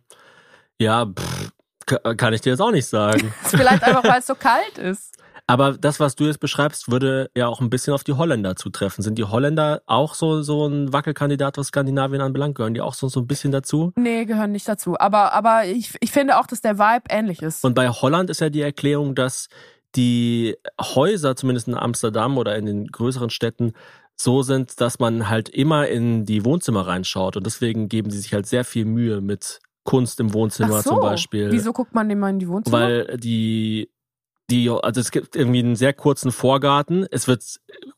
Ja, 0.79 1.05
pff, 1.05 1.51
ka- 1.85 2.15
kann 2.15 2.33
ich 2.33 2.41
dir 2.41 2.51
jetzt 2.51 2.61
auch 2.61 2.71
nicht 2.71 2.87
sagen. 2.87 3.33
Vielleicht 3.43 3.83
einfach, 3.83 4.03
weil 4.03 4.19
es 4.19 4.27
so 4.27 4.35
kalt 4.35 4.77
ist. 4.77 5.15
Aber 5.47 5.73
das, 5.73 5.99
was 5.99 6.15
du 6.15 6.25
jetzt 6.25 6.39
beschreibst, 6.39 6.89
würde 6.91 7.29
ja 7.35 7.47
auch 7.47 7.59
ein 7.59 7.69
bisschen 7.69 7.93
auf 7.93 8.03
die 8.05 8.13
Holländer 8.13 8.55
zutreffen. 8.55 9.03
Sind 9.03 9.17
die 9.17 9.25
Holländer 9.25 9.81
auch 9.85 10.13
so, 10.13 10.41
so 10.43 10.65
ein 10.67 10.93
Wackelkandidat, 10.93 11.57
was 11.57 11.67
Skandinavien 11.67 12.21
anbelangt? 12.21 12.55
Gehören 12.55 12.73
die 12.73 12.79
auch 12.79 12.93
so, 12.93 13.09
so 13.09 13.19
ein 13.19 13.27
bisschen 13.27 13.51
dazu? 13.51 13.91
Nee, 13.97 14.23
gehören 14.25 14.53
nicht 14.53 14.67
dazu. 14.67 14.97
Aber, 14.97 15.33
aber 15.33 15.65
ich, 15.65 15.93
ich 15.99 16.11
finde 16.11 16.37
auch, 16.39 16.47
dass 16.47 16.61
der 16.61 16.77
Vibe 16.79 17.03
ähnlich 17.09 17.41
ist. 17.41 17.65
Und 17.65 17.73
bei 17.73 17.89
Holland 17.89 18.29
ist 18.29 18.39
ja 18.39 18.49
die 18.49 18.61
Erklärung, 18.61 19.13
dass 19.13 19.49
die 19.95 20.55
Häuser, 20.79 21.35
zumindest 21.35 21.67
in 21.67 21.75
Amsterdam 21.75 22.37
oder 22.37 22.55
in 22.55 22.65
den 22.65 22.87
größeren 22.87 23.29
Städten, 23.29 23.73
so 24.23 24.41
sind, 24.43 24.79
dass 24.81 24.99
man 24.99 25.29
halt 25.29 25.49
immer 25.49 25.87
in 25.87 26.25
die 26.25 26.45
Wohnzimmer 26.45 26.87
reinschaut. 26.87 27.37
Und 27.37 27.45
deswegen 27.45 27.89
geben 27.89 28.11
sie 28.11 28.19
sich 28.19 28.33
halt 28.33 28.47
sehr 28.47 28.63
viel 28.63 28.85
Mühe 28.85 29.21
mit 29.21 29.59
Kunst 29.83 30.19
im 30.19 30.33
Wohnzimmer 30.33 30.81
so. 30.81 30.91
zum 30.91 30.99
Beispiel. 31.01 31.51
Wieso 31.51 31.73
guckt 31.73 31.93
man 31.93 32.09
immer 32.09 32.29
in 32.29 32.39
die 32.39 32.47
Wohnzimmer? 32.47 32.77
Weil 32.77 33.17
die, 33.17 33.89
die, 34.51 34.69
also 34.69 34.99
es 34.99 35.11
gibt 35.11 35.35
irgendwie 35.35 35.59
einen 35.59 35.75
sehr 35.75 35.93
kurzen 35.93 36.31
Vorgarten. 36.31 37.07
Es 37.09 37.27
wird 37.27 37.41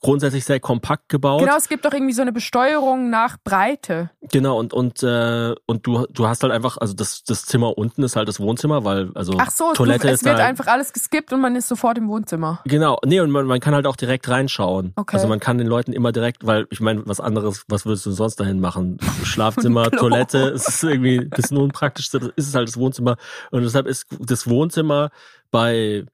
grundsätzlich 0.01 0.45
sehr 0.45 0.60
kompakt 0.60 1.10
gebaut. 1.10 1.41
genau, 1.41 1.58
es 1.58 1.68
gibt 1.68 1.84
doch 1.84 1.93
irgendwie 1.93 2.14
so 2.14 2.22
eine 2.22 2.32
Besteuerung 2.32 3.10
nach 3.10 3.38
Breite. 3.43 4.12
Genau, 4.32 4.60
und, 4.60 4.72
und, 4.72 5.01
äh, 5.01 5.56
und 5.66 5.88
du, 5.88 6.06
du 6.12 6.28
hast 6.28 6.43
halt 6.43 6.54
einfach, 6.54 6.78
also 6.78 6.93
das, 6.93 7.24
das 7.24 7.45
Zimmer 7.45 7.78
unten 7.78 8.04
ist 8.04 8.16
halt 8.16 8.28
das 8.28 8.39
Wohnzimmer, 8.39 8.86
weil, 8.86 9.12
also 9.16 9.34
Ach 9.39 9.49
so, 9.49 9.74
Toilette 9.74 10.08
es 10.10 10.22
ist 10.22 10.26
wird 10.26 10.38
da, 10.38 10.45
einfach 10.45 10.68
alles 10.68 10.93
geskippt 10.93 11.34
und 11.34 11.41
man 11.41 11.56
ist 11.56 11.68
sofort 11.68 11.97
im 11.97 12.08
Wohnzimmer. 12.08 12.62
Genau, 12.66 12.99
nee, 13.04 13.20
und 13.20 13.32
man, 13.32 13.47
man 13.47 13.60
kann 13.60 13.74
halt 13.74 13.88
auch 13.88 13.95
direkt 13.95 14.30
reinschauen. 14.30 14.93
Okay. 14.95 15.16
Also 15.16 15.28
man 15.28 15.39
kann 15.39 15.58
den 15.58 15.68
Leuten 15.68 15.91
immer 15.91 16.12
direkt, 16.12 16.45
weil 16.45 16.68
ich 16.70 16.80
meine, 16.80 17.01
was 17.08 17.20
anderes, 17.20 17.66
was 17.68 17.86
würdest 17.86 18.06
du 18.06 18.12
sonst 18.12 18.39
dahin 18.39 18.60
machen? 18.60 18.99
Schlafzimmer. 19.24 19.89
Toilette, 19.89 20.49
es 20.49 20.68
ist 20.68 20.84
irgendwie 20.84 21.20
ein 21.20 21.30
bisschen 21.30 21.58
unpraktisch, 21.58 22.12
das 22.12 22.24
ist 22.36 22.47
es 22.47 22.56
halt 22.56 22.68
das 22.68 22.78
Wohnzimmer. 22.78 23.18
Und 23.49 23.64
deshalb 23.64 23.88
ist 23.88 24.06
das 24.20 24.47
Wohnzimmer 24.47 25.10
bei 25.49 26.06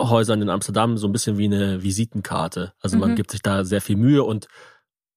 Häusern 0.00 0.42
in 0.42 0.48
Amsterdam 0.50 0.96
so 0.96 1.06
ein 1.08 1.12
bisschen 1.12 1.38
wie 1.38 1.46
eine 1.46 1.82
Visitenkarte. 1.82 2.72
Also 2.80 2.96
man 2.98 3.10
Mhm. 3.12 3.14
gibt 3.16 3.30
sich 3.30 3.42
da 3.42 3.64
sehr 3.64 3.80
viel 3.80 3.96
Mühe 3.96 4.22
und 4.24 4.46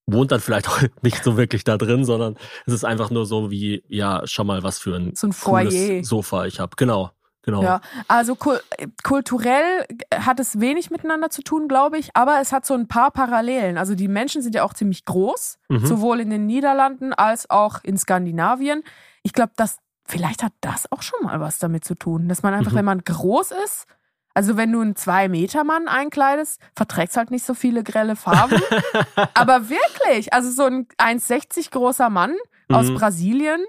wohnt 0.08 0.32
dann 0.32 0.40
vielleicht 0.40 0.68
auch 0.68 0.82
nicht 1.04 1.24
so 1.24 1.38
wirklich 1.38 1.64
da 1.64 1.78
drin, 1.78 2.04
sondern 2.06 2.36
es 2.66 2.74
ist 2.74 2.84
einfach 2.84 3.12
nur 3.12 3.26
so 3.26 3.52
wie, 3.52 3.84
ja, 3.88 4.22
schau 4.26 4.44
mal, 4.44 4.64
was 4.64 4.80
für 4.80 4.96
ein 4.96 5.16
So 5.16 5.28
ein 5.28 5.34
cooles 5.34 6.08
Sofa 6.08 6.46
ich 6.46 6.60
habe. 6.60 6.76
Genau, 6.76 7.12
genau. 7.44 7.62
Ja, 7.62 7.82
also 8.08 8.36
kul 8.36 8.60
kulturell 9.04 9.86
hat 10.14 10.40
es 10.40 10.60
wenig 10.60 10.90
miteinander 10.90 11.30
zu 11.30 11.44
tun, 11.44 11.68
glaube 11.68 11.98
ich, 11.98 12.10
aber 12.16 12.40
es 12.42 12.52
hat 12.52 12.66
so 12.66 12.74
ein 12.74 12.88
paar 12.88 13.12
Parallelen. 13.12 13.78
Also 13.78 13.96
die 13.96 14.08
Menschen 14.08 14.42
sind 14.42 14.56
ja 14.56 14.64
auch 14.64 14.74
ziemlich 14.74 15.06
groß, 15.06 15.58
Mhm. 15.70 15.86
sowohl 15.86 16.20
in 16.20 16.30
den 16.30 16.46
Niederlanden 16.46 17.14
als 17.14 17.50
auch 17.50 17.84
in 17.84 17.98
Skandinavien. 17.98 18.84
Ich 19.24 19.34
glaube, 19.34 19.54
dass 19.56 19.78
vielleicht 20.08 20.44
hat 20.44 20.54
das 20.62 20.92
auch 20.92 21.04
schon 21.04 21.24
mal 21.24 21.40
was 21.40 21.60
damit 21.60 21.86
zu 21.86 21.96
tun, 21.96 22.28
dass 22.28 22.42
man 22.44 22.54
einfach, 22.54 22.72
Mhm. 22.74 22.78
wenn 22.78 22.86
man 22.86 23.04
groß 23.04 23.52
ist, 23.64 23.86
also 24.34 24.58
wenn 24.58 24.72
du 24.72 24.82
einen 24.82 24.96
Zwei-Meter-Mann 24.96 25.88
einkleidest, 25.88 26.60
verträgst 26.76 27.18
halt 27.18 27.32
nicht 27.32 27.46
so 27.46 27.54
viele 27.54 27.84
grelle 27.84 28.16
Farben. 28.16 28.62
Aber 29.34 29.70
wirklich, 29.70 30.34
also 30.34 30.52
so 30.52 30.64
ein 30.66 30.88
1,60 30.98 31.72
großer 31.72 32.10
Mann 32.10 32.36
aus 32.70 32.88
Mhm. 32.88 32.96
Brasilien, 32.96 33.66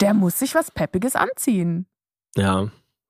der 0.00 0.14
muss 0.14 0.38
sich 0.38 0.54
was 0.54 0.70
Peppiges 0.70 1.16
anziehen. 1.16 1.86
ja, 2.36 2.68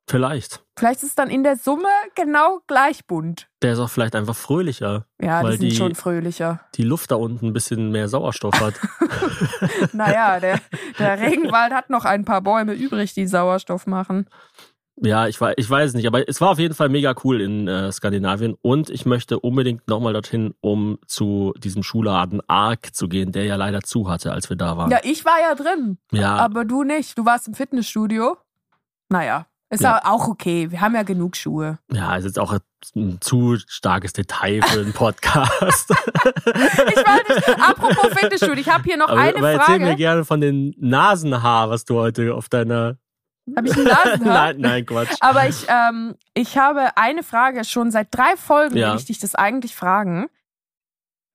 vielleicht. 0.08 0.62
Vielleicht 0.78 1.02
ist 1.02 1.08
es 1.08 1.14
dann 1.14 1.30
in 1.30 1.42
der 1.42 1.56
Summe 1.56 1.88
genau 2.14 2.60
gleich 2.66 3.06
bunt. 3.06 3.48
Der 3.62 3.72
ist 3.72 3.78
auch 3.78 3.88
vielleicht 3.90 4.14
einfach 4.14 4.36
fröhlicher, 4.36 5.06
Ja, 5.20 5.42
Weil 5.42 5.52
die 5.52 5.56
sind 5.58 5.70
die- 5.70 5.76
schon 5.76 5.94
fröhlicher. 5.94 6.60
die 6.74 6.82
Luft 6.82 7.10
da 7.10 7.14
unten 7.16 7.46
ein 7.46 7.52
bisschen 7.54 7.90
mehr 7.90 8.08
Sauerstoff 8.08 8.60
hat. 8.60 8.74
Naja, 9.92 10.38
der, 10.40 10.60
der 10.98 11.18
Regenwald 11.20 11.72
hat 11.72 11.90
noch 11.90 12.04
ein 12.04 12.24
paar 12.24 12.40
Bäume 12.42 12.74
übrig, 12.74 13.14
die 13.14 13.26
Sauerstoff 13.26 13.86
machen. 13.86 14.28
Ja, 15.02 15.26
ich, 15.28 15.38
ich 15.56 15.68
weiß 15.70 15.94
nicht, 15.94 16.06
aber 16.06 16.28
es 16.28 16.40
war 16.40 16.50
auf 16.50 16.58
jeden 16.58 16.74
Fall 16.74 16.88
mega 16.88 17.14
cool 17.24 17.40
in 17.40 17.68
äh, 17.68 17.92
Skandinavien 17.92 18.54
und 18.62 18.88
ich 18.90 19.04
möchte 19.06 19.38
unbedingt 19.40 19.86
nochmal 19.88 20.12
dorthin, 20.14 20.54
um 20.60 20.98
zu 21.06 21.52
diesem 21.58 21.82
Schuhladen 21.82 22.40
Ark 22.48 22.94
zu 22.94 23.08
gehen, 23.08 23.32
der 23.32 23.44
ja 23.44 23.56
leider 23.56 23.82
zu 23.82 24.08
hatte, 24.08 24.32
als 24.32 24.48
wir 24.48 24.56
da 24.56 24.76
waren. 24.76 24.90
Ja, 24.90 24.98
ich 25.02 25.24
war 25.24 25.38
ja 25.40 25.54
drin, 25.54 25.98
Ja, 26.12 26.36
aber 26.36 26.64
du 26.64 26.82
nicht. 26.82 27.18
Du 27.18 27.24
warst 27.26 27.46
im 27.48 27.54
Fitnessstudio. 27.54 28.36
Naja, 29.08 29.46
ist 29.70 29.82
Ja. 29.82 30.00
auch 30.04 30.28
okay. 30.28 30.70
Wir 30.70 30.80
haben 30.80 30.94
ja 30.94 31.02
genug 31.02 31.36
Schuhe. 31.36 31.78
ja, 31.92 32.16
ist 32.16 32.24
jetzt 32.24 32.38
auch 32.38 32.52
ein 32.94 33.18
zu 33.20 33.56
starkes 33.66 34.12
Detail 34.12 34.62
für 34.62 34.80
einen 34.80 34.92
Podcast. 34.94 35.90
Ich 35.90 36.54
wollte, 36.54 37.62
apropos 37.62 38.18
Fitnessstudio, 38.18 38.54
ich 38.60 38.68
habe 38.68 38.84
hier 38.84 38.96
noch 38.96 39.08
aber, 39.08 39.20
eine 39.20 39.36
aber 39.38 39.50
erzähl 39.52 39.78
mir 39.78 39.86
Frage. 39.86 39.96
gerne 39.96 40.24
von 40.24 40.40
den 40.40 40.74
Nasenhaar, 40.78 41.68
was 41.70 41.84
du 41.84 41.96
heute 41.96 42.34
auf 42.34 42.48
deiner... 42.48 42.96
Habe 43.54 43.68
ich 43.68 43.76
einen 43.76 43.84
Nasenhaar? 43.86 44.18
nein, 44.52 44.56
nein, 44.60 44.86
Quatsch. 44.86 45.14
Aber 45.20 45.48
ich, 45.48 45.66
ähm, 45.68 46.14
ich 46.34 46.58
habe 46.58 46.96
eine 46.96 47.22
Frage 47.22 47.64
schon 47.64 47.90
seit 47.90 48.08
drei 48.10 48.36
Folgen, 48.36 48.76
Ja. 48.76 48.90
will 48.92 48.98
ich 48.98 49.04
dich 49.04 49.18
das 49.18 49.34
eigentlich 49.34 49.74
fragen. 49.76 50.26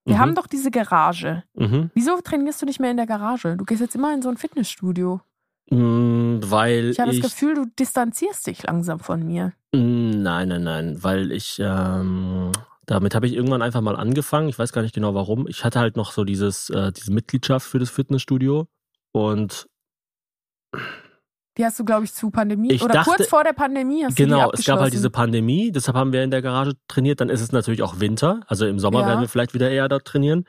Wir 0.05 0.15
Mhm, 0.15 0.19
haben 0.19 0.35
doch 0.35 0.47
diese 0.47 0.71
Garage. 0.71 1.43
mhm. 1.53 1.91
Wieso 1.93 2.19
trainierst 2.21 2.61
du 2.61 2.65
nicht 2.65 2.79
mehr 2.79 2.91
in 2.91 2.97
der 2.97 3.05
Garage? 3.07 3.55
Du 3.55 3.63
gehst 3.65 3.81
jetzt 3.81 3.95
immer 3.95 4.13
in 4.13 4.21
so 4.21 4.29
ein 4.29 4.37
Fitnessstudio. 4.37 5.21
Mm, 5.69 6.39
Weil 6.43 6.89
Ich 6.89 6.99
habe 6.99 7.11
das 7.11 7.21
Gefühl, 7.21 7.53
du 7.53 7.65
distanzierst 7.79 8.47
dich 8.47 8.63
langsam 8.63 8.99
von 8.99 9.25
mir. 9.25 9.53
Mm, 9.73 10.09
Nein, 10.21 10.49
nein, 10.49 10.63
nein, 10.63 11.03
weil 11.03 11.31
ich, 11.31 11.59
ähm, 11.63 12.51
damit 12.87 13.15
habe 13.15 13.25
ich 13.27 13.33
irgendwann 13.35 13.61
einfach 13.61 13.79
mal 13.79 13.95
angefangen. 13.95 14.49
Ich 14.49 14.59
weiß 14.59 14.73
gar 14.73 14.81
nicht 14.81 14.93
genau 14.95 15.13
warum. 15.13 15.47
Ich 15.47 15.63
hatte 15.63 15.79
halt 15.79 15.95
noch 15.95 16.11
so 16.11 16.25
dieses, 16.25 16.69
äh, 16.71 16.91
diese 16.91 17.13
Mitgliedschaft 17.13 17.65
für 17.67 17.79
das 17.79 17.89
Fitnessstudio 17.89 18.67
und 19.13 19.69
Die 21.57 21.65
hast 21.65 21.77
du, 21.79 21.83
glaube 21.85 22.05
ich, 22.05 22.13
zu 22.13 22.29
Pandemie 22.31 22.71
Ich 22.71 22.81
oder 22.81 22.93
dachte- 22.93 23.09
kurz 23.09 23.27
vor 23.27 23.43
der 23.43 23.51
Pandemie 23.53 24.03
hast 24.05 24.17
du 24.17 24.23
die 24.23 24.29
genau, 24.29 24.51
es 24.51 24.63
gab 24.65 24.79
halt 24.79 24.93
diese. 24.93 25.09
Pandemie, 25.09 25.71
deshalb 25.71 25.97
haben 25.97 26.13
wir 26.13 26.23
in 26.23 26.31
der 26.31 26.41
Garage 26.41 26.73
trainiert. 26.87 27.19
Dann 27.19 27.29
ist 27.29 27.41
es 27.41 27.51
natürlich 27.51 27.83
auch 27.83 27.99
Winter, 27.99 28.39
also 28.47 28.65
im 28.65 28.79
Sommer 28.79 29.01
Ja. 29.01 29.07
werden 29.07 29.21
wir 29.21 29.27
vielleicht 29.27 29.53
wieder 29.53 29.69
eher 29.69 29.89
dort 29.89 30.05
trainieren. 30.05 30.45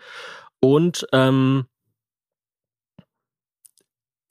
Und 0.60 1.06
ähm, 1.12 1.66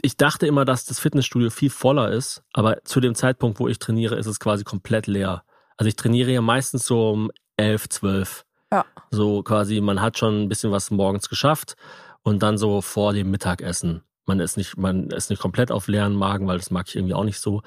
ich 0.01 0.17
dachte 0.17 0.47
immer, 0.47 0.65
dass 0.65 0.85
das 0.85 0.99
Fitnessstudio 0.99 1.49
viel 1.49 1.69
voller 1.69 2.09
ist, 2.11 2.41
aber 2.53 2.83
zu 2.85 2.99
dem 3.01 3.15
Zeitpunkt, 3.15 3.59
wo 3.59 3.67
ich 3.67 3.77
trainiere, 3.77 4.15
ist 4.15 4.25
es 4.27 4.39
quasi 4.39 4.63
komplett 4.63 5.07
leer. 5.07 5.43
Also 5.77 5.87
ich 5.89 5.95
trainiere 5.95 6.31
ja 6.31 6.41
meistens 6.41 6.85
so 6.85 7.11
um 7.11 7.31
11, 7.57 7.89
12. 7.89 8.45
Ja. 8.71 8.85
So 9.11 9.43
quasi, 9.43 9.81
man 9.81 10.01
hat 10.01 10.17
schon 10.17 10.43
ein 10.43 10.49
bisschen 10.49 10.71
was 10.71 10.89
morgens 10.89 11.27
geschafft 11.29 11.75
und 12.23 12.41
dann 12.41 12.57
so 12.57 12.81
vor 12.81 13.13
dem 13.13 13.29
Mittagessen 13.29 14.03
man 14.25 14.39
ist 14.39 14.57
nicht, 14.57 14.77
man 14.77 15.09
ist 15.09 15.29
nicht 15.29 15.41
komplett 15.41 15.71
auf 15.71 15.87
leeren 15.87 16.15
Magen, 16.15 16.47
weil 16.47 16.57
das 16.57 16.71
mag 16.71 16.87
ich 16.87 16.95
irgendwie 16.95 17.13
auch 17.13 17.23
nicht 17.23 17.39
so, 17.39 17.61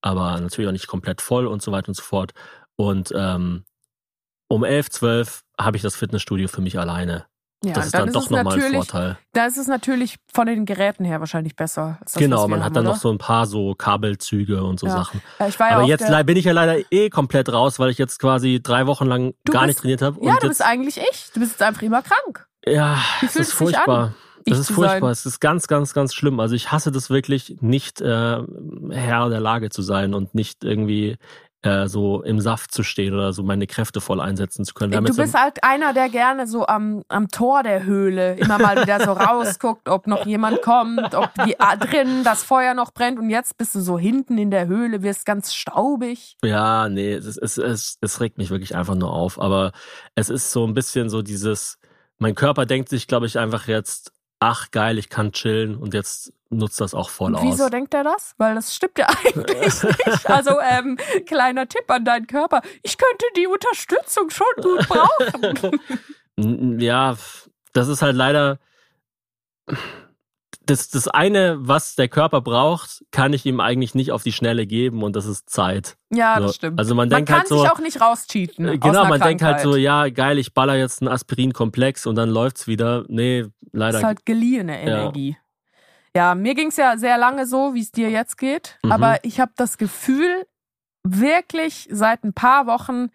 aber 0.00 0.40
natürlich 0.40 0.68
auch 0.68 0.72
nicht 0.72 0.86
komplett 0.86 1.20
voll 1.20 1.46
und 1.46 1.62
so 1.62 1.72
weiter 1.72 1.88
und 1.88 1.94
so 1.94 2.02
fort. 2.02 2.32
Und 2.76 3.12
ähm, 3.16 3.64
um 4.48 4.64
11, 4.64 4.90
12 4.90 5.42
habe 5.58 5.76
ich 5.76 5.82
das 5.82 5.96
Fitnessstudio 5.96 6.48
für 6.48 6.60
mich 6.60 6.78
alleine. 6.78 7.26
Ja, 7.62 7.74
das 7.74 7.86
ist 7.86 7.94
dann, 7.94 8.06
dann 8.06 8.14
doch 8.14 8.30
nochmal 8.30 8.60
ein 8.60 8.72
Vorteil. 8.72 9.18
Da 9.34 9.44
ist 9.44 9.58
es 9.58 9.66
natürlich 9.66 10.16
von 10.32 10.46
den 10.46 10.64
Geräten 10.64 11.04
her 11.04 11.20
wahrscheinlich 11.20 11.56
besser. 11.56 11.98
Das, 12.02 12.14
genau, 12.14 12.48
man 12.48 12.60
haben, 12.60 12.64
hat 12.64 12.76
dann 12.76 12.86
oder? 12.86 12.94
noch 12.94 13.00
so 13.00 13.10
ein 13.10 13.18
paar 13.18 13.44
so 13.46 13.74
Kabelzüge 13.74 14.64
und 14.64 14.80
so 14.80 14.86
ja. 14.86 14.92
Sachen. 14.92 15.20
Ja, 15.38 15.76
Aber 15.76 15.82
jetzt 15.82 16.06
bin 16.24 16.36
ich 16.38 16.46
ja 16.46 16.52
leider 16.52 16.78
eh 16.90 17.10
komplett 17.10 17.52
raus, 17.52 17.78
weil 17.78 17.90
ich 17.90 17.98
jetzt 17.98 18.18
quasi 18.18 18.60
drei 18.62 18.86
Wochen 18.86 19.06
lang 19.06 19.34
du 19.44 19.52
gar 19.52 19.66
bist, 19.66 19.68
nicht 19.68 19.80
trainiert 19.80 20.00
habe. 20.00 20.24
Ja, 20.24 20.38
du 20.40 20.48
bist 20.48 20.62
eigentlich 20.62 20.96
ich. 20.96 21.30
Du 21.34 21.40
bist 21.40 21.52
jetzt 21.52 21.62
einfach 21.62 21.82
immer 21.82 22.00
krank. 22.00 22.48
Ja, 22.64 22.98
das 23.20 23.36
ist 23.36 23.52
furchtbar. 23.52 24.14
Das 24.46 24.58
ist 24.58 24.70
furchtbar. 24.70 25.10
Es 25.10 25.26
ist 25.26 25.40
ganz, 25.40 25.66
ganz, 25.66 25.94
ganz 25.94 26.14
schlimm. 26.14 26.40
Also 26.40 26.54
ich 26.54 26.72
hasse 26.72 26.90
das 26.90 27.10
wirklich, 27.10 27.56
nicht 27.60 28.00
äh, 28.00 28.38
Herr 28.90 29.28
der 29.28 29.40
Lage 29.40 29.70
zu 29.70 29.82
sein 29.82 30.14
und 30.14 30.34
nicht 30.34 30.64
irgendwie 30.64 31.16
äh, 31.62 31.88
so 31.88 32.22
im 32.22 32.40
Saft 32.40 32.72
zu 32.72 32.82
stehen 32.82 33.12
oder 33.12 33.32
so 33.32 33.42
meine 33.42 33.66
Kräfte 33.66 34.00
voll 34.00 34.20
einsetzen 34.20 34.64
zu 34.64 34.72
können. 34.72 34.92
Du 35.04 35.14
bist 35.14 35.34
halt 35.34 35.62
einer, 35.62 35.92
der 35.92 36.08
gerne 36.08 36.46
so 36.46 36.66
am, 36.66 37.02
am 37.08 37.28
Tor 37.28 37.62
der 37.62 37.84
Höhle 37.84 38.36
immer 38.36 38.58
mal 38.58 38.80
wieder 38.80 39.04
so 39.04 39.12
rausguckt, 39.12 39.88
ob 39.88 40.06
noch 40.06 40.24
jemand 40.24 40.62
kommt, 40.62 41.14
ob 41.14 41.30
die, 41.44 41.60
ah, 41.60 41.76
drin 41.76 42.24
das 42.24 42.42
Feuer 42.42 42.72
noch 42.72 42.92
brennt 42.92 43.18
und 43.18 43.28
jetzt 43.28 43.58
bist 43.58 43.74
du 43.74 43.80
so 43.80 43.98
hinten 43.98 44.38
in 44.38 44.50
der 44.50 44.68
Höhle, 44.68 45.02
wirst 45.02 45.26
ganz 45.26 45.52
staubig. 45.52 46.36
Ja, 46.42 46.88
nee, 46.88 47.12
es, 47.12 47.36
es, 47.36 47.58
es, 47.58 47.98
es 48.00 48.20
regt 48.20 48.38
mich 48.38 48.48
wirklich 48.48 48.74
einfach 48.74 48.94
nur 48.94 49.12
auf. 49.12 49.38
Aber 49.38 49.72
es 50.14 50.30
ist 50.30 50.52
so 50.52 50.66
ein 50.66 50.72
bisschen 50.72 51.10
so 51.10 51.20
dieses, 51.20 51.78
mein 52.18 52.34
Körper 52.34 52.64
denkt 52.64 52.88
sich, 52.88 53.06
glaube 53.06 53.26
ich, 53.26 53.38
einfach 53.38 53.68
jetzt, 53.68 54.12
ach 54.40 54.70
geil, 54.70 54.98
ich 54.98 55.08
kann 55.08 55.32
chillen 55.32 55.76
und 55.76 55.94
jetzt 55.94 56.32
nutzt 56.48 56.80
das 56.80 56.94
auch 56.94 57.10
voll 57.10 57.34
und 57.34 57.42
wieso 57.42 57.48
aus. 57.48 57.58
Wieso 57.58 57.68
denkt 57.68 57.94
er 57.94 58.02
das? 58.02 58.34
Weil 58.38 58.56
das 58.56 58.74
stimmt 58.74 58.98
ja 58.98 59.06
eigentlich 59.24 59.82
nicht. 59.82 60.28
Also 60.28 60.58
ähm, 60.60 60.98
kleiner 61.26 61.68
Tipp 61.68 61.88
an 61.88 62.04
deinen 62.04 62.26
Körper. 62.26 62.62
Ich 62.82 62.98
könnte 62.98 63.24
die 63.36 63.46
Unterstützung 63.46 64.30
schon 64.30 64.46
gut 64.60 64.88
brauchen. 64.88 65.80
ja, 66.80 67.16
das 67.72 67.88
ist 67.88 68.02
halt 68.02 68.16
leider 68.16 68.58
das, 70.70 70.88
das 70.88 71.08
eine, 71.08 71.56
was 71.60 71.96
der 71.96 72.08
Körper 72.08 72.40
braucht, 72.40 73.04
kann 73.10 73.32
ich 73.32 73.44
ihm 73.44 73.60
eigentlich 73.60 73.94
nicht 73.94 74.12
auf 74.12 74.22
die 74.22 74.32
Schnelle 74.32 74.66
geben 74.66 75.02
und 75.02 75.16
das 75.16 75.26
ist 75.26 75.50
Zeit. 75.50 75.96
Ja, 76.10 76.36
so. 76.38 76.46
das 76.46 76.54
stimmt. 76.56 76.78
Also 76.78 76.94
man, 76.94 77.08
man 77.08 77.16
denkt 77.18 77.28
kann 77.28 77.38
halt 77.40 77.48
so, 77.48 77.60
sich 77.60 77.70
auch 77.70 77.80
nicht 77.80 78.00
rauscheaten. 78.00 78.68
Äh, 78.68 78.78
genau, 78.78 79.06
man 79.06 79.20
denkt 79.20 79.42
halt 79.42 79.60
so, 79.60 79.76
ja, 79.76 80.08
geil, 80.08 80.38
ich 80.38 80.54
baller 80.54 80.76
jetzt 80.76 81.02
einen 81.02 81.08
Aspirin-Komplex 81.08 82.06
und 82.06 82.14
dann 82.14 82.30
läuft's 82.30 82.66
wieder. 82.66 83.04
Nee, 83.08 83.46
leider. 83.72 83.92
Das 83.92 84.00
ist 84.00 84.06
halt 84.06 84.26
geliehene 84.26 84.80
Energie. 84.80 85.36
Ja, 86.14 86.28
ja 86.28 86.34
mir 86.34 86.54
ging's 86.54 86.76
ja 86.76 86.96
sehr 86.96 87.18
lange 87.18 87.46
so, 87.46 87.74
wie 87.74 87.80
es 87.80 87.90
dir 87.90 88.10
jetzt 88.10 88.38
geht. 88.38 88.78
Mhm. 88.84 88.92
Aber 88.92 89.24
ich 89.24 89.40
habe 89.40 89.52
das 89.56 89.76
Gefühl, 89.76 90.46
wirklich 91.02 91.88
seit 91.90 92.24
ein 92.24 92.32
paar 92.32 92.66
Wochen 92.66 93.08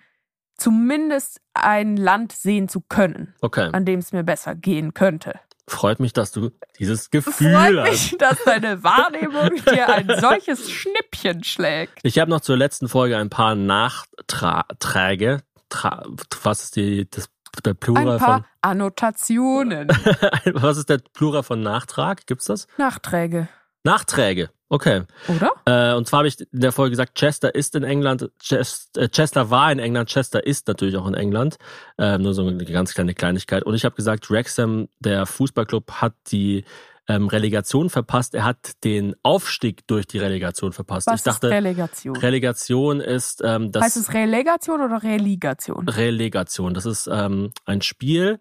zumindest 0.57 1.41
ein 1.53 1.95
Land 1.97 2.31
sehen 2.31 2.67
zu 2.67 2.81
können, 2.81 3.33
okay. 3.41 3.69
an 3.71 3.85
dem 3.85 3.99
es 3.99 4.11
mir 4.11 4.23
besser 4.23 4.55
gehen 4.55 4.93
könnte. 4.93 5.39
Freut 5.67 5.99
mich, 5.99 6.13
dass 6.13 6.31
du 6.31 6.51
dieses 6.77 7.09
Gefühl 7.09 7.53
Freut 7.53 7.77
hast. 7.77 7.91
mich, 7.91 8.17
dass 8.19 8.43
deine 8.43 8.83
Wahrnehmung 8.83 9.55
dir 9.65 9.89
ein 9.89 10.11
solches 10.19 10.69
Schnippchen 10.71 11.43
schlägt. 11.43 11.99
Ich 12.03 12.19
habe 12.19 12.29
noch 12.29 12.41
zur 12.41 12.55
letzten 12.55 12.87
Folge 12.87 13.17
ein 13.17 13.29
paar 13.31 13.55
Nachträge. 13.55 15.41
Was 16.43 16.63
ist 16.63 16.75
die, 16.75 17.09
das, 17.09 17.29
der 17.65 17.73
Plural 17.73 18.11
ein 18.11 18.19
paar 18.19 18.35
von? 18.41 18.45
Annotationen. 18.61 19.87
was 20.53 20.77
ist 20.77 20.89
der 20.89 20.99
Plural 21.13 21.41
von 21.43 21.61
Nachtrag? 21.61 22.27
Gibt's 22.27 22.45
das? 22.45 22.67
Nachträge. 22.77 23.47
Nachträge. 23.85 24.49
Okay. 24.67 25.03
Oder? 25.27 25.51
Äh, 25.65 25.95
und 25.95 26.07
zwar 26.07 26.19
habe 26.19 26.27
ich 26.27 26.39
in 26.39 26.59
der 26.59 26.71
Folge 26.71 26.91
gesagt, 26.91 27.15
Chester 27.15 27.53
ist 27.53 27.75
in 27.75 27.83
England, 27.83 28.29
Chester, 28.39 29.03
äh, 29.03 29.09
Chester 29.09 29.51
war 29.51 29.71
in 29.71 29.77
England, 29.79 30.09
Chester 30.09 30.45
ist 30.45 30.67
natürlich 30.67 30.97
auch 30.97 31.07
in 31.07 31.13
England. 31.13 31.57
Äh, 31.97 32.17
nur 32.17 32.33
so 32.33 32.47
eine 32.47 32.65
ganz 32.65 32.93
kleine 32.95 33.13
Kleinigkeit. 33.13 33.63
Und 33.63 33.75
ich 33.75 33.85
habe 33.85 33.95
gesagt, 33.95 34.29
Wrexham, 34.31 34.89
der 34.99 35.27
Fußballclub, 35.27 35.91
hat 36.01 36.13
die 36.31 36.65
ähm, 37.07 37.27
Relegation 37.27 37.91
verpasst. 37.91 38.33
Er 38.33 38.43
hat 38.43 38.83
den 38.83 39.15
Aufstieg 39.21 39.85
durch 39.87 40.07
die 40.07 40.17
Relegation 40.17 40.73
verpasst. 40.73 41.07
Was 41.07 41.19
ich 41.19 41.23
dachte, 41.23 41.47
ist 41.47 41.53
Relegation? 41.53 42.15
Relegation 42.17 42.99
ist 43.01 43.41
ähm, 43.45 43.71
das. 43.71 43.83
Heißt 43.83 43.97
es 43.97 44.13
Relegation 44.13 44.81
oder 44.81 45.03
Relegation? 45.03 45.87
Relegation. 45.87 46.73
Das 46.73 46.87
ist 46.87 47.07
ähm, 47.11 47.51
ein 47.65 47.81
Spiel, 47.81 48.39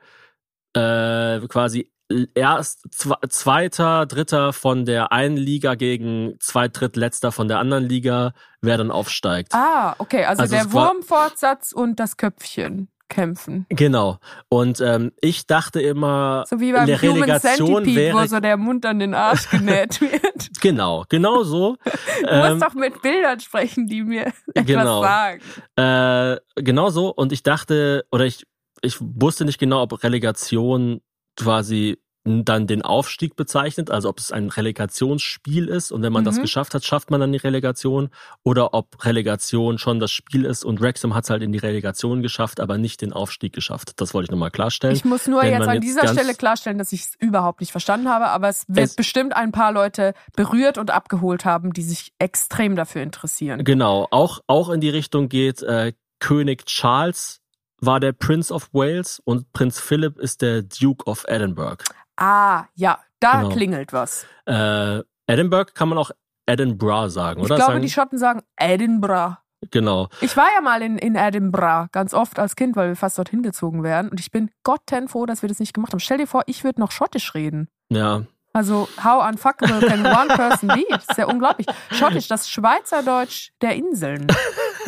äh, 0.74 1.40
quasi 1.48 1.90
erst 2.34 2.86
zweiter, 2.92 4.06
dritter 4.06 4.52
von 4.52 4.84
der 4.84 5.12
einen 5.12 5.36
Liga 5.36 5.74
gegen 5.74 6.34
zwei 6.40 6.68
Drittletzter 6.68 7.32
von 7.32 7.48
der 7.48 7.58
anderen 7.58 7.84
Liga, 7.84 8.32
wer 8.60 8.76
dann 8.78 8.90
aufsteigt. 8.90 9.54
Ah, 9.54 9.94
okay, 9.98 10.24
also, 10.24 10.42
also 10.42 10.54
der 10.54 10.72
Wurmfortsatz 10.72 11.72
und 11.72 12.00
das 12.00 12.16
Köpfchen 12.16 12.88
kämpfen. 13.08 13.66
Genau. 13.68 14.18
Und 14.48 14.80
ähm, 14.80 15.12
ich 15.20 15.46
dachte 15.46 15.80
immer, 15.80 16.44
so 16.48 16.58
wie 16.60 16.72
beim 16.72 16.86
der 16.86 17.00
Human 17.00 17.22
Relegation 17.22 17.68
Centipede, 17.68 17.96
wäre, 17.96 18.22
wo 18.22 18.26
so 18.26 18.40
der 18.40 18.56
Mund 18.56 18.86
an 18.86 18.98
den 18.98 19.14
Arsch 19.14 19.48
genäht 19.50 20.00
wird. 20.00 20.50
genau, 20.60 21.04
genau 21.08 21.42
so. 21.42 21.76
du 21.84 22.28
ähm, 22.28 22.52
musst 22.54 22.62
doch 22.62 22.74
mit 22.74 23.02
Bildern 23.02 23.40
sprechen, 23.40 23.86
die 23.86 24.02
mir 24.02 24.32
etwas 24.54 24.66
genau. 24.66 25.02
sagen. 25.02 25.40
Äh, 25.76 26.62
genau 26.62 26.90
so. 26.90 27.08
Und 27.08 27.32
ich 27.32 27.42
dachte, 27.42 28.06
oder 28.10 28.24
ich, 28.24 28.46
ich 28.82 28.96
wusste 29.00 29.44
nicht 29.44 29.58
genau, 29.58 29.82
ob 29.82 30.02
Relegation 30.02 31.00
quasi 31.36 31.98
dann 32.24 32.66
den 32.66 32.80
Aufstieg 32.80 33.36
bezeichnet, 33.36 33.90
also 33.90 34.08
ob 34.08 34.18
es 34.18 34.32
ein 34.32 34.48
Relegationsspiel 34.48 35.68
ist 35.68 35.92
und 35.92 36.02
wenn 36.02 36.12
man 36.12 36.22
mhm. 36.22 36.26
das 36.26 36.40
geschafft 36.40 36.74
hat, 36.74 36.82
schafft 36.82 37.10
man 37.10 37.20
dann 37.20 37.32
die 37.32 37.38
Relegation 37.38 38.08
oder 38.42 38.72
ob 38.72 39.04
Relegation 39.04 39.76
schon 39.76 40.00
das 40.00 40.10
Spiel 40.10 40.46
ist 40.46 40.64
und 40.64 40.80
Wrexham 40.80 41.14
hat 41.14 41.24
es 41.24 41.30
halt 41.30 41.42
in 41.42 41.52
die 41.52 41.58
Relegation 41.58 42.22
geschafft, 42.22 42.60
aber 42.60 42.78
nicht 42.78 43.02
den 43.02 43.12
Aufstieg 43.12 43.52
geschafft. 43.52 44.00
Das 44.00 44.14
wollte 44.14 44.26
ich 44.26 44.30
nochmal 44.30 44.50
klarstellen. 44.50 44.96
Ich 44.96 45.04
muss 45.04 45.26
nur 45.26 45.44
jetzt 45.44 45.68
an 45.68 45.74
jetzt 45.74 45.84
dieser 45.84 46.08
Stelle 46.08 46.34
klarstellen, 46.34 46.78
dass 46.78 46.92
ich 46.92 47.02
es 47.02 47.14
überhaupt 47.18 47.60
nicht 47.60 47.72
verstanden 47.72 48.08
habe, 48.08 48.28
aber 48.28 48.48
es 48.48 48.64
wird 48.68 48.86
es 48.86 48.96
bestimmt 48.96 49.36
ein 49.36 49.52
paar 49.52 49.72
Leute 49.72 50.14
berührt 50.34 50.78
und 50.78 50.90
abgeholt 50.90 51.44
haben, 51.44 51.74
die 51.74 51.82
sich 51.82 52.14
extrem 52.18 52.74
dafür 52.74 53.02
interessieren. 53.02 53.64
Genau, 53.64 54.08
auch, 54.10 54.40
auch 54.46 54.70
in 54.70 54.80
die 54.80 54.88
Richtung 54.88 55.28
geht 55.28 55.62
äh, 55.62 55.92
König 56.20 56.64
Charles 56.64 57.42
war 57.86 58.00
der 58.00 58.12
Prince 58.12 58.52
of 58.52 58.68
Wales 58.72 59.20
und 59.24 59.52
Prinz 59.52 59.80
Philip 59.80 60.18
ist 60.18 60.42
der 60.42 60.62
Duke 60.62 61.04
of 61.06 61.24
Edinburgh. 61.28 61.82
Ah, 62.16 62.64
ja, 62.74 62.98
da 63.20 63.42
genau. 63.42 63.54
klingelt 63.54 63.92
was. 63.92 64.26
Äh, 64.46 65.00
Edinburgh 65.26 65.72
kann 65.74 65.88
man 65.88 65.98
auch 65.98 66.10
Edinburgh 66.46 67.08
sagen, 67.10 67.40
oder? 67.40 67.54
Ich 67.54 67.56
glaube, 67.56 67.72
sagen, 67.72 67.82
die 67.82 67.90
Schotten 67.90 68.18
sagen 68.18 68.42
Edinburgh. 68.56 69.38
Genau. 69.70 70.08
Ich 70.20 70.36
war 70.36 70.48
ja 70.54 70.60
mal 70.60 70.82
in, 70.82 70.98
in 70.98 71.14
Edinburgh, 71.14 71.88
ganz 71.90 72.12
oft 72.12 72.38
als 72.38 72.54
Kind, 72.54 72.76
weil 72.76 72.88
wir 72.88 72.96
fast 72.96 73.18
dorthin 73.18 73.42
gezogen 73.42 73.82
werden. 73.82 74.10
Und 74.10 74.20
ich 74.20 74.30
bin 74.30 74.50
gottenfroh, 74.62 75.24
dass 75.26 75.42
wir 75.42 75.48
das 75.48 75.58
nicht 75.58 75.72
gemacht 75.72 75.92
haben. 75.92 76.00
Stell 76.00 76.18
dir 76.18 76.26
vor, 76.26 76.42
ich 76.46 76.64
würde 76.64 76.80
noch 76.80 76.90
Schottisch 76.90 77.34
reden. 77.34 77.68
Ja. 77.90 78.24
Also, 78.52 78.88
how 79.02 79.26
unfuckable 79.28 79.80
can 79.80 80.06
one 80.06 80.28
person 80.28 80.68
be? 80.68 80.84
Das 80.88 81.08
ist 81.08 81.18
ja 81.18 81.26
unglaublich. 81.26 81.66
Schottisch, 81.90 82.28
das 82.28 82.48
Schweizerdeutsch 82.48 83.50
der 83.60 83.74
Inseln. 83.74 84.26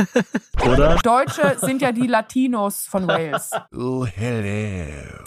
Oder? 0.65 0.97
Deutsche 1.03 1.57
sind 1.61 1.83
ja 1.83 1.93
die 1.93 2.07
Latinos 2.07 2.87
von 2.87 3.07
Wales. 3.07 3.51
Oh, 3.75 4.05
hello. 4.05 5.25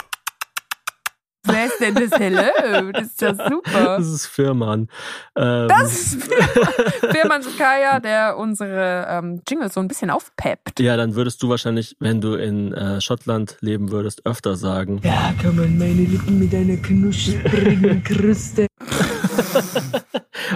Wer 1.51 1.65
ist 1.65 1.79
denn 1.79 1.95
das 1.95 2.19
Hello? 2.19 2.91
Das 2.91 3.07
ist 3.07 3.21
ja 3.21 3.33
super. 3.33 3.97
Das 3.97 4.07
ist 4.07 4.27
Firman. 4.27 4.87
Ähm. 5.35 5.67
Das 5.67 5.93
ist 5.93 6.23
Firman. 6.23 6.91
Firman 7.11 7.41
Sukaya, 7.41 7.99
der 7.99 8.37
unsere 8.37 9.07
ähm, 9.09 9.41
Jingles 9.47 9.73
so 9.73 9.79
ein 9.79 9.87
bisschen 9.87 10.09
aufpeppt. 10.09 10.79
Ja, 10.79 10.97
dann 10.97 11.15
würdest 11.15 11.41
du 11.41 11.49
wahrscheinlich, 11.49 11.95
wenn 11.99 12.21
du 12.21 12.35
in 12.35 12.73
äh, 12.73 13.01
Schottland 13.01 13.57
leben 13.61 13.91
würdest, 13.91 14.25
öfter 14.25 14.55
sagen. 14.55 15.01
Ja, 15.03 15.33
kann 15.41 15.55
man 15.55 15.77
meine 15.77 16.03
Lippen 16.03 16.39
mit 16.39 16.53
einer 16.53 16.77
knusprigen 16.77 18.03
Kruste. 18.03 18.67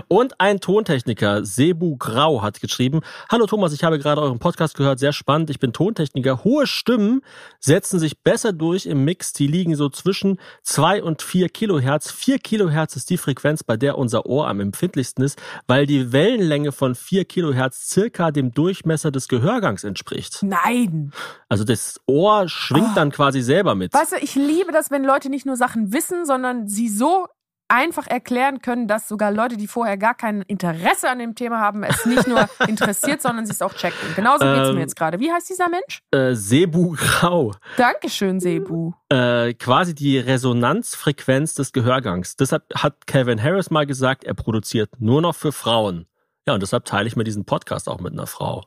Und 0.08 0.40
ein 0.40 0.60
Tontechniker, 0.60 1.46
Sebu 1.46 1.98
Grau, 1.98 2.42
hat 2.42 2.62
geschrieben, 2.62 3.02
Hallo 3.32 3.46
Thomas, 3.46 3.74
ich 3.74 3.84
habe 3.84 4.00
gerade 4.00 4.22
euren 4.22 4.40
Podcast 4.40 4.76
gehört, 4.76 5.00
sehr 5.00 5.14
spannend, 5.14 5.50
ich 5.50 5.60
bin 5.60 5.74
Tontechniker. 5.74 6.44
Hohe 6.44 6.68
Stimmen 6.68 7.22
setzen 7.60 8.00
sich 8.00 8.20
besser 8.22 8.54
durch 8.54 8.86
im 8.86 9.04
Mix, 9.04 9.34
die 9.34 9.48
liegen 9.48 9.76
so 9.76 9.90
zwischen 9.90 10.40
zwei 10.62 11.04
und 11.04 11.22
vier 11.22 11.50
Kilohertz. 11.50 12.12
Vier 12.12 12.40
Kilohertz 12.40 12.96
ist 12.96 13.10
die 13.10 13.18
Frequenz, 13.18 13.64
bei 13.64 13.78
der 13.78 13.98
unser 13.98 14.26
Ohr 14.26 14.48
am 14.48 14.60
empfindlichsten 14.60 15.24
ist, 15.24 15.42
weil 15.68 15.86
die 15.86 16.12
Wellenlänge 16.12 16.72
von 16.72 16.96
vier 16.96 17.26
Kilohertz 17.26 17.90
circa 17.90 18.32
dem 18.32 18.52
Durchmesser 18.52 19.12
des 19.12 19.28
Gehörgangs 19.28 19.84
entspricht. 19.84 20.44
Nein! 20.44 21.12
Also 21.50 21.64
das 21.64 22.00
Ohr 22.08 22.48
schwingt 22.48 22.90
oh. 22.92 22.96
dann 22.96 23.12
quasi 23.12 23.42
selber 23.42 23.76
mit. 23.76 23.94
Weißt 23.94 24.14
du, 24.14 24.18
ich 24.18 24.36
liebe 24.36 24.72
das, 24.72 24.92
wenn 24.92 25.04
Leute 25.04 25.30
nicht 25.30 25.46
nur 25.46 25.56
Sachen 25.56 25.94
wissen, 25.94 26.26
sondern 26.26 26.68
sie 26.68 26.90
so 26.90 27.28
einfach 27.68 28.08
erklären 28.08 28.62
können, 28.62 28.88
dass 28.88 29.08
sogar 29.08 29.32
Leute, 29.32 29.58
die 29.58 29.68
vorher 29.68 29.98
gar 29.98 30.14
kein 30.14 30.42
Interesse 30.44 31.10
an 31.10 31.20
dem 31.20 31.36
Thema 31.36 31.60
haben, 31.60 31.84
es 31.84 32.06
nicht 32.06 32.28
nur 32.28 32.48
interessiert, 32.68 33.22
sondern 33.22 33.46
sie 33.46 33.52
es 33.52 33.62
auch 33.62 33.74
checken. 33.74 33.98
Genauso 34.16 34.46
geht 34.46 34.62
es 34.64 34.70
Ähm, 34.70 34.76
mir 34.76 34.82
jetzt 34.82 34.96
gerade. 34.96 35.20
Wie 35.20 35.32
heißt 35.32 35.50
dieser 35.50 35.70
Mensch? 35.70 36.02
Äh, 36.12 36.36
Sebu 36.36 36.96
Grau. 36.98 37.54
Dankeschön, 37.78 38.40
Sebu. 38.40 38.92
Äh, 39.10 39.54
quasi 39.56 39.96
die 39.96 40.18
Resonanzfrequenz 40.20 41.54
des 41.56 41.72
Gehörgangs. 41.74 42.36
Deshalb 42.36 42.64
hat 42.76 43.08
Calvin 43.08 43.42
Harris 43.42 43.70
mal 43.72 43.86
gesagt, 43.86 44.24
er 44.24 44.34
produziert 44.34 44.90
nur 45.00 45.22
noch 45.22 45.36
für 45.36 45.52
Frauen. 45.52 46.08
Ja, 46.46 46.54
und 46.54 46.62
deshalb 46.62 46.86
teile 46.86 47.08
ich 47.08 47.16
mir 47.16 47.24
diesen 47.24 47.46
Podcast 47.46 47.88
auch 47.88 48.02
mit 48.02 48.14
einer 48.14 48.28
Frau. 48.28 48.66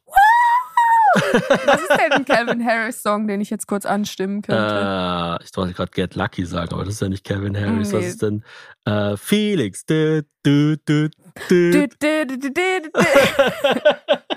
Was 1.14 1.80
ist 1.80 1.90
denn 1.90 2.12
ein 2.12 2.24
Calvin 2.24 2.64
Harris 2.64 3.02
Song, 3.02 3.26
den 3.26 3.40
ich 3.40 3.50
jetzt 3.50 3.66
kurz 3.66 3.86
anstimmen 3.86 4.42
könnte? 4.42 5.38
Äh, 5.40 5.44
ich 5.44 5.56
wollte 5.56 5.72
gerade 5.74 5.90
Get 5.92 6.14
Lucky 6.14 6.44
sagen, 6.44 6.72
aber 6.74 6.84
das 6.84 6.94
ist 6.94 7.00
ja 7.00 7.08
nicht 7.08 7.24
Calvin 7.24 7.56
Harris. 7.56 7.92
Nee. 7.92 7.98
Was 7.98 8.04
ist 8.06 8.22
denn? 8.22 8.44
Äh, 8.84 9.16
Felix. 9.16 9.84
Du, 9.86 10.22
du, 10.42 10.76
du, 10.76 11.08
du. 11.46 11.78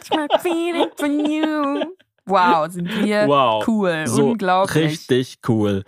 Ich 0.02 0.10
mag 0.12 0.42
feeling 0.42 0.90
from 0.98 1.20
you. 1.26 1.84
Wow, 2.26 2.72
sind 2.72 2.88
wir 3.04 3.28
Wow. 3.28 3.68
cool. 3.68 4.04
So 4.08 4.30
Unglaublich. 4.32 4.76
richtig 4.76 5.40
cool. 5.48 5.84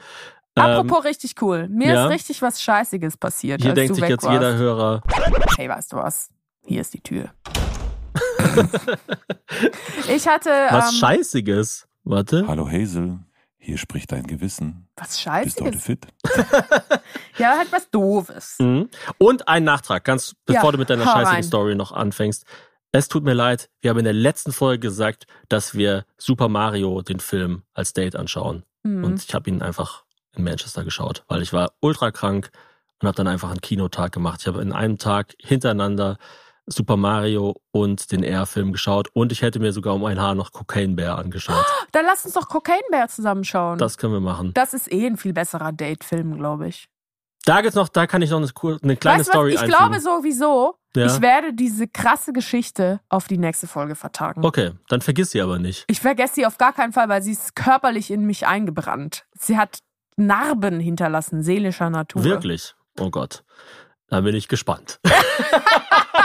Ähm, 0.56 0.64
Apropos 0.64 1.06
richtig 1.06 1.36
cool. 1.42 1.68
Mir 1.70 1.94
ja. 1.94 2.06
ist 2.06 2.12
richtig 2.12 2.42
was 2.42 2.62
Scheißiges 2.62 3.18
passiert. 3.18 3.62
hier 3.62 3.74
denkt 3.74 3.96
sich 3.96 4.04
jetzt 4.06 4.24
warst. 4.24 4.34
jeder 4.34 4.58
Hörer, 4.58 5.02
Hey, 5.58 5.70
weißt 5.70 5.94
du 5.94 5.98
was? 5.98 6.30
Hier 6.66 6.82
ist 6.82 6.94
die 6.94 7.02
Tür. 7.02 7.30
ich 10.10 10.28
hatte 10.28 10.50
was 10.70 10.92
ähm, 10.94 10.98
Scheißiges. 11.00 11.88
Warte. 12.04 12.48
Hallo 12.48 12.68
Hazel, 12.70 13.20
hier 13.58 13.78
spricht 13.78 14.12
dein 14.12 14.24
Gewissen. 14.26 14.88
was 14.96 15.10
Bist 15.10 15.60
du 15.60 15.66
heute 15.66 15.78
Scheißiges. 15.78 15.84
fit? 15.84 16.08
Ja, 17.38 17.58
halt 17.58 17.72
was 17.72 17.90
Doofes. 17.90 18.58
Mhm. 18.60 18.90
Und 19.18 19.48
ein 19.48 19.64
Nachtrag, 19.64 20.04
ganz 20.04 20.36
bevor 20.46 20.66
Ja, 20.66 20.72
du 20.72 20.78
mit 20.78 20.90
deiner 20.90 21.04
scheißigen 21.06 21.26
rein. 21.28 21.44
Story 21.44 21.76
noch 21.76 21.92
anfängst. 21.92 22.46
Es 22.92 23.08
tut 23.08 23.24
mir 23.24 23.34
leid, 23.34 23.70
wir 23.80 23.90
haben 23.90 24.00
in 24.00 24.04
der 24.04 24.14
letzten 24.14 24.52
Folge 24.52 24.80
gesagt, 24.80 25.26
dass 25.48 25.76
wir 25.76 26.06
Super 26.18 26.50
Mario, 26.50 27.02
den 27.02 27.20
Film, 27.20 27.64
als 27.74 27.94
Date 27.94 28.16
anschauen. 28.16 28.64
Hm. 28.84 29.04
Und 29.04 29.24
ich 29.24 29.34
habe 29.34 29.50
ihn 29.50 29.62
einfach 29.62 30.04
in 30.34 30.44
Manchester 30.44 30.84
geschaut, 30.84 31.24
weil 31.28 31.42
ich 31.42 31.54
war 31.54 31.72
ultra 31.80 32.12
krank 32.12 32.52
und 33.00 33.08
habe 33.08 33.16
dann 33.16 33.28
einfach 33.28 33.50
einen 33.50 33.62
Kinotag 33.62 34.12
gemacht. 34.12 34.42
Ich 34.42 34.48
habe 34.48 34.62
in 34.62 34.74
einem 34.74 34.98
Tag 34.98 35.34
hintereinander 35.40 36.18
Super 36.72 36.98
Mario 36.98 37.56
und 37.72 38.12
den 38.12 38.24
R-Film 38.24 38.72
geschaut 38.72 39.10
und 39.14 39.32
ich 39.32 39.42
hätte 39.42 39.60
mir 39.60 39.72
sogar 39.74 39.94
um 39.96 40.04
ein 40.06 40.20
Haar 40.20 40.36
noch 40.36 40.52
Cocaine 40.52 40.96
Bear 40.96 41.18
angeschaut. 41.20 41.66
Dann 41.92 42.06
lass 42.06 42.26
uns 42.26 42.34
doch 42.34 42.48
Cocaine 42.48 42.82
Bear 42.90 43.08
zusammenschauen. 43.08 43.78
Das 43.78 43.98
können 43.98 44.14
wir 44.14 44.20
machen. 44.20 44.52
Das 44.54 44.74
ist 44.74 44.92
eh 44.92 45.06
ein 45.06 45.18
viel 45.18 45.34
besserer 45.34 45.72
Date-Film, 45.72 46.38
glaube 46.38 46.68
ich. 46.68 46.88
Da 47.46 47.62
gibt's 47.62 47.76
noch, 47.76 47.90
da 47.90 48.06
kann 48.06 48.22
ich 48.22 48.30
noch 48.30 48.38
eine, 48.38 48.50
eine 48.84 48.96
kleine 48.98 49.20
weißt 49.22 49.30
Story 49.32 49.54
was? 49.56 49.64
Ich 49.64 49.74
einfügen. 49.74 49.78
glaube 49.80 50.00
sowieso, 50.00 50.76
Ja. 50.96 51.08
ich 51.08 51.22
werde 51.22 51.54
diese 51.54 51.88
krasse 51.88 52.34
Geschichte 52.34 53.00
auf 53.10 53.28
die 53.28 53.40
nächste 53.40 53.66
Folge 53.66 53.96
vertagen. 53.96 54.46
Okay, 54.46 54.74
dann 54.90 55.02
vergiss 55.02 55.32
sie 55.32 55.42
aber 55.42 55.58
nicht. 55.58 55.86
Ich 55.88 56.00
vergesse 56.02 56.36
sie 56.36 56.46
auf 56.46 56.60
gar 56.60 56.72
keinen 56.72 56.94
Fall, 56.94 57.10
weil 57.10 57.24
sie 57.24 57.32
ist 57.32 57.56
körperlich 57.56 58.12
in 58.12 58.26
mich 58.28 58.46
eingebrannt. 58.46 59.26
Sie 59.40 59.58
hat 59.58 59.80
Narben 60.18 60.80
hinterlassen, 60.80 61.42
seelischer 61.42 61.90
Natur. 61.90 62.24
Wirklich? 62.24 62.76
Oh 63.00 63.10
Gott. 63.10 63.44
Da 64.08 64.22
bin 64.22 64.36
ich 64.36 64.48
gespannt. 64.48 65.00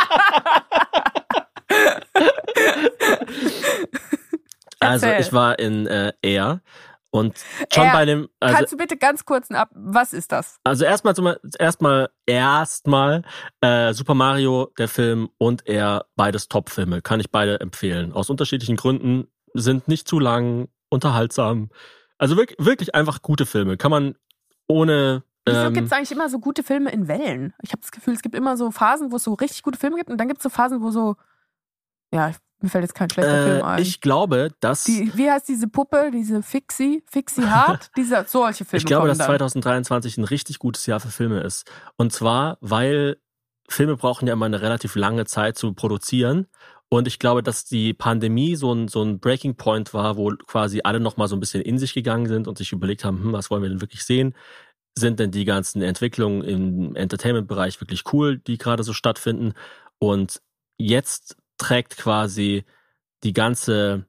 also 4.80 5.06
ich 5.06 5.32
war 5.32 5.58
in 5.58 5.86
äh, 5.86 6.12
Air 6.22 6.60
und 7.10 7.38
schon 7.72 7.84
Air. 7.84 7.92
bei 7.92 8.04
dem 8.04 8.28
also, 8.40 8.56
Kannst 8.56 8.72
du 8.72 8.76
bitte 8.76 8.96
ganz 8.96 9.24
kurz 9.24 9.50
ab, 9.50 9.70
was 9.74 10.12
ist 10.12 10.32
das? 10.32 10.58
also 10.64 10.84
erstmal 10.84 11.38
erstmal 11.58 12.10
erstmal 12.26 13.22
äh, 13.60 13.92
Super 13.92 14.14
Mario 14.14 14.72
der 14.78 14.88
Film 14.88 15.30
und 15.38 15.66
Air 15.66 16.06
beides 16.16 16.48
Top-Filme 16.48 17.02
kann 17.02 17.20
ich 17.20 17.30
beide 17.30 17.60
empfehlen 17.60 18.12
aus 18.12 18.30
unterschiedlichen 18.30 18.76
Gründen 18.76 19.28
sind 19.54 19.88
nicht 19.88 20.08
zu 20.08 20.18
lang 20.18 20.68
unterhaltsam 20.90 21.70
also 22.18 22.36
wirklich, 22.36 22.58
wirklich 22.58 22.94
einfach 22.94 23.22
gute 23.22 23.46
Filme 23.46 23.76
kann 23.76 23.90
man 23.90 24.14
ohne 24.68 25.22
Wieso 25.46 25.60
ähm, 25.60 25.74
gibt 25.74 25.86
es 25.86 25.92
eigentlich 25.92 26.12
immer 26.12 26.28
so 26.28 26.38
gute 26.40 26.62
Filme 26.62 26.90
in 26.90 27.08
Wellen? 27.08 27.54
Ich 27.62 27.70
habe 27.70 27.80
das 27.80 27.92
Gefühl, 27.92 28.14
es 28.14 28.22
gibt 28.22 28.34
immer 28.34 28.56
so 28.56 28.70
Phasen, 28.70 29.12
wo 29.12 29.16
es 29.16 29.24
so 29.24 29.34
richtig 29.34 29.62
gute 29.62 29.78
Filme 29.78 29.96
gibt 29.96 30.10
und 30.10 30.18
dann 30.18 30.28
gibt 30.28 30.38
es 30.38 30.42
so 30.42 30.48
Phasen, 30.48 30.82
wo 30.82 30.90
so, 30.90 31.16
ja, 32.12 32.32
mir 32.60 32.68
fällt 32.70 32.82
jetzt 32.82 32.94
kein 32.94 33.10
schlechter 33.10 33.44
Film 33.44 33.58
äh, 33.58 33.62
ein. 33.62 33.82
ich 33.82 34.00
glaube 34.00 34.48
dass 34.60 34.84
Die, 34.84 35.12
wie 35.14 35.30
heißt 35.30 35.48
diese 35.48 35.68
Puppe, 35.68 36.10
diese 36.12 36.42
Fixie, 36.42 37.04
Fixie 37.08 37.46
Hart? 37.46 37.90
diese, 37.96 38.24
solche 38.26 38.64
Filme 38.64 38.78
Ich 38.78 38.86
glaube, 38.86 39.08
dass 39.08 39.18
dann. 39.18 39.26
2023 39.26 40.18
ein 40.18 40.24
richtig 40.24 40.58
gutes 40.58 40.86
Jahr 40.86 40.98
für 40.98 41.08
Filme 41.10 41.40
ist. 41.40 41.70
Und 41.96 42.12
zwar, 42.12 42.58
weil 42.60 43.18
Filme 43.68 43.96
brauchen 43.96 44.26
ja 44.26 44.32
immer 44.32 44.46
eine 44.46 44.62
relativ 44.62 44.94
lange 44.96 45.26
Zeit 45.26 45.58
zu 45.58 45.74
produzieren. 45.74 46.46
Und 46.88 47.08
ich 47.08 47.18
glaube, 47.18 47.42
dass 47.42 47.64
die 47.64 47.94
Pandemie 47.94 48.54
so 48.54 48.72
ein, 48.72 48.86
so 48.86 49.02
ein 49.02 49.18
Breaking 49.18 49.56
Point 49.56 49.92
war, 49.92 50.16
wo 50.16 50.30
quasi 50.46 50.82
alle 50.84 51.00
nochmal 51.00 51.26
so 51.26 51.34
ein 51.34 51.40
bisschen 51.40 51.60
in 51.60 51.78
sich 51.78 51.94
gegangen 51.94 52.26
sind 52.26 52.46
und 52.46 52.58
sich 52.58 52.70
überlegt 52.72 53.04
haben, 53.04 53.24
hm, 53.24 53.32
was 53.32 53.50
wollen 53.50 53.62
wir 53.62 53.68
denn 53.68 53.80
wirklich 53.80 54.04
sehen? 54.04 54.34
Sind 54.98 55.20
denn 55.20 55.30
die 55.30 55.44
ganzen 55.44 55.82
Entwicklungen 55.82 56.42
im 56.42 56.96
Entertainment-Bereich 56.96 57.80
wirklich 57.80 58.04
cool, 58.12 58.38
die 58.38 58.56
gerade 58.56 58.82
so 58.82 58.92
stattfinden? 58.92 59.52
Und 59.98 60.40
jetzt 60.78 61.36
trägt 61.58 61.96
quasi 61.96 62.64
die 63.22 63.32
ganze, 63.32 64.06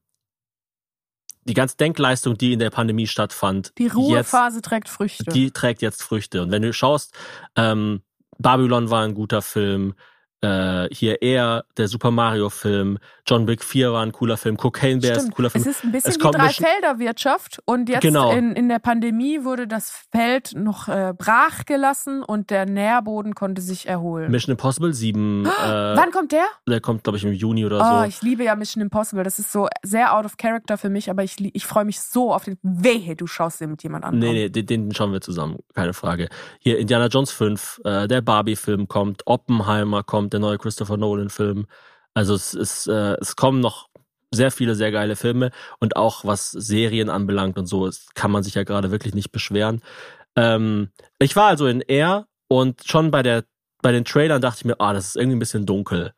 die 1.43 1.53
ganze 1.53 1.77
Denkleistung, 1.77 2.37
die 2.37 2.53
in 2.53 2.59
der 2.59 2.69
Pandemie 2.69 3.07
stattfand, 3.07 3.73
Die 3.77 3.83
jetzt 3.83 3.95
Ruhephase 3.95 4.61
trägt 4.61 4.89
Früchte. 4.89 5.25
die 5.25 5.51
trägt 5.51 5.81
jetzt 5.81 6.03
Früchte. 6.03 6.41
Und 6.41 6.51
wenn 6.51 6.61
du 6.61 6.71
schaust, 6.73 7.13
ähm, 7.55 8.01
Babylon 8.37 8.89
war 8.89 9.03
ein 9.03 9.13
guter 9.15 9.41
Film, 9.41 9.95
äh, 10.41 10.87
hier 10.91 11.21
eher 11.21 11.65
der 11.77 11.87
Super 11.87 12.11
Mario 12.11 12.49
Film, 12.49 12.99
John 13.25 13.47
Wick 13.47 13.63
4 13.63 13.91
war 13.91 14.03
ein 14.03 14.11
cooler 14.11 14.37
Film, 14.37 14.55
Cocaine 14.57 15.01
Bear 15.01 15.17
ist 15.17 15.25
ein 15.25 15.31
cooler 15.31 15.49
Film. 15.49 15.61
Es 15.63 15.67
ist 15.67 15.83
ein 15.83 15.91
bisschen 15.91 16.11
Es 16.11 16.17
wie 16.19 16.31
Dreifelderwirtschaft 16.31 17.59
und 17.65 17.89
jetzt 17.89 18.01
Genau. 18.01 18.31
in, 18.31 18.53
in 18.53 18.69
der 18.69 18.79
Pandemie 18.79 19.43
wurde 19.43 19.67
das 19.67 20.05
Feld 20.11 20.53
noch 20.55 20.87
äh, 20.87 21.13
brach 21.17 21.65
gelassen 21.65 22.23
und 22.23 22.49
der 22.49 22.65
Nährboden 22.65 23.35
konnte 23.35 23.61
sich 23.61 23.87
erholen. 23.87 24.31
Mission 24.31 24.51
Impossible 24.51 24.93
7, 24.93 25.45
äh, 25.45 25.49
Wann 25.49 26.11
kommt 26.11 26.31
der? 26.31 26.45
der 26.67 26.81
kommt, 26.81 27.03
glaube 27.03 27.17
ich, 27.17 27.23
im 27.25 27.33
Juni 27.33 27.65
oder 27.65 27.79
Oh, 27.81 28.01
so. 28.03 28.07
ich 28.07 28.21
liebe 28.21 28.43
ja 28.43 28.55
Mission 28.55 28.81
Impossible. 28.81 29.23
Das 29.23 29.39
ist 29.39 29.51
so 29.51 29.67
sehr 29.83 30.15
out 30.15 30.25
of 30.25 30.37
character 30.37 30.77
für 30.77 30.89
mich, 30.89 31.09
aber 31.09 31.23
ich, 31.23 31.35
ich 31.39 31.65
freue 31.65 31.85
mich 31.85 31.99
so 31.99 32.33
auf 32.33 32.43
den. 32.45 32.57
Wehe, 32.61 33.15
du 33.15 33.27
schaust 33.27 33.61
den 33.61 33.71
mit 33.71 33.83
jemand 33.83 34.03
anderem. 34.05 34.33
Nee, 34.33 34.39
nee, 34.43 34.49
den, 34.49 34.65
den 34.65 34.93
schauen 34.93 35.11
wir 35.11 35.21
zusammen, 35.21 35.57
keine 35.73 35.93
Frage. 35.93 36.29
Hier 36.59 36.77
Indiana 36.79 37.07
Jones 37.07 37.31
5, 37.31 37.81
äh, 37.83 38.07
der 38.07 38.21
Barbie-Film 38.21 38.87
kommt, 38.87 39.23
Oppenheimer 39.25 40.03
kommt, 40.03 40.26
der 40.33 40.39
neue 40.39 40.57
Christopher 40.57 40.97
Nolan-Film. 40.97 41.67
Also 42.13 42.35
es 42.35 42.53
ist, 42.53 42.87
äh, 42.87 43.15
es 43.19 43.35
kommen 43.35 43.59
noch 43.59 43.87
sehr 44.33 44.51
viele 44.51 44.75
sehr 44.75 44.91
geile 44.91 45.15
Filme 45.15 45.51
und 45.79 45.95
auch 45.95 46.25
was 46.25 46.51
Serien 46.51 47.09
anbelangt 47.09 47.57
und 47.57 47.65
so, 47.65 47.89
kann 48.13 48.31
man 48.31 48.43
sich 48.43 48.55
ja 48.55 48.63
gerade 48.63 48.91
wirklich 48.91 49.13
nicht 49.15 49.31
beschweren. 49.31 49.81
Ähm, 50.35 50.89
ich 51.19 51.35
war 51.35 51.47
also 51.47 51.67
in 51.67 51.81
Air 51.81 52.27
und 52.49 52.83
schon 52.85 53.11
bei 53.11 53.23
der 53.23 53.45
bei 53.81 53.91
den 53.91 54.05
Trailern 54.05 54.41
dachte 54.41 54.61
ich 54.61 54.65
mir, 54.65 54.79
ah, 54.79 54.93
das 54.93 55.09
ist 55.09 55.15
irgendwie 55.15 55.37
ein 55.37 55.39
bisschen 55.39 55.65
dunkel. 55.65 56.13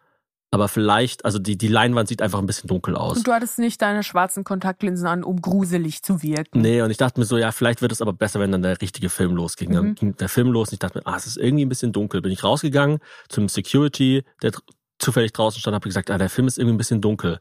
Aber 0.52 0.68
vielleicht, 0.68 1.26
also 1.26 1.38
die, 1.38 1.58
die 1.58 1.68
Leinwand 1.68 2.10
sieht 2.10 2.24
einfach 2.24 2.40
ein 2.40 2.48
bisschen 2.48 2.68
dunkel 2.68 2.96
aus. 2.96 3.18
Und 3.18 3.28
du 3.28 3.32
hattest 3.34 3.60
nicht 3.60 3.80
deine 3.84 4.02
schwarzen 4.02 4.44
Kontaktlinsen 4.44 5.06
an, 5.08 5.24
um 5.24 5.42
gruselig 5.42 6.02
zu 6.02 6.24
wirken. 6.24 6.62
Nee, 6.62 6.82
und 6.82 6.90
ich 6.90 6.98
dachte 6.98 7.20
mir 7.20 7.26
so, 7.28 7.38
ja, 7.38 7.52
vielleicht 7.52 7.84
wird 7.84 7.92
es 7.92 8.02
aber 8.02 8.14
besser, 8.14 8.40
wenn 8.40 8.52
dann 8.52 8.64
der 8.64 8.82
richtige 8.82 9.10
Film 9.10 9.36
losging. 9.36 9.72
Dann 9.74 9.86
Mhm. 9.90 9.96
ging 9.96 10.18
der 10.18 10.28
Film 10.30 10.52
los 10.52 10.70
und 10.70 10.74
ich 10.74 10.80
dachte 10.80 10.98
mir, 10.98 11.06
ah, 11.06 11.16
es 11.18 11.28
ist 11.28 11.38
irgendwie 11.38 11.66
ein 11.66 11.70
bisschen 11.70 11.92
dunkel. 11.92 12.22
Bin 12.22 12.32
ich 12.32 12.44
rausgegangen 12.44 12.98
zum 13.28 13.48
Security, 13.48 14.24
der 14.42 14.52
zufällig 14.98 15.34
draußen 15.34 15.60
stand, 15.62 15.76
habe 15.76 15.88
gesagt, 15.88 16.10
ah, 16.10 16.18
der 16.18 16.30
Film 16.30 16.48
ist 16.48 16.58
irgendwie 16.58 16.74
ein 16.76 16.78
bisschen 16.80 17.00
dunkel. 17.02 17.40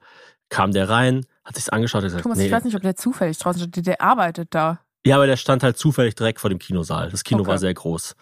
Kam 0.50 0.72
der 0.72 0.88
rein, 0.90 1.24
hat 1.44 1.54
sich's 1.56 1.70
angeschaut, 1.70 2.02
hat 2.02 2.08
gesagt, 2.08 2.22
Thomas, 2.24 2.38
nee. 2.38 2.46
ich 2.46 2.52
weiß 2.52 2.64
nicht, 2.64 2.76
ob 2.76 2.82
der 2.82 2.94
zufällig 2.96 3.38
draußen 3.38 3.62
steht. 3.68 3.86
Der 3.86 4.02
arbeitet 4.02 4.48
da. 4.54 4.80
Ja, 5.06 5.16
aber 5.16 5.26
der 5.26 5.36
stand 5.36 5.62
halt 5.62 5.78
zufällig 5.78 6.14
direkt 6.14 6.40
vor 6.40 6.50
dem 6.50 6.58
Kinosaal. 6.58 7.10
Das 7.10 7.24
Kino 7.24 7.40
Okay. 7.40 7.50
war 7.50 7.58
sehr 7.58 7.72
groß. 7.72 8.16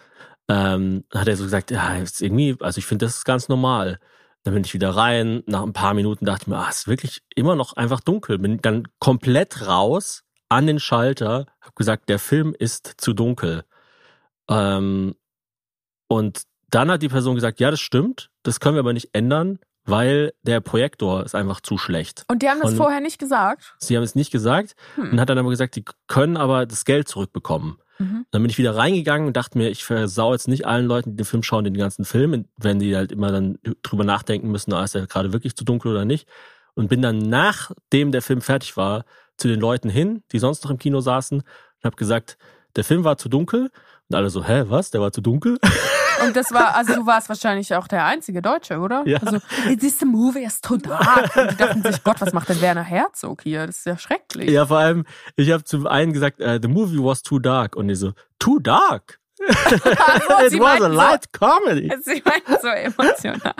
Ähm, 0.49 1.03
dann 1.09 1.21
hat 1.21 1.27
er 1.27 1.35
so 1.35 1.43
gesagt, 1.43 1.71
ja, 1.71 1.93
irgendwie, 2.19 2.55
also 2.61 2.77
ich 2.79 2.85
finde, 2.85 3.05
das 3.05 3.17
ist 3.17 3.25
ganz 3.25 3.49
normal. 3.49 3.99
Dann 4.47 4.53
bin 4.53 4.63
ich 4.63 4.73
wieder 4.73 4.91
rein. 4.91 5.43
Nach 5.45 5.61
ein 5.61 5.73
paar 5.73 5.93
Minuten 5.93 6.23
dachte 6.23 6.43
ich 6.43 6.47
mir, 6.47 6.57
ah, 6.57 6.69
ist 6.69 6.87
wirklich 6.87 7.21
immer 7.35 7.57
noch 7.57 7.73
einfach 7.73 7.99
dunkel. 7.99 8.39
Bin 8.39 8.61
dann 8.61 8.87
komplett 8.97 9.67
raus 9.67 10.23
an 10.47 10.67
den 10.67 10.79
Schalter, 10.79 11.47
habe 11.59 11.73
gesagt, 11.75 12.07
der 12.07 12.17
Film 12.17 12.55
ist 12.57 12.93
zu 12.95 13.11
dunkel. 13.11 13.65
Ähm, 14.49 15.15
und 16.07 16.43
dann 16.69 16.89
hat 16.89 17.01
die 17.01 17.09
Person 17.09 17.35
gesagt, 17.35 17.59
ja, 17.59 17.71
das 17.71 17.81
stimmt, 17.81 18.29
das 18.43 18.61
können 18.61 18.77
wir 18.77 18.79
aber 18.79 18.93
nicht 18.93 19.09
ändern, 19.11 19.59
weil 19.87 20.33
der 20.43 20.59
Projektor 20.59 21.23
ist 21.23 21.33
einfach 21.33 21.61
zu 21.61 21.77
schlecht. 21.77 22.25
Und 22.27 22.43
die 22.43 22.49
haben 22.49 22.59
das 22.61 22.75
vorher 22.75 22.99
nicht 22.99 23.17
gesagt. 23.17 23.75
Sie 23.79 23.95
haben 23.95 24.03
es 24.03 24.15
nicht 24.15 24.31
gesagt 24.31 24.75
Hm. 24.95 25.13
und 25.13 25.19
hat 25.19 25.29
dann 25.29 25.37
aber 25.37 25.49
gesagt, 25.49 25.75
die 25.75 25.85
können 26.07 26.37
aber 26.37 26.65
das 26.65 26.85
Geld 26.85 27.07
zurückbekommen. 27.07 27.77
Mhm. 27.99 28.25
Dann 28.29 28.43
bin 28.43 28.49
ich 28.51 28.57
wieder 28.57 28.75
reingegangen 28.75 29.27
und 29.27 29.35
dachte 29.35 29.57
mir, 29.57 29.69
ich 29.69 29.83
versau 29.83 30.33
jetzt 30.33 30.47
nicht 30.47 30.67
allen 30.67 30.85
Leuten, 30.85 31.11
die 31.11 31.17
den 31.17 31.25
Film 31.25 31.41
schauen, 31.41 31.63
den 31.63 31.73
ganzen 31.73 32.05
Film, 32.05 32.45
wenn 32.57 32.79
die 32.79 32.95
halt 32.95 33.11
immer 33.11 33.31
dann 33.31 33.57
drüber 33.81 34.03
nachdenken 34.03 34.51
müssen, 34.51 34.71
ah, 34.73 34.83
ist 34.83 34.93
er 34.93 35.07
gerade 35.07 35.33
wirklich 35.33 35.55
zu 35.55 35.63
dunkel 35.65 35.91
oder 35.91 36.05
nicht. 36.05 36.27
Und 36.75 36.89
bin 36.89 37.01
dann, 37.01 37.17
nachdem 37.17 38.11
der 38.11 38.21
Film 38.21 38.41
fertig 38.41 38.77
war, 38.77 39.05
zu 39.37 39.47
den 39.47 39.59
Leuten 39.59 39.89
hin, 39.89 40.21
die 40.31 40.37
sonst 40.37 40.63
noch 40.63 40.71
im 40.71 40.77
Kino 40.77 40.99
saßen 40.99 41.39
und 41.39 41.83
habe 41.83 41.95
gesagt, 41.95 42.37
der 42.75 42.83
Film 42.83 43.03
war 43.03 43.17
zu 43.17 43.29
dunkel 43.29 43.71
Und 44.09 44.15
alle 44.15 44.29
so, 44.29 44.43
hä, 44.43 44.63
was? 44.67 44.91
Der 44.91 45.01
war 45.01 45.11
zu 45.11 45.21
dunkel? 45.21 45.57
Und 46.23 46.35
das 46.35 46.51
war, 46.51 46.75
also 46.75 46.95
du 46.95 47.05
warst 47.05 47.29
wahrscheinlich 47.29 47.75
auch 47.75 47.87
der 47.87 48.05
einzige 48.05 48.41
Deutsche, 48.41 48.79
oder? 48.79 49.03
Ja. 49.05 49.19
Also, 49.19 49.37
this 49.79 50.01
movie 50.03 50.43
is 50.43 50.61
too 50.61 50.77
dark. 50.77 51.35
Und 51.35 51.51
die 51.51 51.55
dachten 51.57 51.83
sich, 51.83 52.03
Gott, 52.03 52.19
was 52.19 52.33
macht 52.33 52.49
denn 52.49 52.59
Werner 52.59 52.83
Herzog 52.83 53.43
hier? 53.43 53.67
Das 53.67 53.77
ist 53.77 53.85
ja 53.85 53.97
schrecklich. 53.97 54.49
Ja, 54.49 54.65
vor 54.65 54.79
allem, 54.79 55.05
ich 55.35 55.51
habe 55.51 55.63
zum 55.63 55.85
einen 55.85 56.13
gesagt, 56.13 56.39
äh, 56.39 56.59
the 56.61 56.67
movie 56.67 56.97
was 56.97 57.21
too 57.21 57.37
dark. 57.37 57.75
Und 57.75 57.87
die 57.89 57.95
so, 57.95 58.13
too 58.39 58.59
dark? 58.59 59.19
Also, 59.39 59.75
It 60.55 60.59
was 60.59 60.81
a 60.81 60.87
light 60.87 61.31
comedy. 61.31 61.89
so, 61.89 62.13
sie 62.13 62.23
meinten 62.25 62.55
so 62.61 62.67
emotional. 62.67 63.53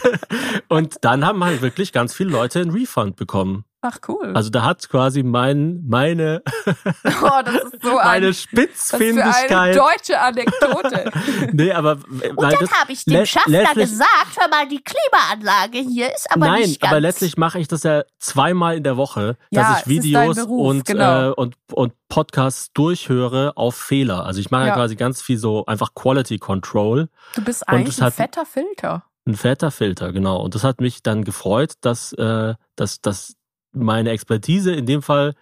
Und 0.68 0.96
dann 1.02 1.26
haben 1.26 1.42
halt 1.42 1.62
wirklich 1.62 1.92
ganz 1.92 2.14
viele 2.14 2.30
Leute 2.30 2.60
einen 2.60 2.70
Refund 2.70 3.16
bekommen. 3.16 3.64
Ach, 3.80 3.98
cool. 4.08 4.32
Also 4.34 4.50
da 4.50 4.64
hat 4.64 4.88
quasi 4.88 5.22
mein, 5.22 5.84
meine, 5.86 6.42
oh, 6.66 7.40
das 7.44 7.54
ist 7.72 7.82
so 7.82 7.94
meine 7.94 7.98
ein, 7.98 8.00
was 8.00 8.10
für 8.10 8.16
eine 8.16 8.32
Spitzfindigkeit. 8.34 9.76
deutsche 9.76 10.20
Anekdote. 10.20 11.12
nee, 11.52 11.70
aber 11.72 11.92
Und 11.92 12.42
dann 12.42 12.54
das 12.58 12.72
habe 12.72 12.90
ich 12.92 13.04
dem 13.04 13.24
Schaffner 13.24 13.62
letztlich- 13.62 13.90
gesagt, 13.90 14.36
hör 14.36 14.48
mal, 14.48 14.66
die 14.66 14.82
Klimaanlage 14.82 15.78
hier 15.78 16.12
ist 16.12 16.26
aber 16.30 16.46
Nein, 16.46 16.62
nicht 16.62 16.80
ganz. 16.80 16.90
aber 16.92 17.00
letztlich 17.00 17.36
mache 17.36 17.60
ich 17.60 17.68
das 17.68 17.84
ja 17.84 18.02
zweimal 18.18 18.76
in 18.76 18.82
der 18.82 18.96
Woche, 18.96 19.36
Ja, 19.50 19.62
dass 19.62 19.70
ich 19.72 19.78
ist 19.82 19.88
Videos 19.88 20.36
Beruf, 20.36 20.66
und, 20.70 20.84
genau. 20.84 21.30
äh, 21.30 21.34
und, 21.34 21.54
und 21.72 21.92
Podcasts 22.08 22.72
durchhöre 22.72 23.52
auf 23.56 23.76
Fehler. 23.76 24.24
Also 24.26 24.40
ich 24.40 24.50
mache 24.50 24.62
ja. 24.62 24.68
Ja. 24.68 24.74
quasi 24.74 24.96
ganz 24.96 25.22
viel 25.22 25.38
so 25.38 25.64
einfach 25.66 25.94
Quality 25.94 26.38
Control, 26.38 27.08
Du 27.36 27.44
bist 27.44 27.62
Und 27.68 27.74
eigentlich 27.74 27.94
es 27.94 28.00
ein 28.00 28.06
hat- 28.06 28.14
fetter 28.14 28.44
Filter. 28.44 29.04
ein 29.26 29.34
fetter 29.34 29.70
Filter, 29.70 30.12
genau. 30.12 30.40
Und 30.42 30.54
das 30.56 30.64
hat 30.64 30.80
mich 30.80 31.02
dann 31.02 31.22
gefreut, 31.22 31.74
dass, 31.82 32.12
äh, 32.14 32.54
dass, 32.76 33.00
dass 33.00 33.34
meine 33.72 34.10
Expertise 34.10 34.72
in 34.72 34.86
dem 34.86 35.02
Fall 35.02 35.34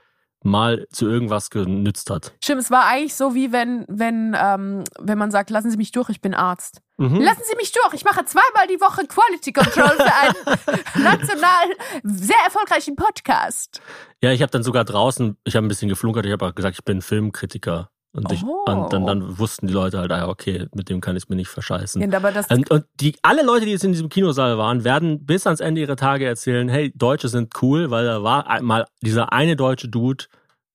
mal 0.43 0.87
zu 0.91 1.09
irgendwas 1.09 1.51
genützt 1.51 2.09
hat. 2.11 2.33
Stimmt, 2.43 2.63
es 2.63 2.71
war 2.71 2.87
eigentlich 2.87 3.15
so 3.15 3.35
wie 3.35 3.53
wenn, 3.53 3.85
wenn, 3.89 4.37
ähm, 4.41 4.85
wenn 4.99 5.19
man 5.19 5.31
sagt, 5.31 5.51
lassen 5.51 5.71
Sie 5.71 5.77
mich 5.77 5.93
durch, 5.93 6.09
ich 6.09 6.21
bin 6.21 6.35
Arzt. 6.35 6.81
Mhm. 6.99 7.21
Lassen 7.21 7.43
Sie 7.45 7.57
mich 7.57 7.73
durch, 7.73 7.95
ich 7.95 8.05
mache 8.05 8.25
zweimal 8.25 8.67
die 8.69 8.81
Woche 8.81 9.07
Quality 9.07 9.53
Control 9.53 9.97
für 9.97 10.15
einen 10.15 11.03
national 11.03 11.67
sehr 12.05 12.39
erfolgreichen 12.45 12.97
Podcast. 12.97 13.83
Ja, 14.23 14.33
ich 14.33 14.41
habe 14.41 14.51
dann 14.51 14.63
sogar 14.63 14.85
draußen, 14.85 15.37
ich 15.45 15.57
habe 15.57 15.67
ein 15.67 15.69
bisschen 15.69 15.89
geflunkert, 15.89 16.25
ich 16.25 16.33
habe 16.33 16.47
auch 16.47 16.55
gesagt, 16.55 16.77
ich 16.79 16.85
bin 16.85 17.03
Filmkritiker. 17.03 17.91
Und, 18.17 18.33
ich, 18.33 18.43
Oh. 18.43 18.65
und 18.67 18.93
dann, 18.93 19.07
dann 19.07 19.39
wussten 19.39 19.67
die 19.67 19.73
Leute 19.75 19.99
halt, 19.99 20.11
ah, 20.11 20.29
okay, 20.29 20.67
mit 20.75 20.89
dem 20.89 21.01
kann 21.01 21.17
ich 21.17 21.29
mir 21.29 21.37
nicht 21.37 21.49
verscheißen. 21.49 22.01
Ja, 22.01 22.17
aber 22.17 22.33
das, 22.33 22.47
Und, 22.49 22.71
und 22.71 22.85
die, 23.01 23.15
alle 23.23 23.43
Leute, 23.45 23.67
die 23.67 23.73
jetzt 23.73 23.85
in 23.85 23.93
diesem 23.93 24.09
Kinosaal 24.09 24.57
waren, 24.59 24.85
werden 24.85 25.25
bis 25.27 25.47
ans 25.47 25.61
Ende 25.61 25.83
ihrer 25.83 25.97
Tage 25.97 26.25
erzählen, 26.27 26.69
hey, 26.69 26.93
Deutsche 26.97 27.29
sind 27.29 27.53
cool, 27.63 27.91
weil 27.91 28.07
da 28.07 28.23
war 28.23 28.49
einmal 28.49 28.87
dieser 29.03 29.33
eine 29.33 29.55
deutsche 29.57 29.89
Dude, 29.89 30.25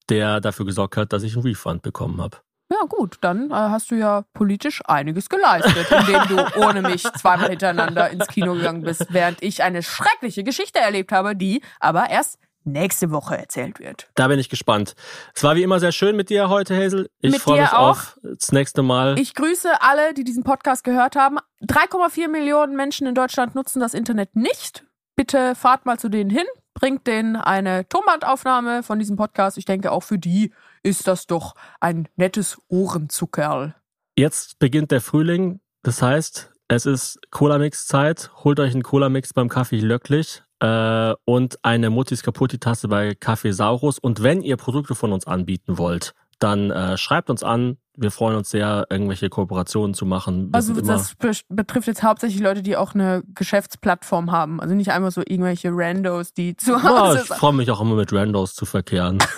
der 0.08 0.40
dafür 0.40 0.66
gesorgt 0.66 0.96
hat, 0.96 1.12
dass 1.12 1.22
ich 1.22 1.34
einen 1.34 1.42
Refund 1.44 1.82
bekommen 1.82 2.20
habe. 2.20 2.36
ja 2.70 2.86
gut, 2.88 3.18
dann 3.20 3.50
äh, 3.50 3.54
hast 3.54 3.90
du 3.90 3.96
ja 3.96 4.24
politisch 4.34 4.80
einiges 4.86 5.28
geleistet, 5.28 5.86
indem 5.90 6.22
du 6.28 6.60
ohne 6.66 6.80
mich 6.82 7.02
zweimal 7.02 7.50
hintereinander 7.50 8.10
ins 8.10 8.26
Kino 8.28 8.54
gegangen 8.54 8.82
bist, 8.82 9.06
während 9.10 9.42
ich 9.42 9.62
eine 9.62 9.82
schreckliche 9.82 10.42
Geschichte 10.44 10.78
erlebt 10.78 11.12
habe, 11.12 11.36
die 11.36 11.60
aber 11.80 12.08
erst 12.10 12.38
nächste 12.64 13.10
Woche 13.10 13.36
erzählt 13.36 13.78
wird. 13.80 14.08
Da 14.14 14.28
bin 14.28 14.38
ich 14.38 14.48
gespannt. 14.48 14.94
Es 15.34 15.42
war 15.44 15.56
wie 15.56 15.62
immer 15.62 15.80
sehr 15.80 15.92
schön 15.92 16.16
mit 16.16 16.30
dir 16.30 16.48
heute, 16.48 16.76
Hazel. 16.76 17.08
Ich 17.20 17.32
Mit 17.32 17.40
freue 17.40 17.56
dir 17.56 17.62
mich 17.62 17.72
auch. 17.72 17.90
auf 17.90 18.18
das 18.22 18.52
nächste 18.52 18.82
Mal. 18.82 19.18
Ich 19.18 19.34
grüße 19.34 19.68
alle, 19.80 20.14
die 20.14 20.24
diesen 20.24 20.44
Podcast 20.44 20.84
gehört 20.84 21.16
haben. 21.16 21.38
3,4 21.62 22.28
Millionen 22.28 22.76
Menschen 22.76 23.06
in 23.06 23.14
Deutschland 23.14 23.54
nutzen 23.54 23.80
das 23.80 23.94
Internet 23.94 24.34
nicht. 24.36 24.84
Bitte 25.16 25.54
fahrt 25.54 25.84
mal 25.86 25.98
zu 25.98 26.08
denen 26.08 26.30
hin, 26.30 26.46
bringt 26.74 27.06
denen 27.06 27.36
eine 27.36 27.88
Tonbandaufnahme 27.88 28.82
von 28.82 28.98
diesem 28.98 29.16
Podcast. 29.16 29.58
Ich 29.58 29.64
denke, 29.66 29.92
auch 29.92 30.02
für 30.02 30.18
die 30.18 30.52
ist 30.82 31.06
das 31.06 31.26
doch 31.26 31.54
ein 31.80 32.08
nettes 32.16 32.58
Ohrenzuckerl. 32.68 33.74
Jetzt 34.16 34.58
beginnt 34.58 34.90
der 34.90 35.00
Frühling. 35.00 35.60
Das 35.82 36.02
heißt, 36.02 36.52
es 36.68 36.86
ist 36.86 37.18
Cola-Mix-Zeit. 37.30 38.30
Holt 38.44 38.58
euch 38.60 38.72
einen 38.72 38.82
Cola-Mix 38.82 39.34
beim 39.34 39.48
Kaffee 39.48 39.80
Löcklich 39.80 40.42
äh, 40.62 41.14
und 41.24 41.58
eine 41.62 41.90
Mutis 41.90 42.22
Kaputti-Tasse 42.22 42.88
bei 42.88 43.14
Kaffee 43.14 43.52
Saurus. 43.52 43.98
Und 43.98 44.22
wenn 44.22 44.42
ihr 44.42 44.56
Produkte 44.56 44.94
von 44.94 45.12
uns 45.12 45.26
anbieten 45.26 45.76
wollt, 45.76 46.14
dann 46.38 46.70
äh, 46.70 46.96
schreibt 46.96 47.30
uns 47.30 47.42
an. 47.42 47.76
Wir 47.96 48.10
freuen 48.10 48.36
uns 48.36 48.48
sehr, 48.48 48.86
irgendwelche 48.88 49.28
Kooperationen 49.28 49.92
zu 49.92 50.06
machen. 50.06 50.48
Wir 50.48 50.54
Also 50.54 50.74
sind 50.74 50.88
das 50.88 51.14
be- 51.16 51.32
betrifft 51.50 51.88
jetzt 51.88 52.02
hauptsächlich 52.02 52.40
Leute, 52.40 52.62
die 52.62 52.76
auch 52.76 52.94
eine 52.94 53.22
Geschäftsplattform 53.34 54.32
haben. 54.32 54.60
Also 54.60 54.74
nicht 54.74 54.92
einfach 54.92 55.12
so 55.12 55.20
irgendwelche 55.20 55.68
Randos, 55.72 56.32
die 56.32 56.56
zu 56.56 56.82
Hause 56.82 57.20
ich 57.22 57.28
freue 57.28 57.52
mich 57.52 57.70
auch 57.70 57.80
immer 57.80 57.96
mit 57.96 58.12
Randos 58.12 58.54
zu 58.54 58.64
verkehren. 58.64 59.18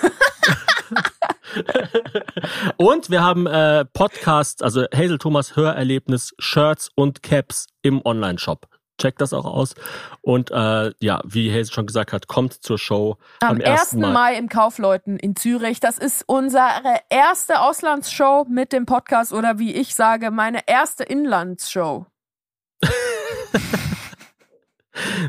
und 2.76 3.10
wir 3.10 3.22
haben 3.24 3.46
äh, 3.46 3.84
Podcast, 3.86 4.62
also 4.62 4.84
Hazel 4.94 5.18
Thomas 5.18 5.56
Hörerlebnis, 5.56 6.34
Shirts 6.38 6.90
und 6.94 7.22
Caps 7.22 7.66
im 7.82 8.02
Online-Shop. 8.04 8.66
Checkt 8.98 9.20
das 9.20 9.32
auch 9.32 9.44
aus. 9.44 9.74
Und 10.20 10.52
äh, 10.52 10.92
ja, 11.00 11.20
wie 11.24 11.50
Hazel 11.50 11.72
schon 11.72 11.86
gesagt 11.86 12.12
hat, 12.12 12.28
kommt 12.28 12.52
zur 12.52 12.78
Show 12.78 13.16
Am 13.40 13.56
am 13.56 13.60
1. 13.60 13.66
1. 13.66 13.92
Mai. 13.94 14.12
Mai 14.12 14.38
im 14.38 14.48
Kaufleuten 14.48 15.18
in 15.18 15.34
Zürich. 15.34 15.80
Das 15.80 15.98
ist 15.98 16.22
unsere 16.26 17.00
erste 17.10 17.60
Auslandsshow 17.60 18.46
mit 18.48 18.72
dem 18.72 18.86
Podcast 18.86 19.32
oder 19.32 19.58
wie 19.58 19.74
ich 19.74 19.94
sage, 19.94 20.30
meine 20.30 20.60
erste 20.66 21.04
Inlandsshow. 21.04 22.06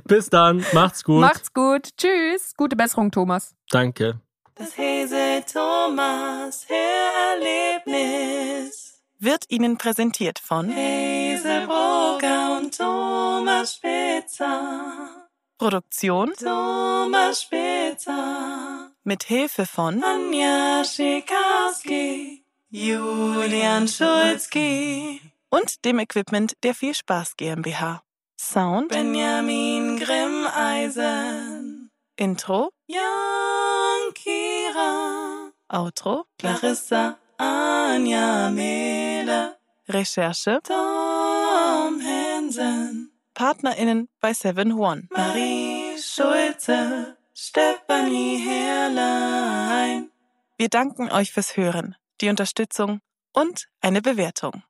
Bis 0.03 0.29
dann, 0.29 0.63
macht's 0.73 1.03
gut. 1.03 1.21
Macht's 1.21 1.53
gut. 1.53 1.89
Tschüss. 1.97 2.53
Gute 2.55 2.75
Besserung, 2.75 3.09
Thomas. 3.11 3.55
Danke. 3.71 4.19
Das 4.53 4.77
Hesel 4.77 5.41
Thomas 5.51 6.67
Hörerlebnis 6.69 8.84
Wird 9.19 9.45
Ihnen 9.49 9.77
präsentiert 9.77 10.39
von 10.39 10.67
Brugger 10.67 12.57
und 12.57 12.77
Thomas 12.77 13.75
Spitzer. 13.75 15.27
Produktion 15.57 16.33
Thomas 16.37 17.43
Spitzer. 17.43 18.91
mit 19.03 19.23
Hilfe 19.23 19.65
von 19.65 20.03
Anja 20.03 20.83
Schikarski. 20.83 22.43
Julian 22.69 23.87
Schulzki. 23.87 25.21
und 25.49 25.85
dem 25.85 25.99
Equipment 25.99 26.53
der 26.63 26.75
Viel 26.75 26.93
Spaß 26.93 27.37
GmbH. 27.37 28.01
Sound, 28.37 28.89
Benjamin 28.89 29.97
Grimmeisen. 29.97 31.89
Intro, 32.17 32.71
Jan 32.87 34.13
Kira. 34.13 35.51
Outro, 35.69 36.25
Clarissa 36.37 37.17
Anja 37.37 38.49
Mehle. 39.25 39.57
Recherche, 39.87 40.59
Tom 40.63 42.01
Hansen. 42.01 43.11
PartnerInnen 43.33 44.09
bei 44.19 44.33
Seven 44.33 44.73
One. 44.73 45.07
Marie 45.11 45.97
Schulze. 45.99 47.17
Stefanie 47.33 48.37
Herrlein. 48.37 50.09
Wir 50.57 50.69
danken 50.69 51.11
euch 51.11 51.31
fürs 51.31 51.57
Hören, 51.57 51.95
die 52.21 52.29
Unterstützung 52.29 53.01
und 53.33 53.67
eine 53.81 54.01
Bewertung. 54.01 54.63